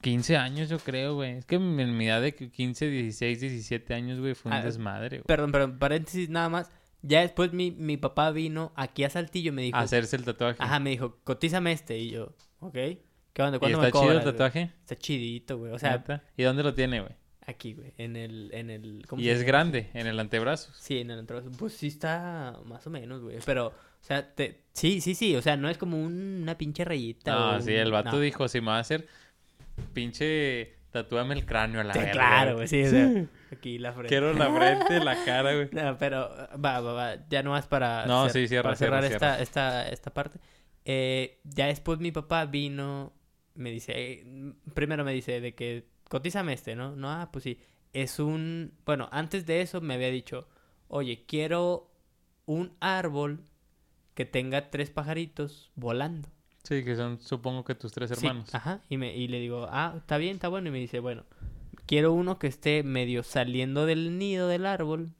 15 0.00 0.36
años, 0.36 0.68
yo 0.68 0.78
creo, 0.78 1.14
güey. 1.14 1.38
Es 1.38 1.46
que 1.46 1.54
en 1.54 1.96
mi 1.96 2.06
edad 2.08 2.20
de 2.20 2.34
15, 2.34 2.88
16, 2.90 3.40
17 3.40 3.94
años, 3.94 4.20
güey, 4.20 4.34
fue 4.34 4.50
un 4.52 4.58
Ah, 4.58 4.62
desmadre, 4.62 5.16
güey. 5.18 5.24
Perdón, 5.26 5.50
perdón, 5.50 5.78
paréntesis 5.78 6.28
nada 6.28 6.50
más. 6.50 6.70
Ya 7.00 7.20
después 7.22 7.54
mi, 7.54 7.70
mi 7.70 7.96
papá 7.96 8.30
vino 8.30 8.72
aquí 8.76 9.04
a 9.04 9.08
Saltillo 9.08 9.48
y 9.48 9.54
me 9.54 9.62
dijo, 9.62 9.78
Hacerse 9.78 10.16
el 10.16 10.24
tatuaje. 10.26 10.62
ajá, 10.62 10.78
me 10.78 10.90
dijo, 10.90 11.18
cotízame 11.24 11.72
este. 11.72 11.96
Y 11.96 12.10
yo, 12.10 12.34
ok, 12.60 12.72
¿qué 12.74 12.98
onda? 13.38 13.56
¿Y 13.56 13.60
¿Cuándo 13.60 13.78
está 13.78 13.86
me 13.86 13.92
chido 13.92 13.92
cobras? 13.92 14.16
el 14.16 14.22
güey?" 14.24 14.32
tatuaje? 14.34 14.72
Está 14.82 14.96
chidito, 14.96 15.56
güey. 15.56 15.72
O 15.72 15.78
sea. 15.78 16.04
¿Y 16.36 16.42
dónde 16.42 16.62
lo 16.62 16.74
tiene, 16.74 17.00
güey? 17.00 17.12
aquí, 17.46 17.72
güey, 17.74 17.92
en 17.98 18.16
el, 18.16 18.50
en 18.52 18.68
el, 18.70 19.04
¿cómo 19.08 19.20
Y 19.22 19.26
se 19.26 19.32
es 19.32 19.38
llama? 19.38 19.46
grande, 19.48 19.90
en 19.94 20.06
el 20.06 20.18
antebrazo. 20.20 20.70
Sí, 20.78 20.98
en 20.98 21.10
el 21.10 21.18
antebrazo. 21.20 21.50
Pues 21.58 21.74
sí 21.74 21.86
está 21.86 22.58
más 22.66 22.86
o 22.86 22.90
menos, 22.90 23.22
güey. 23.22 23.38
Pero, 23.46 23.72
o 24.04 24.06
sea, 24.06 24.34
te... 24.34 24.60
sí, 24.74 25.00
sí, 25.00 25.14
sí. 25.14 25.34
O 25.34 25.40
sea, 25.40 25.56
no 25.56 25.70
es 25.70 25.78
como 25.78 25.96
un- 25.96 26.40
una 26.42 26.58
pinche 26.58 26.84
rayita. 26.84 27.32
No, 27.32 27.60
sí, 27.62 27.72
el 27.72 27.90
vato 27.90 28.12
no. 28.16 28.20
dijo, 28.20 28.48
si 28.48 28.60
me 28.60 28.66
va 28.66 28.76
a 28.76 28.80
hacer 28.80 29.06
pinche 29.92 30.74
tatúame 30.90 31.34
el 31.34 31.44
cráneo 31.46 31.80
a 31.80 31.84
la 31.84 31.94
Sí, 31.94 32.00
verga, 32.00 32.12
claro, 32.12 32.54
güey. 32.56 32.68
sí, 32.68 32.84
o 32.84 32.90
sea, 32.90 33.10
aquí 33.50 33.78
la 33.78 33.92
frente. 33.92 34.08
Quiero 34.08 34.32
la 34.34 34.50
frente, 34.52 35.00
la 35.00 35.24
cara, 35.24 35.54
güey. 35.54 35.68
No, 35.72 35.96
pero 35.98 36.28
va, 36.62 36.80
va, 36.80 36.92
va, 36.92 37.28
ya 37.28 37.42
nomás 37.42 37.66
para, 37.66 38.06
No, 38.06 38.26
cer- 38.26 38.32
sí, 38.32 38.48
cierra, 38.48 38.62
para 38.64 38.76
cerrar 38.76 39.04
cierra, 39.06 39.40
esta, 39.40 39.42
esta, 39.42 39.88
esta 39.88 40.12
parte. 40.14 40.38
Eh, 40.84 41.40
ya 41.44 41.66
después 41.66 41.98
mi 41.98 42.12
papá 42.12 42.44
vino, 42.44 43.12
me 43.54 43.70
dice, 43.70 43.92
eh, 43.96 44.52
primero 44.74 45.02
me 45.04 45.12
dice 45.14 45.40
de 45.40 45.54
que 45.54 45.86
cotízame 46.08 46.52
este, 46.52 46.76
¿no? 46.76 46.94
No, 46.94 47.10
ah, 47.10 47.30
pues 47.32 47.42
sí. 47.44 47.58
Es 47.92 48.18
un, 48.18 48.74
bueno, 48.84 49.08
antes 49.12 49.46
de 49.46 49.62
eso 49.62 49.80
me 49.80 49.94
había 49.94 50.10
dicho, 50.10 50.46
oye, 50.88 51.24
quiero 51.26 51.90
un 52.46 52.76
árbol 52.80 53.40
que 54.14 54.24
tenga 54.24 54.70
tres 54.70 54.90
pajaritos 54.90 55.70
volando. 55.74 56.28
Sí, 56.62 56.82
que 56.84 56.96
son, 56.96 57.20
supongo 57.20 57.64
que 57.64 57.74
tus 57.74 57.92
tres 57.92 58.10
Sí, 58.10 58.26
hermanos. 58.26 58.54
ajá, 58.54 58.80
y, 58.88 58.96
me, 58.96 59.14
y 59.14 59.28
le 59.28 59.38
digo, 59.40 59.66
ah, 59.70 59.94
está 59.98 60.16
bien, 60.16 60.36
está 60.36 60.48
bueno. 60.48 60.68
Y 60.68 60.72
me 60.72 60.78
dice, 60.78 60.98
bueno, 61.00 61.24
quiero 61.86 62.12
uno 62.12 62.38
que 62.38 62.46
esté 62.46 62.82
medio 62.82 63.22
saliendo 63.22 63.84
del 63.86 64.18
nido 64.18 64.48
del 64.48 64.64
árbol, 64.64 65.10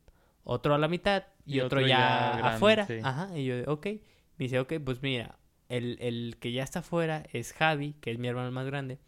otro 0.44 0.74
a 0.74 0.78
la 0.78 0.88
mitad 0.88 1.24
y, 1.44 1.56
Y 1.56 1.60
otro, 1.60 1.78
otro 1.80 1.88
ya, 1.88 1.98
ya 1.98 2.36
grande, 2.38 2.56
afuera. 2.56 2.86
sí. 2.86 2.94
Ajá, 3.02 3.36
y 3.38 3.44
yo, 3.44 3.56
de, 3.56 3.64
ok. 3.68 3.86
Me 3.86 4.00
dice, 4.46 4.58
ok, 4.58 4.74
pues 4.84 5.02
mira, 5.02 5.38
el, 5.68 5.98
el 6.00 6.36
que 6.40 6.52
ya 6.52 6.62
está 6.62 6.78
afuera 6.80 7.24
es 7.32 7.52
Javi, 7.52 7.94
que 8.00 8.10
es 8.10 8.18
mi 8.18 8.28
hermano 8.28 8.50
más 8.50 8.66
grande, 8.66 8.98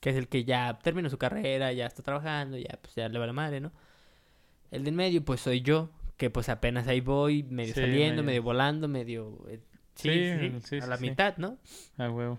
que 0.00 0.10
es 0.10 0.16
el 0.16 0.28
que 0.28 0.44
ya 0.44 0.78
terminó 0.82 1.10
su 1.10 1.18
carrera, 1.18 1.72
ya 1.72 1.86
está 1.86 2.02
trabajando, 2.02 2.56
ya 2.56 2.78
pues 2.80 2.94
ya 2.94 3.08
le 3.08 3.18
va 3.18 3.26
la 3.26 3.32
madre, 3.34 3.60
¿no? 3.60 3.72
El 4.70 4.84
del 4.84 4.94
medio, 4.94 5.24
pues 5.24 5.40
soy 5.40 5.60
yo, 5.60 5.90
que 6.16 6.30
pues 6.30 6.48
apenas 6.48 6.86
ahí 6.88 7.00
voy, 7.00 7.42
medio 7.44 7.74
Sí, 7.74 7.80
saliendo, 7.80 8.22
medio. 8.22 8.24
medio 8.24 8.42
volando, 8.42 8.88
medio... 8.88 9.44
eh, 9.48 9.60
sí, 9.94 10.10
Sí, 10.10 10.50
sí, 10.60 10.60
sí, 10.64 10.78
a 10.84 10.86
la 10.86 10.96
mitad, 10.98 11.36
¿no? 11.38 11.58
Ah, 11.96 12.10
huevo. 12.10 12.38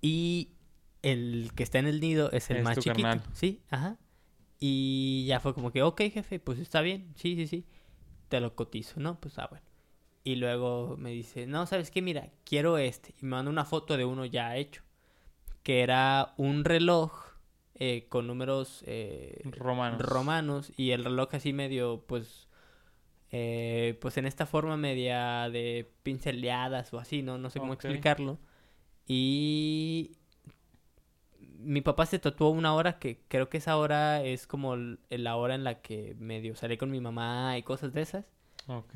Y 0.00 0.50
el 1.02 1.50
que 1.54 1.62
está 1.62 1.78
en 1.78 1.86
el 1.86 2.00
nido 2.00 2.30
es 2.32 2.50
el 2.50 2.58
Es 2.58 2.64
más 2.64 2.78
chiquito. 2.78 2.94
carnal. 3.02 3.22
Sí, 3.32 3.62
ajá. 3.70 3.98
Y 4.60 5.24
ya 5.26 5.40
fue 5.40 5.54
como 5.54 5.70
que, 5.72 5.82
ok, 5.82 6.00
jefe, 6.12 6.38
pues 6.38 6.58
está 6.58 6.80
bien. 6.80 7.12
Sí, 7.16 7.34
sí, 7.36 7.46
sí. 7.46 7.66
Te 8.28 8.40
lo 8.40 8.54
cotizo, 8.54 9.00
¿no? 9.00 9.20
Pues 9.20 9.38
ah, 9.38 9.46
bueno. 9.50 9.64
Y 10.22 10.36
luego 10.36 10.96
me 10.98 11.10
dice, 11.10 11.46
no, 11.46 11.66
¿sabes 11.66 11.90
qué? 11.90 12.00
Mira, 12.00 12.30
quiero 12.44 12.78
este. 12.78 13.14
Y 13.20 13.24
me 13.26 13.32
manda 13.32 13.50
una 13.50 13.64
foto 13.66 13.96
de 13.98 14.04
uno 14.06 14.24
ya 14.24 14.56
hecho. 14.56 14.82
Que 15.62 15.80
era 15.82 16.32
un 16.38 16.64
reloj 16.64 17.12
eh, 17.74 18.06
con 18.08 18.26
números 18.26 18.82
eh, 18.86 19.42
Romanos. 19.44 20.00
romanos. 20.00 20.72
Y 20.76 20.90
el 20.92 21.04
reloj 21.04 21.28
así 21.34 21.52
medio, 21.52 22.04
pues... 22.06 22.43
eh, 23.36 23.98
pues 24.00 24.16
en 24.16 24.26
esta 24.26 24.46
forma 24.46 24.76
media 24.76 25.50
de 25.50 25.90
pinceleadas 26.04 26.94
o 26.94 27.00
así, 27.00 27.20
¿no? 27.22 27.36
No 27.36 27.50
sé 27.50 27.58
cómo 27.58 27.72
explicarlo. 27.74 28.38
Y 29.08 30.12
mi 31.58 31.80
papá 31.80 32.06
se 32.06 32.18
tatuó 32.20 32.50
una 32.50 32.74
hora 32.74 32.98
que 33.00 33.22
creo 33.26 33.48
que 33.48 33.58
esa 33.58 33.76
hora 33.76 34.22
es 34.22 34.46
como 34.46 34.76
la 34.76 35.34
hora 35.36 35.54
en 35.56 35.64
la 35.64 35.80
que 35.82 36.14
medio 36.18 36.54
salí 36.54 36.76
con 36.76 36.90
mi 36.92 37.00
mamá 37.00 37.58
y 37.58 37.62
cosas 37.64 37.92
de 37.92 38.02
esas. 38.02 38.24
Ok. 38.68 38.94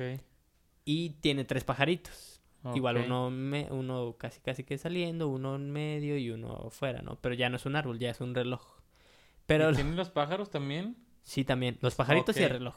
Y 0.85 1.11
tiene 1.21 1.43
tres 1.43 1.63
pajaritos. 1.65 2.41
Igual 2.75 2.97
uno, 2.97 3.29
me- 3.29 3.67
uno 3.71 4.15
casi 4.17 4.39
casi 4.41 4.63
que 4.63 4.77
saliendo, 4.77 5.27
uno 5.29 5.55
en 5.55 5.69
medio 5.71 6.17
y 6.17 6.29
uno 6.29 6.69
fuera, 6.69 7.01
¿no? 7.01 7.15
Pero 7.21 7.33
ya 7.35 7.49
no 7.49 7.55
es 7.55 7.65
un 7.65 7.75
árbol, 7.75 7.99
ya 7.99 8.09
es 8.11 8.19
un 8.21 8.35
reloj. 8.35 8.61
Pero 9.45 9.71
¿Y 9.71 9.75
¿Tienen 9.75 9.95
los 9.95 10.09
pájaros 10.09 10.49
también? 10.49 10.95
sí 11.23 11.43
también, 11.45 11.77
los 11.81 11.95
pajaritos 11.95 12.35
y 12.37 12.43
el 12.43 12.49
reloj. 12.49 12.75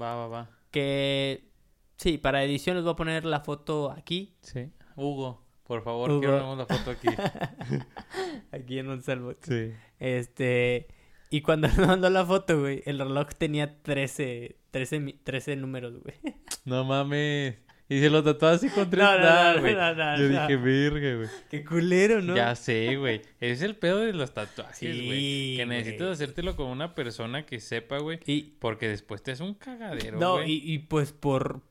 Va, 0.00 0.14
va, 0.14 0.28
va. 0.28 0.57
Que 0.70 1.48
sí, 1.96 2.18
para 2.18 2.42
edición 2.44 2.76
les 2.76 2.84
voy 2.84 2.92
a 2.92 2.96
poner 2.96 3.24
la 3.24 3.40
foto 3.40 3.90
aquí. 3.90 4.34
Sí. 4.42 4.70
Hugo, 4.96 5.42
por 5.64 5.82
favor, 5.82 6.10
Hugo. 6.10 6.20
quiero 6.20 6.56
la 6.56 6.66
foto 6.66 6.90
aquí. 6.90 7.08
Aquí 8.52 8.78
en 8.78 8.88
un 8.88 9.02
salvo. 9.02 9.34
sí. 9.42 9.72
Este. 9.98 10.88
Y 11.30 11.42
cuando 11.42 11.68
me 11.76 11.86
mandó 11.86 12.08
la 12.10 12.24
foto, 12.24 12.58
güey, 12.60 12.82
el 12.86 12.98
reloj 12.98 13.28
tenía 13.36 13.82
13, 13.82 14.56
13, 14.70 15.00
mi- 15.00 15.12
13 15.12 15.56
números, 15.56 15.94
güey. 16.02 16.16
No 16.64 16.84
mames. 16.84 17.56
Y 17.90 18.00
se 18.00 18.10
lo 18.10 18.22
tatuó 18.22 18.48
así 18.50 18.68
con 18.68 18.90
tres 18.90 19.02
No, 19.02 19.18
no, 19.18 19.54
no, 19.54 19.60
güey. 19.60 19.74
no, 19.74 19.94
no, 19.94 20.16
Yo 20.18 20.28
no. 20.28 20.40
dije, 20.42 20.56
virga, 20.56 21.16
güey. 21.16 21.28
Qué 21.50 21.64
culero, 21.64 22.20
¿no? 22.20 22.36
Ya 22.36 22.54
sé, 22.54 22.96
güey. 22.96 23.22
Es 23.40 23.62
el 23.62 23.76
pedo 23.76 24.00
de 24.00 24.12
los 24.12 24.34
tatuajes, 24.34 24.76
Sí, 24.76 25.06
güey. 25.06 25.56
que 25.56 25.64
necesitas 25.66 26.00
güey. 26.00 26.12
hacértelo 26.12 26.54
con 26.54 26.66
una 26.66 26.94
persona 26.94 27.46
que 27.46 27.60
sepa, 27.60 27.98
güey. 27.98 28.20
Y, 28.26 28.42
Porque 28.58 28.88
después 28.88 29.22
te 29.22 29.32
es 29.32 29.40
un 29.40 29.54
cagadero, 29.54 30.18
no, 30.18 30.34
güey. 30.34 30.52
y, 30.52 30.72
y 30.74 30.78
pues 30.80 31.12
por. 31.12 31.62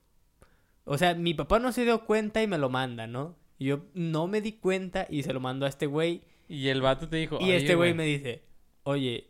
O 0.85 0.97
sea, 0.97 1.13
mi 1.13 1.33
papá 1.35 1.59
no 1.59 1.71
se 1.71 1.83
dio 1.83 2.03
cuenta 2.05 2.41
y 2.41 2.47
me 2.47 2.57
lo 2.57 2.69
manda, 2.69 3.05
¿no? 3.05 3.37
Y 3.59 3.65
Yo 3.65 3.85
no 3.93 4.27
me 4.27 4.41
di 4.41 4.53
cuenta 4.53 5.05
y 5.09 5.21
se 5.23 5.33
lo 5.33 5.39
mando 5.39 5.65
a 5.65 5.69
este 5.69 5.85
güey. 5.85 6.21
Y 6.47 6.69
el 6.69 6.81
vato 6.81 7.09
te 7.09 7.17
dijo, 7.17 7.37
Y 7.41 7.43
"Oye, 7.43 7.57
este 7.57 7.75
güey 7.75 7.93
me 7.93 8.05
dice, 8.05 8.41
oye, 8.83 9.27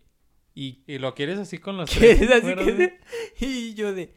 ¿y 0.56 0.84
¿Y 0.88 1.00
lo 1.00 1.16
quieres 1.16 1.38
así 1.40 1.58
con 1.58 1.76
los 1.76 1.90
tres 1.90 2.22
así 2.32 2.56
que? 2.56 3.00
Y 3.46 3.74
yo 3.74 3.94
de, 3.94 4.14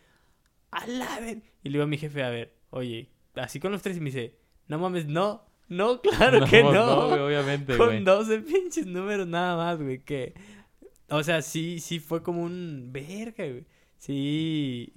a 0.71 0.87
la 0.87 1.18
ver. 1.18 1.39
Y 1.64 1.68
le 1.71 1.73
digo 1.73 1.85
a 1.85 1.87
mi 1.87 1.97
jefe, 1.99 2.23
a 2.23 2.29
ver, 2.31 2.53
oye, 2.71 3.09
así 3.35 3.61
con 3.61 3.73
los 3.73 3.83
tres 3.83 3.97
y 3.97 4.01
me 4.01 4.07
dice, 4.07 4.35
no 4.68 4.79
mames, 4.79 5.07
no. 5.07 5.45
No, 5.68 6.01
claro 6.03 6.45
que 6.47 6.62
no. 6.64 7.09
güey, 7.11 7.21
obviamente, 7.21 7.77
Con 7.77 7.87
güey. 7.89 8.05
12 8.05 8.41
pinches 8.41 8.87
números 8.87 9.27
nada 9.29 9.57
más, 9.57 9.81
güey, 9.81 9.99
que... 10.01 10.35
O 11.11 11.23
sea, 11.23 11.43
sí, 11.43 11.79
sí 11.81 12.01
fue 12.01 12.23
como 12.23 12.43
un... 12.43 12.89
Verga, 12.93 13.45
güey. 13.47 13.64
Sí... 13.99 14.93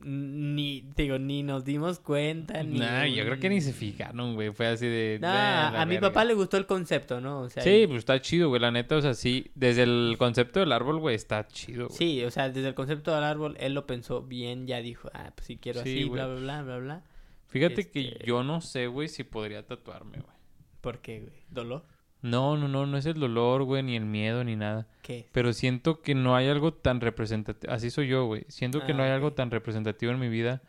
Ni, 0.00 0.88
digo, 0.94 1.18
ni 1.18 1.42
nos 1.42 1.64
dimos 1.64 1.98
cuenta, 1.98 2.62
ni... 2.62 2.78
Nah, 2.78 3.04
yo 3.06 3.24
creo 3.24 3.40
que 3.40 3.48
ni 3.48 3.60
se 3.60 3.72
fijaron, 3.72 4.34
güey. 4.36 4.52
Fue 4.52 4.68
así 4.68 4.86
de. 4.86 5.18
Nah, 5.20 5.32
"Nah, 5.32 5.70
la 5.72 5.82
a 5.82 5.86
mi 5.86 5.94
verga". 5.96 6.10
papá 6.10 6.24
le 6.24 6.34
gustó 6.34 6.56
el 6.56 6.66
concepto, 6.66 7.20
¿no? 7.20 7.40
O 7.40 7.48
sea, 7.50 7.64
Sí, 7.64 7.84
pues 7.88 7.98
está 7.98 8.20
chido, 8.20 8.48
güey. 8.48 8.60
La 8.60 8.70
neta, 8.70 8.96
o 8.96 9.00
sea, 9.02 9.14
sí. 9.14 9.50
Desde 9.56 9.82
el 9.82 10.14
concepto 10.16 10.60
del 10.60 10.70
árbol, 10.70 11.00
güey, 11.00 11.16
está 11.16 11.48
chido, 11.48 11.88
güey. 11.88 11.98
Sí, 11.98 12.24
o 12.24 12.30
sea, 12.30 12.48
desde 12.48 12.68
el 12.68 12.74
concepto 12.76 13.12
del 13.12 13.24
árbol, 13.24 13.56
él 13.58 13.74
lo 13.74 13.86
pensó 13.88 14.22
bien, 14.22 14.68
ya 14.68 14.80
dijo, 14.80 15.10
ah, 15.14 15.32
pues 15.34 15.48
si 15.48 15.56
quiero 15.56 15.82
Sí, 15.82 15.90
así, 15.90 16.02
güey. 16.04 16.12
bla, 16.22 16.28
bla, 16.28 16.38
bla, 16.38 16.62
bla, 16.62 16.78
bla. 16.78 17.02
Fíjate 17.48 17.90
que 17.90 18.08
Este- 18.08 18.26
yo 18.26 18.42
no 18.42 18.60
sé, 18.60 18.86
güey, 18.86 19.08
si 19.08 19.24
podría 19.24 19.66
tatuarme, 19.66 20.18
güey. 20.18 20.36
¿Por 20.80 21.00
qué, 21.00 21.20
güey? 21.20 21.42
¿Dolor? 21.50 21.84
No, 22.20 22.56
no, 22.56 22.66
no, 22.68 22.84
no 22.86 22.96
es 22.98 23.06
el 23.06 23.14
dolor, 23.20 23.62
güey, 23.62 23.82
ni 23.82 23.96
el 23.96 24.04
miedo, 24.04 24.42
ni 24.44 24.56
nada. 24.56 24.88
¿Qué? 25.02 25.28
Pero 25.32 25.52
siento 25.52 26.02
que 26.02 26.14
no 26.14 26.34
hay 26.34 26.48
algo 26.48 26.74
tan 26.74 27.00
representativo. 27.00 27.72
Así 27.72 27.90
soy 27.90 28.08
yo, 28.08 28.26
güey. 28.26 28.44
Siento 28.48 28.84
que 28.84 28.92
no 28.92 29.02
Ah, 29.02 29.06
hay 29.06 29.12
algo 29.12 29.32
tan 29.34 29.50
representativo 29.50 30.10
en 30.12 30.18
mi 30.18 30.28
vida 30.28 30.62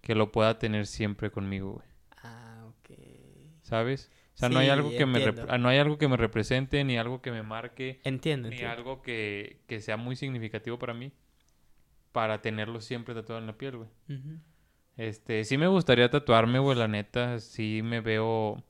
que 0.00 0.14
lo 0.14 0.32
pueda 0.32 0.58
tener 0.58 0.86
siempre 0.86 1.30
conmigo, 1.30 1.72
güey. 1.74 1.86
Ah, 2.22 2.64
ok. 2.68 2.96
¿Sabes? 3.62 4.10
O 4.34 4.36
sea, 4.38 4.48
no 4.48 4.58
hay 4.58 4.68
algo 4.70 4.90
que 4.90 5.06
me 5.06 5.20
no 5.58 5.68
hay 5.68 5.78
algo 5.78 5.96
que 5.98 6.08
me 6.08 6.16
represente, 6.16 6.82
ni 6.84 6.96
algo 6.96 7.22
que 7.22 7.30
me 7.30 7.42
marque, 7.42 8.00
Entiendo, 8.02 8.48
ni 8.48 8.54
entiendo. 8.56 8.76
algo 8.76 9.02
que, 9.02 9.60
que 9.68 9.80
sea 9.80 9.96
muy 9.96 10.16
significativo 10.16 10.78
para 10.78 10.92
mí 10.94 11.12
para 12.12 12.40
tenerlo 12.42 12.80
siempre 12.80 13.14
tatuado 13.14 13.40
en 13.40 13.46
la 13.46 13.56
piel, 13.58 13.76
güey. 13.76 13.88
Ujú. 14.08 14.38
Este, 14.96 15.44
sí 15.44 15.58
me 15.58 15.66
gustaría 15.66 16.10
tatuarme, 16.10 16.58
güey, 16.58 16.78
la 16.78 16.88
neta. 16.88 17.40
Sí 17.40 17.80
me 17.82 18.00
veo. 18.00 18.62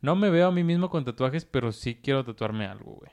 No 0.00 0.16
me 0.16 0.30
veo 0.30 0.48
a 0.48 0.52
mí 0.52 0.64
mismo 0.64 0.90
con 0.90 1.04
tatuajes, 1.04 1.44
pero 1.44 1.72
sí 1.72 1.96
quiero 1.96 2.24
tatuarme 2.24 2.66
algo, 2.66 2.92
güey. 2.94 3.10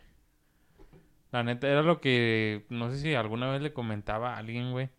La 1.32 1.44
neta, 1.44 1.68
era 1.68 1.82
lo 1.82 2.00
que. 2.00 2.66
No 2.70 2.92
sé 2.92 3.00
si 3.00 3.16
alguna 3.16 3.52
vez 3.52 3.62
le 3.62 3.74
comentaba 3.74 4.36
a 4.36 4.38
alguien, 4.38 4.72
güey. 4.72 4.90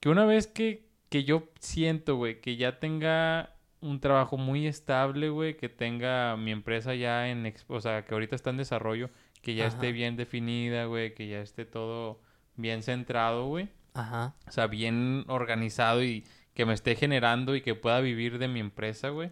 Que 0.00 0.08
una 0.08 0.24
vez 0.24 0.46
que, 0.46 0.88
que 1.08 1.24
yo 1.24 1.48
siento, 1.60 2.16
güey, 2.16 2.40
que 2.40 2.56
ya 2.56 2.78
tenga 2.80 3.56
un 3.80 4.00
trabajo 4.00 4.36
muy 4.36 4.66
estable, 4.66 5.28
güey, 5.28 5.56
que 5.56 5.68
tenga 5.68 6.36
mi 6.36 6.50
empresa 6.50 6.94
ya 6.94 7.28
en. 7.28 7.52
O 7.68 7.80
sea, 7.80 8.04
que 8.04 8.14
ahorita 8.14 8.36
está 8.36 8.50
en 8.50 8.56
desarrollo, 8.56 9.10
que 9.42 9.54
ya 9.54 9.66
esté 9.66 9.92
bien 9.92 10.16
definida, 10.16 10.86
güey, 10.86 11.14
que 11.14 11.28
ya 11.28 11.40
esté 11.40 11.64
todo 11.64 12.20
bien 12.56 12.82
centrado, 12.82 13.46
güey. 13.46 13.68
Ajá. 13.96 14.34
O 14.46 14.50
sea, 14.50 14.66
bien 14.66 15.24
organizado 15.28 16.02
y 16.04 16.24
que 16.54 16.64
me 16.66 16.74
esté 16.74 16.96
generando 16.96 17.54
y 17.56 17.60
que 17.62 17.74
pueda 17.74 18.00
vivir 18.00 18.38
de 18.38 18.48
mi 18.48 18.60
empresa, 18.60 19.08
güey. 19.10 19.30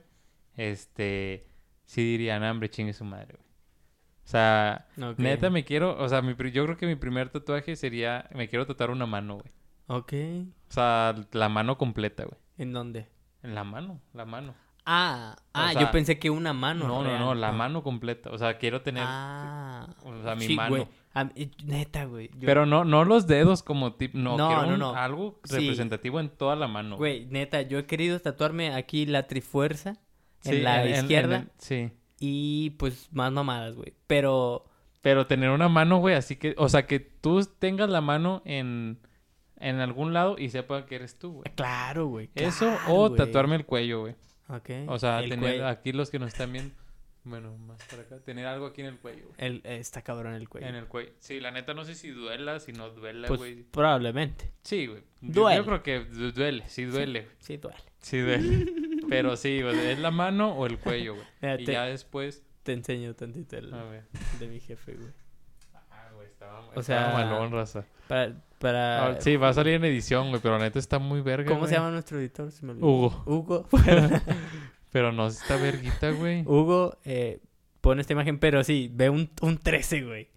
Este, 0.57 1.47
sí 1.85 2.03
dirían, 2.03 2.43
hambre, 2.45 2.71
chingue 2.71 2.93
su 2.93 3.05
madre, 3.05 3.35
güey. 3.37 3.45
O 4.25 4.27
sea, 4.27 4.87
neta 5.19 5.51
me 5.51 5.65
quiero, 5.65 5.99
o 6.03 6.09
sea, 6.09 6.23
mi, 6.23 6.35
yo 6.51 6.65
creo 6.65 6.77
que 6.79 6.87
mi 6.87 6.95
primer 6.97 7.29
tatuaje 7.29 7.77
sería, 7.77 8.27
me 8.35 8.49
quiero 8.49 8.67
tatuar 8.67 8.91
una 8.91 9.05
mano, 9.07 9.35
güey. 9.35 9.53
Ok. 9.87 10.12
O 10.69 10.73
sea, 10.73 11.15
la 11.33 11.49
mano 11.51 11.77
completa, 11.77 12.25
güey. 12.25 12.39
¿En 12.57 12.73
dónde? 12.73 13.07
En 13.43 13.55
la 13.55 13.65
mano, 13.65 14.01
la 14.15 14.25
mano. 14.25 14.55
Ah, 14.87 15.37
ah, 15.53 15.73
sea, 15.73 15.81
yo 15.83 15.91
pensé 15.91 16.19
que 16.19 16.31
una 16.31 16.53
mano. 16.55 16.87
No, 16.87 17.03
no, 17.03 17.09
real. 17.09 17.19
no, 17.21 17.35
la 17.35 17.53
mano 17.53 17.83
completa. 17.83 18.31
O 18.31 18.39
sea, 18.39 18.57
quiero 18.59 18.81
tener, 18.83 19.05
Ah. 19.07 19.89
o 20.05 20.23
sea, 20.23 20.35
mi 20.35 20.47
Sí, 20.47 20.57
mano. 20.57 20.71
güey. 20.71 20.89
A 21.15 21.31
neta, 21.65 22.05
güey. 22.07 22.29
yo- 22.35 22.47
Pero 22.47 22.67
no, 22.67 22.85
no 22.85 23.05
los 23.05 23.27
dedos 23.29 23.62
como 23.62 23.95
tipo, 23.95 24.19
no, 24.19 24.37
No, 24.37 24.49
quiero 24.49 24.77
no, 24.77 24.91
un- 24.91 24.97
algo 24.97 25.41
Sí. 25.45 25.57
representativo 25.57 26.19
en 26.21 26.29
toda 26.29 26.57
la 26.57 26.67
mano. 26.67 26.97
Güey, 26.97 27.27
neta, 27.27 27.62
yo 27.62 27.79
he 27.79 27.87
querido 27.87 28.19
tatuarme 28.21 28.75
aquí 28.75 29.07
la 29.07 29.27
trifuerza 29.29 29.97
en 30.45 30.65
la 30.65 30.83
en- 30.83 30.89
en- 30.89 30.95
en 30.97 31.01
izquierda 31.05 31.47
sí. 31.59 31.91
y 32.19 32.71
pues 32.71 33.09
más 33.12 33.31
mamadas, 33.33 33.75
güey. 33.77 33.95
Pero 34.09 34.67
Pero 35.03 35.27
tener 35.27 35.51
una 35.51 35.69
mano, 35.69 35.99
güey, 35.99 36.15
así 36.15 36.37
que, 36.37 36.55
o 36.59 36.69
sea, 36.69 36.87
que 36.87 36.99
tú 36.99 37.41
tengas 37.59 37.91
la 37.91 38.01
mano 38.01 38.41
en, 38.47 38.99
en 39.59 39.81
algún 39.81 40.12
lado 40.15 40.37
y 40.39 40.49
sepa 40.49 40.87
que 40.87 40.95
eres 40.97 41.19
tú, 41.19 41.33
güey. 41.35 41.45
claro, 41.55 42.07
güey. 42.07 42.31
Eso 42.35 42.75
o 42.89 43.09
güey. 43.11 43.17
tatuarme 43.19 43.55
el 43.57 43.67
cuello, 43.67 44.01
güey. 44.01 44.15
Ok. 44.49 44.71
O 44.89 44.99
sea, 44.99 45.21
el 45.21 45.31
tener 45.31 45.51
cuello. 45.59 45.69
aquí 45.69 45.93
los 45.93 46.11
que 46.11 46.19
nos 46.19 46.29
están 46.29 46.53
viendo, 46.53 46.75
bueno, 47.25 47.57
más 47.59 47.83
para 47.91 48.03
acá, 48.03 48.20
tener 48.20 48.47
algo 48.47 48.66
aquí 48.66 48.83
en 48.83 48.89
el 48.89 48.99
cuello, 48.99 49.25
güey. 49.27 49.35
El, 49.39 49.62
está 49.64 50.03
cabrón 50.03 50.35
el 50.35 50.49
cuello. 50.49 50.66
En 50.66 50.75
el 50.75 50.87
cuello. 50.87 51.11
Sí, 51.18 51.41
la 51.41 51.51
neta 51.51 51.72
no 51.75 51.85
sé 51.85 51.95
si 51.95 52.11
duela, 52.11 52.61
si 52.61 52.72
no 52.72 52.91
duela, 52.91 53.29
Pues 53.29 53.39
güey. 53.41 53.62
probablemente. 53.62 54.53
Sí, 54.62 54.87
güey. 54.87 55.03
Duele. 55.20 55.57
Yo 55.59 55.64
creo 55.64 55.83
que 55.83 56.01
du- 56.05 56.33
duele, 56.33 56.64
sí 56.68 56.85
duele. 56.85 57.29
Sí, 57.39 57.57
duele. 57.57 57.79
Sí 58.01 58.18
duele. 58.18 58.66
Pero 59.09 59.37
sí, 59.37 59.61
güey, 59.62 59.79
es 59.91 59.99
la 59.99 60.11
mano 60.11 60.53
o 60.55 60.66
el 60.66 60.79
cuello, 60.79 61.14
güey. 61.14 61.27
Mira, 61.43 61.61
Y 61.61 61.64
te- 61.64 61.72
ya 61.72 61.85
después, 61.85 62.43
Te 62.62 62.72
enseño 62.72 63.14
tantito 63.14 63.57
el, 63.57 63.72
a 63.75 63.85
ver. 63.85 64.05
de 64.39 64.47
mi 64.49 64.61
jefe, 64.61 64.95
güey. 64.95 65.12
Ah, 65.91 66.11
güey, 66.14 66.27
estaba, 66.29 66.61
O 66.61 66.81
estaba 66.81 66.83
sea, 66.83 67.12
malón, 67.12 67.53
raza. 67.53 67.85
Para, 68.09 68.35
para... 68.59 69.07
Ah, 69.09 69.20
sí, 69.20 69.37
va 69.37 69.49
a 69.51 69.53
salir 69.55 69.75
en 69.75 69.85
edición, 69.85 70.29
güey, 70.31 70.41
pero 70.43 70.57
la 70.59 70.64
neta 70.64 70.79
está 70.79 70.99
muy 70.99 71.20
verga, 71.20 71.51
¿Cómo 71.51 71.66
se 71.66 71.75
llama 71.75 71.91
nuestro 71.91 72.18
editor? 72.18 72.51
Me. 72.62 72.72
Hugo. 72.75 73.22
Hugo. 73.27 73.68
Pero 74.95 75.11
no 75.11 75.26
está 75.26 75.57
verguita, 75.57 76.11
güey. 76.12 76.42
Hugo 76.47 76.99
eh, 77.05 77.40
pone 77.80 78.01
esta 78.01 78.12
imagen, 78.12 78.38
pero 78.38 78.62
sí, 78.62 78.88
ve 78.95 79.11
un, 79.11 79.28
un 79.40 79.59
13, 79.59 80.03
güey. 80.03 80.28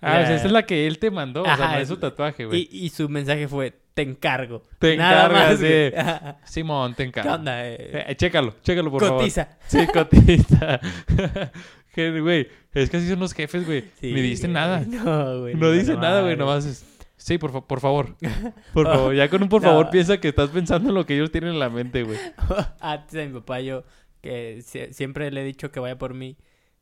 Ah, 0.00 0.20
o 0.22 0.26
sea, 0.26 0.36
esa 0.36 0.46
es 0.46 0.52
la 0.52 0.62
que 0.64 0.86
él 0.86 0.98
te 0.98 1.10
mandó, 1.10 1.42
o 1.42 1.44
sea, 1.44 1.52
Ajá, 1.52 1.74
no 1.74 1.80
es 1.82 1.88
su 1.88 1.98
tatuaje, 1.98 2.46
güey. 2.46 2.66
Y, 2.72 2.86
y 2.86 2.88
su 2.88 3.06
mensaje 3.10 3.46
fue, 3.48 3.74
te 3.92 4.00
encargo. 4.00 4.62
Te 4.78 4.94
encargas 4.94 5.60
de-. 5.60 5.92
Ajá. 5.94 6.38
Simón, 6.46 6.94
te 6.94 7.02
¿Qué 7.02 7.08
encargo. 7.08 7.34
onda? 7.34 7.68
eh? 7.68 8.04
Eh, 8.08 8.16
chécalo, 8.16 8.54
chécalo, 8.62 8.90
por 8.90 9.06
Cotiza. 9.06 9.44
favor. 9.44 9.58
Sí, 9.68 9.86
cotiza. 9.92 10.80
Güey, 11.94 12.48
es 12.74 12.90
que 12.90 12.96
así 12.96 13.08
son 13.08 13.18
los 13.18 13.34
jefes, 13.34 13.66
güey. 13.66 13.84
Sí, 14.00 14.12
Ni 14.14 14.22
dice 14.22 14.42
güey. 14.46 14.54
nada. 14.54 14.84
No, 14.86 15.40
güey. 15.40 15.54
No 15.54 15.70
ni 15.72 15.78
dice 15.80 15.94
para 15.96 16.08
nada, 16.08 16.22
güey, 16.22 16.36
nomás 16.36 16.64
es... 16.64 16.84
Sí, 17.18 17.36
por, 17.36 17.52
fa- 17.52 17.66
por 17.66 17.80
favor. 17.80 18.16
Por 18.72 18.86
favor. 18.86 19.14
Ya 19.14 19.28
con 19.28 19.42
un 19.42 19.48
por 19.50 19.60
favor 19.60 19.86
No. 19.86 19.90
piensa 19.90 20.18
que 20.20 20.28
estás 20.28 20.48
pensando 20.50 20.88
en 20.88 20.94
lo 20.94 21.04
que 21.04 21.14
ellos 21.16 21.30
tienen 21.32 21.50
en 21.50 21.58
la 21.58 21.68
mente, 21.68 22.04
güey. 22.04 22.18
Antes 22.80 23.12
de 23.12 23.26
mi 23.26 23.34
papá, 23.40 23.60
yo 23.60 23.82
que 24.22 24.58
sie- 24.62 24.92
siempre 24.92 25.30
le 25.30 25.42
he 25.42 25.44
dicho 25.44 25.70
que 25.70 25.80
vaya 25.80 25.98
por 25.98 26.14
mí. 26.14 26.36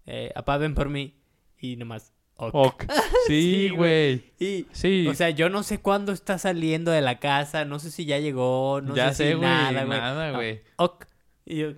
Eh, 0.06 0.30
apá, 0.36 0.56
ven 0.58 0.74
por 0.74 0.88
mí. 0.90 1.14
Y 1.58 1.76
nomás, 1.76 2.12
ok. 2.36 2.54
Ok. 2.54 2.84
Sí, 3.26 3.70
güey. 3.70 4.32
Sí. 4.72 5.08
o 5.08 5.14
sea, 5.14 5.30
yo 5.30 5.48
no 5.48 5.62
sé 5.64 5.78
cuándo 5.80 6.12
está 6.12 6.38
saliendo 6.38 6.90
de 6.92 7.00
la 7.00 7.18
casa. 7.18 7.64
No 7.64 7.78
sé 7.80 7.90
si 7.90 8.04
ya 8.04 8.18
llegó. 8.18 8.80
No 8.82 8.94
ya 8.94 9.12
sé, 9.14 9.28
si 9.28 9.34
güey. 9.34 9.48
nada, 9.48 9.84
güey. 9.84 9.98
Nada, 9.98 10.30
No, 10.30 10.36
güey. 10.36 10.60
ok. 10.76 11.06
Y 11.46 11.56
yo, 11.58 11.68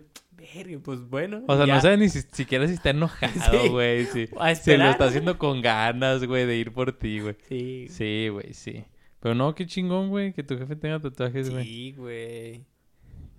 verga, 0.55 0.79
pues 0.83 1.01
bueno. 1.01 1.43
O 1.47 1.57
sea, 1.57 1.67
ya. 1.67 1.75
no 1.75 1.81
sabe 1.81 1.97
ni 1.97 2.09
si- 2.09 2.23
siquiera 2.33 2.67
si 2.67 2.75
está 2.75 2.91
enojado, 2.91 3.31
güey. 3.71 4.07
Sí. 4.07 4.29
A 4.39 4.55
Se 4.55 4.77
lo 4.79 4.85
está 4.91 5.07
haciendo 5.07 5.39
con 5.39 5.61
ganas, 5.63 6.25
güey, 6.25 6.47
de 6.47 6.57
ir 6.57 6.73
por 6.73 6.93
ti, 6.93 7.21
güey. 7.21 7.37
Sí. 7.49 7.87
Sí, 7.89 8.29
güey, 8.31 8.53
sí. 8.55 8.85
Pero 9.21 9.35
no, 9.35 9.55
qué 9.55 9.67
chingón, 9.67 10.09
güey, 10.11 10.33
que 10.33 10.43
tu 10.43 10.57
jefe 10.57 10.77
tenga 10.77 11.01
tatuajes, 11.01 11.51
güey. 11.51 11.65
Sí, 11.65 11.93
güey. 11.93 12.65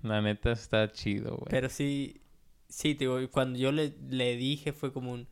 La 0.03 0.22
neta 0.22 0.51
está 0.51 0.91
chido, 0.91 1.32
güey. 1.38 1.47
Pero 1.49 1.70
sí, 1.70 2.22
sí, 2.68 2.95
te 2.95 3.05
digo, 3.05 3.18
cuando 3.32 3.57
yo 3.60 3.72
le, 3.72 3.93
le 4.10 4.36
dije 4.36 4.74
fue 4.74 4.91
como 4.93 5.12
un, 5.12 5.28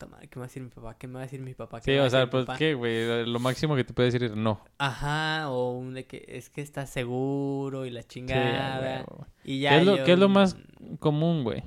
puta 0.00 0.06
madre, 0.06 0.28
¿qué 0.28 0.36
me 0.38 0.40
va 0.40 0.44
a 0.44 0.48
decir 0.48 0.62
mi 0.62 0.70
papá? 0.70 0.96
¿Qué 0.98 1.06
me 1.06 1.14
va 1.14 1.20
a 1.20 1.22
decir 1.24 1.40
mi 1.40 1.54
papá? 1.54 1.80
¿Qué 1.80 1.84
Sí, 1.84 1.90
me 1.92 1.98
va 1.98 2.04
a 2.04 2.06
o 2.06 2.10
sea, 2.10 2.30
pues, 2.30 2.46
papá?". 2.46 2.58
¿qué, 2.58 2.74
güey? 2.74 3.26
Lo 3.26 3.38
máximo 3.38 3.76
que 3.76 3.84
te 3.84 3.92
puede 3.92 4.06
decir 4.10 4.24
es 4.24 4.34
no. 4.36 4.60
Ajá, 4.78 5.50
o 5.50 5.72
un 5.72 5.94
de 5.94 6.06
que 6.06 6.24
es 6.26 6.48
que 6.48 6.62
está 6.62 6.86
seguro 6.86 7.84
y 7.86 7.90
la 7.90 8.00
Sí, 8.02 8.08
chingada. 8.08 9.02
güey. 9.04 9.26
y 9.44 9.58
¿Qué 9.58 9.62
ya 9.64 9.76
es 9.78 9.86
lo, 9.86 9.96
yo, 9.96 10.04
qué 10.04 10.12
es 10.12 10.18
lo 10.18 10.28
más 10.28 10.56
común, 10.98 11.44
güey? 11.44 11.62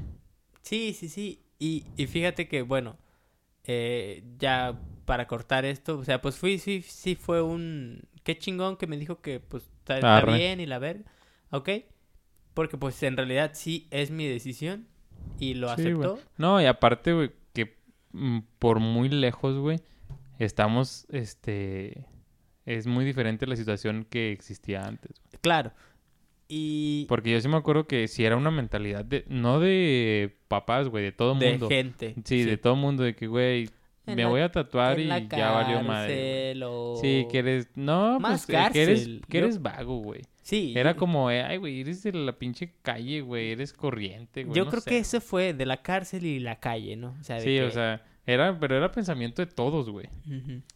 Sí, 0.62 0.94
sí, 0.94 1.10
sí. 1.10 1.44
Y, 1.60 1.86
y 1.98 2.08
fíjate 2.08 2.48
que, 2.48 2.62
bueno, 2.62 2.98
eh, 3.66 4.24
ya 4.40 4.80
para 5.06 5.28
cortar 5.28 5.66
esto, 5.66 6.00
o 6.00 6.04
sea, 6.04 6.22
pues 6.22 6.38
fui, 6.38 6.60
sí, 6.60 6.82
sí 6.82 7.16
fue 7.16 7.42
un... 7.42 8.02
Qué 8.24 8.38
chingón 8.38 8.78
que 8.78 8.88
me 8.88 8.98
dijo 8.98 9.22
que 9.22 9.40
pues 9.42 9.70
está, 9.80 10.24
bien 10.26 10.62
y 10.62 10.66
la 10.66 10.80
ver, 10.80 11.04
¿ok? 11.52 11.70
Porque 12.54 12.78
pues 12.78 13.02
en 13.04 13.18
realidad 13.18 13.52
sí 13.54 13.88
es 13.92 14.12
mi 14.12 14.28
decisión 14.28 14.88
y 15.40 15.56
lo 15.56 15.68
Sí, 15.76 15.84
aceptó. 15.84 16.20
No, 16.38 16.62
y 16.62 16.66
aparte, 16.66 17.14
güey, 17.14 17.32
por 18.60 18.80
muy 18.80 19.10
lejos, 19.10 19.58
güey, 19.58 19.80
estamos, 20.40 21.06
este... 21.10 22.06
Es 22.66 22.88
muy 22.88 23.04
diferente 23.04 23.46
la 23.46 23.58
situación 23.58 24.06
que 24.10 24.32
existía 24.32 24.86
antes. 24.86 25.22
Claro. 25.42 25.74
Y 26.48 27.06
Porque 27.10 27.32
yo 27.32 27.42
sí 27.42 27.48
me 27.50 27.58
acuerdo 27.58 27.88
que 27.88 28.08
si 28.08 28.24
era 28.24 28.38
una 28.38 28.52
mentalidad 28.52 29.04
de... 29.04 29.26
No 29.28 29.60
de 29.60 30.38
papás, 30.48 30.88
güey, 30.88 31.04
de 31.04 31.12
todo 31.12 31.36
de 31.36 31.50
mundo. 31.52 31.68
gente. 31.68 32.16
Sí, 32.24 32.44
de 32.44 32.58
todo 32.58 32.76
mundo, 32.78 33.04
de 33.04 33.16
que, 33.16 33.28
güey, 33.28 33.70
me 34.06 34.16
la- 34.16 34.28
voy 34.28 34.42
a 34.42 34.52
tatuar 34.52 34.98
y 35.00 35.08
ya 35.08 35.52
valió 35.52 35.82
madre. 35.82 36.54
o- 36.64 36.96
Sí, 37.02 37.28
que 37.30 37.40
eres... 37.40 37.70
No, 37.76 38.20
Más 38.20 38.46
pues, 38.46 38.58
eh, 38.58 38.70
que 38.72 38.84
eres, 38.84 39.08
que 39.28 39.38
Yo- 39.40 39.44
eres 39.46 39.62
vago, 39.62 39.98
güey. 40.00 40.22
Sí. 40.44 40.74
Era 40.76 40.96
como, 40.96 41.32
eh, 41.32 41.42
ay, 41.42 41.58
güey, 41.58 41.82
eres 41.82 42.04
de 42.04 42.12
la 42.12 42.34
pinche 42.38 42.74
calle, 42.82 43.22
güey, 43.22 43.52
eres 43.52 43.74
corriente, 43.74 44.44
güey. 44.44 44.56
Yo 44.56 44.66
no 44.66 44.72
creo 44.72 44.82
sé. 44.82 44.90
que 44.90 44.98
eso 45.00 45.22
fue 45.22 45.54
de 45.54 45.66
la 45.66 45.82
cárcel 45.82 46.26
y 46.26 46.40
la 46.40 46.60
calle, 46.60 46.96
¿no? 46.98 47.16
O 47.20 47.24
sea, 47.24 47.38
de 47.38 47.42
Sí, 47.42 47.60
o 47.60 47.72
sea, 47.72 48.04
era, 48.26 48.58
pero 48.60 48.76
era 48.76 48.92
pensamiento 48.92 49.42
de 49.44 49.52
todos, 49.52 49.90
güey. 49.90 50.10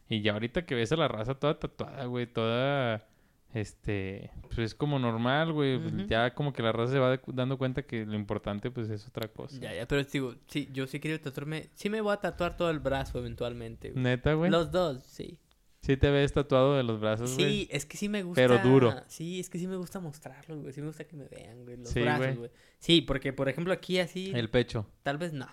Y 0.09 0.21
ya 0.21 0.33
ahorita 0.33 0.65
que 0.65 0.73
ves 0.73 0.91
a 0.93 0.95
la 0.95 1.07
raza 1.09 1.35
toda 1.35 1.59
tatuada, 1.59 2.05
güey, 2.05 2.27
toda, 2.27 3.05
Este, 3.53 4.31
pues 4.43 4.59
es 4.59 4.75
como 4.75 4.99
normal, 4.99 5.51
güey. 5.51 5.79
Ya 6.07 6.33
como 6.33 6.53
que 6.53 6.61
la 6.61 6.71
raza 6.71 6.93
se 6.93 6.99
va 6.99 7.19
dando 7.27 7.57
cuenta 7.57 7.83
que 7.83 8.05
lo 8.05 8.15
importante, 8.15 8.71
pues, 8.71 8.89
es 8.89 9.07
otra 9.07 9.27
cosa. 9.29 9.59
Ya, 9.59 9.73
ya, 9.73 9.87
pero 9.87 10.03
digo, 10.03 10.35
sí, 10.47 10.69
yo 10.71 10.87
sí 10.87 10.99
quiero 10.99 11.19
tatuarme. 11.19 11.69
Sí 11.73 11.89
me 11.89 12.01
voy 12.01 12.13
a 12.13 12.17
tatuar 12.17 12.55
todo 12.55 12.69
el 12.69 12.79
brazo 12.79 13.19
eventualmente, 13.19 13.91
güey. 13.91 14.03
Neta, 14.03 14.33
güey. 14.33 14.51
Los 14.51 14.71
dos, 14.71 15.03
sí. 15.03 15.39
Sí 15.87 15.95
te 15.97 16.09
ves 16.11 16.33
tatuado 16.33 16.75
de 16.75 16.83
los 16.83 16.99
brazos, 16.99 17.33
güey. 17.35 17.49
Sí, 17.49 17.67
es 17.71 17.85
que 17.85 17.95
sí 17.97 18.09
me 18.09 18.21
gusta. 18.21 18.41
Pero 18.41 18.59
duro. 18.59 18.93
Sí, 19.07 19.39
es 19.39 19.49
que 19.49 19.57
sí 19.57 19.67
me 19.67 19.77
gusta 19.77 19.99
mostrarlos, 20.01 20.61
güey. 20.61 20.73
Sí 20.73 20.81
me 20.81 20.87
gusta 20.87 21.05
que 21.05 21.15
me 21.15 21.25
vean, 21.29 21.63
güey. 21.63 21.77
Los 21.77 21.89
Sí, 21.89 22.01
brazos, 22.01 22.37
güey. 22.37 22.51
Sí, 22.79 23.01
porque 23.01 23.31
por 23.31 23.47
ejemplo 23.47 23.73
aquí 23.73 23.97
así, 23.99 24.31
El 24.35 24.49
pecho. 24.49 24.85
tal 25.03 25.17
vez 25.17 25.31
no. 25.31 25.47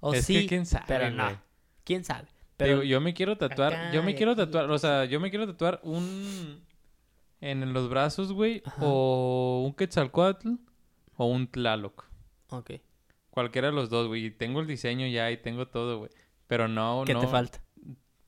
O 0.00 0.14
es 0.14 0.24
sí, 0.24 0.42
que 0.42 0.46
quién 0.46 0.64
sabe, 0.64 0.84
pero 0.86 1.10
no. 1.10 1.42
¿Quién 1.82 2.04
sabe? 2.04 2.28
Pero 2.56 2.84
yo 2.84 3.00
me 3.00 3.14
quiero 3.14 3.36
tatuar, 3.36 3.74
acá 3.74 3.92
yo 3.92 4.02
me 4.02 4.14
quiero 4.14 4.32
aquí, 4.32 4.40
tatuar, 4.42 4.70
o 4.70 4.78
sea, 4.78 5.04
yo 5.06 5.18
me 5.20 5.30
quiero 5.30 5.46
tatuar 5.46 5.80
un 5.82 6.64
en 7.40 7.72
los 7.72 7.88
brazos, 7.88 8.32
güey, 8.32 8.62
Ajá. 8.64 8.80
o 8.84 9.62
un 9.64 9.74
Quetzalcoatl 9.74 10.50
o 11.16 11.26
un 11.26 11.48
Tlaloc. 11.48 12.04
Ok. 12.50 12.74
Cualquiera 13.30 13.68
de 13.68 13.74
los 13.74 13.90
dos, 13.90 14.06
güey. 14.08 14.26
Y 14.26 14.30
Tengo 14.30 14.60
el 14.60 14.66
diseño 14.66 15.06
ya 15.06 15.30
y 15.30 15.36
tengo 15.36 15.66
todo, 15.68 15.98
güey. 15.98 16.10
Pero 16.46 16.66
no, 16.68 17.02
¿Qué 17.06 17.14
no. 17.14 17.20
te 17.20 17.26
falta? 17.26 17.62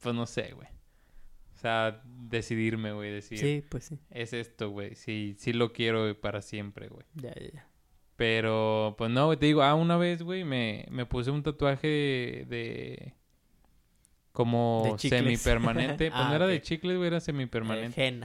Pues 0.00 0.14
no 0.14 0.26
sé, 0.26 0.52
güey. 0.54 0.68
O 1.60 1.62
sea, 1.62 2.00
decidirme, 2.06 2.92
güey, 2.92 3.12
decir, 3.12 3.36
Sí, 3.38 3.62
pues 3.68 3.84
sí. 3.84 3.98
es 4.08 4.32
esto, 4.32 4.70
güey. 4.70 4.94
Sí, 4.94 5.34
sí 5.36 5.52
lo 5.52 5.74
quiero 5.74 6.18
para 6.18 6.40
siempre, 6.40 6.88
güey. 6.88 7.04
Ya, 7.16 7.34
ya, 7.34 7.50
ya. 7.52 7.68
Pero, 8.16 8.94
pues 8.96 9.10
no, 9.10 9.36
te 9.36 9.44
digo, 9.44 9.62
ah, 9.62 9.74
una 9.74 9.98
vez, 9.98 10.22
güey, 10.22 10.42
me, 10.42 10.86
me 10.90 11.04
puse 11.04 11.30
un 11.30 11.42
tatuaje 11.42 11.86
de... 11.86 12.46
De 12.48 13.14
como 14.32 14.94
chicles. 14.96 15.20
semipermanente. 15.22 16.08
Pues 16.10 16.22
Ah, 16.24 16.30
no 16.30 16.34
era 16.36 16.46
de 16.46 16.62
chicles, 16.62 16.96
güey, 16.96 17.08
era 17.08 17.18
Eh, 17.18 17.20
semipermanente. 17.20 18.20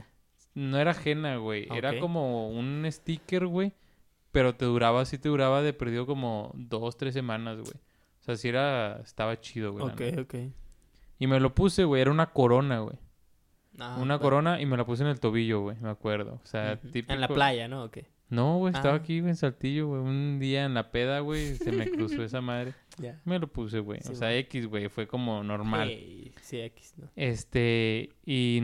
No 0.54 0.78
era 0.78 0.92
ajena, 0.92 1.36
güey. 1.36 1.68
Era 1.70 1.90
Ok. 1.90 1.98
como 1.98 2.48
un 2.48 2.86
sticker, 2.90 3.46
güey. 3.46 3.74
Pero 4.32 4.54
te 4.54 4.64
duraba, 4.64 5.04
sí 5.04 5.18
te 5.18 5.28
duraba 5.28 5.60
de 5.60 5.74
perdido 5.74 6.06
como 6.06 6.52
dos, 6.54 6.96
tres 6.96 7.12
semanas, 7.12 7.58
güey. 7.58 7.74
O 8.20 8.22
sea, 8.22 8.36
sí 8.36 8.48
era... 8.48 8.98
Estaba 9.04 9.38
chido, 9.42 9.72
güey. 9.72 9.84
Ok, 9.84 10.00
ok. 10.20 10.34
Y 11.18 11.26
me 11.26 11.38
lo 11.38 11.54
puse, 11.54 11.84
güey. 11.84 12.00
Era 12.00 12.10
una 12.10 12.32
corona, 12.32 12.78
güey. 12.80 12.96
Ah, 13.78 13.98
una 14.00 14.16
va. 14.16 14.20
corona 14.22 14.60
y 14.60 14.66
me 14.66 14.76
la 14.76 14.84
puse 14.86 15.02
en 15.02 15.08
el 15.08 15.20
tobillo, 15.20 15.60
güey. 15.62 15.76
Me 15.80 15.90
acuerdo. 15.90 16.40
O 16.42 16.46
sea, 16.46 16.78
Ujú. 16.82 16.88
típico... 16.92 17.12
En 17.12 17.20
la 17.20 17.28
playa, 17.28 17.68
¿no? 17.68 17.84
Ok. 17.84 17.98
No, 18.28 18.58
güey. 18.58 18.74
Estaba 18.74 18.94
Ah. 18.94 18.98
aquí, 18.98 19.20
güey, 19.20 19.30
en 19.30 19.36
Saltillo, 19.36 19.88
güey. 19.88 20.00
Un 20.00 20.38
día 20.40 20.64
en 20.64 20.74
la 20.74 20.90
peda, 20.90 21.20
güey. 21.20 21.54
Se 21.56 21.70
me 21.72 21.88
cruzó 21.90 22.22
esa 22.22 22.40
madre. 22.40 22.74
Ya. 22.98 23.20
Me 23.26 23.38
lo 23.38 23.46
puse, 23.46 23.78
güey. 23.80 24.00
Sí, 24.00 24.12
o 24.12 24.14
sea. 24.16 24.34
X, 24.34 24.66
güey. 24.68 24.88
Fue 24.88 25.06
como 25.06 25.44
normal. 25.44 25.90
Ey, 25.90 26.32
sí, 26.40 26.58
X, 26.60 26.94
¿no? 26.96 27.08
Este... 27.14 28.08
Y... 28.24 28.62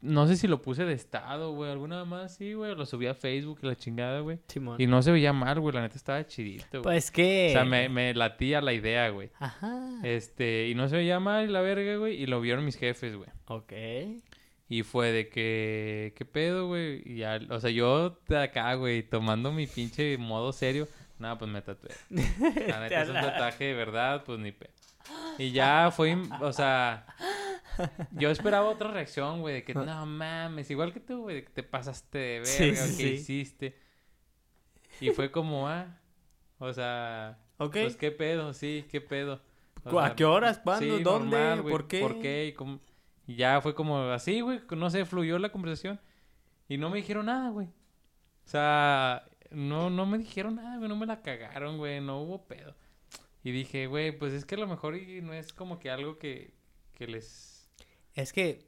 No 0.00 0.26
sé 0.28 0.36
si 0.36 0.46
lo 0.46 0.62
puse 0.62 0.84
de 0.84 0.92
estado, 0.92 1.52
güey. 1.52 1.70
Alguna 1.70 2.04
más, 2.04 2.36
sí, 2.36 2.52
güey. 2.54 2.74
Lo 2.74 2.86
subí 2.86 3.06
a 3.06 3.14
Facebook, 3.14 3.58
la 3.62 3.74
chingada, 3.74 4.20
güey. 4.20 4.38
Y 4.78 4.86
no 4.86 5.02
se 5.02 5.10
veía 5.10 5.32
mal, 5.32 5.58
güey. 5.60 5.74
La 5.74 5.82
neta 5.82 5.96
estaba 5.96 6.24
chidito, 6.26 6.66
güey. 6.70 6.82
Pues 6.82 7.10
que... 7.10 7.48
O 7.50 7.52
sea, 7.52 7.64
me, 7.64 7.88
me 7.88 8.14
latía 8.14 8.60
la 8.60 8.72
idea, 8.72 9.08
güey. 9.10 9.30
Ajá. 9.38 10.00
Este... 10.04 10.68
Y 10.68 10.74
no 10.74 10.88
se 10.88 10.96
veía 10.96 11.18
mal 11.18 11.52
la 11.52 11.60
verga, 11.62 11.96
güey. 11.96 12.22
Y 12.22 12.26
lo 12.26 12.40
vieron 12.40 12.64
mis 12.64 12.76
jefes, 12.76 13.16
güey. 13.16 13.28
Ok. 13.46 13.72
Y 14.68 14.82
fue 14.82 15.12
de 15.12 15.28
que, 15.30 16.12
¿qué 16.16 16.24
pedo, 16.26 16.68
güey? 16.68 17.02
Y 17.04 17.16
ya, 17.18 17.40
o 17.48 17.58
sea, 17.58 17.70
yo 17.70 18.18
de 18.28 18.38
acá, 18.38 18.74
güey, 18.74 19.02
tomando 19.02 19.50
mi 19.50 19.66
pinche 19.66 20.18
modo 20.18 20.52
serio, 20.52 20.86
nada, 21.18 21.38
pues 21.38 21.50
me 21.50 21.62
tatué. 21.62 21.90
La 22.10 22.80
neta 22.80 23.02
es 23.02 23.08
un 23.08 23.14
tatuaje 23.14 23.64
de 23.64 23.74
verdad, 23.74 24.24
pues 24.24 24.38
ni 24.38 24.52
pedo. 24.52 24.70
Y 25.38 25.52
ya 25.52 25.90
fue, 25.96 26.18
o 26.40 26.52
sea, 26.52 27.06
yo 28.12 28.30
esperaba 28.30 28.68
otra 28.68 28.90
reacción, 28.90 29.40
güey, 29.40 29.54
de 29.56 29.64
que 29.64 29.74
no 29.74 30.06
mames, 30.06 30.70
igual 30.70 30.92
que 30.92 31.00
tú, 31.00 31.22
güey, 31.22 31.36
de 31.36 31.44
que 31.44 31.50
te 31.50 31.62
pasaste 31.62 32.18
de 32.18 32.38
verga, 32.40 32.46
Sí, 32.52 32.70
¿qué 32.70 32.76
sí, 32.76 32.94
sí. 32.94 33.08
hiciste? 33.14 33.76
Y 35.00 35.10
fue 35.10 35.30
como, 35.30 35.68
ah, 35.68 35.98
o 36.58 36.72
sea, 36.72 37.38
Ok. 37.58 37.72
pues 37.82 37.96
qué 37.96 38.10
pedo, 38.10 38.52
sí, 38.52 38.84
qué 38.90 39.00
pedo. 39.00 39.40
O 39.84 39.90
¿Cu- 39.90 40.00
a 40.00 40.06
sea, 40.08 40.16
qué 40.16 40.24
horas? 40.24 40.58
¿Cuándo? 40.58 40.98
¿Dónde? 40.98 41.36
normal, 41.38 41.62
güey, 41.62 41.72
¿Por 41.72 41.86
qué? 41.88 42.00
¿Por 42.00 42.20
qué? 42.20 42.46
Y, 42.46 42.52
como- 42.52 42.80
y 43.26 43.36
ya 43.36 43.60
fue 43.60 43.74
como 43.74 43.98
así, 44.10 44.40
güey, 44.40 44.60
no 44.76 44.90
sé, 44.90 45.04
fluyó 45.04 45.38
la 45.38 45.50
conversación. 45.52 46.00
Y 46.68 46.76
no 46.78 46.90
me 46.90 46.96
dijeron 46.98 47.26
nada, 47.26 47.50
güey. 47.50 47.68
O 47.68 48.50
sea, 48.50 49.24
no, 49.50 49.88
no 49.90 50.04
me 50.06 50.18
dijeron 50.18 50.56
nada, 50.56 50.76
güey, 50.78 50.88
no 50.88 50.96
me 50.96 51.06
la 51.06 51.22
cagaron, 51.22 51.76
güey, 51.78 52.00
no 52.00 52.20
hubo 52.22 52.46
pedo. 52.46 52.74
Y 53.44 53.52
dije, 53.52 53.86
güey, 53.86 54.10
pues 54.18 54.32
es 54.32 54.44
que 54.44 54.56
a 54.56 54.58
lo 54.58 54.66
mejor 54.66 54.96
y 54.96 55.22
no 55.22 55.32
es 55.32 55.52
como 55.52 55.78
que 55.78 55.90
algo 55.90 56.18
que, 56.18 56.54
que 56.94 57.06
les... 57.06 57.57
Es 58.18 58.32
que 58.32 58.66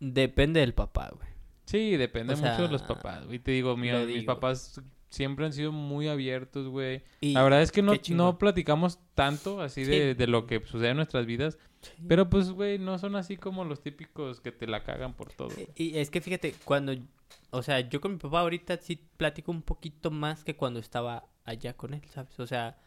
depende 0.00 0.60
del 0.60 0.74
papá, 0.74 1.10
güey. 1.14 1.28
Sí, 1.66 1.96
depende 1.96 2.34
O 2.34 2.36
mucho 2.38 2.62
de 2.62 2.68
los 2.68 2.82
papás, 2.82 3.26
güey. 3.26 3.38
Te 3.38 3.50
digo, 3.52 3.76
mi- 3.76 3.90
lo 3.90 3.98
mis 4.00 4.06
digo. 4.08 4.26
papás 4.34 4.80
siempre 5.10 5.44
han 5.46 5.52
sido 5.52 5.70
muy 5.72 6.08
abiertos, 6.08 6.68
güey. 6.68 7.02
La 7.20 7.42
verdad 7.42 7.60
es 7.62 7.72
que 7.72 7.82
no, 7.82 7.92
no 8.10 8.38
platicamos 8.38 8.98
tanto 9.14 9.60
así 9.60 9.84
de, 9.84 10.12
Sí. 10.12 10.18
de 10.18 10.26
lo 10.26 10.46
que 10.46 10.60
sucede 10.64 10.90
en 10.90 10.96
nuestras 10.96 11.26
vidas. 11.26 11.58
Sí. 11.82 11.90
Pero 12.08 12.28
pues, 12.30 12.50
güey, 12.50 12.78
no 12.78 12.98
son 12.98 13.16
así 13.16 13.36
como 13.36 13.64
los 13.64 13.82
típicos 13.82 14.40
que 14.40 14.50
te 14.50 14.66
la 14.66 14.82
cagan 14.82 15.14
por 15.14 15.30
todo. 15.32 15.50
y 15.76 15.98
es 15.98 16.10
que 16.10 16.20
fíjate, 16.20 16.54
cuando, 16.64 16.94
o 17.50 17.62
sea, 17.62 17.80
yo 17.80 18.00
con 18.00 18.12
mi 18.12 18.18
papá 18.18 18.40
ahorita 18.40 18.78
sí 18.78 18.96
platico 19.16 19.50
un 19.52 19.62
poquito 19.62 20.10
más 20.10 20.44
que 20.44 20.56
cuando 20.56 20.80
estaba 20.80 21.26
allá 21.44 21.74
con 21.76 21.94
él, 21.94 22.02
¿sabes? 22.08 22.38
O 22.40 22.46
sea, 22.46 22.78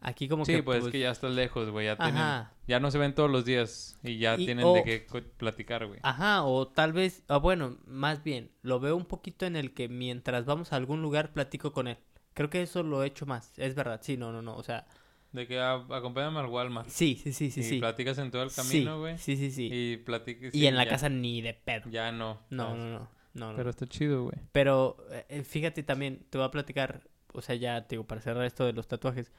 aquí 0.00 0.28
como 0.28 0.44
Sí, 0.44 0.52
que... 0.56 0.62
pues, 0.62 0.84
es 0.84 0.90
que 0.92 1.00
ya 1.00 1.10
estás 1.10 1.32
lejos, 1.32 1.70
güey. 1.70 1.86
Ya, 1.86 1.96
tienen- 1.96 2.44
ya 2.66 2.80
no 2.80 2.90
se 2.90 2.98
ven 2.98 3.14
todos 3.14 3.30
los 3.30 3.44
días 3.44 3.98
y 4.02 4.18
ya 4.18 4.36
Y- 4.36 4.44
tienen 4.46 4.64
o- 4.64 4.74
de 4.74 4.82
qué 4.84 5.06
platicar, 5.36 5.86
güey. 5.86 6.00
ajá, 6.02 6.44
o 6.44 6.68
tal 6.68 6.92
vez, 6.92 7.22
o 7.28 7.40
bueno, 7.40 7.78
más 7.86 8.22
bien, 8.22 8.50
lo 8.62 8.80
veo 8.80 8.96
un 8.96 9.04
poquito 9.06 9.46
en 9.46 9.56
el 9.56 9.74
que 9.74 9.88
mientras 9.88 10.44
vamos 10.44 10.72
a 10.72 10.76
algún 10.76 11.02
lugar 11.02 11.32
platico 11.32 11.72
con 11.72 11.88
él. 11.88 11.98
Creo 12.34 12.50
que 12.50 12.62
eso 12.62 12.82
lo 12.82 13.02
he 13.02 13.06
hecho 13.08 13.26
más, 13.26 13.52
es 13.58 13.74
verdad, 13.74 14.00
sí, 14.02 14.16
no, 14.16 14.30
no, 14.32 14.42
no, 14.42 14.54
o 14.56 14.62
sea, 14.62 14.86
De 15.32 15.46
que 15.46 15.58
ah, 15.60 15.84
acompáñame 15.90 16.38
al 16.40 16.46
Walmart. 16.46 16.88
sí, 16.88 17.14
sí, 17.22 17.32
sí, 17.34 17.50
sí, 17.50 17.60
y 17.60 17.62
sí. 17.64 17.78
platicas 17.80 18.16
en 18.18 18.30
todo 18.30 18.42
el 18.44 18.50
Sí, 18.50 18.56
camino, 18.62 19.00
güey. 19.00 19.18
Sí, 19.18 19.36
sí, 19.36 19.50
sí. 19.50 19.68
Y 19.70 19.96
platiques. 19.98 20.54
Y 20.54 20.60
sí, 20.60 20.66
en 20.66 20.76
la 20.76 20.84
ya- 20.84 20.90
casa 20.90 21.08
ni 21.10 21.42
de 21.42 21.52
pedo. 21.52 21.90
Ya 21.90 22.10
no. 22.12 22.40
No, 22.48 22.74
no, 22.74 22.84
no, 22.90 23.08
no, 23.34 23.50
no. 23.50 23.56
Pero 23.56 23.68
está 23.68 23.86
chido, 23.86 24.22
güey. 24.24 24.38
Pero 24.52 24.96
eh, 25.28 25.42
fíjate 25.42 25.82
también, 25.82 26.24
te 26.30 26.38
voy 26.38 26.46
a 26.46 26.50
platicar, 26.50 27.02
o 27.34 27.42
sea, 27.42 27.56
ya 27.56 27.86
te 27.86 27.96
digo, 27.96 28.04
para 28.06 28.20
cerrar 28.22 28.44
esto 28.46 28.64
de 28.64 28.72
los 28.72 28.88
tatuajes. 28.88 29.30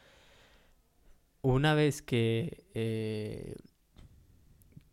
Una 1.41 1.73
vez 1.73 2.01
que 2.01 2.65
eh, 2.73 3.55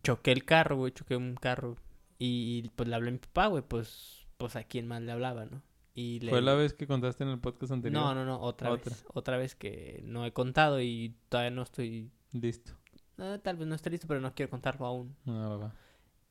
choqué 0.02 0.32
el 0.32 0.44
carro, 0.44 0.76
güey, 0.76 0.92
choqué 0.92 1.16
un 1.16 1.34
carro 1.34 1.76
y 2.18 2.68
pues 2.76 2.88
le 2.88 2.94
hablé 2.94 3.08
a 3.10 3.12
mi 3.12 3.18
papá, 3.18 3.46
güey, 3.48 3.62
pues, 3.66 4.26
pues 4.36 4.56
a 4.56 4.64
quién 4.64 4.86
más 4.86 5.02
le 5.02 5.12
hablaba, 5.12 5.44
¿no? 5.46 5.62
Y 5.94 6.20
le... 6.20 6.30
Fue 6.30 6.42
la 6.42 6.54
vez 6.54 6.74
que 6.74 6.86
contaste 6.86 7.24
en 7.24 7.30
el 7.30 7.38
podcast 7.40 7.72
anterior. 7.72 8.00
No, 8.02 8.14
no, 8.14 8.24
no, 8.24 8.40
otra, 8.40 8.70
Otra. 8.70 8.90
vez. 8.90 9.04
Otra 9.14 9.36
vez 9.38 9.54
que 9.54 10.02
no 10.04 10.24
he 10.26 10.32
contado 10.32 10.80
y 10.80 11.16
todavía 11.28 11.50
no 11.50 11.62
estoy... 11.62 12.10
Listo. 12.32 12.72
eh, 13.18 13.38
tal 13.42 13.56
vez 13.56 13.66
no 13.66 13.74
esté 13.74 13.88
listo, 13.90 14.06
pero 14.06 14.20
no 14.20 14.34
quiero 14.34 14.50
contarlo 14.50 14.86
aún. 14.86 15.16
No, 15.24 15.50
va, 15.50 15.56
va. 15.56 15.74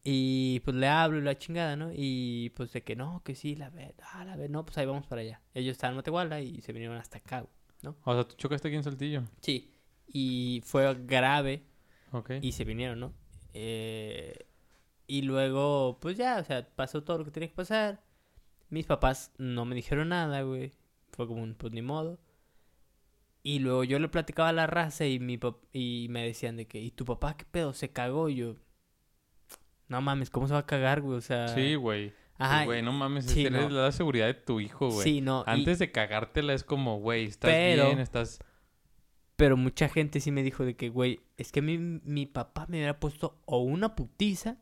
Y 0.03 0.59
pues 0.59 0.77
le 0.77 0.87
hablo 0.87 1.17
y 1.17 1.21
la 1.23 1.35
chingada, 1.35 1.75
¿no? 1.75 1.89
Y 1.91 2.51
pues 2.55 2.71
de 2.73 2.83
que 2.83 2.95
no, 2.95 3.23
que 3.23 3.33
sí, 3.33 3.55
la 3.55 3.71
ve, 3.71 3.95
ah, 4.13 4.23
la 4.23 4.35
ve, 4.35 4.47
no, 4.49 4.63
pues 4.63 4.77
ahí 4.77 4.85
vamos 4.85 5.07
para 5.07 5.21
allá. 5.21 5.41
Ellos 5.55 5.71
estaban 5.71 5.93
en 5.93 5.97
Matehuala 5.97 6.41
y 6.41 6.61
se 6.61 6.71
vinieron 6.73 6.97
hasta 6.97 7.17
acá, 7.17 7.41
güey. 7.41 7.95
O 8.03 8.13
sea, 8.13 8.23
tú 8.27 8.35
chocaste 8.35 8.67
aquí 8.67 8.77
en 8.77 8.83
Saltillo. 8.83 9.23
Sí. 9.41 9.71
Y 10.17 10.61
fue 10.63 10.95
grave 11.05 11.65
Ok. 12.13 12.31
y 12.41 12.53
se 12.53 12.63
vinieron, 12.63 13.01
¿no? 13.01 13.13
Eh, 13.53 14.45
y 15.07 15.23
luego, 15.23 15.97
pues 15.99 16.15
ya, 16.15 16.37
o 16.39 16.43
sea, 16.45 16.65
pasó 16.73 17.03
todo 17.03 17.17
lo 17.17 17.25
que 17.25 17.31
tenía 17.31 17.49
que 17.49 17.55
pasar. 17.55 18.01
Mis 18.69 18.85
papás 18.85 19.33
no 19.37 19.65
me 19.65 19.75
dijeron 19.75 20.07
nada, 20.09 20.41
güey. 20.43 20.71
Fue 21.11 21.27
como 21.27 21.43
un, 21.43 21.53
pues 21.55 21.73
ni 21.73 21.81
modo. 21.81 22.17
Y 23.43 23.59
luego 23.59 23.83
yo 23.83 23.99
le 23.99 24.07
platicaba 24.07 24.49
a 24.49 24.53
la 24.53 24.67
raza 24.67 25.05
y, 25.05 25.19
mi 25.19 25.37
pap- 25.37 25.59
y 25.73 26.07
me 26.09 26.23
decían 26.25 26.55
de 26.55 26.65
que, 26.65 26.79
¿y 26.79 26.91
tu 26.91 27.03
papá 27.03 27.35
qué 27.35 27.43
pedo? 27.45 27.73
¿Se 27.73 27.89
cagó? 27.89 28.29
Y 28.29 28.35
yo, 28.35 28.55
no 29.89 30.01
mames, 30.01 30.29
¿cómo 30.29 30.47
se 30.47 30.53
va 30.53 30.59
a 30.61 30.65
cagar, 30.65 31.01
güey? 31.01 31.17
O 31.17 31.21
sea... 31.21 31.49
Sí, 31.49 31.75
güey. 31.75 32.13
Ajá, 32.37 32.63
Güey, 32.65 32.81
no 32.81 32.91
mames, 32.91 33.25
sí, 33.27 33.45
es 33.45 33.51
no. 33.51 33.69
la 33.69 33.91
seguridad 33.91 34.25
de 34.27 34.33
tu 34.33 34.59
hijo, 34.61 34.89
güey. 34.89 35.03
Sí, 35.03 35.21
no. 35.21 35.43
y- 35.47 35.49
Antes 35.49 35.79
de 35.79 35.91
cagártela 35.91 36.53
es 36.53 36.63
como, 36.63 36.99
güey, 36.99 37.25
estás 37.25 37.51
Pero- 37.51 37.85
bien, 37.87 37.99
estás... 37.99 38.39
Pero 39.35 39.57
mucha 39.57 39.89
gente 39.89 40.19
sí 40.21 40.31
me 40.31 40.43
dijo 40.43 40.63
de 40.63 40.75
que, 40.75 40.89
güey, 40.89 41.19
es 41.37 41.51
que 41.51 41.61
mi, 41.61 41.77
mi 41.77 42.25
papá 42.25 42.65
me 42.69 42.77
hubiera 42.77 42.99
puesto 42.99 43.41
o 43.45 43.59
una 43.59 43.95
putiza, 43.95 44.57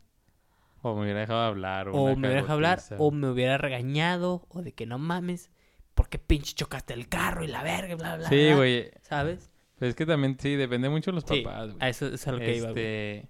O 0.81 0.95
me 0.95 1.03
hubiera 1.03 1.19
dejado 1.21 1.41
hablar. 1.41 1.89
O, 1.89 2.07
me 2.15 2.27
hubiera 2.27 2.35
dejado 2.41 2.53
hablar, 2.53 2.79
o 2.97 3.11
me 3.11 3.29
hubiera 3.29 3.57
regañado, 3.57 4.45
o 4.49 4.61
de 4.63 4.73
que 4.73 4.85
no 4.85 4.97
mames, 4.97 5.51
¿por 5.93 6.09
qué 6.09 6.17
pinche 6.19 6.55
chocaste 6.55 6.93
el 6.93 7.07
carro 7.07 7.43
y 7.43 7.47
la 7.47 7.61
verga, 7.63 7.95
bla, 7.95 8.17
bla, 8.17 8.27
Sí, 8.29 8.51
güey. 8.53 8.91
¿Sabes? 9.01 9.51
Pues 9.77 9.89
es 9.89 9.95
que 9.95 10.05
también, 10.05 10.37
sí, 10.39 10.55
depende 10.55 10.89
mucho 10.89 11.11
de 11.11 11.15
los 11.15 11.23
Sí, 11.23 11.41
papás, 11.41 11.67
güey. 11.73 11.77
a 11.79 11.89
eso 11.89 12.07
es 12.07 12.27
a 12.27 12.31
lo 12.31 12.39
que 12.39 12.55
iba, 12.57 12.71
güey. 12.71 12.83
Este, 12.83 13.29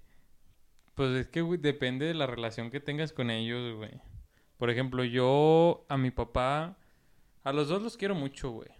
pues 0.94 1.10
es 1.16 1.28
que 1.28 1.42
güey, 1.42 1.60
depende 1.60 2.06
de 2.06 2.14
la 2.14 2.26
relación 2.26 2.70
que 2.70 2.80
tengas 2.80 3.12
con 3.12 3.30
ellos, 3.30 3.76
güey. 3.76 4.00
Por 4.56 4.70
ejemplo, 4.70 5.04
yo 5.04 5.84
a 5.88 5.96
mi 5.98 6.10
papá, 6.10 6.78
a 7.42 7.52
los 7.52 7.68
dos 7.68 7.82
los 7.82 7.96
quiero 7.96 8.14
mucho, 8.14 8.50
güey. 8.50 8.70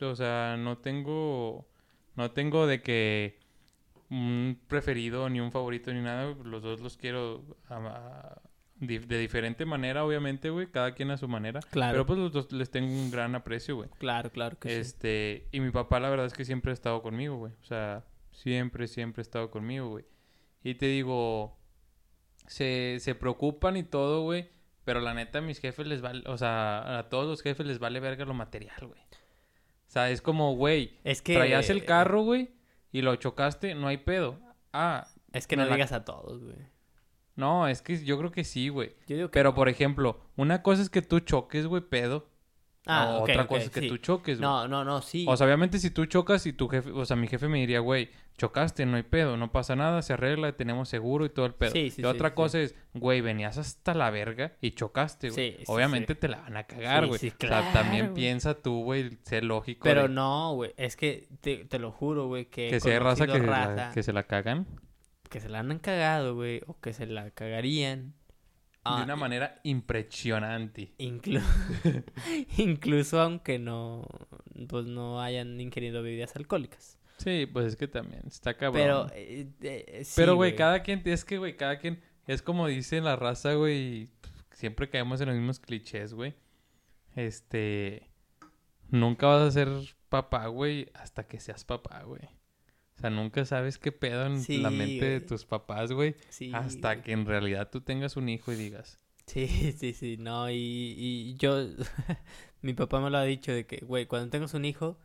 O 0.00 0.14
sea, 0.16 0.56
no 0.58 0.78
tengo, 0.78 1.68
no 2.18 2.32
tengo 2.32 2.66
de 2.66 2.82
que 2.82 3.38
un 4.10 4.60
preferido 4.66 5.28
ni 5.30 5.38
un 5.38 5.52
favorito 5.52 5.92
ni 5.92 6.00
nada. 6.00 6.34
Los 6.42 6.64
dos 6.64 6.80
los 6.80 6.96
quiero 6.96 7.44
a, 7.70 8.42
de 8.74 9.18
diferente 9.20 9.64
manera, 9.64 10.04
obviamente, 10.04 10.50
güey. 10.50 10.66
Cada 10.66 10.94
quien 10.94 11.12
a 11.12 11.16
su 11.16 11.28
manera. 11.28 11.60
Claro. 11.70 11.92
Pero 11.92 12.06
pues 12.06 12.18
los 12.18 12.32
dos 12.32 12.50
les 12.50 12.72
tengo 12.72 12.88
un 12.88 13.12
gran 13.12 13.36
aprecio, 13.36 13.76
güey. 13.76 13.88
Claro, 13.98 14.32
claro 14.32 14.58
que 14.58 14.68
sí. 14.68 14.74
Este, 14.74 15.46
y 15.52 15.60
mi 15.60 15.70
papá 15.70 16.00
la 16.00 16.10
verdad 16.10 16.26
es 16.26 16.32
que 16.32 16.44
siempre 16.44 16.72
ha 16.72 16.74
estado 16.74 17.02
conmigo, 17.02 17.36
güey. 17.36 17.52
O 17.62 17.64
sea, 17.64 18.04
siempre, 18.32 18.88
siempre 18.88 19.20
ha 19.20 19.22
estado 19.22 19.52
conmigo, 19.52 19.88
güey. 19.88 20.04
Y 20.64 20.74
te 20.74 20.86
digo, 20.86 21.56
se, 22.48 22.96
se 22.98 23.14
preocupan 23.14 23.76
y 23.76 23.84
todo, 23.84 24.22
güey. 24.22 24.50
Pero 24.84 25.00
la 25.00 25.14
neta, 25.14 25.38
a 25.38 25.42
mis 25.42 25.60
jefes 25.60 25.86
les 25.86 26.00
vale, 26.00 26.24
o 26.26 26.36
sea, 26.36 26.98
a 26.98 27.08
todos 27.10 27.28
los 27.28 27.42
jefes 27.42 27.64
les 27.64 27.78
vale 27.78 28.00
verga 28.00 28.24
lo 28.24 28.34
material, 28.34 28.88
güey. 28.88 29.00
O 29.88 29.90
sea, 29.90 30.10
es 30.10 30.20
como, 30.20 30.54
güey, 30.54 30.98
Es 31.02 31.22
que... 31.22 31.34
traías 31.34 31.70
el 31.70 31.84
carro, 31.84 32.22
güey, 32.22 32.50
y 32.92 33.00
lo 33.02 33.16
chocaste, 33.16 33.74
no 33.74 33.88
hay 33.88 33.96
pedo. 33.96 34.38
Ah, 34.72 35.08
Es 35.32 35.46
que 35.46 35.56
no 35.56 35.64
la- 35.64 35.74
digas 35.74 35.92
a 35.92 36.04
todos, 36.04 36.44
güey. 36.44 36.56
no, 37.36 37.68
es 37.68 37.80
que 37.82 38.04
yo 38.04 38.18
creo 38.18 38.30
que 38.30 38.44
sí, 38.44 38.68
güey. 38.68 38.94
Pero, 39.32 39.54
por 39.54 39.68
ejemplo, 39.68 40.20
una 40.36 40.62
cosa 40.62 40.82
es 40.82 40.90
que 40.90 41.00
tú 41.02 41.20
choques, 41.20 41.66
güey, 41.66 41.82
pedo. 41.82 42.27
Ah, 42.88 43.18
otra 43.20 43.46
cosa 43.46 43.64
es 43.64 43.70
que 43.70 43.80
sí. 43.80 43.88
tú 43.88 43.98
choques, 43.98 44.38
güey. 44.38 44.48
No, 44.48 44.66
no, 44.66 44.84
no, 44.84 45.02
sí. 45.02 45.26
O 45.28 45.36
sea, 45.36 45.46
obviamente 45.46 45.78
si 45.78 45.90
tú 45.90 46.06
chocas 46.06 46.46
y 46.46 46.54
tu 46.54 46.68
jefe, 46.68 46.90
o 46.90 47.04
sea, 47.04 47.16
mi 47.16 47.28
jefe 47.28 47.46
me 47.46 47.58
diría, 47.58 47.80
güey, 47.80 48.10
chocaste, 48.38 48.86
no 48.86 48.96
hay 48.96 49.02
pedo, 49.02 49.36
no 49.36 49.52
pasa 49.52 49.76
nada, 49.76 50.00
se 50.00 50.14
arregla, 50.14 50.52
tenemos 50.52 50.88
seguro 50.88 51.26
y 51.26 51.28
todo 51.28 51.44
el 51.44 51.54
pedo. 51.54 51.72
Sí, 51.72 51.90
sí, 51.90 52.00
y 52.00 52.04
otra 52.06 52.34
cosa 52.34 52.60
es, 52.60 52.74
güey, 52.94 53.20
venías 53.20 53.58
hasta 53.58 53.92
la 53.92 54.10
verga 54.10 54.54
y 54.62 54.70
chocaste, 54.70 55.30
güey. 55.30 55.58
Obviamente 55.66 56.14
te 56.14 56.28
la 56.28 56.38
van 56.40 56.56
a 56.56 56.64
cagar, 56.64 57.06
güey. 57.06 57.16
o 57.16 57.18
sea, 57.18 57.72
también 57.72 58.06
claro, 58.06 58.12
güey. 58.12 58.14
piensa 58.14 58.54
tú, 58.54 58.82
güey, 58.84 59.18
sé 59.24 59.42
lógico. 59.42 59.84
Pero 59.84 60.08
no, 60.08 60.54
güey. 60.54 60.72
Es 60.78 60.96
que 60.96 61.28
te, 61.42 61.66
te 61.66 61.78
lo 61.78 61.92
juro, 61.92 62.26
güey, 62.26 62.46
que... 62.46 62.78
que 62.82 62.90
hay 62.90 62.98
raza 62.98 63.26
que, 63.26 63.38
la- 63.38 63.46
raza 63.46 63.90
que 63.92 64.02
se 64.02 64.12
la 64.12 64.22
cagan 64.22 64.66
que 65.28 65.40
se 65.40 65.48
la 65.48 65.58
han 65.60 65.78
cagado, 65.78 66.34
güey, 66.34 66.62
o 66.66 66.80
que 66.80 66.92
se 66.92 67.06
la 67.06 67.30
cagarían. 67.30 68.14
De 68.84 68.90
Ah, 68.94 69.02
una 69.04 69.16
manera 69.16 69.60
impresionante. 69.64 70.94
inclu- 70.98 71.42
Incluso 72.58 73.20
aunque 73.20 73.58
no, 73.58 74.06
pues 74.68 74.86
no 74.86 75.20
hayan 75.20 75.60
ingerido 75.60 76.02
bebidas 76.02 76.34
alcohólicas. 76.36 76.98
Sí, 77.18 77.46
pues 77.52 77.66
es 77.66 77.76
que 77.76 77.88
también 77.88 78.22
está 78.26 78.54
cabrón. 78.54 78.82
Pero, 78.82 79.06
eh, 79.12 79.50
eh, 79.62 80.02
sí, 80.04 80.12
Pero, 80.16 80.36
güey, 80.36 80.54
cada 80.54 80.82
quien, 80.82 81.02
es 81.04 81.24
que, 81.24 81.38
güey, 81.38 81.56
cada 81.56 81.78
quien, 81.78 82.00
es 82.26 82.42
como 82.42 82.68
dice 82.68 83.00
la 83.00 83.16
raza, 83.16 83.54
güey, 83.54 84.08
siempre 84.52 84.88
caemos 84.88 85.20
en 85.20 85.26
los 85.28 85.36
mismos 85.36 85.58
clichés, 85.58 86.14
güey. 86.14 86.34
Este, 87.16 88.08
nunca 88.90 89.26
vas 89.26 89.42
a 89.42 89.50
ser 89.50 89.68
papá, 90.08 90.46
güey, 90.46 90.90
hasta 90.94 91.26
que 91.26 91.40
seas 91.40 91.64
papá, 91.64 92.02
güey. 92.04 92.22
O 92.98 93.00
sea, 93.00 93.10
nunca 93.10 93.44
sabes 93.44 93.78
qué 93.78 93.92
pedo 93.92 94.26
en 94.26 94.40
Sí, 94.42 94.58
la 94.58 94.70
mente 94.70 95.04
de 95.04 95.16
güey. 95.18 95.26
tus 95.28 95.44
papás, 95.44 95.92
güey, 95.92 96.16
Sí, 96.30 96.50
hasta 96.52 96.94
güey. 96.94 97.04
que 97.04 97.12
en 97.12 97.26
realidad 97.26 97.70
tú 97.70 97.80
tengas 97.80 98.16
un 98.16 98.28
hijo 98.28 98.52
y 98.52 98.56
digas, 98.56 98.98
Sí, 99.26 99.46
sí, 99.78 99.92
sí, 99.92 100.16
no, 100.18 100.50
y, 100.50 100.56
y 100.56 101.34
yo, 101.36 101.58
mi 102.62 102.72
papá 102.74 103.00
me 103.00 103.10
lo 103.10 103.18
ha 103.18 103.22
dicho 103.24 103.52
de 103.52 103.66
que, 103.66 103.78
güey, 103.84 104.06
cuando 104.06 104.30
tengas 104.30 104.54
un 104.54 104.64
hijo, 104.64 104.98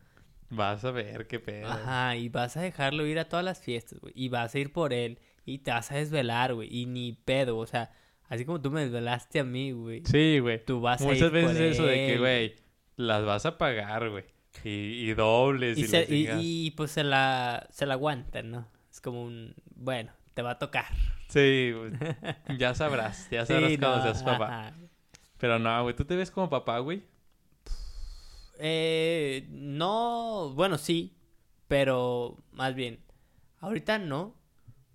vas 0.50 0.84
a 0.84 0.90
ver 0.90 1.26
qué 1.28 1.38
pedo. 1.38 1.68
ajá, 1.68 2.16
y 2.16 2.28
vas 2.30 2.56
a 2.56 2.62
dejarlo 2.62 3.06
ir 3.06 3.18
a 3.18 3.28
todas 3.28 3.44
las 3.44 3.60
fiestas, 3.60 4.00
güey, 4.00 4.12
y 4.16 4.28
vas 4.28 4.54
a 4.54 4.58
ir 4.58 4.72
por 4.72 4.92
él, 4.92 5.18
y 5.44 5.58
te 5.58 5.70
vas 5.70 5.92
a 5.92 5.96
desvelar, 5.96 6.54
güey, 6.54 6.68
y 6.76 6.86
ni 6.86 7.12
pedo, 7.12 7.58
o 7.58 7.66
sea, 7.66 7.92
así 8.28 8.44
como 8.44 8.60
tú 8.60 8.70
me 8.72 8.80
desvelaste 8.82 9.38
a 9.38 9.44
mí, 9.44 9.70
güey, 9.70 10.02
Sí, 10.04 10.40
güey. 10.40 10.64
tú 10.64 10.80
vas 10.80 11.00
a 11.00 11.04
Muchas 11.04 11.28
ir 11.28 11.30
veces 11.30 11.52
por 11.52 11.62
eso 11.62 11.86
de 11.86 11.94
que, 12.06 12.18
güey, 12.18 12.54
las 12.96 13.24
vas 13.24 13.46
a 13.46 13.56
pagar, 13.56 14.10
güey. 14.10 14.24
Y, 14.62 15.10
y 15.10 15.14
dobles 15.14 15.76
y, 15.78 15.82
Y, 15.82 15.86
se- 15.86 16.72
pues 16.76 16.90
se 16.92 17.04
la, 17.04 17.66
se 17.70 17.86
la 17.86 17.94
aguantan, 17.94 18.50
¿no? 18.50 18.68
Es 18.90 19.00
como 19.00 19.22
un, 19.24 19.54
bueno, 19.74 20.12
te 20.34 20.42
va 20.42 20.52
a 20.52 20.58
tocar. 20.58 20.86
Sí, 21.28 21.72
ya 22.58 22.74
sabrás, 22.74 23.28
ya 23.30 23.44
sabrás 23.44 23.72
Sí, 23.72 23.78
cuando 23.78 23.96
no, 23.98 24.02
seas 24.02 24.22
papá. 24.22 24.46
ajá. 24.68 24.74
Pero 25.38 25.58
no, 25.58 25.82
güey, 25.82 25.94
¿tú 25.96 26.04
te 26.04 26.16
ves 26.16 26.30
como 26.30 26.48
papá, 26.48 26.78
güey? 26.78 27.02
Eh, 28.58 29.46
no, 29.50 30.52
bueno, 30.54 30.78
sí, 30.78 31.16
pero 31.68 32.38
más 32.52 32.74
bien, 32.74 33.00
ahorita 33.60 33.98
no, 33.98 34.36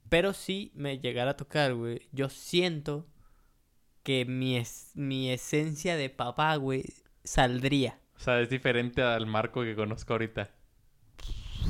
pero 0.09 0.33
sí 0.33 0.71
me 0.75 0.99
llegara 0.99 1.31
a 1.31 1.37
tocar, 1.37 1.73
güey. 1.75 2.01
Yo 2.11 2.29
siento 2.29 3.07
que 4.03 4.25
mi, 4.25 4.57
es, 4.57 4.91
mi 4.95 5.31
esencia 5.31 5.95
de 5.97 6.09
papá, 6.09 6.55
güey, 6.57 6.85
saldría 7.23 7.98
O 8.19 8.21
sea, 8.21 8.41
es 8.41 8.49
diferente 8.49 9.01
al 9.01 9.25
Marco 9.27 9.61
que 9.61 9.75
conozco 9.75 10.13
ahorita. 10.13 10.49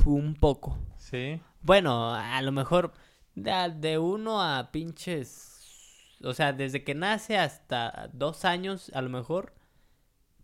un 0.05 0.33
poco. 0.35 0.77
Sí. 0.97 1.39
Bueno, 1.61 2.13
a 2.15 2.41
lo 2.41 2.51
mejor 2.51 2.93
de, 3.35 3.51
de 3.77 3.97
uno 3.99 4.41
a 4.41 4.71
pinches, 4.71 6.17
o 6.23 6.33
sea, 6.33 6.53
desde 6.53 6.83
que 6.83 6.95
nace 6.95 7.37
hasta 7.37 8.09
dos 8.13 8.45
años, 8.45 8.91
a 8.95 9.01
lo 9.01 9.09
mejor 9.09 9.53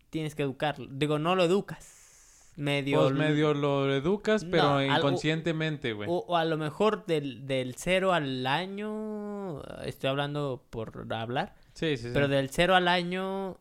tienes 0.10 0.36
que 0.36 0.44
educarlo. 0.44 0.88
Digo, 0.92 1.18
no 1.20 1.36
lo 1.36 1.44
educas. 1.44 2.54
Medio... 2.56 3.02
Pues 3.02 3.14
medio 3.14 3.54
lo 3.54 3.94
educas, 3.94 4.46
pero 4.46 4.82
inconscientemente, 4.82 5.92
güey. 5.92 6.08
O, 6.10 6.24
o 6.28 6.38
a 6.38 6.46
lo 6.46 6.58
mejor 6.58 7.06
del, 7.06 7.46
del 7.48 7.76
cero 7.76 8.14
al 8.14 8.46
año, 8.48 9.62
estoy 9.84 10.10
hablando 10.10 10.64
por 10.70 11.06
hablar, 11.12 11.56
Sí, 11.74 11.98
sí, 11.98 12.04
sí. 12.04 12.10
pero 12.14 12.30
del 12.30 12.50
cero 12.50 12.76
al 12.76 12.88
año 12.88 13.58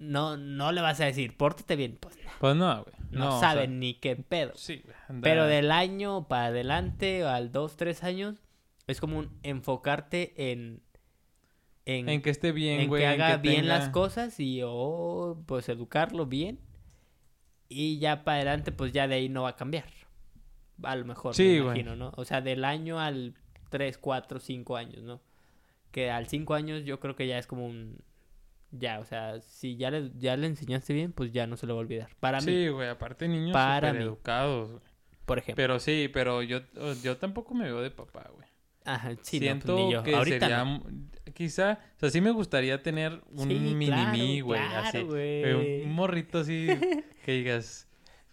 no, 0.00 0.36
no 0.36 0.72
le 0.72 0.80
vas 0.80 1.00
a 1.00 1.04
decir, 1.04 1.36
pórtate 1.36 1.76
bien, 1.76 1.96
pues 2.00 2.16
no, 2.16 2.30
Pues 2.40 2.56
no, 2.56 2.82
güey. 2.82 2.94
no, 3.12 3.18
No, 3.20 3.36
o 3.36 3.40
saben 3.40 3.70
sea, 3.70 3.78
ni 3.78 3.94
qué 3.94 4.16
pedo. 4.16 4.52
Sí, 4.56 4.82
güey. 4.84 5.20
Pero 5.22 5.46
del 5.46 5.70
año 5.70 6.26
para 6.26 6.46
adelante, 6.46 7.22
al 7.24 7.52
dos, 7.52 7.76
tres 7.76 8.02
años, 8.02 8.42
es 8.88 9.00
como 9.00 9.18
un 9.18 9.38
enfocarte 9.44 10.50
en... 10.52 10.82
En, 11.86 12.08
En 12.08 12.22
que 12.22 12.30
esté 12.30 12.52
bien, 12.52 12.80
en 12.82 12.88
güey. 12.88 13.02
que 13.02 13.06
en 13.12 13.20
haga 13.20 13.36
bien 13.38 13.64
tenga- 13.64 13.78
las 13.78 13.88
cosas 13.90 14.38
y 14.40 14.60
o 14.64 15.42
pues 15.46 15.68
educarlo 15.68 16.26
bien. 16.26 16.60
Y 17.68 17.98
ya 17.98 18.24
para 18.24 18.36
adelante, 18.38 18.72
pues 18.72 18.92
ya 18.92 19.06
de 19.08 19.14
ahí 19.16 19.28
no 19.28 19.42
va 19.44 19.50
a 19.50 19.56
cambiar. 19.56 19.84
A 20.82 20.96
lo 20.96 21.04
mejor, 21.04 21.34
Sí, 21.34 21.42
me 21.44 21.48
güey. 21.60 21.80
imagino, 21.80 21.96
¿no? 21.96 22.12
O 22.16 22.24
sea, 22.24 22.40
del 22.40 22.64
año 22.64 22.98
al 23.00 23.34
3, 23.70 23.96
4, 23.98 24.40
5 24.40 24.76
años, 24.76 25.02
¿no? 25.02 25.20
Que 25.90 26.10
al 26.10 26.26
5 26.26 26.54
años 26.54 26.84
yo 26.84 27.00
creo 27.00 27.16
que 27.16 27.26
ya 27.26 27.38
es 27.38 27.46
como 27.46 27.66
un... 27.66 27.98
Ya, 28.72 29.00
o 29.00 29.04
sea, 29.04 29.40
si 29.40 29.76
ya 29.76 29.90
le, 29.90 30.10
ya 30.16 30.36
le 30.36 30.46
enseñaste 30.46 30.92
bien, 30.92 31.12
pues 31.12 31.32
ya 31.32 31.46
no 31.46 31.56
se 31.56 31.66
lo 31.66 31.74
va 31.74 31.80
a 31.80 31.82
olvidar. 31.82 32.08
Para 32.20 32.38
mí, 32.40 32.44
Sí, 32.44 32.68
güey. 32.68 32.88
Aparte, 32.88 33.26
niños 33.28 33.52
Para 33.52 33.92
mí. 33.92 34.02
educados, 34.02 34.70
güey. 34.70 34.82
por 35.26 35.38
ejemplo. 35.38 35.62
Pero 35.62 35.80
sí, 35.80 36.08
pero 36.12 36.42
yo, 36.42 36.60
yo 37.02 37.16
tampoco 37.16 37.54
me 37.54 37.64
veo 37.64 37.80
de 37.82 37.90
papá, 37.90 38.28
güey. 38.34 38.48
Ajá, 38.84 39.10
sí, 39.10 39.14
no, 39.14 39.20
pues, 39.20 39.28
Siento 39.40 39.76
ni 39.76 39.92
yo. 39.92 40.02
que 40.02 40.14
Ahorita 40.14 40.38
sería... 40.40 40.64
no. 40.64 40.82
Quizá... 41.34 41.78
O 41.96 42.00
sea, 42.00 42.10
sí 42.10 42.20
me 42.20 42.30
gustaría 42.30 42.82
tener 42.82 43.20
un 43.32 43.48
Sí, 43.48 43.54
mini 43.54 44.40
güey. 44.40 44.60
claro, 44.60 44.88
así. 44.88 45.02
güey. 45.02 45.42
Eh, 45.44 45.82
Un 45.84 45.92
morrito 45.92 46.38
así 46.40 46.66
que 47.24 47.32
digas... 47.32 47.86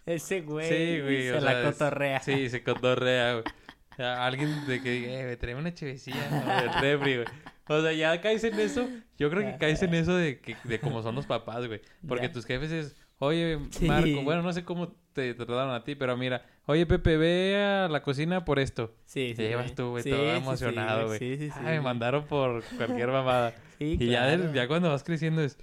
Ese 0.06 0.40
güey, 0.40 0.66
Sí, 0.68 1.00
güey. 1.02 1.22
se 1.24 1.32
o 1.34 1.40
la 1.40 1.62
cotorrea. 1.64 2.20
Sí, 2.20 2.48
se 2.48 2.62
cotorrea, 2.62 3.32
güey. 3.34 3.44
O 3.92 3.94
sea, 3.96 4.24
alguien 4.24 4.66
de 4.66 4.80
que 4.82 4.90
diga, 4.92 5.08
eh, 5.12 5.24
güey, 5.24 5.36
tráeme 5.36 5.60
una 5.60 5.74
chevecilla 5.74 6.30
¿no? 6.30 6.80
refri, 6.80 7.16
güey. 7.16 7.26
O 7.68 7.82
sea, 7.82 7.92
ya 7.92 8.20
caes 8.20 8.42
en 8.44 8.58
eso. 8.60 8.88
Yo 9.18 9.30
creo 9.30 9.42
que 9.52 9.58
caes 9.58 9.82
en 9.82 9.94
eso 9.94 10.16
de, 10.16 10.40
que, 10.40 10.56
de 10.64 10.80
cómo 10.80 11.02
son 11.02 11.14
los 11.14 11.26
papás, 11.26 11.66
güey. 11.66 11.80
Porque 12.06 12.26
Ya. 12.26 12.32
tus 12.32 12.44
jefes 12.46 12.70
es, 12.72 12.96
oye, 13.18 13.58
Sí. 13.70 13.86
Marco, 13.86 14.22
bueno, 14.22 14.42
no 14.42 14.52
sé 14.52 14.64
cómo 14.64 14.94
te 15.12 15.34
trataron 15.34 15.70
a 15.74 15.82
ti, 15.84 15.94
pero 15.94 16.16
mira, 16.16 16.44
oye, 16.66 16.86
Pepe, 16.86 17.16
ve 17.16 17.56
a 17.56 17.88
la 17.88 18.02
cocina 18.02 18.44
por 18.44 18.58
esto. 18.58 18.94
Sí, 19.04 19.28
sí. 19.30 19.34
Te 19.36 19.48
llevas 19.48 19.74
tú, 19.74 19.90
güey, 19.90 20.02
Sí, 20.02 20.10
todo 20.10 20.22
sí, 20.22 20.28
emocionado, 20.36 21.06
güey. 21.08 21.18
Sí, 21.18 21.36
sí, 21.38 21.46
sí. 21.50 21.58
Ay, 21.58 21.76
me 21.76 21.80
mandaron 21.82 22.24
por 22.26 22.62
cualquier 22.76 23.08
mamada. 23.08 23.52
Sí, 23.78 23.96
Y 24.00 24.06
ya, 24.08 24.34
claro. 24.34 24.52
ya 24.52 24.66
cuando 24.66 24.88
vas 24.90 25.04
creciendo 25.04 25.40
es, 25.40 25.56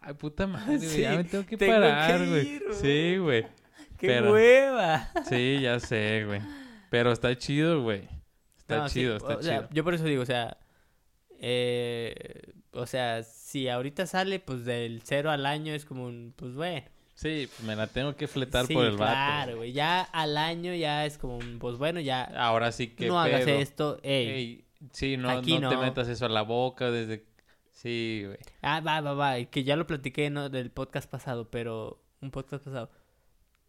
ay, 0.00 0.14
puta 0.14 0.46
madre, 0.46 0.78
güey, 0.86 1.00
ya 1.00 1.16
me 1.16 1.24
tengo 1.24 1.44
que 1.44 1.56
tengo 1.58 1.74
parar, 1.74 2.26
güey. 2.26 2.60
Sí, 2.80 3.16
güey. 3.18 3.42
¡Qué 3.98 4.06
pero- 4.06 4.32
hueva! 4.32 5.10
Sí, 5.28 5.58
ya 5.60 5.78
sé, 5.80 6.24
güey. 6.26 6.40
Pero 6.88 7.12
está 7.12 7.36
chido, 7.36 7.82
güey. 7.82 8.08
Está 8.58 8.78
No, 8.78 8.88
chido, 8.88 9.16
está 9.16 9.36
o 9.36 9.42
sea, 9.42 9.58
chido. 9.58 9.68
yo 9.72 9.84
por 9.84 9.92
eso 9.94 10.04
digo, 10.04 10.22
o 10.22 10.26
sea, 10.26 10.56
eh, 11.40 12.52
o 12.72 12.86
sea, 12.86 13.22
si 13.22 13.68
ahorita 13.68 14.06
sale, 14.06 14.40
pues 14.40 14.64
del 14.64 15.02
cero 15.04 15.30
al 15.30 15.46
año 15.46 15.72
es 15.72 15.84
como 15.84 16.04
un, 16.06 16.34
pues 16.36 16.54
bueno. 16.54 16.82
Sí, 17.14 17.48
me 17.66 17.74
la 17.74 17.88
tengo 17.88 18.14
que 18.14 18.28
fletar 18.28 18.66
sí, 18.66 18.74
por 18.74 18.84
el 18.84 18.96
claro, 18.96 19.46
vato. 19.46 19.56
güey. 19.58 19.72
Ya 19.72 20.02
al 20.02 20.36
año 20.36 20.72
ya 20.74 21.04
es 21.04 21.18
como 21.18 21.38
un, 21.38 21.58
pues 21.58 21.76
bueno, 21.76 21.98
ya 22.00 22.22
Ahora 22.22 22.70
sí 22.70 22.88
que 22.88 23.08
no 23.08 23.20
hagas 23.20 23.44
pedo. 23.44 23.58
esto, 23.58 23.98
ey. 24.02 24.28
Ey, 24.28 24.64
sí, 24.92 25.16
no, 25.16 25.28
aquí 25.30 25.58
no 25.58 25.68
te 25.68 25.74
no. 25.76 25.82
metas 25.82 26.08
eso 26.08 26.26
a 26.26 26.28
la 26.28 26.42
boca 26.42 26.90
desde... 26.90 27.26
Sí, 27.72 28.22
güey. 28.24 28.38
Ah, 28.62 28.80
va, 28.80 29.00
va, 29.00 29.14
va, 29.14 29.44
que 29.44 29.64
ya 29.64 29.76
lo 29.76 29.86
platiqué 29.86 30.30
¿no? 30.30 30.48
del 30.48 30.70
podcast 30.70 31.08
pasado, 31.10 31.48
pero 31.50 32.02
un 32.20 32.30
podcast 32.30 32.64
pasado. 32.64 32.90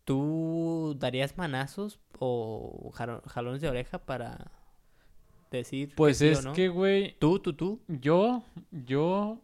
¿Tú 0.03 0.95
darías 0.99 1.37
manazos 1.37 1.99
o 2.17 2.91
jalones 3.27 3.61
de 3.61 3.69
oreja 3.69 3.99
para 3.99 4.51
decir 5.57 5.93
Pues 5.95 6.19
que 6.19 6.25
sí 6.25 6.31
es 6.31 6.39
o 6.39 6.49
no? 6.49 6.53
que, 6.53 6.67
güey, 6.69 7.15
Tú, 7.19 7.39
tú, 7.39 7.53
tú. 7.53 7.81
yo, 7.87 8.43
yo... 8.71 9.41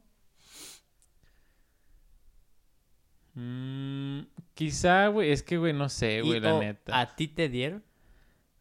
Mm, 3.33 4.21
quizá, 4.53 5.07
güey, 5.07 5.31
es 5.31 5.43
que, 5.43 5.57
güey, 5.57 5.73
no 5.73 5.89
sé, 5.89 6.21
güey, 6.21 6.39
la 6.39 6.55
o 6.55 6.59
neta. 6.59 6.99
¿A 6.99 7.15
ti 7.15 7.27
te 7.27 7.49
dieron? 7.49 7.83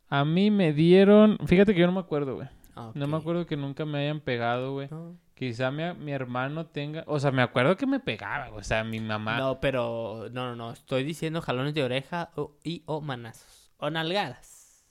A 0.08 0.24
mí 0.24 0.50
me 0.50 0.72
dieron... 0.72 1.38
Fíjate 1.46 1.74
que 1.74 1.80
yo 1.80 1.86
no 1.86 1.92
me 1.92 2.00
acuerdo, 2.00 2.36
güey. 2.36 2.48
Ah, 2.76 2.90
No 2.94 3.06
me 3.06 3.16
acuerdo 3.16 3.46
que 3.46 3.56
nunca 3.56 3.84
me 3.84 3.98
hayan 3.98 4.20
pegado, 4.20 4.72
güey. 4.72 4.88
No. 4.90 5.16
Quizá 5.34 5.70
mi, 5.70 5.82
mi 5.94 6.12
hermano 6.12 6.66
tenga... 6.66 7.04
O 7.06 7.18
sea, 7.20 7.30
me 7.30 7.42
acuerdo 7.42 7.76
que 7.76 7.86
me 7.86 8.00
pegaba, 8.00 8.48
güey. 8.48 8.60
O 8.60 8.64
sea, 8.64 8.84
mi 8.84 9.00
mamá... 9.00 9.38
No, 9.38 9.60
pero 9.60 10.28
no, 10.32 10.48
no, 10.50 10.56
no. 10.56 10.72
Estoy 10.72 11.04
diciendo 11.04 11.40
jalones 11.40 11.74
de 11.74 11.82
oreja 11.84 12.30
y 12.62 12.82
o 12.86 13.00
manazos. 13.00 13.72
O 13.78 13.90
nalgadas. 13.90 14.84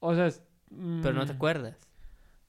O 0.00 0.14
sea... 0.14 0.30
Pero 1.02 1.14
no 1.14 1.26
te 1.26 1.32
mm, 1.32 1.36
acuerdas. 1.36 1.76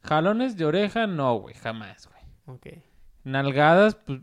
Jalones 0.03 0.57
de 0.57 0.65
oreja, 0.65 1.07
no, 1.07 1.35
güey. 1.35 1.55
Jamás, 1.55 2.07
güey. 2.07 2.57
Ok. 2.57 2.83
Nalgadas, 3.23 3.95
pues... 3.95 4.21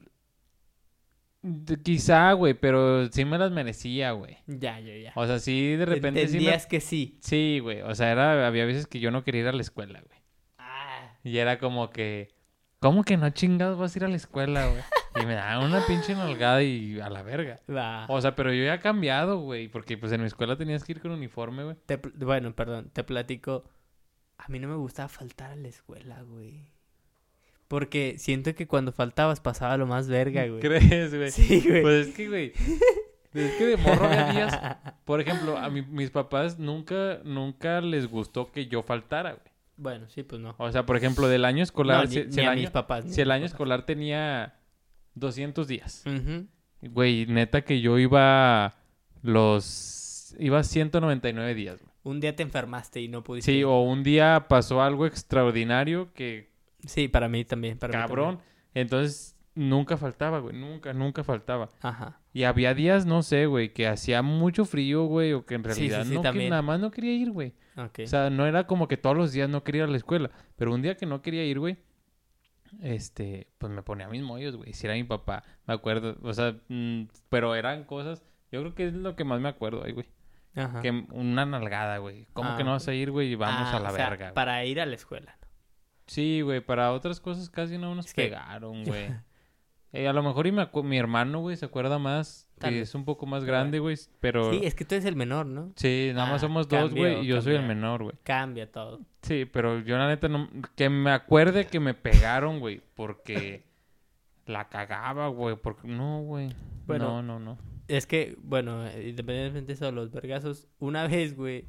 Quizá, 1.83 2.33
güey, 2.33 2.53
pero 2.53 3.11
sí 3.11 3.25
me 3.25 3.39
las 3.39 3.51
merecía, 3.51 4.13
güey. 4.13 4.37
Ya, 4.47 4.79
ya, 4.79 4.95
ya. 4.97 5.13
O 5.15 5.27
sea, 5.27 5.39
sí, 5.39 5.75
de 5.75 5.87
repente 5.87 6.29
sí 6.29 6.41
me... 6.41 6.59
Que 6.69 6.81
sí. 6.81 7.19
Sí, 7.23 7.61
güey. 7.63 7.81
O 7.81 7.95
sea, 7.95 8.13
era... 8.13 8.47
había 8.47 8.67
veces 8.67 8.87
que 8.87 9.01
yo 9.01 9.11
no 9.11 9.25
quería 9.25 9.43
ir 9.43 9.49
a 9.49 9.53
la 9.53 9.63
escuela, 9.63 10.03
güey. 10.07 10.21
Ah. 10.59 11.17
Y 11.25 11.39
era 11.39 11.59
como 11.59 11.91
que... 11.91 12.29
¿Cómo 12.79 13.05
que 13.05 13.17
no 13.17 13.31
chingados 13.31 13.79
vas 13.79 13.95
a 13.95 13.99
ir 13.99 14.05
a 14.05 14.09
la 14.09 14.17
escuela, 14.17 14.67
güey? 14.67 14.83
Y 15.17 15.27
me 15.27 15.35
daban 15.35 15.65
una 15.65 15.85
pinche 15.87 16.15
nalgada 16.15 16.63
y 16.63 17.01
a 17.01 17.11
la 17.11 17.23
verga. 17.23 17.61
Va. 17.69 18.07
O 18.09 18.21
sea, 18.21 18.37
pero 18.37 18.53
yo 18.53 18.65
ya 18.65 18.75
he 18.75 18.81
cambiado, 18.81 19.41
güey. 19.41 19.69
Porque 19.69 19.99
pues 19.99 20.13
en 20.13 20.21
mi 20.21 20.27
escuela 20.27 20.57
tenías 20.57 20.85
que 20.85 20.93
ir 20.93 21.01
con 21.01 21.11
uniforme, 21.11 21.65
güey. 21.65 21.77
Te 21.87 21.97
bueno, 21.97 22.55
perdón, 22.55 22.91
te 22.93 23.03
platico. 23.03 23.65
A 24.43 24.49
mí 24.49 24.59
no 24.59 24.69
me 24.69 24.75
gustaba 24.77 25.09
faltar 25.09 25.51
a 25.51 25.57
la 25.57 25.69
escuela, 25.69 26.23
güey. 26.23 26.71
Porque 27.69 28.17
siento 28.19 28.55
que 28.55 28.67
cuando 28.67 28.91
faltabas 28.91 29.41
pasaba 29.41 29.77
lo 29.77 29.87
más 29.87 30.09
verga, 30.09 30.45
güey. 30.47 30.61
¿Crees, 30.61 31.15
güey? 31.15 31.31
Sí, 31.31 31.61
güey. 31.67 31.83
Pues 31.83 32.09
es 32.09 32.15
que, 32.15 32.29
güey. 32.29 32.53
Es 33.33 33.53
que 33.53 33.65
de 33.67 33.77
morro 33.77 34.07
había 34.07 34.33
días. 34.33 34.59
Por 35.05 35.21
ejemplo, 35.21 35.57
a 35.57 35.69
mi- 35.71 35.83
mis 35.83 36.11
papás 36.11 36.59
nunca, 36.59 37.21
nunca 37.25 37.81
les 37.81 38.09
gustó 38.09 38.51
que 38.51 38.67
yo 38.67 38.83
faltara, 38.83 39.33
güey. 39.35 39.45
Bueno, 39.77 40.09
sí, 40.09 40.23
pues 40.25 40.41
no. 40.43 40.55
O 40.59 40.71
sea, 40.73 40.85
por 40.85 40.97
ejemplo, 40.97 41.27
del 41.29 41.45
año 41.47 41.63
escolar. 41.63 42.05
No, 42.05 42.11
si, 42.11 42.25
ni, 42.25 42.33
si 42.33 42.37
ni 42.37 42.43
el 42.43 42.49
a 42.49 42.51
año, 42.51 42.61
mis 42.63 42.71
papás. 42.71 43.05
si 43.09 43.21
el 43.21 43.31
año 43.31 43.43
papás. 43.45 43.53
escolar 43.53 43.87
tenía 43.87 44.55
200 45.15 45.67
días. 45.69 46.05
Güey, 46.83 47.27
neta 47.27 47.63
que 47.63 47.81
yo 47.81 47.99
iba 47.99 48.75
los... 49.23 50.35
Iba 50.39 50.63
199 50.65 51.55
días, 51.55 51.81
güey. 51.81 51.90
Un 52.03 52.21
día 52.21 52.35
te 52.35 52.43
enfermaste 52.43 53.01
y 53.01 53.09
no 53.09 53.23
pudiste. 53.23 53.53
Sí, 53.53 53.63
o 53.63 53.81
un 53.83 54.03
día 54.03 54.47
pasó 54.49 54.83
algo 54.83 55.07
extraordinario 55.07 56.13
que 56.15 56.51
Sí, 56.87 57.09
para 57.09 57.29
mí 57.29 57.45
también. 57.45 57.79
Para 57.79 57.99
mí 57.99 58.07
cabrón. 58.07 58.41
Entonces, 58.75 59.37
nunca 59.55 59.97
faltaba, 59.97 60.39
güey. 60.39 60.57
Nunca, 60.57 60.93
nunca 60.93 61.25
faltaba. 61.25 61.71
Ajá. 61.81 62.21
Y 62.33 62.45
había 62.45 62.75
días, 62.75 63.07
no 63.07 63.23
sé, 63.23 63.47
güey, 63.47 63.73
que 63.73 63.87
hacía 63.87 64.23
mucho 64.23 64.65
frío, 64.65 65.05
güey, 65.05 65.33
o 65.33 65.45
que 65.45 65.55
en 65.55 65.65
Sí, 65.65 65.73
sí, 65.73 65.89
realidad 65.89 66.05
sí, 66.05 66.15
no, 66.15 66.33
que 66.33 66.49
nada 66.49 66.63
más 66.63 66.81
no 66.81 66.91
quería 66.91 67.13
ir, 67.13 67.31
güey. 67.33 67.55
Ok. 67.77 68.01
O 68.05 68.07
sea, 68.07 68.31
no 68.31 68.47
era 68.47 68.67
como 68.67 68.89
que 68.89 68.97
todos 68.97 69.17
los 69.17 69.33
días 69.33 69.49
no 69.49 69.65
quería 69.65 69.83
ir 69.83 69.89
a 69.89 69.91
la 69.91 69.97
escuela. 69.97 70.31
Pero 70.57 70.73
un 70.73 70.83
día 70.83 70.97
que 70.97 71.07
no 71.07 71.23
quería 71.23 71.45
ir, 71.45 71.59
güey, 71.59 71.79
este, 72.81 73.49
pues 73.59 73.73
me 73.73 73.83
ponía 73.83 74.09
mis 74.09 74.23
mollos, 74.23 74.57
güey. 74.57 74.73
Si 74.73 74.87
era 74.87 74.95
mi 74.95 75.05
papá, 75.05 75.43
me 75.67 75.75
acuerdo. 75.75 76.17
O 76.23 76.33
sea, 76.33 76.57
mm, 76.69 77.03
pero 77.29 77.55
eran 77.55 77.85
cosas. 77.85 78.23
Yo 78.53 78.61
creo 78.61 78.75
que 78.75 78.87
es 78.89 78.95
lo 78.95 79.17
que 79.17 79.25
más 79.25 79.41
me 79.41 79.49
acuerdo 79.49 79.85
ahí, 79.85 79.93
güey. 79.93 80.07
Ajá. 80.57 80.81
Que 80.83 80.91
una 81.11 81.47
nalgada, 81.47 81.99
güey. 81.99 82.27
¿Cómo 82.33 82.51
Ah, 82.51 82.57
que 82.57 82.65
no 82.65 82.73
vas 82.73 82.87
a 82.89 82.95
ir, 82.95 83.11
güey? 83.11 83.33
Y 83.33 83.35
vamos 83.37 83.69
Ah, 83.73 83.77
a 83.77 83.81
la 83.81 83.91
o 83.91 83.95
sea, 83.95 84.09
verga. 84.11 84.27
güey. 84.27 84.35
Para 84.35 84.65
ir 84.65 84.81
a 84.81 84.87
la 84.87 84.95
escuela. 84.95 85.37
¿no? 85.41 85.49
Sí, 86.07 86.41
güey, 86.41 86.61
para 86.61 86.93
otras 86.93 87.21
cosas 87.21 87.49
casi 87.51 87.79
no 87.79 87.95
nos 87.95 88.07
Es 88.07 88.15
que- 88.15 88.23
pegaron, 88.25 88.85
güey. 88.85 89.09
Eh, 89.93 90.07
a 90.07 90.13
lo 90.13 90.23
mejor 90.23 90.47
y 90.47 90.53
me 90.53 90.69
mi 90.85 90.99
hermano, 90.99 91.41
güey, 91.41 91.57
se 91.57 91.67
acuerda 91.67 91.99
más. 91.99 92.49
Tal 92.61 92.71
Que 92.75 92.81
es 92.83 92.95
un 92.95 93.05
poco 93.05 93.27
más 93.27 93.45
grande, 93.45 93.81
güey. 93.81 93.97
Pero 94.21 94.53
Sí, 94.53 94.61
es 94.63 94.77
que 94.77 94.85
tú 94.85 94.95
eres 94.95 95.05
el 95.05 95.17
menor, 95.17 95.47
¿no? 95.47 95.73
sí, 95.75 96.13
nada 96.15 96.27
más 96.31 96.37
Ah, 96.37 96.47
somos 96.47 96.69
dos, 96.69 96.95
güey. 96.95 97.23
Y 97.23 97.27
yo 97.27 97.43
soy 97.43 97.57
el 97.57 97.67
menor, 97.67 98.05
güey. 98.05 98.15
Cambia 98.23 98.71
todo. 98.71 99.01
Sí, 99.23 99.47
pero 99.47 99.81
yo 99.81 99.99
la 99.99 100.07
neta 100.07 100.29
no... 100.29 100.49
Que 100.77 100.89
me 100.89 101.11
acuerde 101.11 101.67
que 101.67 101.81
me 101.81 101.95
pegaron, 101.95 102.61
güey. 102.61 102.81
Porque 102.95 103.67
la 104.47 104.69
cagaba, 104.69 105.27
güey. 105.27 105.57
Porque... 105.57 105.89
No, 105.89 106.21
güey. 106.21 106.55
Bueno. 106.87 107.21
No, 107.21 107.23
no, 107.23 107.41
no. 107.41 107.59
Es 107.91 108.07
que, 108.07 108.37
bueno, 108.39 108.87
independientemente 108.87 109.67
de 109.67 109.73
eso, 109.73 109.91
los 109.91 110.13
vergazos, 110.13 110.69
una 110.79 111.09
vez, 111.09 111.35
güey, 111.35 111.67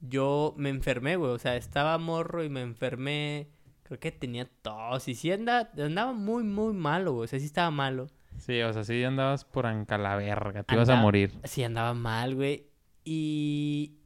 yo 0.00 0.54
me 0.56 0.68
enfermé, 0.68 1.16
güey. 1.16 1.32
O 1.32 1.38
sea, 1.38 1.56
estaba 1.56 1.98
morro 1.98 2.44
y 2.44 2.48
me 2.48 2.60
enfermé. 2.60 3.50
Creo 3.82 3.98
que 3.98 4.12
tenía 4.12 4.48
tos. 4.62 5.08
Y 5.08 5.16
sí 5.16 5.32
andaba, 5.32 5.68
andaba 5.78 6.12
muy, 6.12 6.44
muy 6.44 6.72
malo, 6.74 7.12
güey. 7.14 7.24
O 7.24 7.26
sea, 7.26 7.40
sí 7.40 7.46
estaba 7.46 7.72
malo. 7.72 8.06
Sí, 8.38 8.62
o 8.62 8.72
sea, 8.72 8.84
sí 8.84 9.02
andabas 9.02 9.44
por 9.44 9.64
verga. 9.64 10.62
Te 10.62 10.74
ibas 10.76 10.88
a 10.90 10.96
morir. 10.96 11.32
Sí 11.42 11.64
andaba 11.64 11.92
mal, 11.92 12.36
güey. 12.36 12.68
Y 13.04 13.98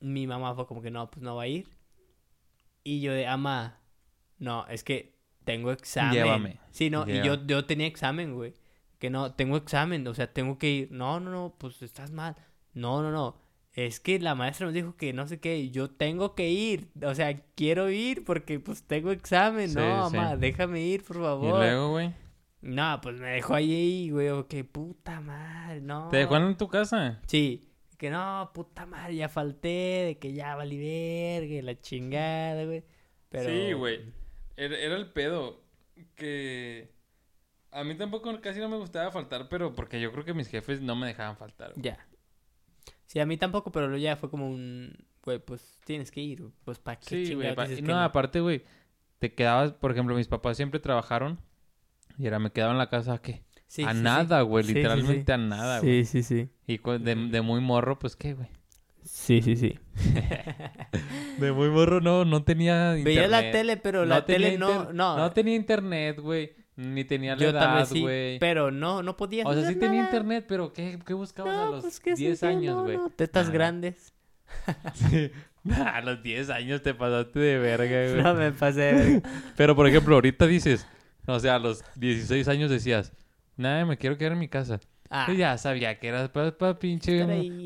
mi 0.00 0.26
mamá 0.26 0.54
fue 0.54 0.66
como 0.66 0.82
que 0.82 0.90
no, 0.90 1.10
pues 1.10 1.22
no 1.22 1.36
va 1.36 1.44
a 1.44 1.48
ir. 1.48 1.70
Y 2.84 3.00
yo 3.00 3.14
de, 3.14 3.26
ama, 3.26 3.80
no, 4.38 4.66
es 4.68 4.84
que 4.84 5.16
tengo 5.44 5.72
examen. 5.72 6.12
Llévame. 6.12 6.60
Sí, 6.70 6.90
no, 6.90 7.08
y 7.08 7.22
yo, 7.24 7.46
yo 7.46 7.64
tenía 7.64 7.86
examen, 7.86 8.34
güey. 8.34 8.52
Que 9.06 9.10
no, 9.10 9.32
tengo 9.32 9.56
examen, 9.56 10.04
o 10.08 10.14
sea, 10.14 10.32
tengo 10.32 10.58
que 10.58 10.68
ir. 10.68 10.88
No, 10.90 11.20
no, 11.20 11.30
no, 11.30 11.54
pues 11.58 11.80
estás 11.80 12.10
mal. 12.10 12.34
No, 12.74 13.02
no, 13.02 13.12
no. 13.12 13.36
Es 13.72 14.00
que 14.00 14.18
la 14.18 14.34
maestra 14.34 14.66
nos 14.66 14.74
dijo 14.74 14.96
que 14.96 15.12
no 15.12 15.28
sé 15.28 15.38
qué, 15.38 15.58
y 15.58 15.70
yo 15.70 15.88
tengo 15.88 16.34
que 16.34 16.50
ir. 16.50 16.88
O 17.04 17.14
sea, 17.14 17.40
quiero 17.54 17.88
ir 17.88 18.24
porque 18.24 18.58
pues 18.58 18.82
tengo 18.82 19.12
examen. 19.12 19.68
Sí, 19.68 19.76
no, 19.76 20.10
sí. 20.10 20.16
mamá, 20.16 20.36
déjame 20.36 20.80
ir, 20.80 21.04
por 21.04 21.18
Y 21.18 21.20
favor. 21.20 21.58
luego, 21.60 21.90
güey. 21.90 22.12
No, 22.62 22.98
pues 23.00 23.14
me 23.20 23.28
dejó 23.28 23.54
ahí, 23.54 24.10
güey. 24.10 24.28
o 24.30 24.48
qué 24.48 24.64
puta 24.64 25.20
madre, 25.20 25.80
no. 25.80 26.08
¿Te 26.08 26.16
dejó 26.16 26.36
en 26.36 26.56
tu 26.56 26.66
casa? 26.66 27.20
Sí, 27.28 27.70
que 27.96 28.10
no, 28.10 28.50
puta 28.52 28.86
madre, 28.86 29.14
ya 29.14 29.28
falté, 29.28 29.68
de 30.04 30.18
que 30.18 30.32
ya 30.32 30.56
valí 30.56 30.78
verga, 30.78 31.54
y 31.54 31.62
la 31.62 31.80
chingada, 31.80 32.64
güey. 32.64 32.82
Pero... 33.28 33.50
Sí, 33.50 33.72
güey. 33.72 34.00
Era, 34.56 34.76
era 34.76 34.96
el 34.96 35.12
pedo 35.12 35.62
que... 36.16 36.95
A 37.76 37.84
mí 37.84 37.94
tampoco 37.94 38.40
casi 38.40 38.58
no 38.58 38.68
me 38.70 38.76
gustaba 38.78 39.10
faltar, 39.10 39.48
pero 39.50 39.74
porque 39.74 40.00
yo 40.00 40.10
creo 40.10 40.24
que 40.24 40.32
mis 40.32 40.48
jefes 40.48 40.80
no 40.80 40.96
me 40.96 41.06
dejaban 41.06 41.36
faltar. 41.36 41.72
güey. 41.74 41.82
Ya. 41.84 42.06
Sí, 43.06 43.20
a 43.20 43.26
mí 43.26 43.36
tampoco, 43.36 43.70
pero 43.70 43.86
luego 43.86 44.02
ya 44.02 44.16
fue 44.16 44.30
como 44.30 44.48
un, 44.48 44.96
güey, 45.22 45.38
pues 45.38 45.78
tienes 45.84 46.10
que 46.10 46.20
ir, 46.22 46.42
pues 46.64 46.78
para 46.78 46.98
qué 46.98 47.26
Sí, 47.26 47.34
güey. 47.34 47.54
pa- 47.54 47.66
No, 47.66 47.76
que 47.76 47.82
no? 47.82 48.00
aparte, 48.02 48.40
güey, 48.40 48.64
te 49.18 49.34
quedabas, 49.34 49.72
por 49.72 49.92
ejemplo, 49.92 50.14
mis 50.16 50.26
papás 50.26 50.56
siempre 50.56 50.80
trabajaron 50.80 51.38
y 52.18 52.26
era 52.26 52.38
me 52.38 52.50
quedaba 52.50 52.72
en 52.72 52.78
la 52.78 52.88
casa 52.88 53.12
¿a 53.14 53.18
qué? 53.22 53.42
Sí, 53.66 53.84
a 53.84 53.92
sí, 53.92 54.00
nada, 54.00 54.40
güey, 54.40 54.64
Sí, 54.64 54.72
literalmente 54.74 55.32
a 55.32 55.36
nada, 55.36 55.80
güey. 55.80 56.04
Sí, 56.04 56.22
sí, 56.22 56.22
sí. 56.22 56.50
Y 56.66 56.78
de, 56.98 57.14
de 57.30 57.40
muy 57.42 57.60
morro, 57.60 57.98
pues 57.98 58.16
qué, 58.16 58.32
güey. 58.32 58.48
Sí, 59.04 59.42
sí, 59.42 59.54
sí. 59.56 59.78
De 61.38 61.52
muy 61.52 61.68
morro 61.70 62.00
no, 62.00 62.24
no 62.24 62.42
tenía 62.42 62.96
internet. 62.98 63.04
Veía 63.04 63.28
la 63.28 63.50
tele, 63.50 63.76
pero 63.76 64.04
la 64.04 64.24
tele 64.24 64.58
no, 64.58 64.92
no. 64.92 65.16
No 65.16 65.32
tenía 65.32 65.54
internet, 65.54 66.18
güey. 66.20 66.54
Ni 66.76 67.04
tenía 67.04 67.34
la 67.36 67.40
Yo 67.42 67.48
edad, 67.50 67.76
vez 67.78 67.88
sí, 67.88 68.00
güey. 68.02 68.38
pero 68.38 68.70
no, 68.70 69.02
no 69.02 69.16
podía 69.16 69.44
O 69.46 69.54
sea, 69.54 69.66
sí 69.66 69.74
tenía 69.76 70.02
nada. 70.02 70.04
internet, 70.04 70.44
pero 70.46 70.72
¿qué, 70.74 70.98
qué 71.06 71.14
buscabas 71.14 71.54
a 71.56 71.64
No, 71.64 71.70
los 71.72 71.82
pues, 71.82 72.00
¿qué 72.00 72.14
10 72.14 72.38
sé 72.38 72.46
yo? 72.46 72.50
años, 72.52 72.74
No, 72.76 72.82
güey? 72.84 72.96
no, 72.98 73.10
Tetas 73.10 73.46
Nada. 73.46 73.54
grandes. 73.54 74.12
Sí. 74.94 75.30
a 75.84 76.00
los 76.02 76.22
10 76.22 76.50
años 76.50 76.82
te 76.82 76.94
pasaste 76.94 77.38
de 77.38 77.58
verga, 77.58 78.10
güey. 78.12 78.22
No 78.22 78.34
me 78.34 78.52
pasé 78.52 78.80
de 78.80 78.92
verga. 78.92 79.30
Pero, 79.56 79.74
por 79.74 79.86
ejemplo, 79.88 80.14
ahorita 80.14 80.46
dices, 80.46 80.86
o 81.26 81.40
sea, 81.40 81.56
a 81.56 81.58
los 81.58 81.82
16 81.96 82.46
años 82.48 82.70
decías, 82.70 83.12
nada, 83.56 83.84
me 83.84 83.96
quiero 83.96 84.16
quedar 84.18 84.32
en 84.32 84.38
mi 84.38 84.48
casa. 84.48 84.78
Ah, 85.10 85.22
Pues 85.26 85.38
ya 85.38 85.56
sabía 85.56 85.98
que 85.98 86.08
eras 86.08 86.28
para 86.30 86.56
pa 86.56 86.78
pinche 86.78 87.24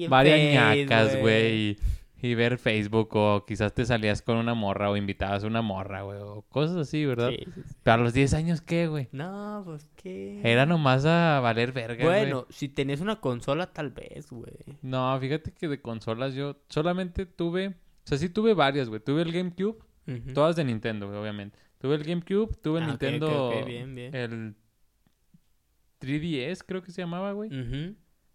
varias 0.08 0.54
ñacas, 0.54 1.18
güey. 1.20 1.78
Y, 2.22 2.34
ver 2.34 2.58
Facebook 2.58 3.08
o 3.16 3.44
quizás 3.46 3.72
te 3.74 3.84
salías 3.84 4.22
con 4.22 4.36
una 4.36 4.54
morra 4.54 4.90
o 4.90 4.96
invitabas 4.96 5.44
a 5.44 5.46
una 5.46 5.62
morra, 5.62 6.02
güey. 6.02 6.18
O 6.20 6.42
cosas 6.48 6.76
así, 6.76 7.04
¿verdad? 7.06 7.30
sí, 7.30 7.44
sí, 7.54 7.62
sí. 7.66 7.74
Pero 7.82 7.94
a 7.94 7.96
los 7.98 8.12
10 8.12 8.34
años, 8.34 8.60
¿qué, 8.60 8.86
güey? 8.88 9.08
No, 9.12 9.62
pues 9.64 9.88
qué. 9.96 10.40
Era 10.44 10.66
nomás 10.66 11.04
a 11.06 11.40
valer 11.40 11.72
verga, 11.72 12.04
güey. 12.04 12.20
Bueno, 12.20 12.46
si 12.50 12.68
tenías 12.68 13.00
una 13.00 13.20
consola, 13.20 13.72
tal 13.72 13.90
vez, 13.90 14.30
güey. 14.30 14.52
No, 14.82 15.18
fíjate 15.20 15.52
que 15.52 15.68
de 15.68 15.80
consolas 15.80 16.34
yo 16.34 16.56
solamente 16.68 17.26
tuve... 17.26 17.68
O 17.68 17.74
sea, 18.10 18.18
sí 18.18 18.28
tuve 18.28 18.54
varias, 18.54 18.88
güey. 18.88 19.00
Tuve 19.00 19.22
el 19.22 19.32
GameCube. 19.32 19.78
Todas 20.34 20.56
de 20.56 20.64
Nintendo, 20.64 21.06
güey, 21.06 21.18
obviamente. 21.20 21.58
Tuve 21.78 21.94
el 21.94 22.04
GameCube, 22.04 22.54
tuve 22.60 22.80
el 22.80 22.84
Ah, 22.84 22.88
Nintendo... 22.88 23.48
ok, 23.50 23.64
bien, 23.66 23.94
bien. 23.94 24.14
El 24.14 24.54
3DS, 26.00 26.64
creo 26.66 26.82
que 26.82 26.90
se 26.92 27.02
llamaba, 27.02 27.32
güey. 27.32 27.50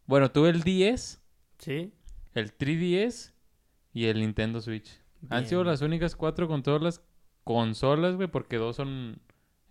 Bueno, 0.05 0.31
tuve 0.31 0.49
el 0.49 0.63
10, 0.63 1.21
Sí. 1.57 1.91
el 2.33 2.55
3DS 2.57 3.33
y 3.95 4.05
el 4.05 4.19
Nintendo 4.19 4.61
Switch. 4.61 4.99
Han 5.29 5.47
sido 5.47 5.63
las 5.63 5.81
únicas 5.81 6.15
cuatro 6.15 6.47
con 6.47 6.61
todas 6.61 6.83
las 6.83 7.01
consolas, 7.43 8.15
güey, 8.15 8.27
porque 8.27 8.57
dos 8.57 8.75
son 8.75 9.19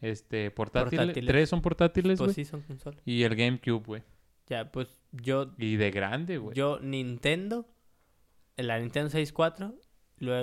este 0.00 0.50
portátiles, 0.50 0.98
Portátiles. 1.06 1.28
tres 1.28 1.48
son 1.48 1.62
portátiles, 1.62 2.18
güey. 2.18 2.26
Pues 2.28 2.34
sí, 2.34 2.44
son 2.44 2.62
consolas. 2.62 3.00
Y 3.04 3.22
el 3.22 3.36
GameCube, 3.36 3.84
güey. 3.84 4.02
Ya, 4.48 4.72
pues 4.72 5.00
yo, 5.12 5.54
Y 5.58 5.76
de 5.76 5.90
grande, 5.90 6.38
güey. 6.38 6.56
yo 6.56 6.78
Nintendo, 6.80 7.68
la 8.56 8.78
Nintendo 8.80 9.08
64, 9.10 9.74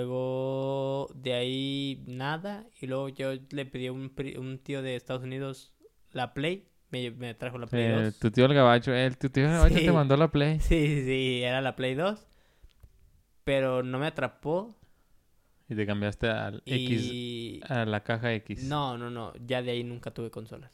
luego 0.06 1.08
de 1.14 1.34
ahí 1.34 2.02
nada, 2.06 2.66
y 2.80 2.86
luego 2.86 3.08
yo 3.08 3.32
le 3.50 3.66
pedí 3.66 3.86
a 3.88 3.92
un, 3.92 4.60
tío 4.62 4.82
de 4.82 4.96
Estados 4.96 5.22
Unidos 5.22 5.74
la 6.12 6.34
Play, 6.34 6.68
me, 6.90 7.10
me 7.10 7.34
trajo 7.34 7.58
la 7.58 7.66
Play 7.66 7.84
Eh, 7.84 8.02
2. 8.04 8.18
tu 8.18 8.30
tío 8.30 8.46
el 8.46 8.54
gabacho, 8.54 8.94
eh, 8.94 9.10
tu 9.18 9.28
tío 9.30 9.44
el 9.44 9.50
gabacho 9.52 9.78
Sí. 9.78 9.84
te 9.86 9.92
mandó 9.92 10.16
la 10.16 10.30
Play. 10.30 10.60
Sí, 10.60 10.86
sí, 10.86 11.04
sí, 11.04 11.42
era 11.42 11.60
la 11.60 11.76
Play 11.76 11.94
2, 11.94 12.26
pero 13.44 13.82
no 13.82 13.98
me 13.98 14.06
atrapó. 14.06 14.74
Y 15.68 15.74
te 15.74 15.86
cambiaste 15.86 16.28
al 16.28 16.62
X, 16.66 17.62
a 17.68 17.84
la 17.84 18.02
caja 18.02 18.32
X. 18.34 18.64
No, 18.64 18.98
no, 18.98 19.10
no. 19.10 19.32
Ya 19.46 19.62
de 19.62 19.70
ahí 19.70 19.84
nunca 19.84 20.12
tuve 20.12 20.30
consolas. 20.30 20.70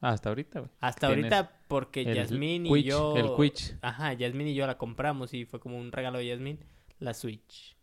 Hasta 0.00 0.30
ahorita, 0.30 0.60
güey. 0.60 0.70
Hasta 0.80 1.08
ahorita 1.08 1.60
porque 1.68 2.04
Yasmín 2.04 2.66
y 2.66 2.82
yo... 2.82 3.16
el 3.16 3.34
Quiche. 3.36 3.76
Ajá, 3.82 4.14
Yasmín 4.14 4.48
y 4.48 4.54
yo 4.54 4.66
la 4.66 4.78
compramos 4.78 5.34
y 5.34 5.44
fue 5.44 5.60
como 5.60 5.78
un 5.78 5.92
regalo 5.92 6.18
de 6.18 6.26
Yasmín. 6.26 6.58
La 6.98 7.12
Switch. 7.12 7.76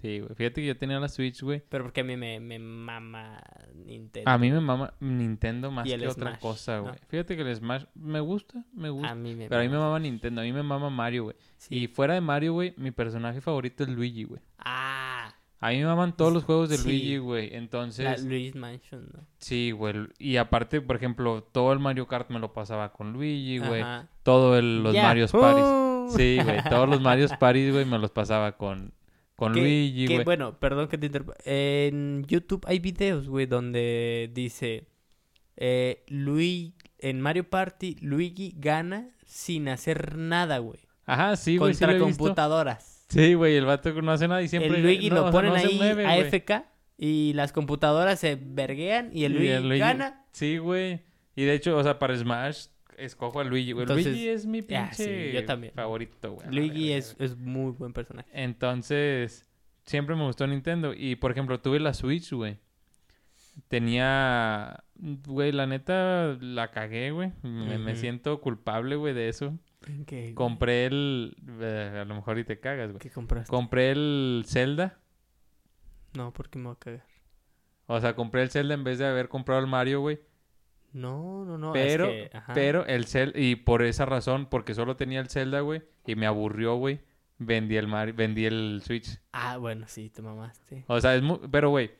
Sí, 0.00 0.20
güey. 0.20 0.34
Fíjate 0.34 0.60
que 0.62 0.66
yo 0.66 0.76
tenía 0.76 0.98
la 0.98 1.08
Switch, 1.08 1.42
güey. 1.42 1.62
Pero 1.68 1.84
porque 1.84 2.00
a 2.00 2.04
mí 2.04 2.16
me, 2.16 2.40
me 2.40 2.58
mama 2.58 3.42
Nintendo. 3.74 4.30
A 4.30 4.38
mí 4.38 4.50
me 4.50 4.60
mama 4.60 4.94
Nintendo 5.00 5.70
más 5.70 5.86
que 5.86 6.08
otra 6.08 6.38
cosa, 6.38 6.76
¿no? 6.76 6.82
güey. 6.84 6.94
Fíjate 7.08 7.36
que 7.36 7.42
el 7.42 7.54
Smash 7.56 7.84
me 7.94 8.20
gusta, 8.20 8.64
me 8.72 8.88
gusta. 8.88 9.10
A 9.10 9.14
mí 9.14 9.34
me 9.34 9.48
Pero 9.48 9.60
a 9.60 9.64
mí 9.64 9.68
me 9.68 9.78
mama. 9.78 9.98
Nintendo, 9.98 10.40
a 10.40 10.44
mí 10.44 10.52
me 10.52 10.62
mama 10.62 10.88
Mario, 10.90 11.24
güey. 11.24 11.36
Sí. 11.58 11.76
Y 11.76 11.86
fuera 11.88 12.14
de 12.14 12.20
Mario, 12.22 12.54
güey, 12.54 12.72
mi 12.76 12.90
personaje 12.90 13.40
favorito 13.40 13.82
es 13.84 13.90
Luigi, 13.90 14.24
güey. 14.24 14.40
Ah, 14.58 15.34
A 15.62 15.68
mí 15.70 15.78
me 15.78 15.84
maman 15.84 16.16
todos 16.16 16.32
los 16.32 16.44
juegos 16.44 16.70
de 16.70 16.78
Sí. 16.78 16.88
Luigi, 16.88 17.18
güey. 17.18 17.50
la 17.50 17.56
Entonces, 17.58 18.24
Luis 18.24 18.54
Mansion, 18.54 19.10
¿no? 19.12 19.26
sí, 19.36 19.72
güey. 19.72 19.94
Y 20.18 20.38
aparte, 20.38 20.80
por 20.80 20.96
ejemplo, 20.96 21.42
todo 21.42 21.74
el 21.74 21.78
Mario 21.78 22.06
Kart 22.06 22.30
me 22.30 22.38
lo 22.38 22.54
pasaba 22.54 22.92
con 22.94 23.12
Luigi, 23.12 23.58
güey. 23.58 23.82
Ajá. 23.82 24.08
Todo 24.22 24.56
el, 24.56 24.82
los 24.82 24.94
Yahoo. 24.94 25.06
Marios 25.08 25.32
Paris. 25.32 26.14
Sí, 26.16 26.38
güey. 26.42 26.64
Todos 26.70 26.88
los 26.88 27.00
Marios 27.02 27.32
Paris, 27.38 27.70
güey, 27.72 27.84
me 27.84 27.98
los 27.98 28.10
pasaba 28.10 28.52
con, 28.56 28.92
con 29.40 29.54
Que- 29.54 29.60
Luigi, 29.60 30.06
que, 30.06 30.14
güey. 30.16 30.24
bueno, 30.26 30.60
perdón 30.60 30.86
que 30.88 30.98
te 30.98 31.06
interrumpa. 31.06 31.32
En 31.46 32.26
YouTube 32.28 32.62
hay 32.68 32.78
videos, 32.78 33.26
güey, 33.26 33.46
donde 33.46 34.30
dice 34.34 34.84
eh, 35.56 36.04
Luigi 36.08 36.74
en 36.98 37.22
Mario 37.22 37.48
Party 37.48 37.96
Luigi 38.02 38.54
gana 38.58 39.08
sin 39.24 39.68
hacer 39.70 40.16
nada, 40.18 40.58
güey. 40.58 40.80
Ajá, 41.06 41.36
sí, 41.36 41.56
güey, 41.56 41.72
sí 41.72 41.80
lo 41.80 41.88
contra 41.92 42.06
visto. 42.06 42.22
computadoras. 42.22 43.06
Sí, 43.08 43.32
güey, 43.32 43.56
el 43.56 43.64
vato 43.64 43.90
no 44.02 44.12
hace 44.12 44.28
nada 44.28 44.42
y 44.42 44.48
siempre... 44.48 44.76
el 44.76 44.82
Luigi 44.82 45.08
no, 45.08 45.16
lo 45.16 45.20
o 45.22 45.24
sea, 45.24 45.32
ponen 45.32 45.50
no 45.52 45.56
ahí 45.56 45.76
mueve. 45.78 46.04
AFK 46.06 46.64
y 46.98 47.32
las 47.32 47.52
computadoras 47.52 48.20
se 48.20 48.36
verguean 48.38 49.08
y 49.14 49.24
el 49.24 49.32
Y 49.32 49.38
Luigi, 49.38 49.52
el 49.52 49.68
Luigi- 49.70 49.78
gana. 49.80 50.26
Sí, 50.32 50.58
güey. 50.58 51.00
Y 51.34 51.44
de 51.44 51.54
hecho, 51.54 51.76
o 51.78 51.82
sea, 51.82 51.98
para 51.98 52.14
Smash 52.14 52.66
escojo 53.00 53.40
a 53.40 53.44
Luigi, 53.44 53.72
güey. 53.72 53.84
Entonces, 53.84 54.06
Luigi 54.06 54.28
es 54.28 54.46
mi 54.46 54.58
ah, 54.58 54.90
sí, 54.92 55.04
pinche 55.04 55.32
yo 55.32 55.44
también. 55.44 55.72
favorito, 55.74 56.32
güey. 56.32 56.46
Luigi 56.50 56.92
es, 56.92 57.16
es 57.18 57.36
muy 57.36 57.72
buen 57.72 57.92
personaje. 57.92 58.28
Entonces, 58.32 59.46
siempre 59.84 60.14
me 60.16 60.24
gustó 60.24 60.46
Nintendo. 60.46 60.92
Y, 60.94 61.16
por 61.16 61.30
ejemplo, 61.30 61.60
tuve 61.60 61.80
la 61.80 61.94
Switch, 61.94 62.32
güey. 62.32 62.58
Tenía... 63.68 64.84
Güey, 64.94 65.52
la 65.52 65.66
neta, 65.66 66.36
la 66.40 66.70
cagué, 66.70 67.10
güey. 67.10 67.32
Me, 67.42 67.96
siento 67.96 68.40
culpable, 68.40 68.96
güey, 68.96 69.14
de 69.14 69.28
eso. 69.28 69.58
¿Qué, 70.06 70.34
Compré 70.34 70.86
el... 70.86 71.36
eh, 71.60 72.00
a 72.02 72.04
lo 72.04 72.14
mejor 72.14 72.38
y 72.38 72.44
te 72.44 72.60
cagas, 72.60 72.90
güey. 72.90 73.00
¿Qué 73.00 73.10
compraste? 73.10 73.48
Compré 73.50 73.92
el 73.92 74.44
Zelda. 74.46 74.98
No, 76.14 76.32
porque 76.32 76.58
me 76.58 76.66
voy 76.66 76.74
a 76.74 76.78
cagar. 76.78 77.04
O 77.86 78.00
sea, 78.00 78.14
compré 78.14 78.42
el 78.42 78.50
Zelda 78.50 78.74
en 78.74 78.84
vez 78.84 78.98
de 78.98 79.06
haber 79.06 79.28
comprado 79.28 79.60
el 79.60 79.66
Mario, 79.66 80.00
güey. 80.00 80.20
No, 80.92 81.44
no, 81.44 81.56
no. 81.58 81.72
Pero, 81.72 82.06
es 82.06 82.30
que, 82.30 82.36
ajá. 82.36 82.52
pero 82.54 82.84
el 82.86 83.06
Zelda, 83.06 83.38
y 83.38 83.56
por 83.56 83.82
esa 83.82 84.06
razón, 84.06 84.46
porque 84.46 84.74
solo 84.74 84.96
tenía 84.96 85.20
el 85.20 85.28
Zelda, 85.28 85.60
güey, 85.60 85.82
y 86.06 86.14
me 86.16 86.26
aburrió, 86.26 86.74
güey, 86.76 87.00
vendí 87.38 87.76
el 87.76 87.86
Mario, 87.86 88.14
vendí 88.16 88.44
el 88.46 88.82
Switch. 88.84 89.18
Ah, 89.32 89.56
bueno, 89.56 89.86
sí, 89.88 90.10
te 90.10 90.20
mamaste. 90.22 90.84
O 90.88 91.00
sea, 91.00 91.14
es 91.14 91.22
muy, 91.22 91.38
pero 91.50 91.70
güey, 91.70 91.90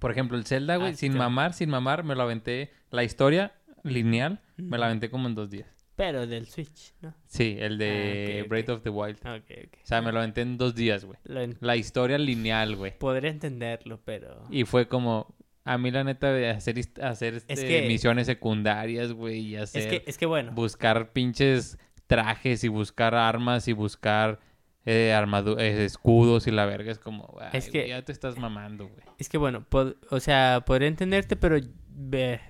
por 0.00 0.10
ejemplo, 0.10 0.36
el 0.38 0.44
Zelda, 0.46 0.76
güey, 0.76 0.90
Ah, 0.90 0.92
sí, 0.92 0.98
sin 1.00 1.12
claro. 1.12 1.30
mamar, 1.30 1.52
sin 1.52 1.70
mamar, 1.70 2.02
me 2.04 2.14
lo 2.14 2.22
aventé, 2.22 2.70
la 2.90 3.04
historia 3.04 3.52
lineal, 3.82 4.40
me 4.56 4.78
la 4.78 4.86
aventé 4.86 5.10
como 5.10 5.28
en 5.28 5.34
dos 5.34 5.50
días. 5.50 5.68
Pero 5.96 6.26
del 6.26 6.46
Switch, 6.48 6.92
¿no? 7.02 7.14
Sí, 7.26 7.56
el 7.60 7.78
de 7.78 8.40
Ah. 8.44 8.48
Breath 8.48 8.68
of 8.70 8.82
the 8.82 8.90
Wild. 8.90 9.18
Ok, 9.18 9.44
ok. 9.66 9.74
O 9.84 9.86
sea, 9.86 10.02
me 10.02 10.10
lo 10.10 10.18
aventé 10.18 10.40
en 10.40 10.58
dos 10.58 10.74
días, 10.74 11.04
güey. 11.04 11.18
En- 11.26 11.56
La 11.60 11.76
historia 11.76 12.18
lineal, 12.18 12.74
güey. 12.74 12.98
Podría 12.98 13.30
entenderlo, 13.30 14.00
pero... 14.04 14.42
Y 14.50 14.64
fue 14.64 14.88
como, 14.88 15.36
a 15.64 15.78
mí 15.78 15.90
la 15.90 16.04
neta, 16.04 16.30
de 16.32 16.50
hacer, 16.50 16.76
hacer 17.02 17.34
Es 17.34 17.44
este, 17.48 17.66
que- 17.66 17.88
misiones 17.88 18.26
secundarias, 18.26 19.12
güey, 19.12 19.38
y 19.40 19.56
hacer... 19.56 19.82
Es 19.82 19.88
que, 19.88 20.10
es 20.10 20.18
que 20.18 20.26
bueno, 20.26 20.52
buscar 20.52 21.12
pinches 21.12 21.78
trajes 22.06 22.64
y 22.64 22.68
buscar 22.68 23.14
armas 23.14 23.66
y 23.68 23.72
buscar 23.72 24.40
eh, 24.84 25.14
eh, 25.16 25.84
escudos 25.84 26.46
y 26.46 26.50
la 26.50 26.66
verga 26.66 26.92
es 26.92 26.98
como, 26.98 27.38
Es 27.52 27.70
que- 27.70 27.88
ya 27.88 28.02
te 28.02 28.12
estás 28.12 28.36
mamando, 28.38 28.88
güey. 28.88 29.00
es 29.18 29.28
que 29.28 29.38
bueno, 29.38 29.64
o 30.10 30.20
sea, 30.20 30.62
podría 30.66 30.88
entenderte, 30.88 31.36
pero 31.36 31.58
ve, 31.88 32.40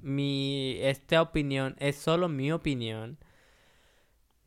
mi, 0.00 0.76
esta 0.80 1.20
opinión 1.22 1.74
es 1.78 1.96
solo 1.96 2.28
mi 2.28 2.52
opinión. 2.52 3.18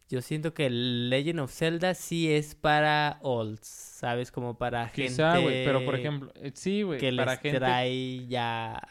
Yo 0.10 0.22
siento 0.22 0.54
que 0.54 0.70
Legend 0.70 1.40
of 1.40 1.52
Zelda 1.52 1.94
sí 1.94 2.32
es 2.32 2.56
para 2.56 3.20
olds, 3.22 3.68
¿sabes? 3.68 4.32
Como 4.32 4.58
para 4.58 4.92
Quizá, 4.92 5.34
gente 5.34 5.44
güey, 5.44 5.66
pero 5.66 5.84
por 5.84 5.96
ejemplo, 5.96 6.32
eh, 6.36 6.52
sí, 6.54 6.84
güey, 6.84 7.00
que 7.00 7.12
para 7.12 7.32
les 7.34 7.42
gente 7.42 7.58
trae 7.58 8.28
ya... 8.28 8.82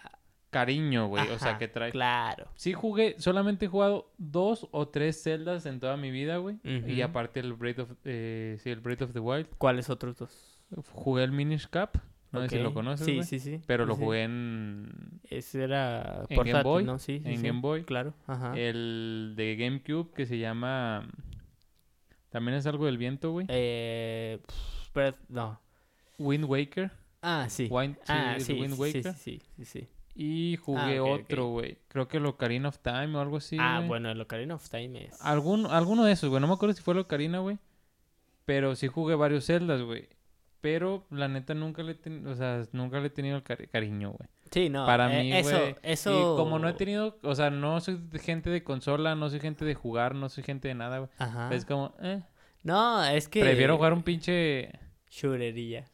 cariño, 0.50 1.08
güey, 1.08 1.28
o 1.30 1.38
sea, 1.38 1.58
que 1.58 1.66
trae. 1.66 1.90
Claro. 1.90 2.48
Sí 2.54 2.72
jugué, 2.72 3.16
solamente 3.18 3.66
he 3.66 3.68
jugado 3.68 4.12
dos 4.18 4.68
o 4.70 4.86
tres 4.88 5.20
celdas 5.22 5.66
en 5.66 5.80
toda 5.80 5.96
mi 5.96 6.10
vida, 6.12 6.36
güey. 6.36 6.58
Y 6.62 7.00
aparte 7.02 7.40
el 7.40 7.54
Breath 7.54 7.80
of, 7.80 7.90
eh, 8.04 8.56
sí, 8.62 8.70
el 8.70 8.80
Breath 8.80 9.02
of 9.02 9.12
the 9.12 9.20
Wild. 9.20 9.48
¿Cuáles 9.58 9.90
otros 9.90 10.16
dos? 10.16 10.62
Jugué 10.92 11.24
el 11.24 11.32
Minish 11.32 11.68
Cap, 11.68 11.96
no 12.34 12.48
sé 12.48 12.56
si 12.56 12.62
lo 12.62 12.74
conoces, 12.74 13.06
Sí, 13.06 13.14
güey. 13.16 13.26
sí, 13.26 13.38
sí. 13.38 13.60
Pero 13.66 13.84
sí, 13.84 13.88
lo 13.88 13.94
sí. 13.96 14.02
jugué 14.02 14.22
en 14.24 15.20
Ese 15.30 15.62
era 15.64 16.24
en 16.28 16.36
portátil, 16.36 16.52
Game 16.52 16.62
Boy, 16.62 16.84
¿no? 16.84 16.98
Sí, 16.98 17.20
sí, 17.24 17.28
en 17.30 17.40
sí. 17.40 17.46
Game 17.46 17.60
Boy. 17.60 17.84
Claro, 17.84 18.14
ajá. 18.26 18.52
El 18.58 19.34
de 19.36 19.56
GameCube 19.56 20.12
que 20.14 20.26
se 20.26 20.38
llama... 20.38 21.08
También 22.30 22.56
es 22.56 22.66
algo 22.66 22.86
del 22.86 22.98
viento, 22.98 23.30
güey. 23.32 23.46
Eh, 23.48 24.40
pero- 24.92 25.16
no. 25.28 25.60
Wind 26.18 26.44
Waker. 26.44 26.90
Ah, 27.22 27.46
sí. 27.48 27.68
Wind, 27.70 27.96
sí, 27.96 28.02
ah, 28.08 28.36
sí, 28.38 28.52
Wind 28.54 28.74
sí, 28.74 28.80
Waker. 28.80 29.02
sí, 29.02 29.12
sí, 29.14 29.42
sí, 29.56 29.64
sí. 29.64 29.88
Y 30.16 30.56
jugué 30.58 30.98
Ah, 30.98 31.02
otro, 31.04 31.46
güey. 31.48 31.78
Creo 31.88 32.06
que 32.06 32.18
el 32.18 32.26
Ocarina 32.26 32.68
of 32.68 32.78
Time 32.78 33.16
o 33.16 33.20
algo 33.20 33.38
así, 33.38 33.56
ah, 33.58 33.82
bueno, 33.86 34.10
el 34.10 34.20
Ocarina 34.20 34.54
of 34.54 34.68
Time 34.68 35.06
es... 35.06 35.20
Alguno 35.22 36.04
de 36.04 36.12
esos, 36.12 36.28
güey. 36.30 36.40
No 36.40 36.46
me 36.46 36.54
acuerdo 36.54 36.72
si 36.74 36.82
fue 36.82 36.94
el 36.94 37.00
Ocarina, 37.00 37.38
güey. 37.40 37.58
Pero 38.44 38.76
sí 38.76 38.86
jugué 38.88 39.14
varios 39.14 39.46
Zeldas, 39.46 39.80
güey. 39.82 40.08
Pero 40.64 41.04
la 41.10 41.28
neta 41.28 41.52
nunca 41.52 41.82
le, 41.82 41.92
he 41.92 41.94
ten- 41.94 42.26
o 42.26 42.34
sea, 42.34 42.62
nunca 42.72 42.98
le 42.98 43.08
he 43.08 43.10
tenido 43.10 43.36
el 43.36 43.44
cari- 43.44 43.68
cariño, 43.68 44.12
güey. 44.12 44.30
Sí, 44.50 44.70
no. 44.70 44.86
Para 44.86 45.12
eh, 45.14 45.22
mí, 45.22 45.30
eso, 45.34 45.58
güey. 45.58 45.76
eso... 45.82 46.10
Y 46.10 46.22
como 46.38 46.58
no 46.58 46.66
he 46.70 46.72
tenido, 46.72 47.18
o 47.22 47.34
sea, 47.34 47.50
no 47.50 47.78
soy 47.82 48.00
gente 48.18 48.48
de 48.48 48.64
consola, 48.64 49.14
no 49.14 49.28
soy 49.28 49.40
gente 49.40 49.66
de 49.66 49.74
jugar, 49.74 50.14
no 50.14 50.30
soy 50.30 50.42
gente 50.42 50.68
de 50.68 50.74
nada, 50.74 51.00
güey. 51.00 51.10
Ajá. 51.18 51.54
Es 51.54 51.66
como, 51.66 51.94
eh. 52.00 52.22
No, 52.62 53.04
es 53.04 53.28
que... 53.28 53.40
Prefiero 53.40 53.76
jugar 53.76 53.92
un 53.92 54.02
pinche... 54.02 54.70
Shooter 55.10 55.54
y 55.58 55.68
ya. 55.68 55.84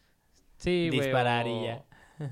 Sí, 0.57 0.87
güey. 0.89 1.01
Disparar 1.01 1.49
y 1.49 1.51
o- 1.51 1.65
ya. 1.65 1.85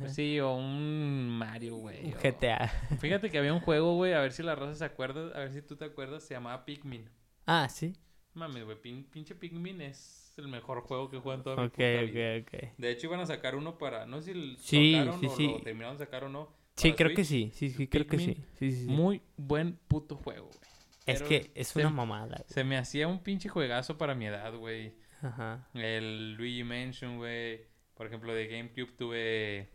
Sí, 0.06 0.38
o 0.38 0.54
un 0.54 1.28
Mario, 1.30 1.78
güey. 1.78 2.06
Un 2.06 2.14
o- 2.14 2.18
GTA. 2.22 2.68
Fíjate 3.00 3.30
que 3.30 3.38
había 3.38 3.52
un 3.52 3.58
juego, 3.60 3.96
güey, 3.96 4.12
a 4.12 4.20
ver 4.20 4.30
si 4.30 4.44
la 4.44 4.54
raza 4.54 4.76
se 4.76 4.84
acuerda, 4.84 5.34
a 5.36 5.40
ver 5.40 5.52
si 5.52 5.60
tú 5.62 5.74
te 5.74 5.86
acuerdas, 5.86 6.22
se 6.22 6.34
llamaba 6.34 6.64
Pikmin. 6.64 7.10
Ah, 7.46 7.68
sí. 7.68 7.96
Mames, 8.34 8.64
güey, 8.64 8.80
pin- 8.80 9.08
pinche 9.10 9.34
Pikmin 9.34 9.80
es 9.80 10.27
el 10.38 10.48
mejor 10.48 10.80
juego 10.82 11.10
que 11.10 11.16
he 11.16 11.20
jugado 11.20 11.38
en 11.40 11.44
toda 11.44 11.56
mi 11.56 11.66
Ok, 11.66 11.74
ok. 11.74 12.72
De 12.78 12.90
hecho, 12.90 13.06
iban 13.08 13.20
a 13.20 13.26
sacar 13.26 13.54
uno 13.56 13.78
para, 13.78 14.06
no 14.06 14.20
sé 14.22 14.32
si 14.32 14.38
lo 14.38 14.56
Sí, 14.58 14.92
sacaron 14.92 15.20
sí, 15.20 15.26
o 15.26 15.36
sí. 15.36 15.46
lo 15.48 15.60
terminaron 15.60 15.96
de 15.98 16.04
sacar 16.04 16.24
o 16.24 16.28
no. 16.28 16.56
Sí, 16.76 16.92
creo 16.92 17.14
que 17.14 17.24
sí. 17.24 17.50
Sí, 17.54 17.70
sí, 17.70 17.88
creo 17.88 18.06
que 18.06 18.18
sí. 18.18 18.26
Pikmin, 18.28 18.46
Sí, 18.58 18.72
sí, 18.72 18.84
sí. 18.84 18.90
Muy 18.90 19.20
buen 19.36 19.76
puto 19.88 20.16
juego, 20.16 20.46
güey. 20.46 20.58
Es 21.06 21.18
Pero 21.22 21.28
que 21.28 21.50
es 21.54 21.68
se- 21.68 21.80
una 21.80 21.90
mamada. 21.90 22.36
güey. 22.36 22.44
Se 22.48 22.62
me 22.64 22.76
hacía 22.76 23.08
un 23.08 23.22
pinche 23.22 23.48
juegazo 23.48 23.98
para 23.98 24.14
mi 24.14 24.26
edad, 24.26 24.54
güey. 24.54 24.94
Ajá. 25.22 25.68
El 25.74 26.34
Luigi 26.34 26.62
Mansion, 26.64 27.16
güey. 27.16 27.66
Por 27.94 28.06
ejemplo, 28.06 28.32
de 28.32 28.46
GameCube 28.46 28.92
tuve 28.96 29.68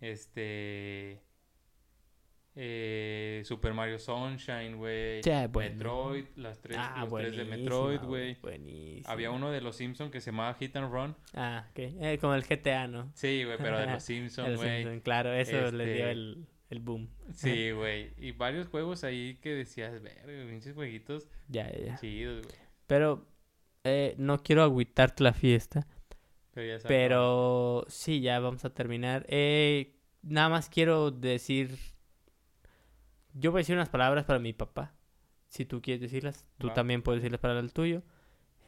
este 0.00 1.22
eh, 2.56 3.42
Super 3.44 3.74
Mario 3.74 3.98
Sunshine, 3.98 4.76
güey. 4.76 5.20
Bueno. 5.48 5.74
Metroid, 5.74 6.24
las 6.36 6.60
tres, 6.60 6.76
Ah, 6.80 7.04
los 7.08 7.12
tres 7.20 7.36
de 7.36 7.44
Metroid, 7.44 8.00
güey. 8.00 8.36
Buenísimo. 8.40 9.10
Había 9.10 9.30
uno 9.30 9.50
de 9.50 9.60
los 9.60 9.76
Simpsons 9.76 10.10
que 10.10 10.20
se 10.20 10.30
llamaba 10.30 10.54
Hit 10.54 10.76
and 10.76 10.92
Run. 10.92 11.16
Ah, 11.34 11.66
ok. 11.70 11.78
Eh, 11.78 12.18
como 12.20 12.34
el 12.34 12.42
GTA, 12.44 12.86
¿no? 12.86 13.10
Sí, 13.14 13.44
güey, 13.44 13.58
pero 13.58 13.78
de 13.78 13.86
los 13.86 14.02
Simpsons, 14.04 14.56
güey. 14.56 15.00
Claro, 15.00 15.32
eso 15.32 15.70
le 15.72 15.84
dio 15.84 15.94
Este- 15.94 16.10
el, 16.12 16.46
el 16.70 16.80
boom. 16.80 17.08
Sí, 17.32 17.70
güey. 17.72 18.12
Y 18.18 18.32
varios 18.32 18.68
juegos 18.68 19.02
ahí 19.04 19.36
que 19.42 19.50
decías, 19.54 20.00
ver, 20.02 20.22
pinches 20.48 20.74
jueguitos 20.74 21.28
Ya, 21.48 21.70
ya, 21.72 21.84
ya. 21.86 21.96
chidos, 21.98 22.46
güey. 22.46 22.58
Pero 22.86 23.26
eh, 23.84 24.14
no 24.18 24.42
quiero 24.42 24.62
agüitarte 24.62 25.24
la 25.24 25.32
fiesta. 25.32 25.86
Pero 26.52 26.66
ya 26.68 26.78
sabes. 26.78 26.86
Pero 26.86 27.84
sí, 27.88 28.20
ya 28.20 28.38
vamos 28.38 28.64
a 28.64 28.70
terminar. 28.72 29.26
Eh, 29.28 29.96
nada 30.22 30.48
más 30.50 30.68
quiero 30.68 31.10
decir. 31.10 31.76
Yo 33.34 33.50
voy 33.50 33.58
a 33.58 33.60
decir 33.60 33.76
unas 33.76 33.88
palabras 33.88 34.24
para 34.24 34.38
mi 34.38 34.52
papá. 34.52 34.94
Si 35.48 35.64
tú 35.64 35.82
quieres 35.82 36.00
decirlas, 36.00 36.46
tú 36.58 36.70
también 36.70 37.02
puedes 37.02 37.22
decirlas 37.22 37.40
para 37.40 37.58
el 37.58 37.72
tuyo. 37.72 38.02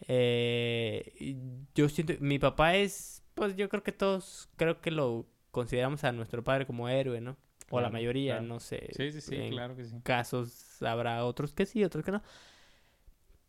Eh, 0.09 1.37
yo 1.75 1.89
siento. 1.89 2.15
Mi 2.21 2.39
papá 2.39 2.77
es. 2.77 3.25
Pues 3.35 3.57
yo 3.57 3.69
creo 3.69 3.83
que 3.83 3.93
todos. 3.93 4.49
Creo 4.57 4.81
que 4.81 4.91
lo 4.91 5.27
consideramos 5.51 6.05
a 6.05 6.13
nuestro 6.13 6.45
padre 6.45 6.67
como 6.67 6.89
héroe, 6.89 7.21
¿no? 7.21 7.37
O 7.71 7.81
la 7.81 7.91
mayoría, 7.91 8.35
claro. 8.35 8.47
no 8.47 8.61
sé. 8.61 8.89
Sí, 8.93 9.11
sí, 9.11 9.21
sí, 9.21 9.35
en 9.35 9.51
claro 9.51 9.75
que 9.75 9.85
sí. 9.85 9.97
casos 10.03 10.81
habrá 10.83 11.25
otros 11.25 11.53
que 11.53 11.67
sí, 11.67 11.83
otros 11.83 12.05
que 12.05 12.13
no. 12.13 12.23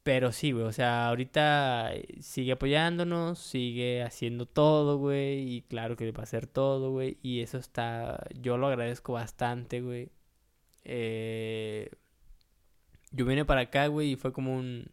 Pero 0.01 0.31
sí, 0.31 0.53
güey, 0.53 0.63
o 0.63 0.71
sea, 0.71 1.09
ahorita 1.09 1.91
sigue 2.21 2.53
apoyándonos, 2.53 3.39
sigue 3.39 4.03
haciendo 4.03 4.45
todo, 4.45 4.97
güey, 4.97 5.57
y 5.57 5.61
claro 5.63 5.97
que 5.97 6.09
va 6.13 6.21
a 6.21 6.23
hacer 6.23 6.47
todo, 6.47 6.91
güey, 6.91 7.17
y 7.21 7.41
eso 7.41 7.57
está, 7.57 8.25
yo 8.33 8.57
lo 8.57 8.67
agradezco 8.67 9.13
bastante, 9.13 9.81
güey. 9.81 10.09
Eh, 10.89 11.89
yo 13.11 13.25
vine 13.25 13.43
para 13.45 13.61
acá, 13.61 13.87
güey, 13.87 14.11
y 14.11 14.15
fue 14.15 14.31
como 14.31 14.55
un... 14.55 14.89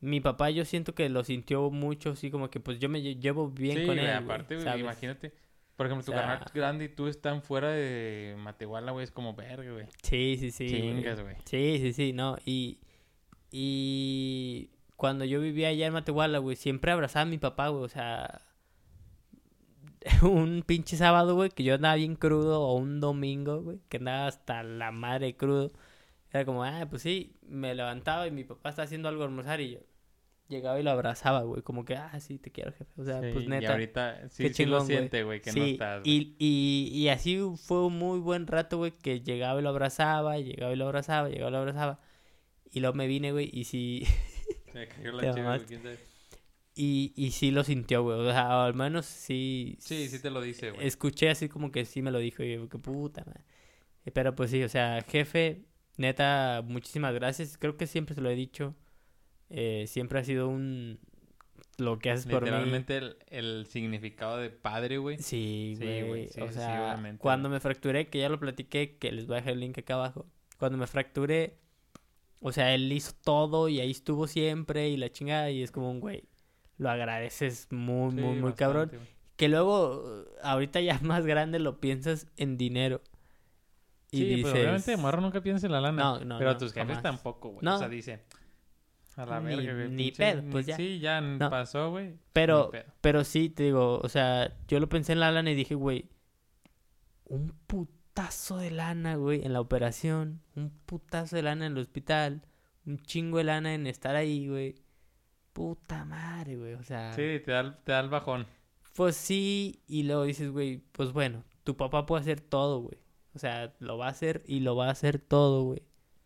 Mi 0.00 0.20
papá 0.20 0.50
yo 0.50 0.64
siento 0.64 0.94
que 0.94 1.08
lo 1.08 1.24
sintió 1.24 1.70
mucho, 1.70 2.10
así 2.10 2.30
como 2.30 2.50
que 2.50 2.60
pues 2.60 2.78
yo 2.80 2.88
me 2.88 3.00
lle- 3.00 3.18
llevo 3.20 3.48
bien 3.48 3.78
sí, 3.78 3.86
con 3.86 3.98
él, 3.98 4.10
aparte, 4.10 4.56
güey, 4.56 4.80
imagínate. 4.80 5.32
Por 5.76 5.86
ejemplo, 5.86 6.04
tu 6.04 6.10
O 6.12 6.14
sea- 6.14 6.26
carnal 6.26 6.50
grande 6.52 6.84
y 6.86 6.88
tú 6.88 7.06
están 7.06 7.40
fuera 7.42 7.70
de 7.70 8.34
Matehuala, 8.38 8.92
güey, 8.92 9.04
es 9.04 9.10
como 9.12 9.34
verga, 9.34 9.70
güey. 9.72 9.86
Sí, 10.02 10.36
sí, 10.38 10.50
sí. 10.50 10.66
Chingas, 10.68 11.20
güey. 11.20 11.36
Sí, 11.44 11.78
sí, 11.80 11.92
sí, 11.92 12.12
no. 12.12 12.36
Y, 12.44 12.80
y 13.52 14.70
cuando 14.96 15.24
yo 15.24 15.40
vivía 15.40 15.68
allá 15.68 15.86
en 15.86 15.92
Matehuala, 15.92 16.38
güey, 16.38 16.56
siempre 16.56 16.90
abrazaba 16.92 17.22
a 17.22 17.26
mi 17.26 17.38
papá, 17.38 17.68
güey. 17.68 17.84
O 17.84 17.88
sea, 17.88 18.42
un 20.22 20.62
pinche 20.66 20.96
sábado, 20.96 21.34
güey, 21.34 21.50
que 21.50 21.62
yo 21.64 21.74
andaba 21.74 21.94
bien 21.96 22.16
crudo, 22.16 22.62
o 22.62 22.74
un 22.76 23.00
domingo, 23.00 23.62
güey, 23.62 23.78
que 23.88 23.98
andaba 23.98 24.26
hasta 24.26 24.62
la 24.62 24.90
madre 24.92 25.36
crudo. 25.36 25.70
Era 26.32 26.44
como, 26.44 26.64
ah, 26.64 26.86
pues 26.88 27.02
sí, 27.02 27.36
me 27.42 27.74
levantaba 27.74 28.26
y 28.26 28.30
mi 28.30 28.44
papá 28.44 28.70
estaba 28.70 28.84
haciendo 28.86 29.08
algo 29.08 29.24
almorzar 29.24 29.60
y 29.60 29.72
yo 29.72 29.80
llegaba 30.48 30.78
y 30.80 30.82
lo 30.82 30.90
abrazaba, 30.90 31.42
güey. 31.42 31.62
Como 31.62 31.84
que, 31.84 31.96
ah, 31.96 32.18
sí, 32.20 32.38
te 32.38 32.50
quiero, 32.50 32.72
jefe. 32.72 32.90
O 32.96 33.04
sea, 33.04 33.20
Sí, 33.20 33.28
pues 33.32 33.44
Y 33.44 33.48
neta. 33.48 33.72
ahorita 33.72 34.28
sí, 34.30 34.42
qué 34.44 34.48
sí 34.50 34.54
chingón, 34.54 34.86
siente, 34.86 35.22
güey, 35.24 35.40
que 35.40 35.50
no 35.52 35.54
Sí, 35.54 35.72
estás. 35.72 36.02
güey. 36.02 36.12
y, 36.14 36.36
y, 36.38 36.88
y 37.02 37.08
así 37.08 37.38
fue 37.66 37.84
un 37.86 37.98
muy 37.98 38.18
buen 38.20 38.46
rato, 38.46 38.78
güey, 38.78 38.92
que 38.92 39.20
llegaba 39.20 39.60
y 39.60 39.62
lo 39.62 39.68
abrazaba, 39.70 40.38
llegaba 40.38 40.72
y 40.72 40.76
lo 40.76 40.86
abrazaba, 40.86 41.28
llegaba 41.28 41.48
y 41.50 41.52
lo 41.52 41.58
abrazaba. 41.58 42.00
Y 42.70 42.80
luego 42.80 42.96
me 42.96 43.06
vine, 43.06 43.32
güey, 43.32 43.50
y 43.52 43.64
sí, 43.64 44.04
Se 44.72 44.88
cayó 44.88 45.12
la 45.12 45.20
chiva, 45.22 45.32
güey, 45.32 45.42
mamaste. 45.44 45.66
quién 45.66 45.82
sabe. 45.82 45.98
Y, 46.74 47.12
y 47.16 47.30
sí 47.32 47.50
lo 47.50 47.64
sintió, 47.64 48.02
güey. 48.02 48.18
O 48.20 48.30
sea, 48.30 48.64
al 48.64 48.74
menos 48.74 49.06
sí. 49.06 49.76
Sí, 49.80 50.08
sí 50.08 50.18
te 50.20 50.30
lo 50.30 50.40
dice, 50.40 50.70
güey. 50.70 50.86
Escuché 50.86 51.30
así 51.30 51.48
como 51.48 51.70
que 51.70 51.84
sí 51.84 52.02
me 52.02 52.10
lo 52.10 52.18
dijo, 52.18 52.42
y 52.42 52.54
yo, 52.54 52.68
qué 52.68 52.78
puta, 52.78 53.24
man. 53.24 53.44
Pero 54.12 54.34
pues 54.34 54.50
sí, 54.50 54.62
o 54.62 54.68
sea, 54.68 55.02
jefe, 55.02 55.64
neta, 55.96 56.62
muchísimas 56.66 57.14
gracias. 57.14 57.56
Creo 57.58 57.76
que 57.76 57.86
siempre 57.86 58.14
se 58.14 58.20
lo 58.20 58.30
he 58.30 58.34
dicho. 58.34 58.74
Eh, 59.50 59.84
siempre 59.86 60.18
ha 60.18 60.24
sido 60.24 60.48
un. 60.48 60.98
Lo 61.78 61.98
que 61.98 62.10
haces 62.10 62.26
por 62.26 62.42
mí. 62.42 62.50
Literalmente 62.50 62.96
el, 62.98 63.16
el 63.28 63.66
significado 63.66 64.36
de 64.38 64.50
padre, 64.50 64.98
güey. 64.98 65.18
Sí, 65.18 65.74
Sí, 65.78 65.84
güey. 65.84 66.02
güey, 66.08 66.28
sí, 66.28 66.40
o 66.40 66.48
sí, 66.48 66.54
sea, 66.54 67.16
cuando 67.18 67.48
me 67.48 67.60
fracturé, 67.60 68.08
que 68.08 68.18
ya 68.18 68.28
lo 68.28 68.38
platiqué, 68.38 68.96
que 68.98 69.10
les 69.12 69.26
voy 69.26 69.34
a 69.34 69.40
dejar 69.40 69.54
el 69.54 69.60
link 69.60 69.78
acá 69.78 69.94
abajo. 69.94 70.26
Cuando 70.58 70.78
me 70.78 70.86
fracturé, 70.86 71.58
o 72.40 72.52
sea, 72.52 72.74
él 72.74 72.92
hizo 72.92 73.12
todo 73.24 73.68
y 73.68 73.80
ahí 73.80 73.90
estuvo 73.90 74.26
siempre 74.26 74.88
y 74.90 74.96
la 74.96 75.10
chingada 75.10 75.50
y 75.50 75.62
es 75.62 75.70
como 75.70 75.90
un 75.90 76.00
güey. 76.00 76.24
Lo 76.82 76.90
agradeces 76.90 77.68
muy, 77.70 78.10
Sí, 78.12 78.16
muy, 78.20 78.40
muy 78.40 78.52
cabrón. 78.54 78.90
Que 79.36 79.48
luego, 79.48 80.24
eh, 80.26 80.30
ahorita 80.42 80.80
ya 80.80 80.98
más 81.02 81.24
grande, 81.26 81.58
lo 81.58 81.80
piensas 81.80 82.26
en 82.36 82.56
dinero. 82.58 83.00
Y 84.10 84.18
sí, 84.18 84.24
dices... 84.26 84.50
pero 84.52 84.62
obviamente 84.64 84.90
de 84.90 84.96
morro 84.98 85.20
nunca 85.20 85.40
piensa 85.40 85.66
en 85.66 85.72
la 85.72 85.80
lana. 85.80 86.02
No, 86.02 86.20
no, 86.24 86.38
pero 86.38 86.52
no, 86.52 86.58
tus 86.58 86.72
jefes 86.72 86.96
jamás. 86.96 87.02
tampoco, 87.02 87.48
güey. 87.50 87.64
No. 87.64 87.76
O 87.76 87.78
sea, 87.78 87.88
dice. 87.88 88.24
A 89.16 89.26
la 89.26 89.40
Ni- 89.40 89.56
verga, 89.56 89.74
güey. 89.74 89.88
ni 89.90 90.10
pinche- 90.10 90.16
pedo, 90.16 90.42
pues 90.50 90.66
ya. 90.66 90.76
Sí, 90.76 90.98
ya 90.98 91.20
No. 91.20 91.50
pasó, 91.50 91.90
güey. 91.90 92.14
Pero, 92.32 92.70
pero 93.00 93.24
sí, 93.24 93.48
te 93.50 93.62
digo, 93.64 94.00
o 94.02 94.08
sea, 94.08 94.54
yo 94.68 94.80
lo 94.80 94.88
pensé 94.88 95.12
en 95.12 95.20
la 95.20 95.30
lana 95.30 95.50
y 95.50 95.54
dije, 95.54 95.74
güey, 95.74 96.08
un 97.24 97.54
putazo 97.66 98.56
de 98.58 98.70
lana, 98.70 99.16
güey, 99.16 99.44
en 99.44 99.52
la 99.52 99.60
operación, 99.60 100.40
un 100.56 100.70
putazo 100.86 101.36
de 101.36 101.42
lana 101.42 101.66
en 101.66 101.72
el 101.72 101.78
hospital, 101.78 102.42
un 102.86 102.98
chingo 102.98 103.38
de 103.38 103.44
lana 103.44 103.74
en 103.74 103.86
estar 103.86 104.16
ahí, 104.16 104.48
güey. 104.48 104.74
Puta 105.52 106.04
madre, 106.04 106.56
güey, 106.56 106.74
o 106.74 106.82
sea, 106.82 107.12
Sí, 107.12 107.40
te 107.44 107.50
da, 107.52 107.60
el- 107.60 107.76
te 107.84 107.92
da 107.92 108.00
el 108.00 108.08
bajón. 108.08 108.46
pues 108.94 109.16
sí, 109.16 109.80
y 109.86 110.04
luego 110.04 110.24
dices, 110.24 110.50
güey, 110.50 110.82
pues 110.92 111.12
bueno, 111.12 111.44
tu 111.64 111.76
papá 111.76 112.06
puede 112.06 112.22
hacer 112.22 112.40
todo, 112.40 112.80
güey. 112.80 112.98
O 113.34 113.38
sea, 113.38 113.72
lo 113.78 113.96
va 113.98 114.06
a 114.06 114.10
hacer 114.10 114.42
y 114.46 114.60
lo 114.60 114.76
va 114.76 114.88
a 114.88 114.90
hacer 114.92 115.18
todo, 115.18 115.62
güey. 115.64 115.82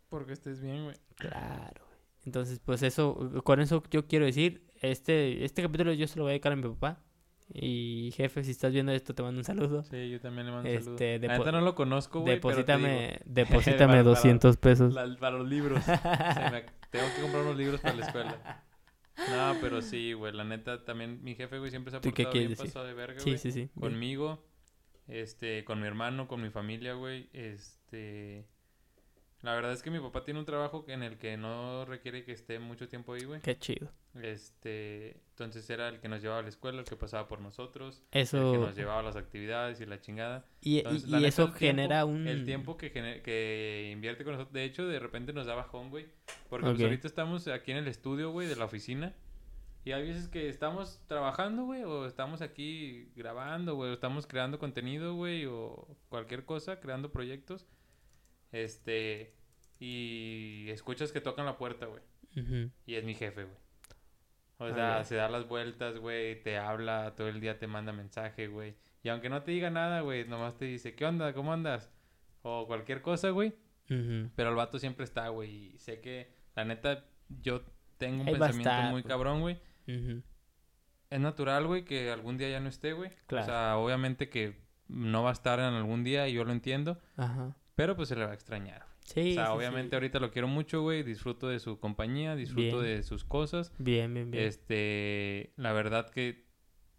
Porque 0.08 0.32
estés 0.32 0.60
bien, 0.60 0.84
güey. 0.84 0.96
Claro, 1.16 1.84
güey. 1.86 1.98
Entonces, 2.24 2.60
pues 2.64 2.82
eso, 2.82 3.30
con 3.44 3.60
eso 3.60 3.82
yo 3.90 4.06
quiero 4.06 4.24
decir, 4.26 4.64
este, 4.80 5.44
este 5.44 5.62
capítulo 5.62 5.92
yo 5.92 6.06
se 6.06 6.16
lo 6.18 6.24
voy 6.24 6.30
a 6.30 6.32
dedicar 6.34 6.52
a 6.52 6.56
mi 6.56 6.62
papá. 6.62 7.00
Y 7.54 8.10
jefe, 8.16 8.42
si 8.42 8.50
estás 8.50 8.72
viendo 8.72 8.90
esto, 8.90 9.14
te 9.14 9.22
mando 9.22 9.38
un 9.38 9.44
saludo. 9.44 9.84
Sí, 9.84 10.10
yo 10.10 10.20
también 10.20 10.46
le 10.46 10.52
mando 10.52 10.68
un 10.68 10.74
saludo. 10.76 10.92
Este, 10.94 11.20
depo- 11.20 11.38
neta 11.38 11.52
no 11.52 11.60
lo 11.60 11.76
conozco, 11.76 12.20
güey, 12.22 12.34
deposítame, 12.34 13.20
deposítame 13.24 13.92
Para- 13.92 14.02
200 14.02 14.56
pesos. 14.56 14.94
para 15.20 15.38
los 15.38 15.46
libros. 15.48 15.80
Me- 16.52 16.64
tengo 16.90 17.06
que 17.14 17.22
comprar 17.22 17.42
unos 17.44 17.56
libros 17.56 17.80
para 17.80 17.94
la 17.94 18.06
escuela. 18.06 18.64
No, 19.30 19.56
pero 19.60 19.80
sí, 19.82 20.12
güey, 20.12 20.32
la 20.32 20.44
neta 20.44 20.84
también 20.84 21.22
mi 21.22 21.34
jefe, 21.34 21.58
güey, 21.58 21.70
siempre 21.70 21.90
se 21.90 21.96
ha 21.96 22.00
¿Tú 22.00 22.12
qué 22.12 22.24
portado 22.24 22.38
bien 22.38 22.50
decir? 22.50 22.66
pasado 22.66 22.84
de 22.86 22.94
verga, 22.94 23.20
Sí, 23.20 23.30
güey. 23.30 23.38
sí, 23.38 23.50
sí. 23.52 23.70
conmigo, 23.78 24.44
este, 25.08 25.64
con 25.64 25.80
mi 25.80 25.86
hermano, 25.86 26.28
con 26.28 26.42
mi 26.42 26.50
familia, 26.50 26.94
güey, 26.94 27.28
este, 27.32 28.44
la 29.42 29.54
verdad 29.54 29.72
es 29.72 29.82
que 29.82 29.90
mi 29.90 30.00
papá 30.00 30.24
tiene 30.24 30.40
un 30.40 30.46
trabajo 30.46 30.84
en 30.88 31.02
el 31.02 31.18
que 31.18 31.36
no 31.36 31.84
requiere 31.84 32.24
que 32.24 32.32
esté 32.32 32.58
mucho 32.58 32.88
tiempo 32.88 33.12
ahí, 33.14 33.24
güey, 33.24 33.40
Qué 33.40 33.56
chido. 33.58 33.90
este, 34.40 35.16
entonces 35.30 35.68
era 35.70 35.88
el 35.88 36.00
que 36.00 36.08
nos 36.08 36.20
llevaba 36.22 36.40
a 36.40 36.42
la 36.42 36.48
escuela, 36.48 36.78
el 36.80 36.84
que 36.84 36.96
pasaba 36.96 37.28
por 37.28 37.40
nosotros, 37.40 37.98
el 38.06 38.10
que 38.12 38.20
Eso. 38.20 38.56
nos 38.56 38.76
llevaba 38.76 39.00
a 39.00 39.02
las 39.02 39.16
actividades 39.16 39.80
y 39.80 39.86
la 39.86 40.00
chingada, 40.00 40.46
Y, 40.60 40.76
y- 40.76 40.78
entonces, 40.78 41.08
y 41.08 41.10
la 41.10 41.16
neta, 41.18 41.28
eso 41.28 41.42
tiempo- 41.44 41.58
genera 41.58 42.04
un. 42.04 42.26
el 42.26 42.44
tiempo 42.44 42.76
que, 42.76 42.90
gene- 42.90 43.22
que 43.22 43.90
invierte 43.92 44.24
con 44.24 44.32
nosotros, 44.34 44.52
de 44.52 44.64
hecho, 44.64 44.86
de 44.86 44.98
repente 44.98 45.32
nos 45.32 45.46
da 45.46 45.54
bajón, 45.54 45.90
güey, 45.90 46.06
porque 46.48 46.64
pues, 46.66 46.76
Ok. 46.78 46.84
ahorita 46.84 47.06
estamos 47.06 47.46
aquí 47.48 47.72
en 47.72 47.78
el 47.78 47.88
estudio, 47.88 48.30
güey, 48.30 48.48
de 48.48 48.56
la 48.56 48.64
oficina. 48.64 49.14
Y 49.84 49.92
hay 49.92 50.02
veces 50.02 50.26
que 50.26 50.48
estamos 50.48 51.00
trabajando, 51.06 51.64
güey, 51.64 51.84
o 51.84 52.06
estamos 52.06 52.40
aquí 52.42 53.08
grabando, 53.14 53.76
güey, 53.76 53.90
o 53.90 53.94
estamos 53.94 54.26
creando 54.26 54.58
contenido, 54.58 55.14
güey, 55.14 55.46
o 55.46 55.86
cualquier 56.08 56.44
cosa, 56.44 56.80
creando 56.80 57.12
proyectos. 57.12 57.66
Este, 58.64 59.34
y 59.78 60.66
escuchas 60.70 61.12
que 61.12 61.20
tocan 61.20 61.46
la 61.46 61.58
puerta, 61.58 61.86
güey, 61.86 62.02
y 62.86 62.94
es 62.94 63.04
mi 63.04 63.14
jefe, 63.14 63.44
güey. 63.44 63.56
O 64.58 64.64
Ah, 64.64 64.74
sea, 64.74 65.04
se 65.04 65.14
da 65.16 65.28
las 65.28 65.46
vueltas, 65.46 65.98
güey, 65.98 66.42
te 66.42 66.56
habla, 66.56 67.14
todo 67.14 67.28
el 67.28 67.40
día 67.40 67.58
te 67.58 67.66
manda 67.66 67.92
mensaje, 67.92 68.46
güey. 68.48 68.74
Y 69.02 69.08
aunque 69.10 69.28
no 69.28 69.42
te 69.42 69.50
diga 69.52 69.68
nada, 69.70 70.00
güey, 70.00 70.26
nomás 70.26 70.56
te 70.56 70.64
dice, 70.64 70.94
¿qué 70.94 71.04
onda? 71.04 71.34
¿Cómo 71.34 71.52
andas? 71.52 71.92
O 72.42 72.66
cualquier 72.66 73.02
cosa, 73.02 73.30
güey. 73.30 73.54
Pero 73.86 74.48
el 74.50 74.56
vato 74.56 74.78
siempre 74.78 75.04
está, 75.04 75.28
güey. 75.28 75.74
Y 75.74 75.78
sé 75.78 76.00
que, 76.00 76.32
la 76.56 76.64
neta, 76.64 77.04
yo 77.28 77.62
tengo 77.98 78.22
un 78.22 78.28
Ahí 78.28 78.34
pensamiento 78.34 78.70
estar, 78.70 78.90
muy 78.90 79.02
cabrón, 79.02 79.40
güey. 79.42 79.60
Es 81.10 81.20
natural, 81.20 81.66
güey, 81.66 81.84
que 81.84 82.10
algún 82.10 82.36
día 82.38 82.48
ya 82.48 82.60
no 82.60 82.68
esté, 82.68 82.94
güey. 82.94 83.10
Claro. 83.26 83.44
O 83.44 83.46
sea, 83.46 83.76
obviamente 83.76 84.28
que 84.28 84.56
no 84.88 85.22
va 85.22 85.30
a 85.30 85.32
estar 85.34 85.58
en 85.60 85.66
algún 85.66 86.02
día 86.02 86.26
y 86.28 86.32
yo 86.32 86.44
lo 86.44 86.52
entiendo. 86.52 86.98
Ajá. 87.16 87.54
Pero 87.76 87.94
pues 87.94 88.08
se 88.08 88.16
le 88.16 88.24
va 88.24 88.32
a 88.32 88.34
extrañar. 88.34 88.84
Sí. 89.04 89.30
o 89.32 89.34
sea, 89.34 89.46
sí, 89.46 89.52
obviamente 89.52 89.90
sí. 89.90 89.94
ahorita 89.96 90.18
lo 90.18 90.32
quiero 90.32 90.48
mucho, 90.48 90.82
güey. 90.82 91.04
Disfruto 91.04 91.46
de 91.48 91.60
su 91.60 91.78
compañía, 91.78 92.34
disfruto 92.34 92.80
Bien. 92.80 92.96
de 92.96 93.02
sus 93.04 93.22
cosas. 93.24 93.72
Bien, 93.78 94.12
bien, 94.12 94.30
bien. 94.32 94.44
Este, 94.44 95.52
la 95.56 95.72
verdad 95.72 96.10
que 96.10 96.44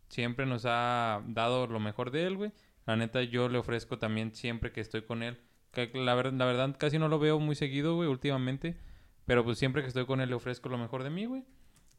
siempre 0.08 0.45
nos 0.45 0.64
ha 0.66 1.22
dado 1.28 1.68
lo 1.68 1.80
mejor 1.82 2.12
de 2.12 2.26
él, 2.26 2.38
güey. 2.38 2.52
La 2.86 2.95
neta, 2.95 3.22
yo 3.24 3.49
le 3.49 3.58
ofrezco 3.58 3.98
también 3.98 4.34
siempre 4.34 4.72
que 4.72 4.80
estoy 4.80 5.02
con 5.02 5.22
él. 5.24 5.38
Que 5.72 5.91
la, 5.94 6.16
ver- 6.16 6.32
la 6.34 6.45
verdad, 6.45 6.76
casi 6.80 6.98
no 6.98 7.10
lo 7.10 7.20
veo 7.20 7.40
muy 7.40 7.56
seguido, 7.56 7.95
güey, 7.95 8.08
últimamente. 8.08 8.78
Pero 9.26 9.44
pues 9.44 9.58
siempre 9.58 9.82
que 9.82 9.90
estoy 9.90 10.06
con 10.06 10.22
él 10.22 10.30
le 10.30 10.36
ofrezco 10.36 10.70
lo 10.70 10.78
mejor 10.78 11.04
de 11.04 11.10
mí, 11.10 11.26
güey. 11.26 11.44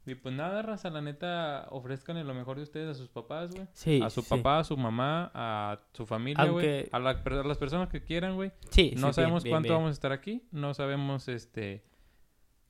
Y 0.09 0.15
pues 0.15 0.35
nada, 0.35 0.63
raza, 0.63 0.91
la 0.91 1.01
neta, 1.03 1.67
ofrezcanle 1.71 2.25
lo 2.25 2.35
mejor 2.35 2.57
de 2.57 2.63
ustedes 2.63 2.89
a 2.89 2.95
sus 2.95 3.09
papás, 3.09 3.51
güey. 3.53 3.67
Sí. 3.73 4.01
a 4.03 4.11
su 4.11 4.23
sí. 4.23 4.29
papá, 4.31 4.61
a 4.61 4.65
su 4.65 4.77
mamá, 4.77 5.31
a 5.35 5.81
su 5.93 6.07
familia, 6.07 6.45
güey. 6.47 6.67
Aunque- 6.67 6.89
A, 6.93 6.99
la- 6.99 7.11
a 7.11 7.45
las 7.47 7.59
personas 7.59 7.89
que 7.89 8.03
quieran, 8.03 8.35
güey. 8.37 8.53
Sí, 8.71 8.95
No 8.97 9.09
sí, 9.09 9.15
sabemos 9.15 9.43
bien, 9.45 9.53
cuánto 9.55 9.69
bien. 9.69 9.75
vamos 9.77 9.91
a 9.91 9.93
estar 9.93 10.13
aquí. 10.13 10.43
No 10.51 10.73
sabemos, 10.75 11.29
este, 11.29 11.85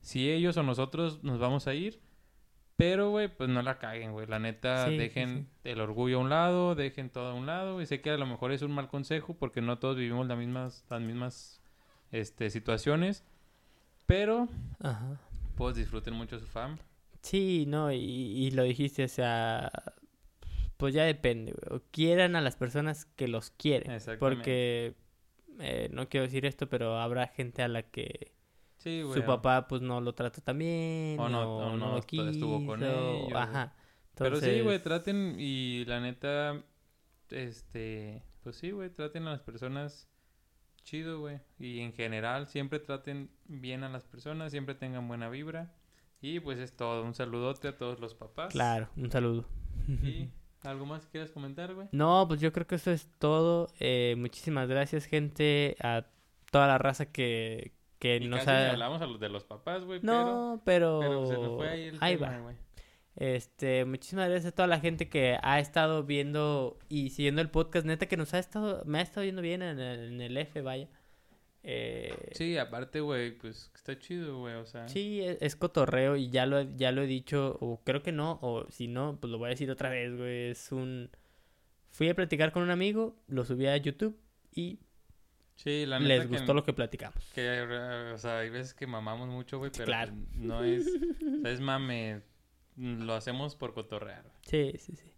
si 0.01 0.29
ellos 0.29 0.57
o 0.57 0.63
nosotros 0.63 1.23
nos 1.23 1.39
vamos 1.39 1.67
a 1.67 1.73
ir. 1.73 2.01
Pero, 2.75 3.09
güey, 3.09 3.27
pues 3.27 3.49
no 3.49 3.61
la 3.61 3.77
caguen, 3.77 4.13
güey. 4.13 4.25
La 4.25 4.39
neta, 4.39 4.85
Sí, 4.85 4.91
sí, 4.91 4.97
dejen 4.97 5.49
el 5.65 5.81
orgullo 5.81 6.17
a 6.17 6.21
un 6.21 6.29
lado, 6.29 6.75
dejen 6.75 7.09
todo 7.09 7.31
a 7.31 7.33
un 7.33 7.45
lado. 7.45 7.81
Y 7.81 7.85
sé 7.85 7.99
que 7.99 8.09
a 8.09 8.17
lo 8.17 8.25
mejor 8.25 8.53
es 8.53 8.61
un 8.61 8.71
mal 8.71 8.87
consejo 8.87 9.33
porque 9.33 9.59
no 9.61 9.79
todos 9.79 9.97
vivimos 9.97 10.27
las 10.27 10.37
mismas, 10.37 10.85
las 10.89 11.01
mismas, 11.01 11.61
este, 12.11 12.49
situaciones. 12.49 13.25
Pero, 14.05 14.47
Ajá. 14.81 15.19
pues 15.57 15.75
disfruten 15.75 16.13
mucho 16.13 16.39
su 16.39 16.45
fam. 16.47 16.77
Sí, 17.21 17.65
no, 17.67 17.91
y, 17.91 17.97
y 17.97 18.51
lo 18.51 18.63
dijiste, 18.63 19.03
o 19.03 19.07
sea, 19.07 19.71
pues 20.77 20.93
ya 20.93 21.03
depende, 21.03 21.51
güey. 21.53 21.77
O 21.79 21.83
quieran 21.91 22.35
a 22.35 22.41
las 22.41 22.55
personas 22.55 23.05
que 23.05 23.27
los 23.27 23.49
quieren. 23.51 23.99
Porque, 24.19 24.95
eh, 25.59 25.89
no 25.91 26.07
quiero 26.07 26.25
decir 26.25 26.45
esto, 26.45 26.69
pero 26.69 26.97
habrá 26.97 27.27
gente 27.27 27.61
a 27.61 27.67
la 27.67 27.83
que 27.83 28.31
Sí, 28.77 29.01
güey. 29.01 29.19
su 29.19 29.25
papá 29.25 29.67
pues 29.67 29.81
no 29.81 29.99
lo 29.99 30.13
trató 30.15 30.41
tan 30.41 30.57
bien, 30.57 31.19
O 31.19 31.27
no- 31.27 31.43
no, 31.43 31.57
o 31.57 31.77
no 31.77 31.91
lo 31.93 31.97
est- 31.97 32.13
estuvo 32.13 32.65
con 32.65 32.79
quiso, 32.79 33.11
ellos, 33.25 33.33
Ajá. 33.35 33.75
Pero 34.15 34.39
sí, 34.39 34.61
güey, 34.61 34.81
traten 34.81 35.35
y 35.37 35.83
la 35.85 35.99
neta, 36.01 36.63
este, 37.29 38.23
pues 38.43 38.55
sí, 38.57 38.71
güey, 38.71 38.89
traten 38.89 39.27
a 39.27 39.31
las 39.31 39.41
personas 39.41 40.07
chido, 40.83 41.19
güey. 41.19 41.39
Y 41.59 41.79
en 41.81 41.93
general, 41.93 42.47
siempre 42.47 42.79
traten 42.79 43.29
bien 43.45 43.83
a 43.83 43.89
las 43.89 44.03
personas, 44.05 44.51
siempre 44.51 44.75
tengan 44.75 45.07
buena 45.07 45.29
vibra. 45.29 45.73
Y 46.21 46.39
pues 46.39 46.59
es 46.59 46.75
todo. 46.75 47.03
Un 47.03 47.13
saludote 47.13 47.69
a 47.69 47.77
todos 47.77 47.99
los 47.99 48.13
papás. 48.13 48.51
Claro, 48.51 48.89
un 48.97 49.09
saludo. 49.11 49.45
¿Y 49.87 50.29
algo 50.63 50.85
más 50.85 51.05
que 51.05 51.11
quieras 51.11 51.31
comentar, 51.31 51.73
güey? 51.73 51.87
No, 51.91 52.25
pues 52.27 52.41
yo 52.41 52.51
creo 52.51 52.67
que 52.67 52.75
eso 52.75 52.91
es 52.91 53.09
todo. 53.19 53.67
Eh, 53.79 54.15
muchísimas 54.17 54.67
gracias, 54.67 55.05
gente, 55.05 55.75
a 55.81 56.05
toda 56.51 56.67
la 56.67 56.77
raza 56.77 57.11
que, 57.11 57.73
que 57.99 58.17
Y 58.17 58.27
nos 58.27 58.39
casi 58.39 58.51
ha... 58.51 58.71
hablamos 58.71 59.01
a 59.01 59.07
los 59.07 59.19
de 59.19 59.29
los 59.29 59.43
papás, 59.45 59.83
güey. 59.85 59.99
No, 60.03 60.61
pero... 60.65 60.99
Pero 60.99 61.25
se 61.27 61.33
nos 61.35 61.55
fue 61.55 61.69
ahí 61.69 61.83
el 61.83 61.97
ahí 62.01 62.15
tema, 62.15 62.31
va. 62.31 62.39
güey. 62.39 62.55
Este, 63.15 63.83
muchísimas 63.85 64.29
gracias 64.29 64.53
a 64.53 64.55
toda 64.55 64.67
la 64.67 64.79
gente 64.79 65.09
que 65.09 65.37
ha 65.41 65.59
estado 65.59 66.03
viendo 66.03 66.77
y 66.87 67.09
siguiendo 67.09 67.41
el 67.41 67.49
podcast. 67.49 67.85
Neta 67.85 68.05
que 68.07 68.15
nos 68.17 68.33
ha 68.33 68.39
estado, 68.39 68.81
me 68.85 68.99
ha 68.99 69.01
estado 69.01 69.23
viendo 69.23 69.41
bien 69.41 69.61
en 69.61 69.79
el, 69.79 70.13
en 70.13 70.21
el 70.21 70.37
F, 70.37 70.61
vaya. 70.61 70.87
Eh, 71.63 72.13
Sí, 72.33 72.57
aparte, 72.57 73.01
güey, 73.01 73.37
pues 73.37 73.71
está 73.75 73.97
chido, 73.99 74.39
güey, 74.39 74.55
o 74.55 74.65
sea... 74.65 74.87
Sí, 74.87 75.21
es, 75.21 75.37
es 75.41 75.55
cotorreo 75.55 76.15
y 76.15 76.29
ya 76.29 76.45
lo, 76.45 76.61
ya 76.77 76.91
lo 76.91 77.01
he 77.01 77.07
dicho, 77.07 77.57
o 77.59 77.81
creo 77.83 78.01
que 78.01 78.11
no, 78.11 78.39
o 78.41 78.65
si 78.71 78.87
no, 78.87 79.17
pues 79.19 79.29
lo 79.31 79.37
voy 79.37 79.47
a 79.47 79.49
decir 79.49 79.69
otra 79.69 79.89
vez, 79.89 80.15
güey. 80.15 80.49
Es 80.51 80.71
un... 80.71 81.09
Fui 81.91 82.07
a 82.07 82.15
platicar 82.15 82.51
con 82.51 82.63
un 82.63 82.69
amigo, 82.69 83.15
lo 83.27 83.43
subí 83.45 83.67
a 83.67 83.75
YouTube 83.77 84.17
y 84.53 84.79
Sí, 85.55 85.85
la 85.85 85.99
neta 85.99 86.15
les 86.15 86.21
que- 86.27 86.37
gustó 86.37 86.53
lo 86.53 86.63
que 86.63 86.71
platicamos. 86.71 87.21
Que, 87.33 87.41
eh, 87.45 88.11
o 88.13 88.17
sea, 88.17 88.39
hay 88.39 88.49
veces 88.49 88.73
que 88.73 88.87
mamamos 88.87 89.27
mucho, 89.27 89.57
güey, 89.57 89.71
pero 89.71 89.83
claro. 89.85 90.13
no 90.35 90.63
es... 90.63 90.87
o 90.87 91.41
sea, 91.41 91.51
es 91.51 91.59
mame, 91.59 92.21
lo 92.77 93.13
hacemos 93.13 93.57
por 93.57 93.73
cotorrear. 93.73 94.23
güey. 94.23 94.35
Sí, 94.43 94.77
sí, 94.79 94.95
sí. 94.95 95.11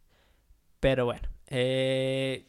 Pero 0.80 1.06
bueno, 1.06 1.30
eh, 1.46 2.48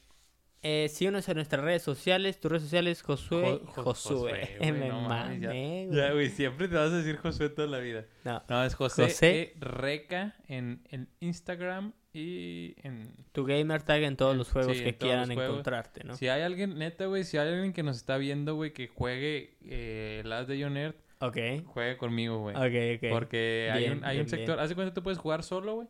eh, 0.62 0.88
síguenos 0.88 1.28
en 1.28 1.36
nuestras 1.36 1.62
redes 1.64 1.82
sociales, 1.82 2.38
tus 2.40 2.50
redes 2.52 2.62
sociales, 2.64 3.02
Josué. 3.02 3.42
Jo- 3.42 3.66
Jo- 3.66 3.82
Josué, 3.82 4.14
Josué, 4.14 4.56
güey, 4.58 4.72
me 4.72 4.88
no 4.88 5.00
mames, 5.02 5.40
ya- 5.40 6.12
güey. 6.12 6.28
siempre 6.30 6.68
te 6.68 6.76
vas 6.76 6.90
a 6.92 6.96
decir 6.98 7.16
Josué 7.16 7.48
toda 7.48 7.68
la 7.68 7.78
vida. 7.78 8.04
No, 8.24 8.42
No, 8.48 8.64
es 8.64 8.74
José, 8.74 9.04
José. 9.04 9.40
E. 9.40 9.54
Reca 9.60 10.36
en, 10.48 10.82
en 10.90 11.08
Instagram 11.20 11.92
y 12.14 12.74
en... 12.82 13.12
tu 13.32 13.44
gamer 13.44 13.82
tag 13.82 14.02
en 14.02 14.16
todos 14.16 14.32
En- 14.32 14.38
los 14.38 14.50
juegos 14.50 14.76
sí, 14.76 14.84
que 14.84 14.96
quieran 14.96 15.26
juegos. 15.32 15.44
encontrarte, 15.50 16.04
¿no? 16.04 16.14
Si 16.16 16.28
hay 16.28 16.42
alguien, 16.42 16.78
neta, 16.78 17.06
güey, 17.06 17.24
si 17.24 17.38
hay 17.38 17.48
alguien 17.48 17.72
que 17.72 17.82
nos 17.82 17.96
está 17.96 18.16
viendo, 18.18 18.54
güey, 18.54 18.72
que 18.72 18.86
juegue 18.88 19.56
eh, 19.64 20.22
Last 20.24 20.48
Day 20.48 20.62
on 20.64 20.76
Earth, 20.76 20.96
Ok, 21.20 21.36
juegue 21.66 21.96
conmigo, 21.96 22.38
güey. 22.40 22.56
ok, 22.56 22.98
ok. 23.02 23.10
Porque 23.10 23.70
hay 23.72 23.84
Bien, 23.84 23.98
un, 23.98 24.04
hay 24.04 24.16
bien, 24.16 24.26
un 24.26 24.28
sector... 24.28 24.58
Hace 24.60 24.74
cuenta 24.74 24.92
tú 24.92 25.02
puedes 25.04 25.18
jugar 25.18 25.42
solo, 25.44 25.74
güey. 25.76 25.88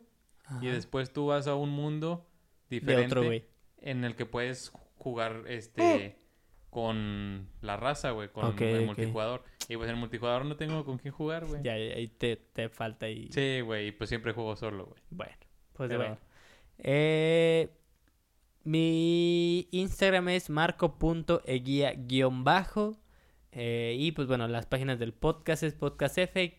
Y 0.60 0.66
después 0.66 1.10
tú 1.12 1.26
vas 1.28 1.46
a 1.46 1.54
un 1.54 1.70
mundo 1.70 2.28
de 2.68 2.80
diferente 2.80 3.06
otro, 3.06 3.24
güey. 3.24 3.44
En 3.82 4.04
el 4.04 4.16
que 4.16 4.24
puedes 4.26 4.72
jugar 4.96 5.44
este 5.48 6.16
con 6.70 7.48
la 7.60 7.76
raza, 7.76 8.12
güey, 8.12 8.30
con 8.30 8.56
el 8.62 8.86
multijugador. 8.86 9.44
Y 9.68 9.76
pues 9.76 9.88
en 9.90 9.94
el 9.96 10.00
multijugador 10.00 10.46
no 10.46 10.56
tengo 10.56 10.84
con 10.86 10.96
quién 10.98 11.12
jugar, 11.12 11.44
güey. 11.44 11.62
Ya, 11.62 11.72
ahí 11.74 12.08
te, 12.08 12.36
te 12.36 12.70
falta 12.70 13.10
y... 13.10 13.30
Sí, 13.30 13.60
güey, 13.60 13.88
y 13.88 13.92
pues 13.92 14.08
siempre 14.08 14.32
juego 14.32 14.56
solo, 14.56 14.86
güey. 14.86 15.00
Bueno, 15.10 15.36
pues 15.74 15.88
Pero- 15.88 16.00
bueno. 16.00 16.18
Eh, 16.78 17.68
mi 18.64 19.68
Instagram 19.70 20.30
es 20.30 20.48
marco.eguía-bajo. 20.48 22.96
Eh, 23.54 23.96
y 23.98 24.12
pues 24.12 24.28
bueno, 24.28 24.48
las 24.48 24.64
páginas 24.66 24.98
del 24.98 25.12
podcast 25.12 25.62
es 25.62 25.74
Podcast 25.74 26.16
F. 26.16 26.58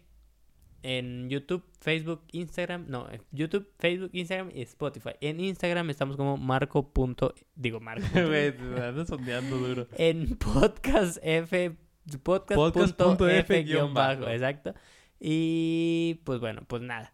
En 0.84 1.30
YouTube, 1.30 1.64
Facebook, 1.80 2.22
Instagram. 2.34 2.86
No, 2.90 3.10
en 3.10 3.22
YouTube, 3.32 3.68
Facebook, 3.80 4.10
Instagram 4.14 4.52
y 4.54 4.62
Spotify. 4.64 5.12
En 5.22 5.40
Instagram 5.40 5.90
estamos 5.90 6.18
como 6.18 6.36
marco. 6.38 6.92
punto- 6.92 7.34
digo 7.56 7.80
marco. 7.80 8.06
andas 8.14 9.08
sondeando 9.08 9.58
duro. 9.58 9.88
en 9.98 10.36
podcast 10.38 11.18
F. 11.24 11.76
Podcast, 12.22 12.56
Podcast 12.58 12.88
punto 12.98 13.08
punto 13.08 13.30
F 13.30 13.40
F 13.40 13.64
guion 13.64 13.86
guion 13.86 13.94
bajo, 13.94 14.22
bajo. 14.24 14.32
exacto. 14.34 14.74
Y 15.22 16.20
pues 16.26 16.42
bueno, 16.42 16.64
pues 16.68 16.82
nada. 16.82 17.14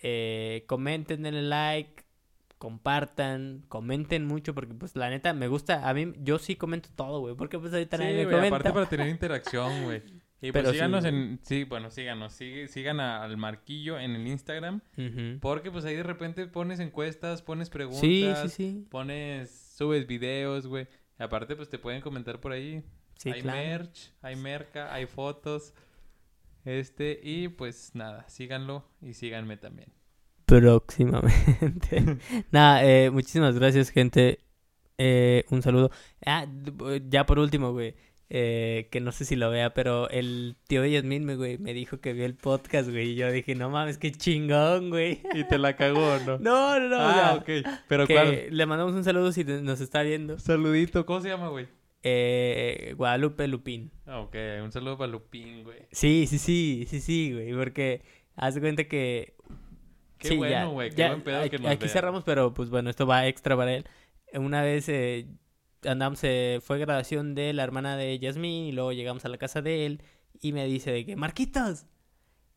Eh, 0.00 0.62
comenten, 0.68 1.24
denle 1.24 1.42
like, 1.42 2.04
compartan, 2.58 3.64
comenten 3.68 4.26
mucho 4.26 4.54
porque 4.54 4.74
pues 4.74 4.94
la 4.94 5.10
neta 5.10 5.32
me 5.32 5.48
gusta. 5.48 5.88
A 5.88 5.92
mí, 5.94 6.12
yo 6.22 6.38
sí 6.38 6.54
comento 6.54 6.88
todo, 6.94 7.18
güey. 7.18 7.34
Porque 7.34 7.58
pues 7.58 7.72
ahorita 7.72 7.98
nadie 7.98 8.10
Sí, 8.12 8.16
me 8.18 8.24
güey, 8.26 8.36
comenta. 8.36 8.56
aparte 8.56 8.72
para 8.72 8.88
tener 8.88 9.08
interacción, 9.10 9.82
güey. 9.84 10.02
Y 10.40 10.52
pues 10.52 10.62
Pero 10.62 10.68
sí, 10.68 10.74
síganos 10.74 11.04
güey. 11.04 11.14
en... 11.14 11.40
Sí, 11.42 11.64
bueno, 11.64 11.90
síganos. 11.90 12.32
sigue- 12.32 12.68
sigan 12.68 13.00
a- 13.00 13.24
al 13.24 13.36
Marquillo 13.36 13.98
en 13.98 14.12
el 14.14 14.26
Instagram. 14.26 14.80
Porque 15.40 15.70
pues 15.72 15.84
ahí 15.84 15.96
de 15.96 16.04
repente 16.04 16.46
pones 16.46 16.78
encuestas, 16.80 17.42
pones 17.42 17.70
preguntas. 17.70 18.00
Sí, 18.00 18.30
sí, 18.42 18.48
sí. 18.48 18.86
Pones... 18.90 19.50
Subes 19.50 20.06
videos, 20.06 20.66
güey. 20.66 20.86
Y 21.18 21.22
aparte 21.22 21.56
pues 21.56 21.68
te 21.68 21.78
pueden 21.78 22.00
comentar 22.00 22.40
por 22.40 22.52
ahí. 22.52 22.82
Sí, 23.16 23.30
hay 23.30 23.42
claro. 23.42 23.58
merch, 23.58 24.12
hay 24.22 24.36
merca, 24.36 24.94
hay 24.94 25.06
fotos. 25.06 25.74
Este, 26.64 27.18
y 27.22 27.48
pues 27.48 27.92
nada, 27.94 28.28
síganlo 28.28 28.84
y 29.00 29.14
síganme 29.14 29.56
también. 29.56 29.92
Próximamente. 30.46 32.18
Nada, 32.50 32.84
eh, 32.84 33.10
muchísimas 33.10 33.54
gracias, 33.58 33.90
gente. 33.90 34.38
Eh, 34.96 35.44
un 35.50 35.62
saludo. 35.62 35.90
Ah, 36.24 36.46
ya 37.08 37.26
por 37.26 37.38
último, 37.38 37.72
güey. 37.72 37.94
Eh, 38.30 38.88
que 38.90 39.00
no 39.00 39.12
sé 39.12 39.24
si 39.24 39.36
lo 39.36 39.50
vea, 39.50 39.72
pero 39.72 40.10
el 40.10 40.56
tío 40.66 40.82
de 40.82 40.90
Yasmín, 40.90 41.24
me, 41.24 41.36
güey, 41.36 41.58
me 41.58 41.72
dijo 41.72 42.00
que 42.00 42.12
vio 42.12 42.26
el 42.26 42.34
podcast, 42.34 42.90
güey. 42.90 43.10
Y 43.10 43.14
yo 43.14 43.30
dije, 43.32 43.54
no 43.54 43.70
mames, 43.70 43.96
qué 43.98 44.12
chingón, 44.12 44.90
güey. 44.90 45.22
¿Y 45.34 45.44
te 45.44 45.58
la 45.58 45.76
cagó 45.76 46.18
no? 46.26 46.38
No, 46.38 46.78
no, 46.80 46.88
no. 46.88 46.96
o 46.96 47.00
ah, 47.00 47.42
sea, 47.44 47.62
ok. 47.62 47.80
Pero 47.88 48.06
que 48.06 48.14
¿cuál? 48.14 48.46
le 48.50 48.66
mandamos 48.66 48.94
un 48.94 49.04
saludo 49.04 49.32
si 49.32 49.44
nos 49.44 49.80
está 49.80 50.02
viendo. 50.02 50.38
Saludito, 50.38 51.06
¿cómo 51.06 51.20
se 51.20 51.28
llama, 51.28 51.48
güey? 51.48 51.68
Eh, 52.02 52.94
Guadalupe 52.96 53.48
Lupín. 53.48 53.90
Ah, 54.06 54.20
Ok, 54.20 54.36
un 54.62 54.72
saludo 54.72 54.98
para 54.98 55.10
Lupín, 55.10 55.64
güey. 55.64 55.86
Sí, 55.90 56.26
sí, 56.28 56.38
sí, 56.38 56.86
sí, 56.88 57.00
sí, 57.00 57.32
güey. 57.32 57.54
Porque 57.54 58.02
haz 58.36 58.54
de 58.54 58.60
cuenta 58.60 58.84
que 58.84 59.34
Qué 60.18 60.28
Sí, 60.28 60.34
ya- 60.34 60.38
bueno, 60.38 60.70
güey. 60.72 60.90
Qué 60.90 60.96
ya, 60.96 61.08
buen 61.08 61.22
pedo 61.22 61.38
aquí, 61.40 61.50
que 61.50 61.58
nos 61.58 61.70
aquí 61.70 61.84
vea. 61.84 61.88
cerramos, 61.92 62.24
pero 62.24 62.52
pues 62.52 62.70
bueno, 62.70 62.90
esto 62.90 63.06
va 63.06 63.26
extra 63.26 63.56
para 63.56 63.72
él. 63.74 63.84
Una 64.34 64.62
vez 64.62 64.88
eh, 64.88 65.26
andamos, 65.84 66.20
eh, 66.24 66.60
fue 66.62 66.78
grabación 66.78 67.34
de 67.34 67.52
la 67.52 67.64
hermana 67.64 67.96
de 67.96 68.18
Yasmín 68.18 68.66
y 68.66 68.72
luego 68.72 68.92
llegamos 68.92 69.24
a 69.24 69.28
la 69.28 69.38
casa 69.38 69.62
de 69.62 69.86
él 69.86 70.02
y 70.40 70.52
me 70.52 70.66
dice 70.66 70.90
de 70.92 71.04
que, 71.06 71.16
Marquitos, 71.16 71.86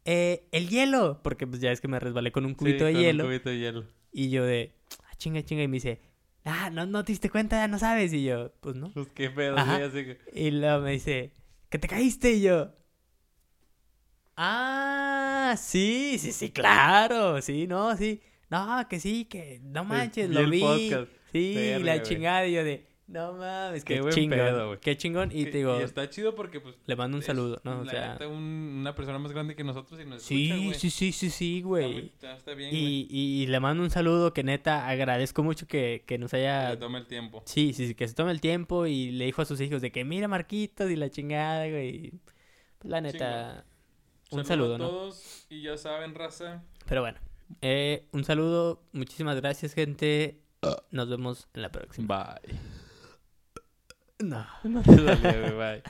eh, 0.06 0.48
el 0.52 0.70
hielo, 0.70 1.22
porque 1.24 1.46
pues 1.48 1.62
ya 1.62 1.72
es 1.72 1.82
que 1.82 1.88
me 1.88 2.00
resbalé 2.00 2.32
con 2.32 2.46
un 2.46 2.52
Sí, 2.52 2.58
cubito 2.58 2.86
de 2.86 2.94
con 2.94 3.00
un 3.02 3.06
hielo 3.06 3.26
cubito 3.26 3.50
de 3.50 3.60
hielo. 3.60 3.86
y 4.12 4.30
yo 4.30 4.44
de, 4.46 4.74
ah, 5.04 5.16
chinga, 5.18 5.44
chinga, 5.44 5.64
y 5.64 5.68
me 5.68 5.78
dice, 5.78 6.02
ah, 6.46 6.70
no, 6.72 6.86
no 6.86 7.04
te 7.06 7.12
diste 7.12 7.30
cuenta, 7.30 7.68
no 7.68 7.78
sabes, 7.80 8.14
y 8.14 8.24
yo, 8.24 8.52
pues 8.62 8.76
no. 8.76 8.92
Pues 8.94 9.08
qué 9.14 9.30
pedo. 9.30 9.58
Así 9.58 9.92
que... 9.92 10.20
Y 10.34 10.52
luego 10.52 10.82
me 10.84 10.92
dice, 10.92 11.34
que 11.70 11.78
te 11.80 11.88
caíste 11.88 12.32
y 12.34 12.42
yo. 12.42 12.74
Ah, 14.36 15.56
sí, 15.58 16.18
sí, 16.20 16.32
sí, 16.32 16.50
claro, 16.52 17.42
sí, 17.42 17.68
no, 17.68 17.96
sí. 17.96 18.22
No, 18.50 18.86
que 18.90 19.00
sí, 19.00 19.26
que 19.26 19.60
no 19.64 19.84
manches, 19.86 20.30
vi 20.30 20.34
lo 20.36 20.50
vi. 20.50 20.60
podcast. 20.62 21.12
Sí, 21.32 21.54
Verga, 21.56 21.86
la 21.86 22.02
chingada 22.04 22.48
y 22.48 22.54
yo 22.54 22.64
de, 22.64 22.86
no 23.12 23.34
mames, 23.34 23.84
Qué 23.84 23.96
qué, 23.96 24.02
buen 24.02 24.14
chingón. 24.14 24.38
pedo, 24.40 24.68
güey. 24.68 24.80
qué 24.80 24.98
chingón 24.98 25.32
y 25.32 25.46
Que- 25.46 25.52
te 25.52 25.58
digo, 25.60 25.80
Y 25.80 25.84
está 25.84 26.10
chido 26.10 26.34
porque, 26.34 26.60
pues... 26.60 26.76
le 26.86 26.96
mando 26.96 27.18
un 27.18 27.24
saludo, 27.24 27.60
¿no? 27.64 27.82
O 27.82 27.86
sea, 27.86 28.18
un- 28.28 28.78
una 28.80 28.96
persona 28.96 29.20
más 29.20 29.32
grande 29.32 29.56
que 29.56 29.64
nosotros 29.64 30.00
y 30.00 30.06
nos 30.06 30.22
sí, 30.24 30.46
escucha, 30.50 30.66
güey. 30.66 30.80
sí, 30.80 30.90
sí, 30.90 31.12
sí, 31.12 31.30
sí, 31.30 31.62
güey. 31.62 31.98
Está, 32.08 32.36
está 32.38 32.54
bien, 32.54 32.70
güey. 32.72 32.82
Y, 32.84 33.08
y, 33.10 33.44
y 33.44 33.48
le 33.48 33.60
mando 33.60 33.84
un 33.84 33.90
saludo 33.90 34.34
que 34.34 34.44
neta 34.44 34.88
agradezco 34.88 35.44
mucho 35.44 35.68
que, 35.68 36.04
que 36.08 36.18
nos 36.18 36.32
Que 36.32 36.38
haya 36.38 36.70
le 36.72 36.78
tome 36.78 37.00
el 37.00 37.08
tiempo. 37.08 37.44
Sí, 37.46 37.74
sí, 37.74 37.88
sí, 37.88 37.96
que 37.96 38.08
se 38.08 38.14
tome 38.16 38.32
el 38.32 38.42
tiempo 38.42 38.88
y 38.88 39.12
le 39.12 39.26
dijo 39.26 39.42
a 39.42 39.46
sus 39.46 39.60
hijos 39.62 39.82
de 39.82 39.92
que 39.92 40.04
mira 40.06 40.28
Marquitos 40.28 40.90
y 40.90 40.96
la 40.96 41.10
chingada, 41.10 41.68
güey. 41.70 42.12
Pues 42.80 42.90
la 42.92 43.02
neta, 43.02 43.66
un 44.32 44.46
saludo, 44.46 44.76
a 44.76 44.78
¿no? 44.78 44.88
todos 44.90 45.46
y 45.50 45.62
ya 45.62 45.78
saben, 45.78 46.16
raza. 46.16 46.64
Pero 46.88 47.02
bueno, 47.02 47.20
eh, 47.62 48.08
un 48.14 48.24
saludo, 48.24 48.82
muchísimas 48.94 49.36
gracias, 49.36 49.74
gente. 49.74 50.40
Nos 50.92 51.10
vemos 51.10 51.48
en 51.54 51.62
la 51.64 51.72
próxima. 51.72 52.40
Bye. 52.46 52.81
No. 54.24 54.46
No 54.64 54.82
te 54.82 54.96
salió, 54.96 55.56
güey. 55.56 55.82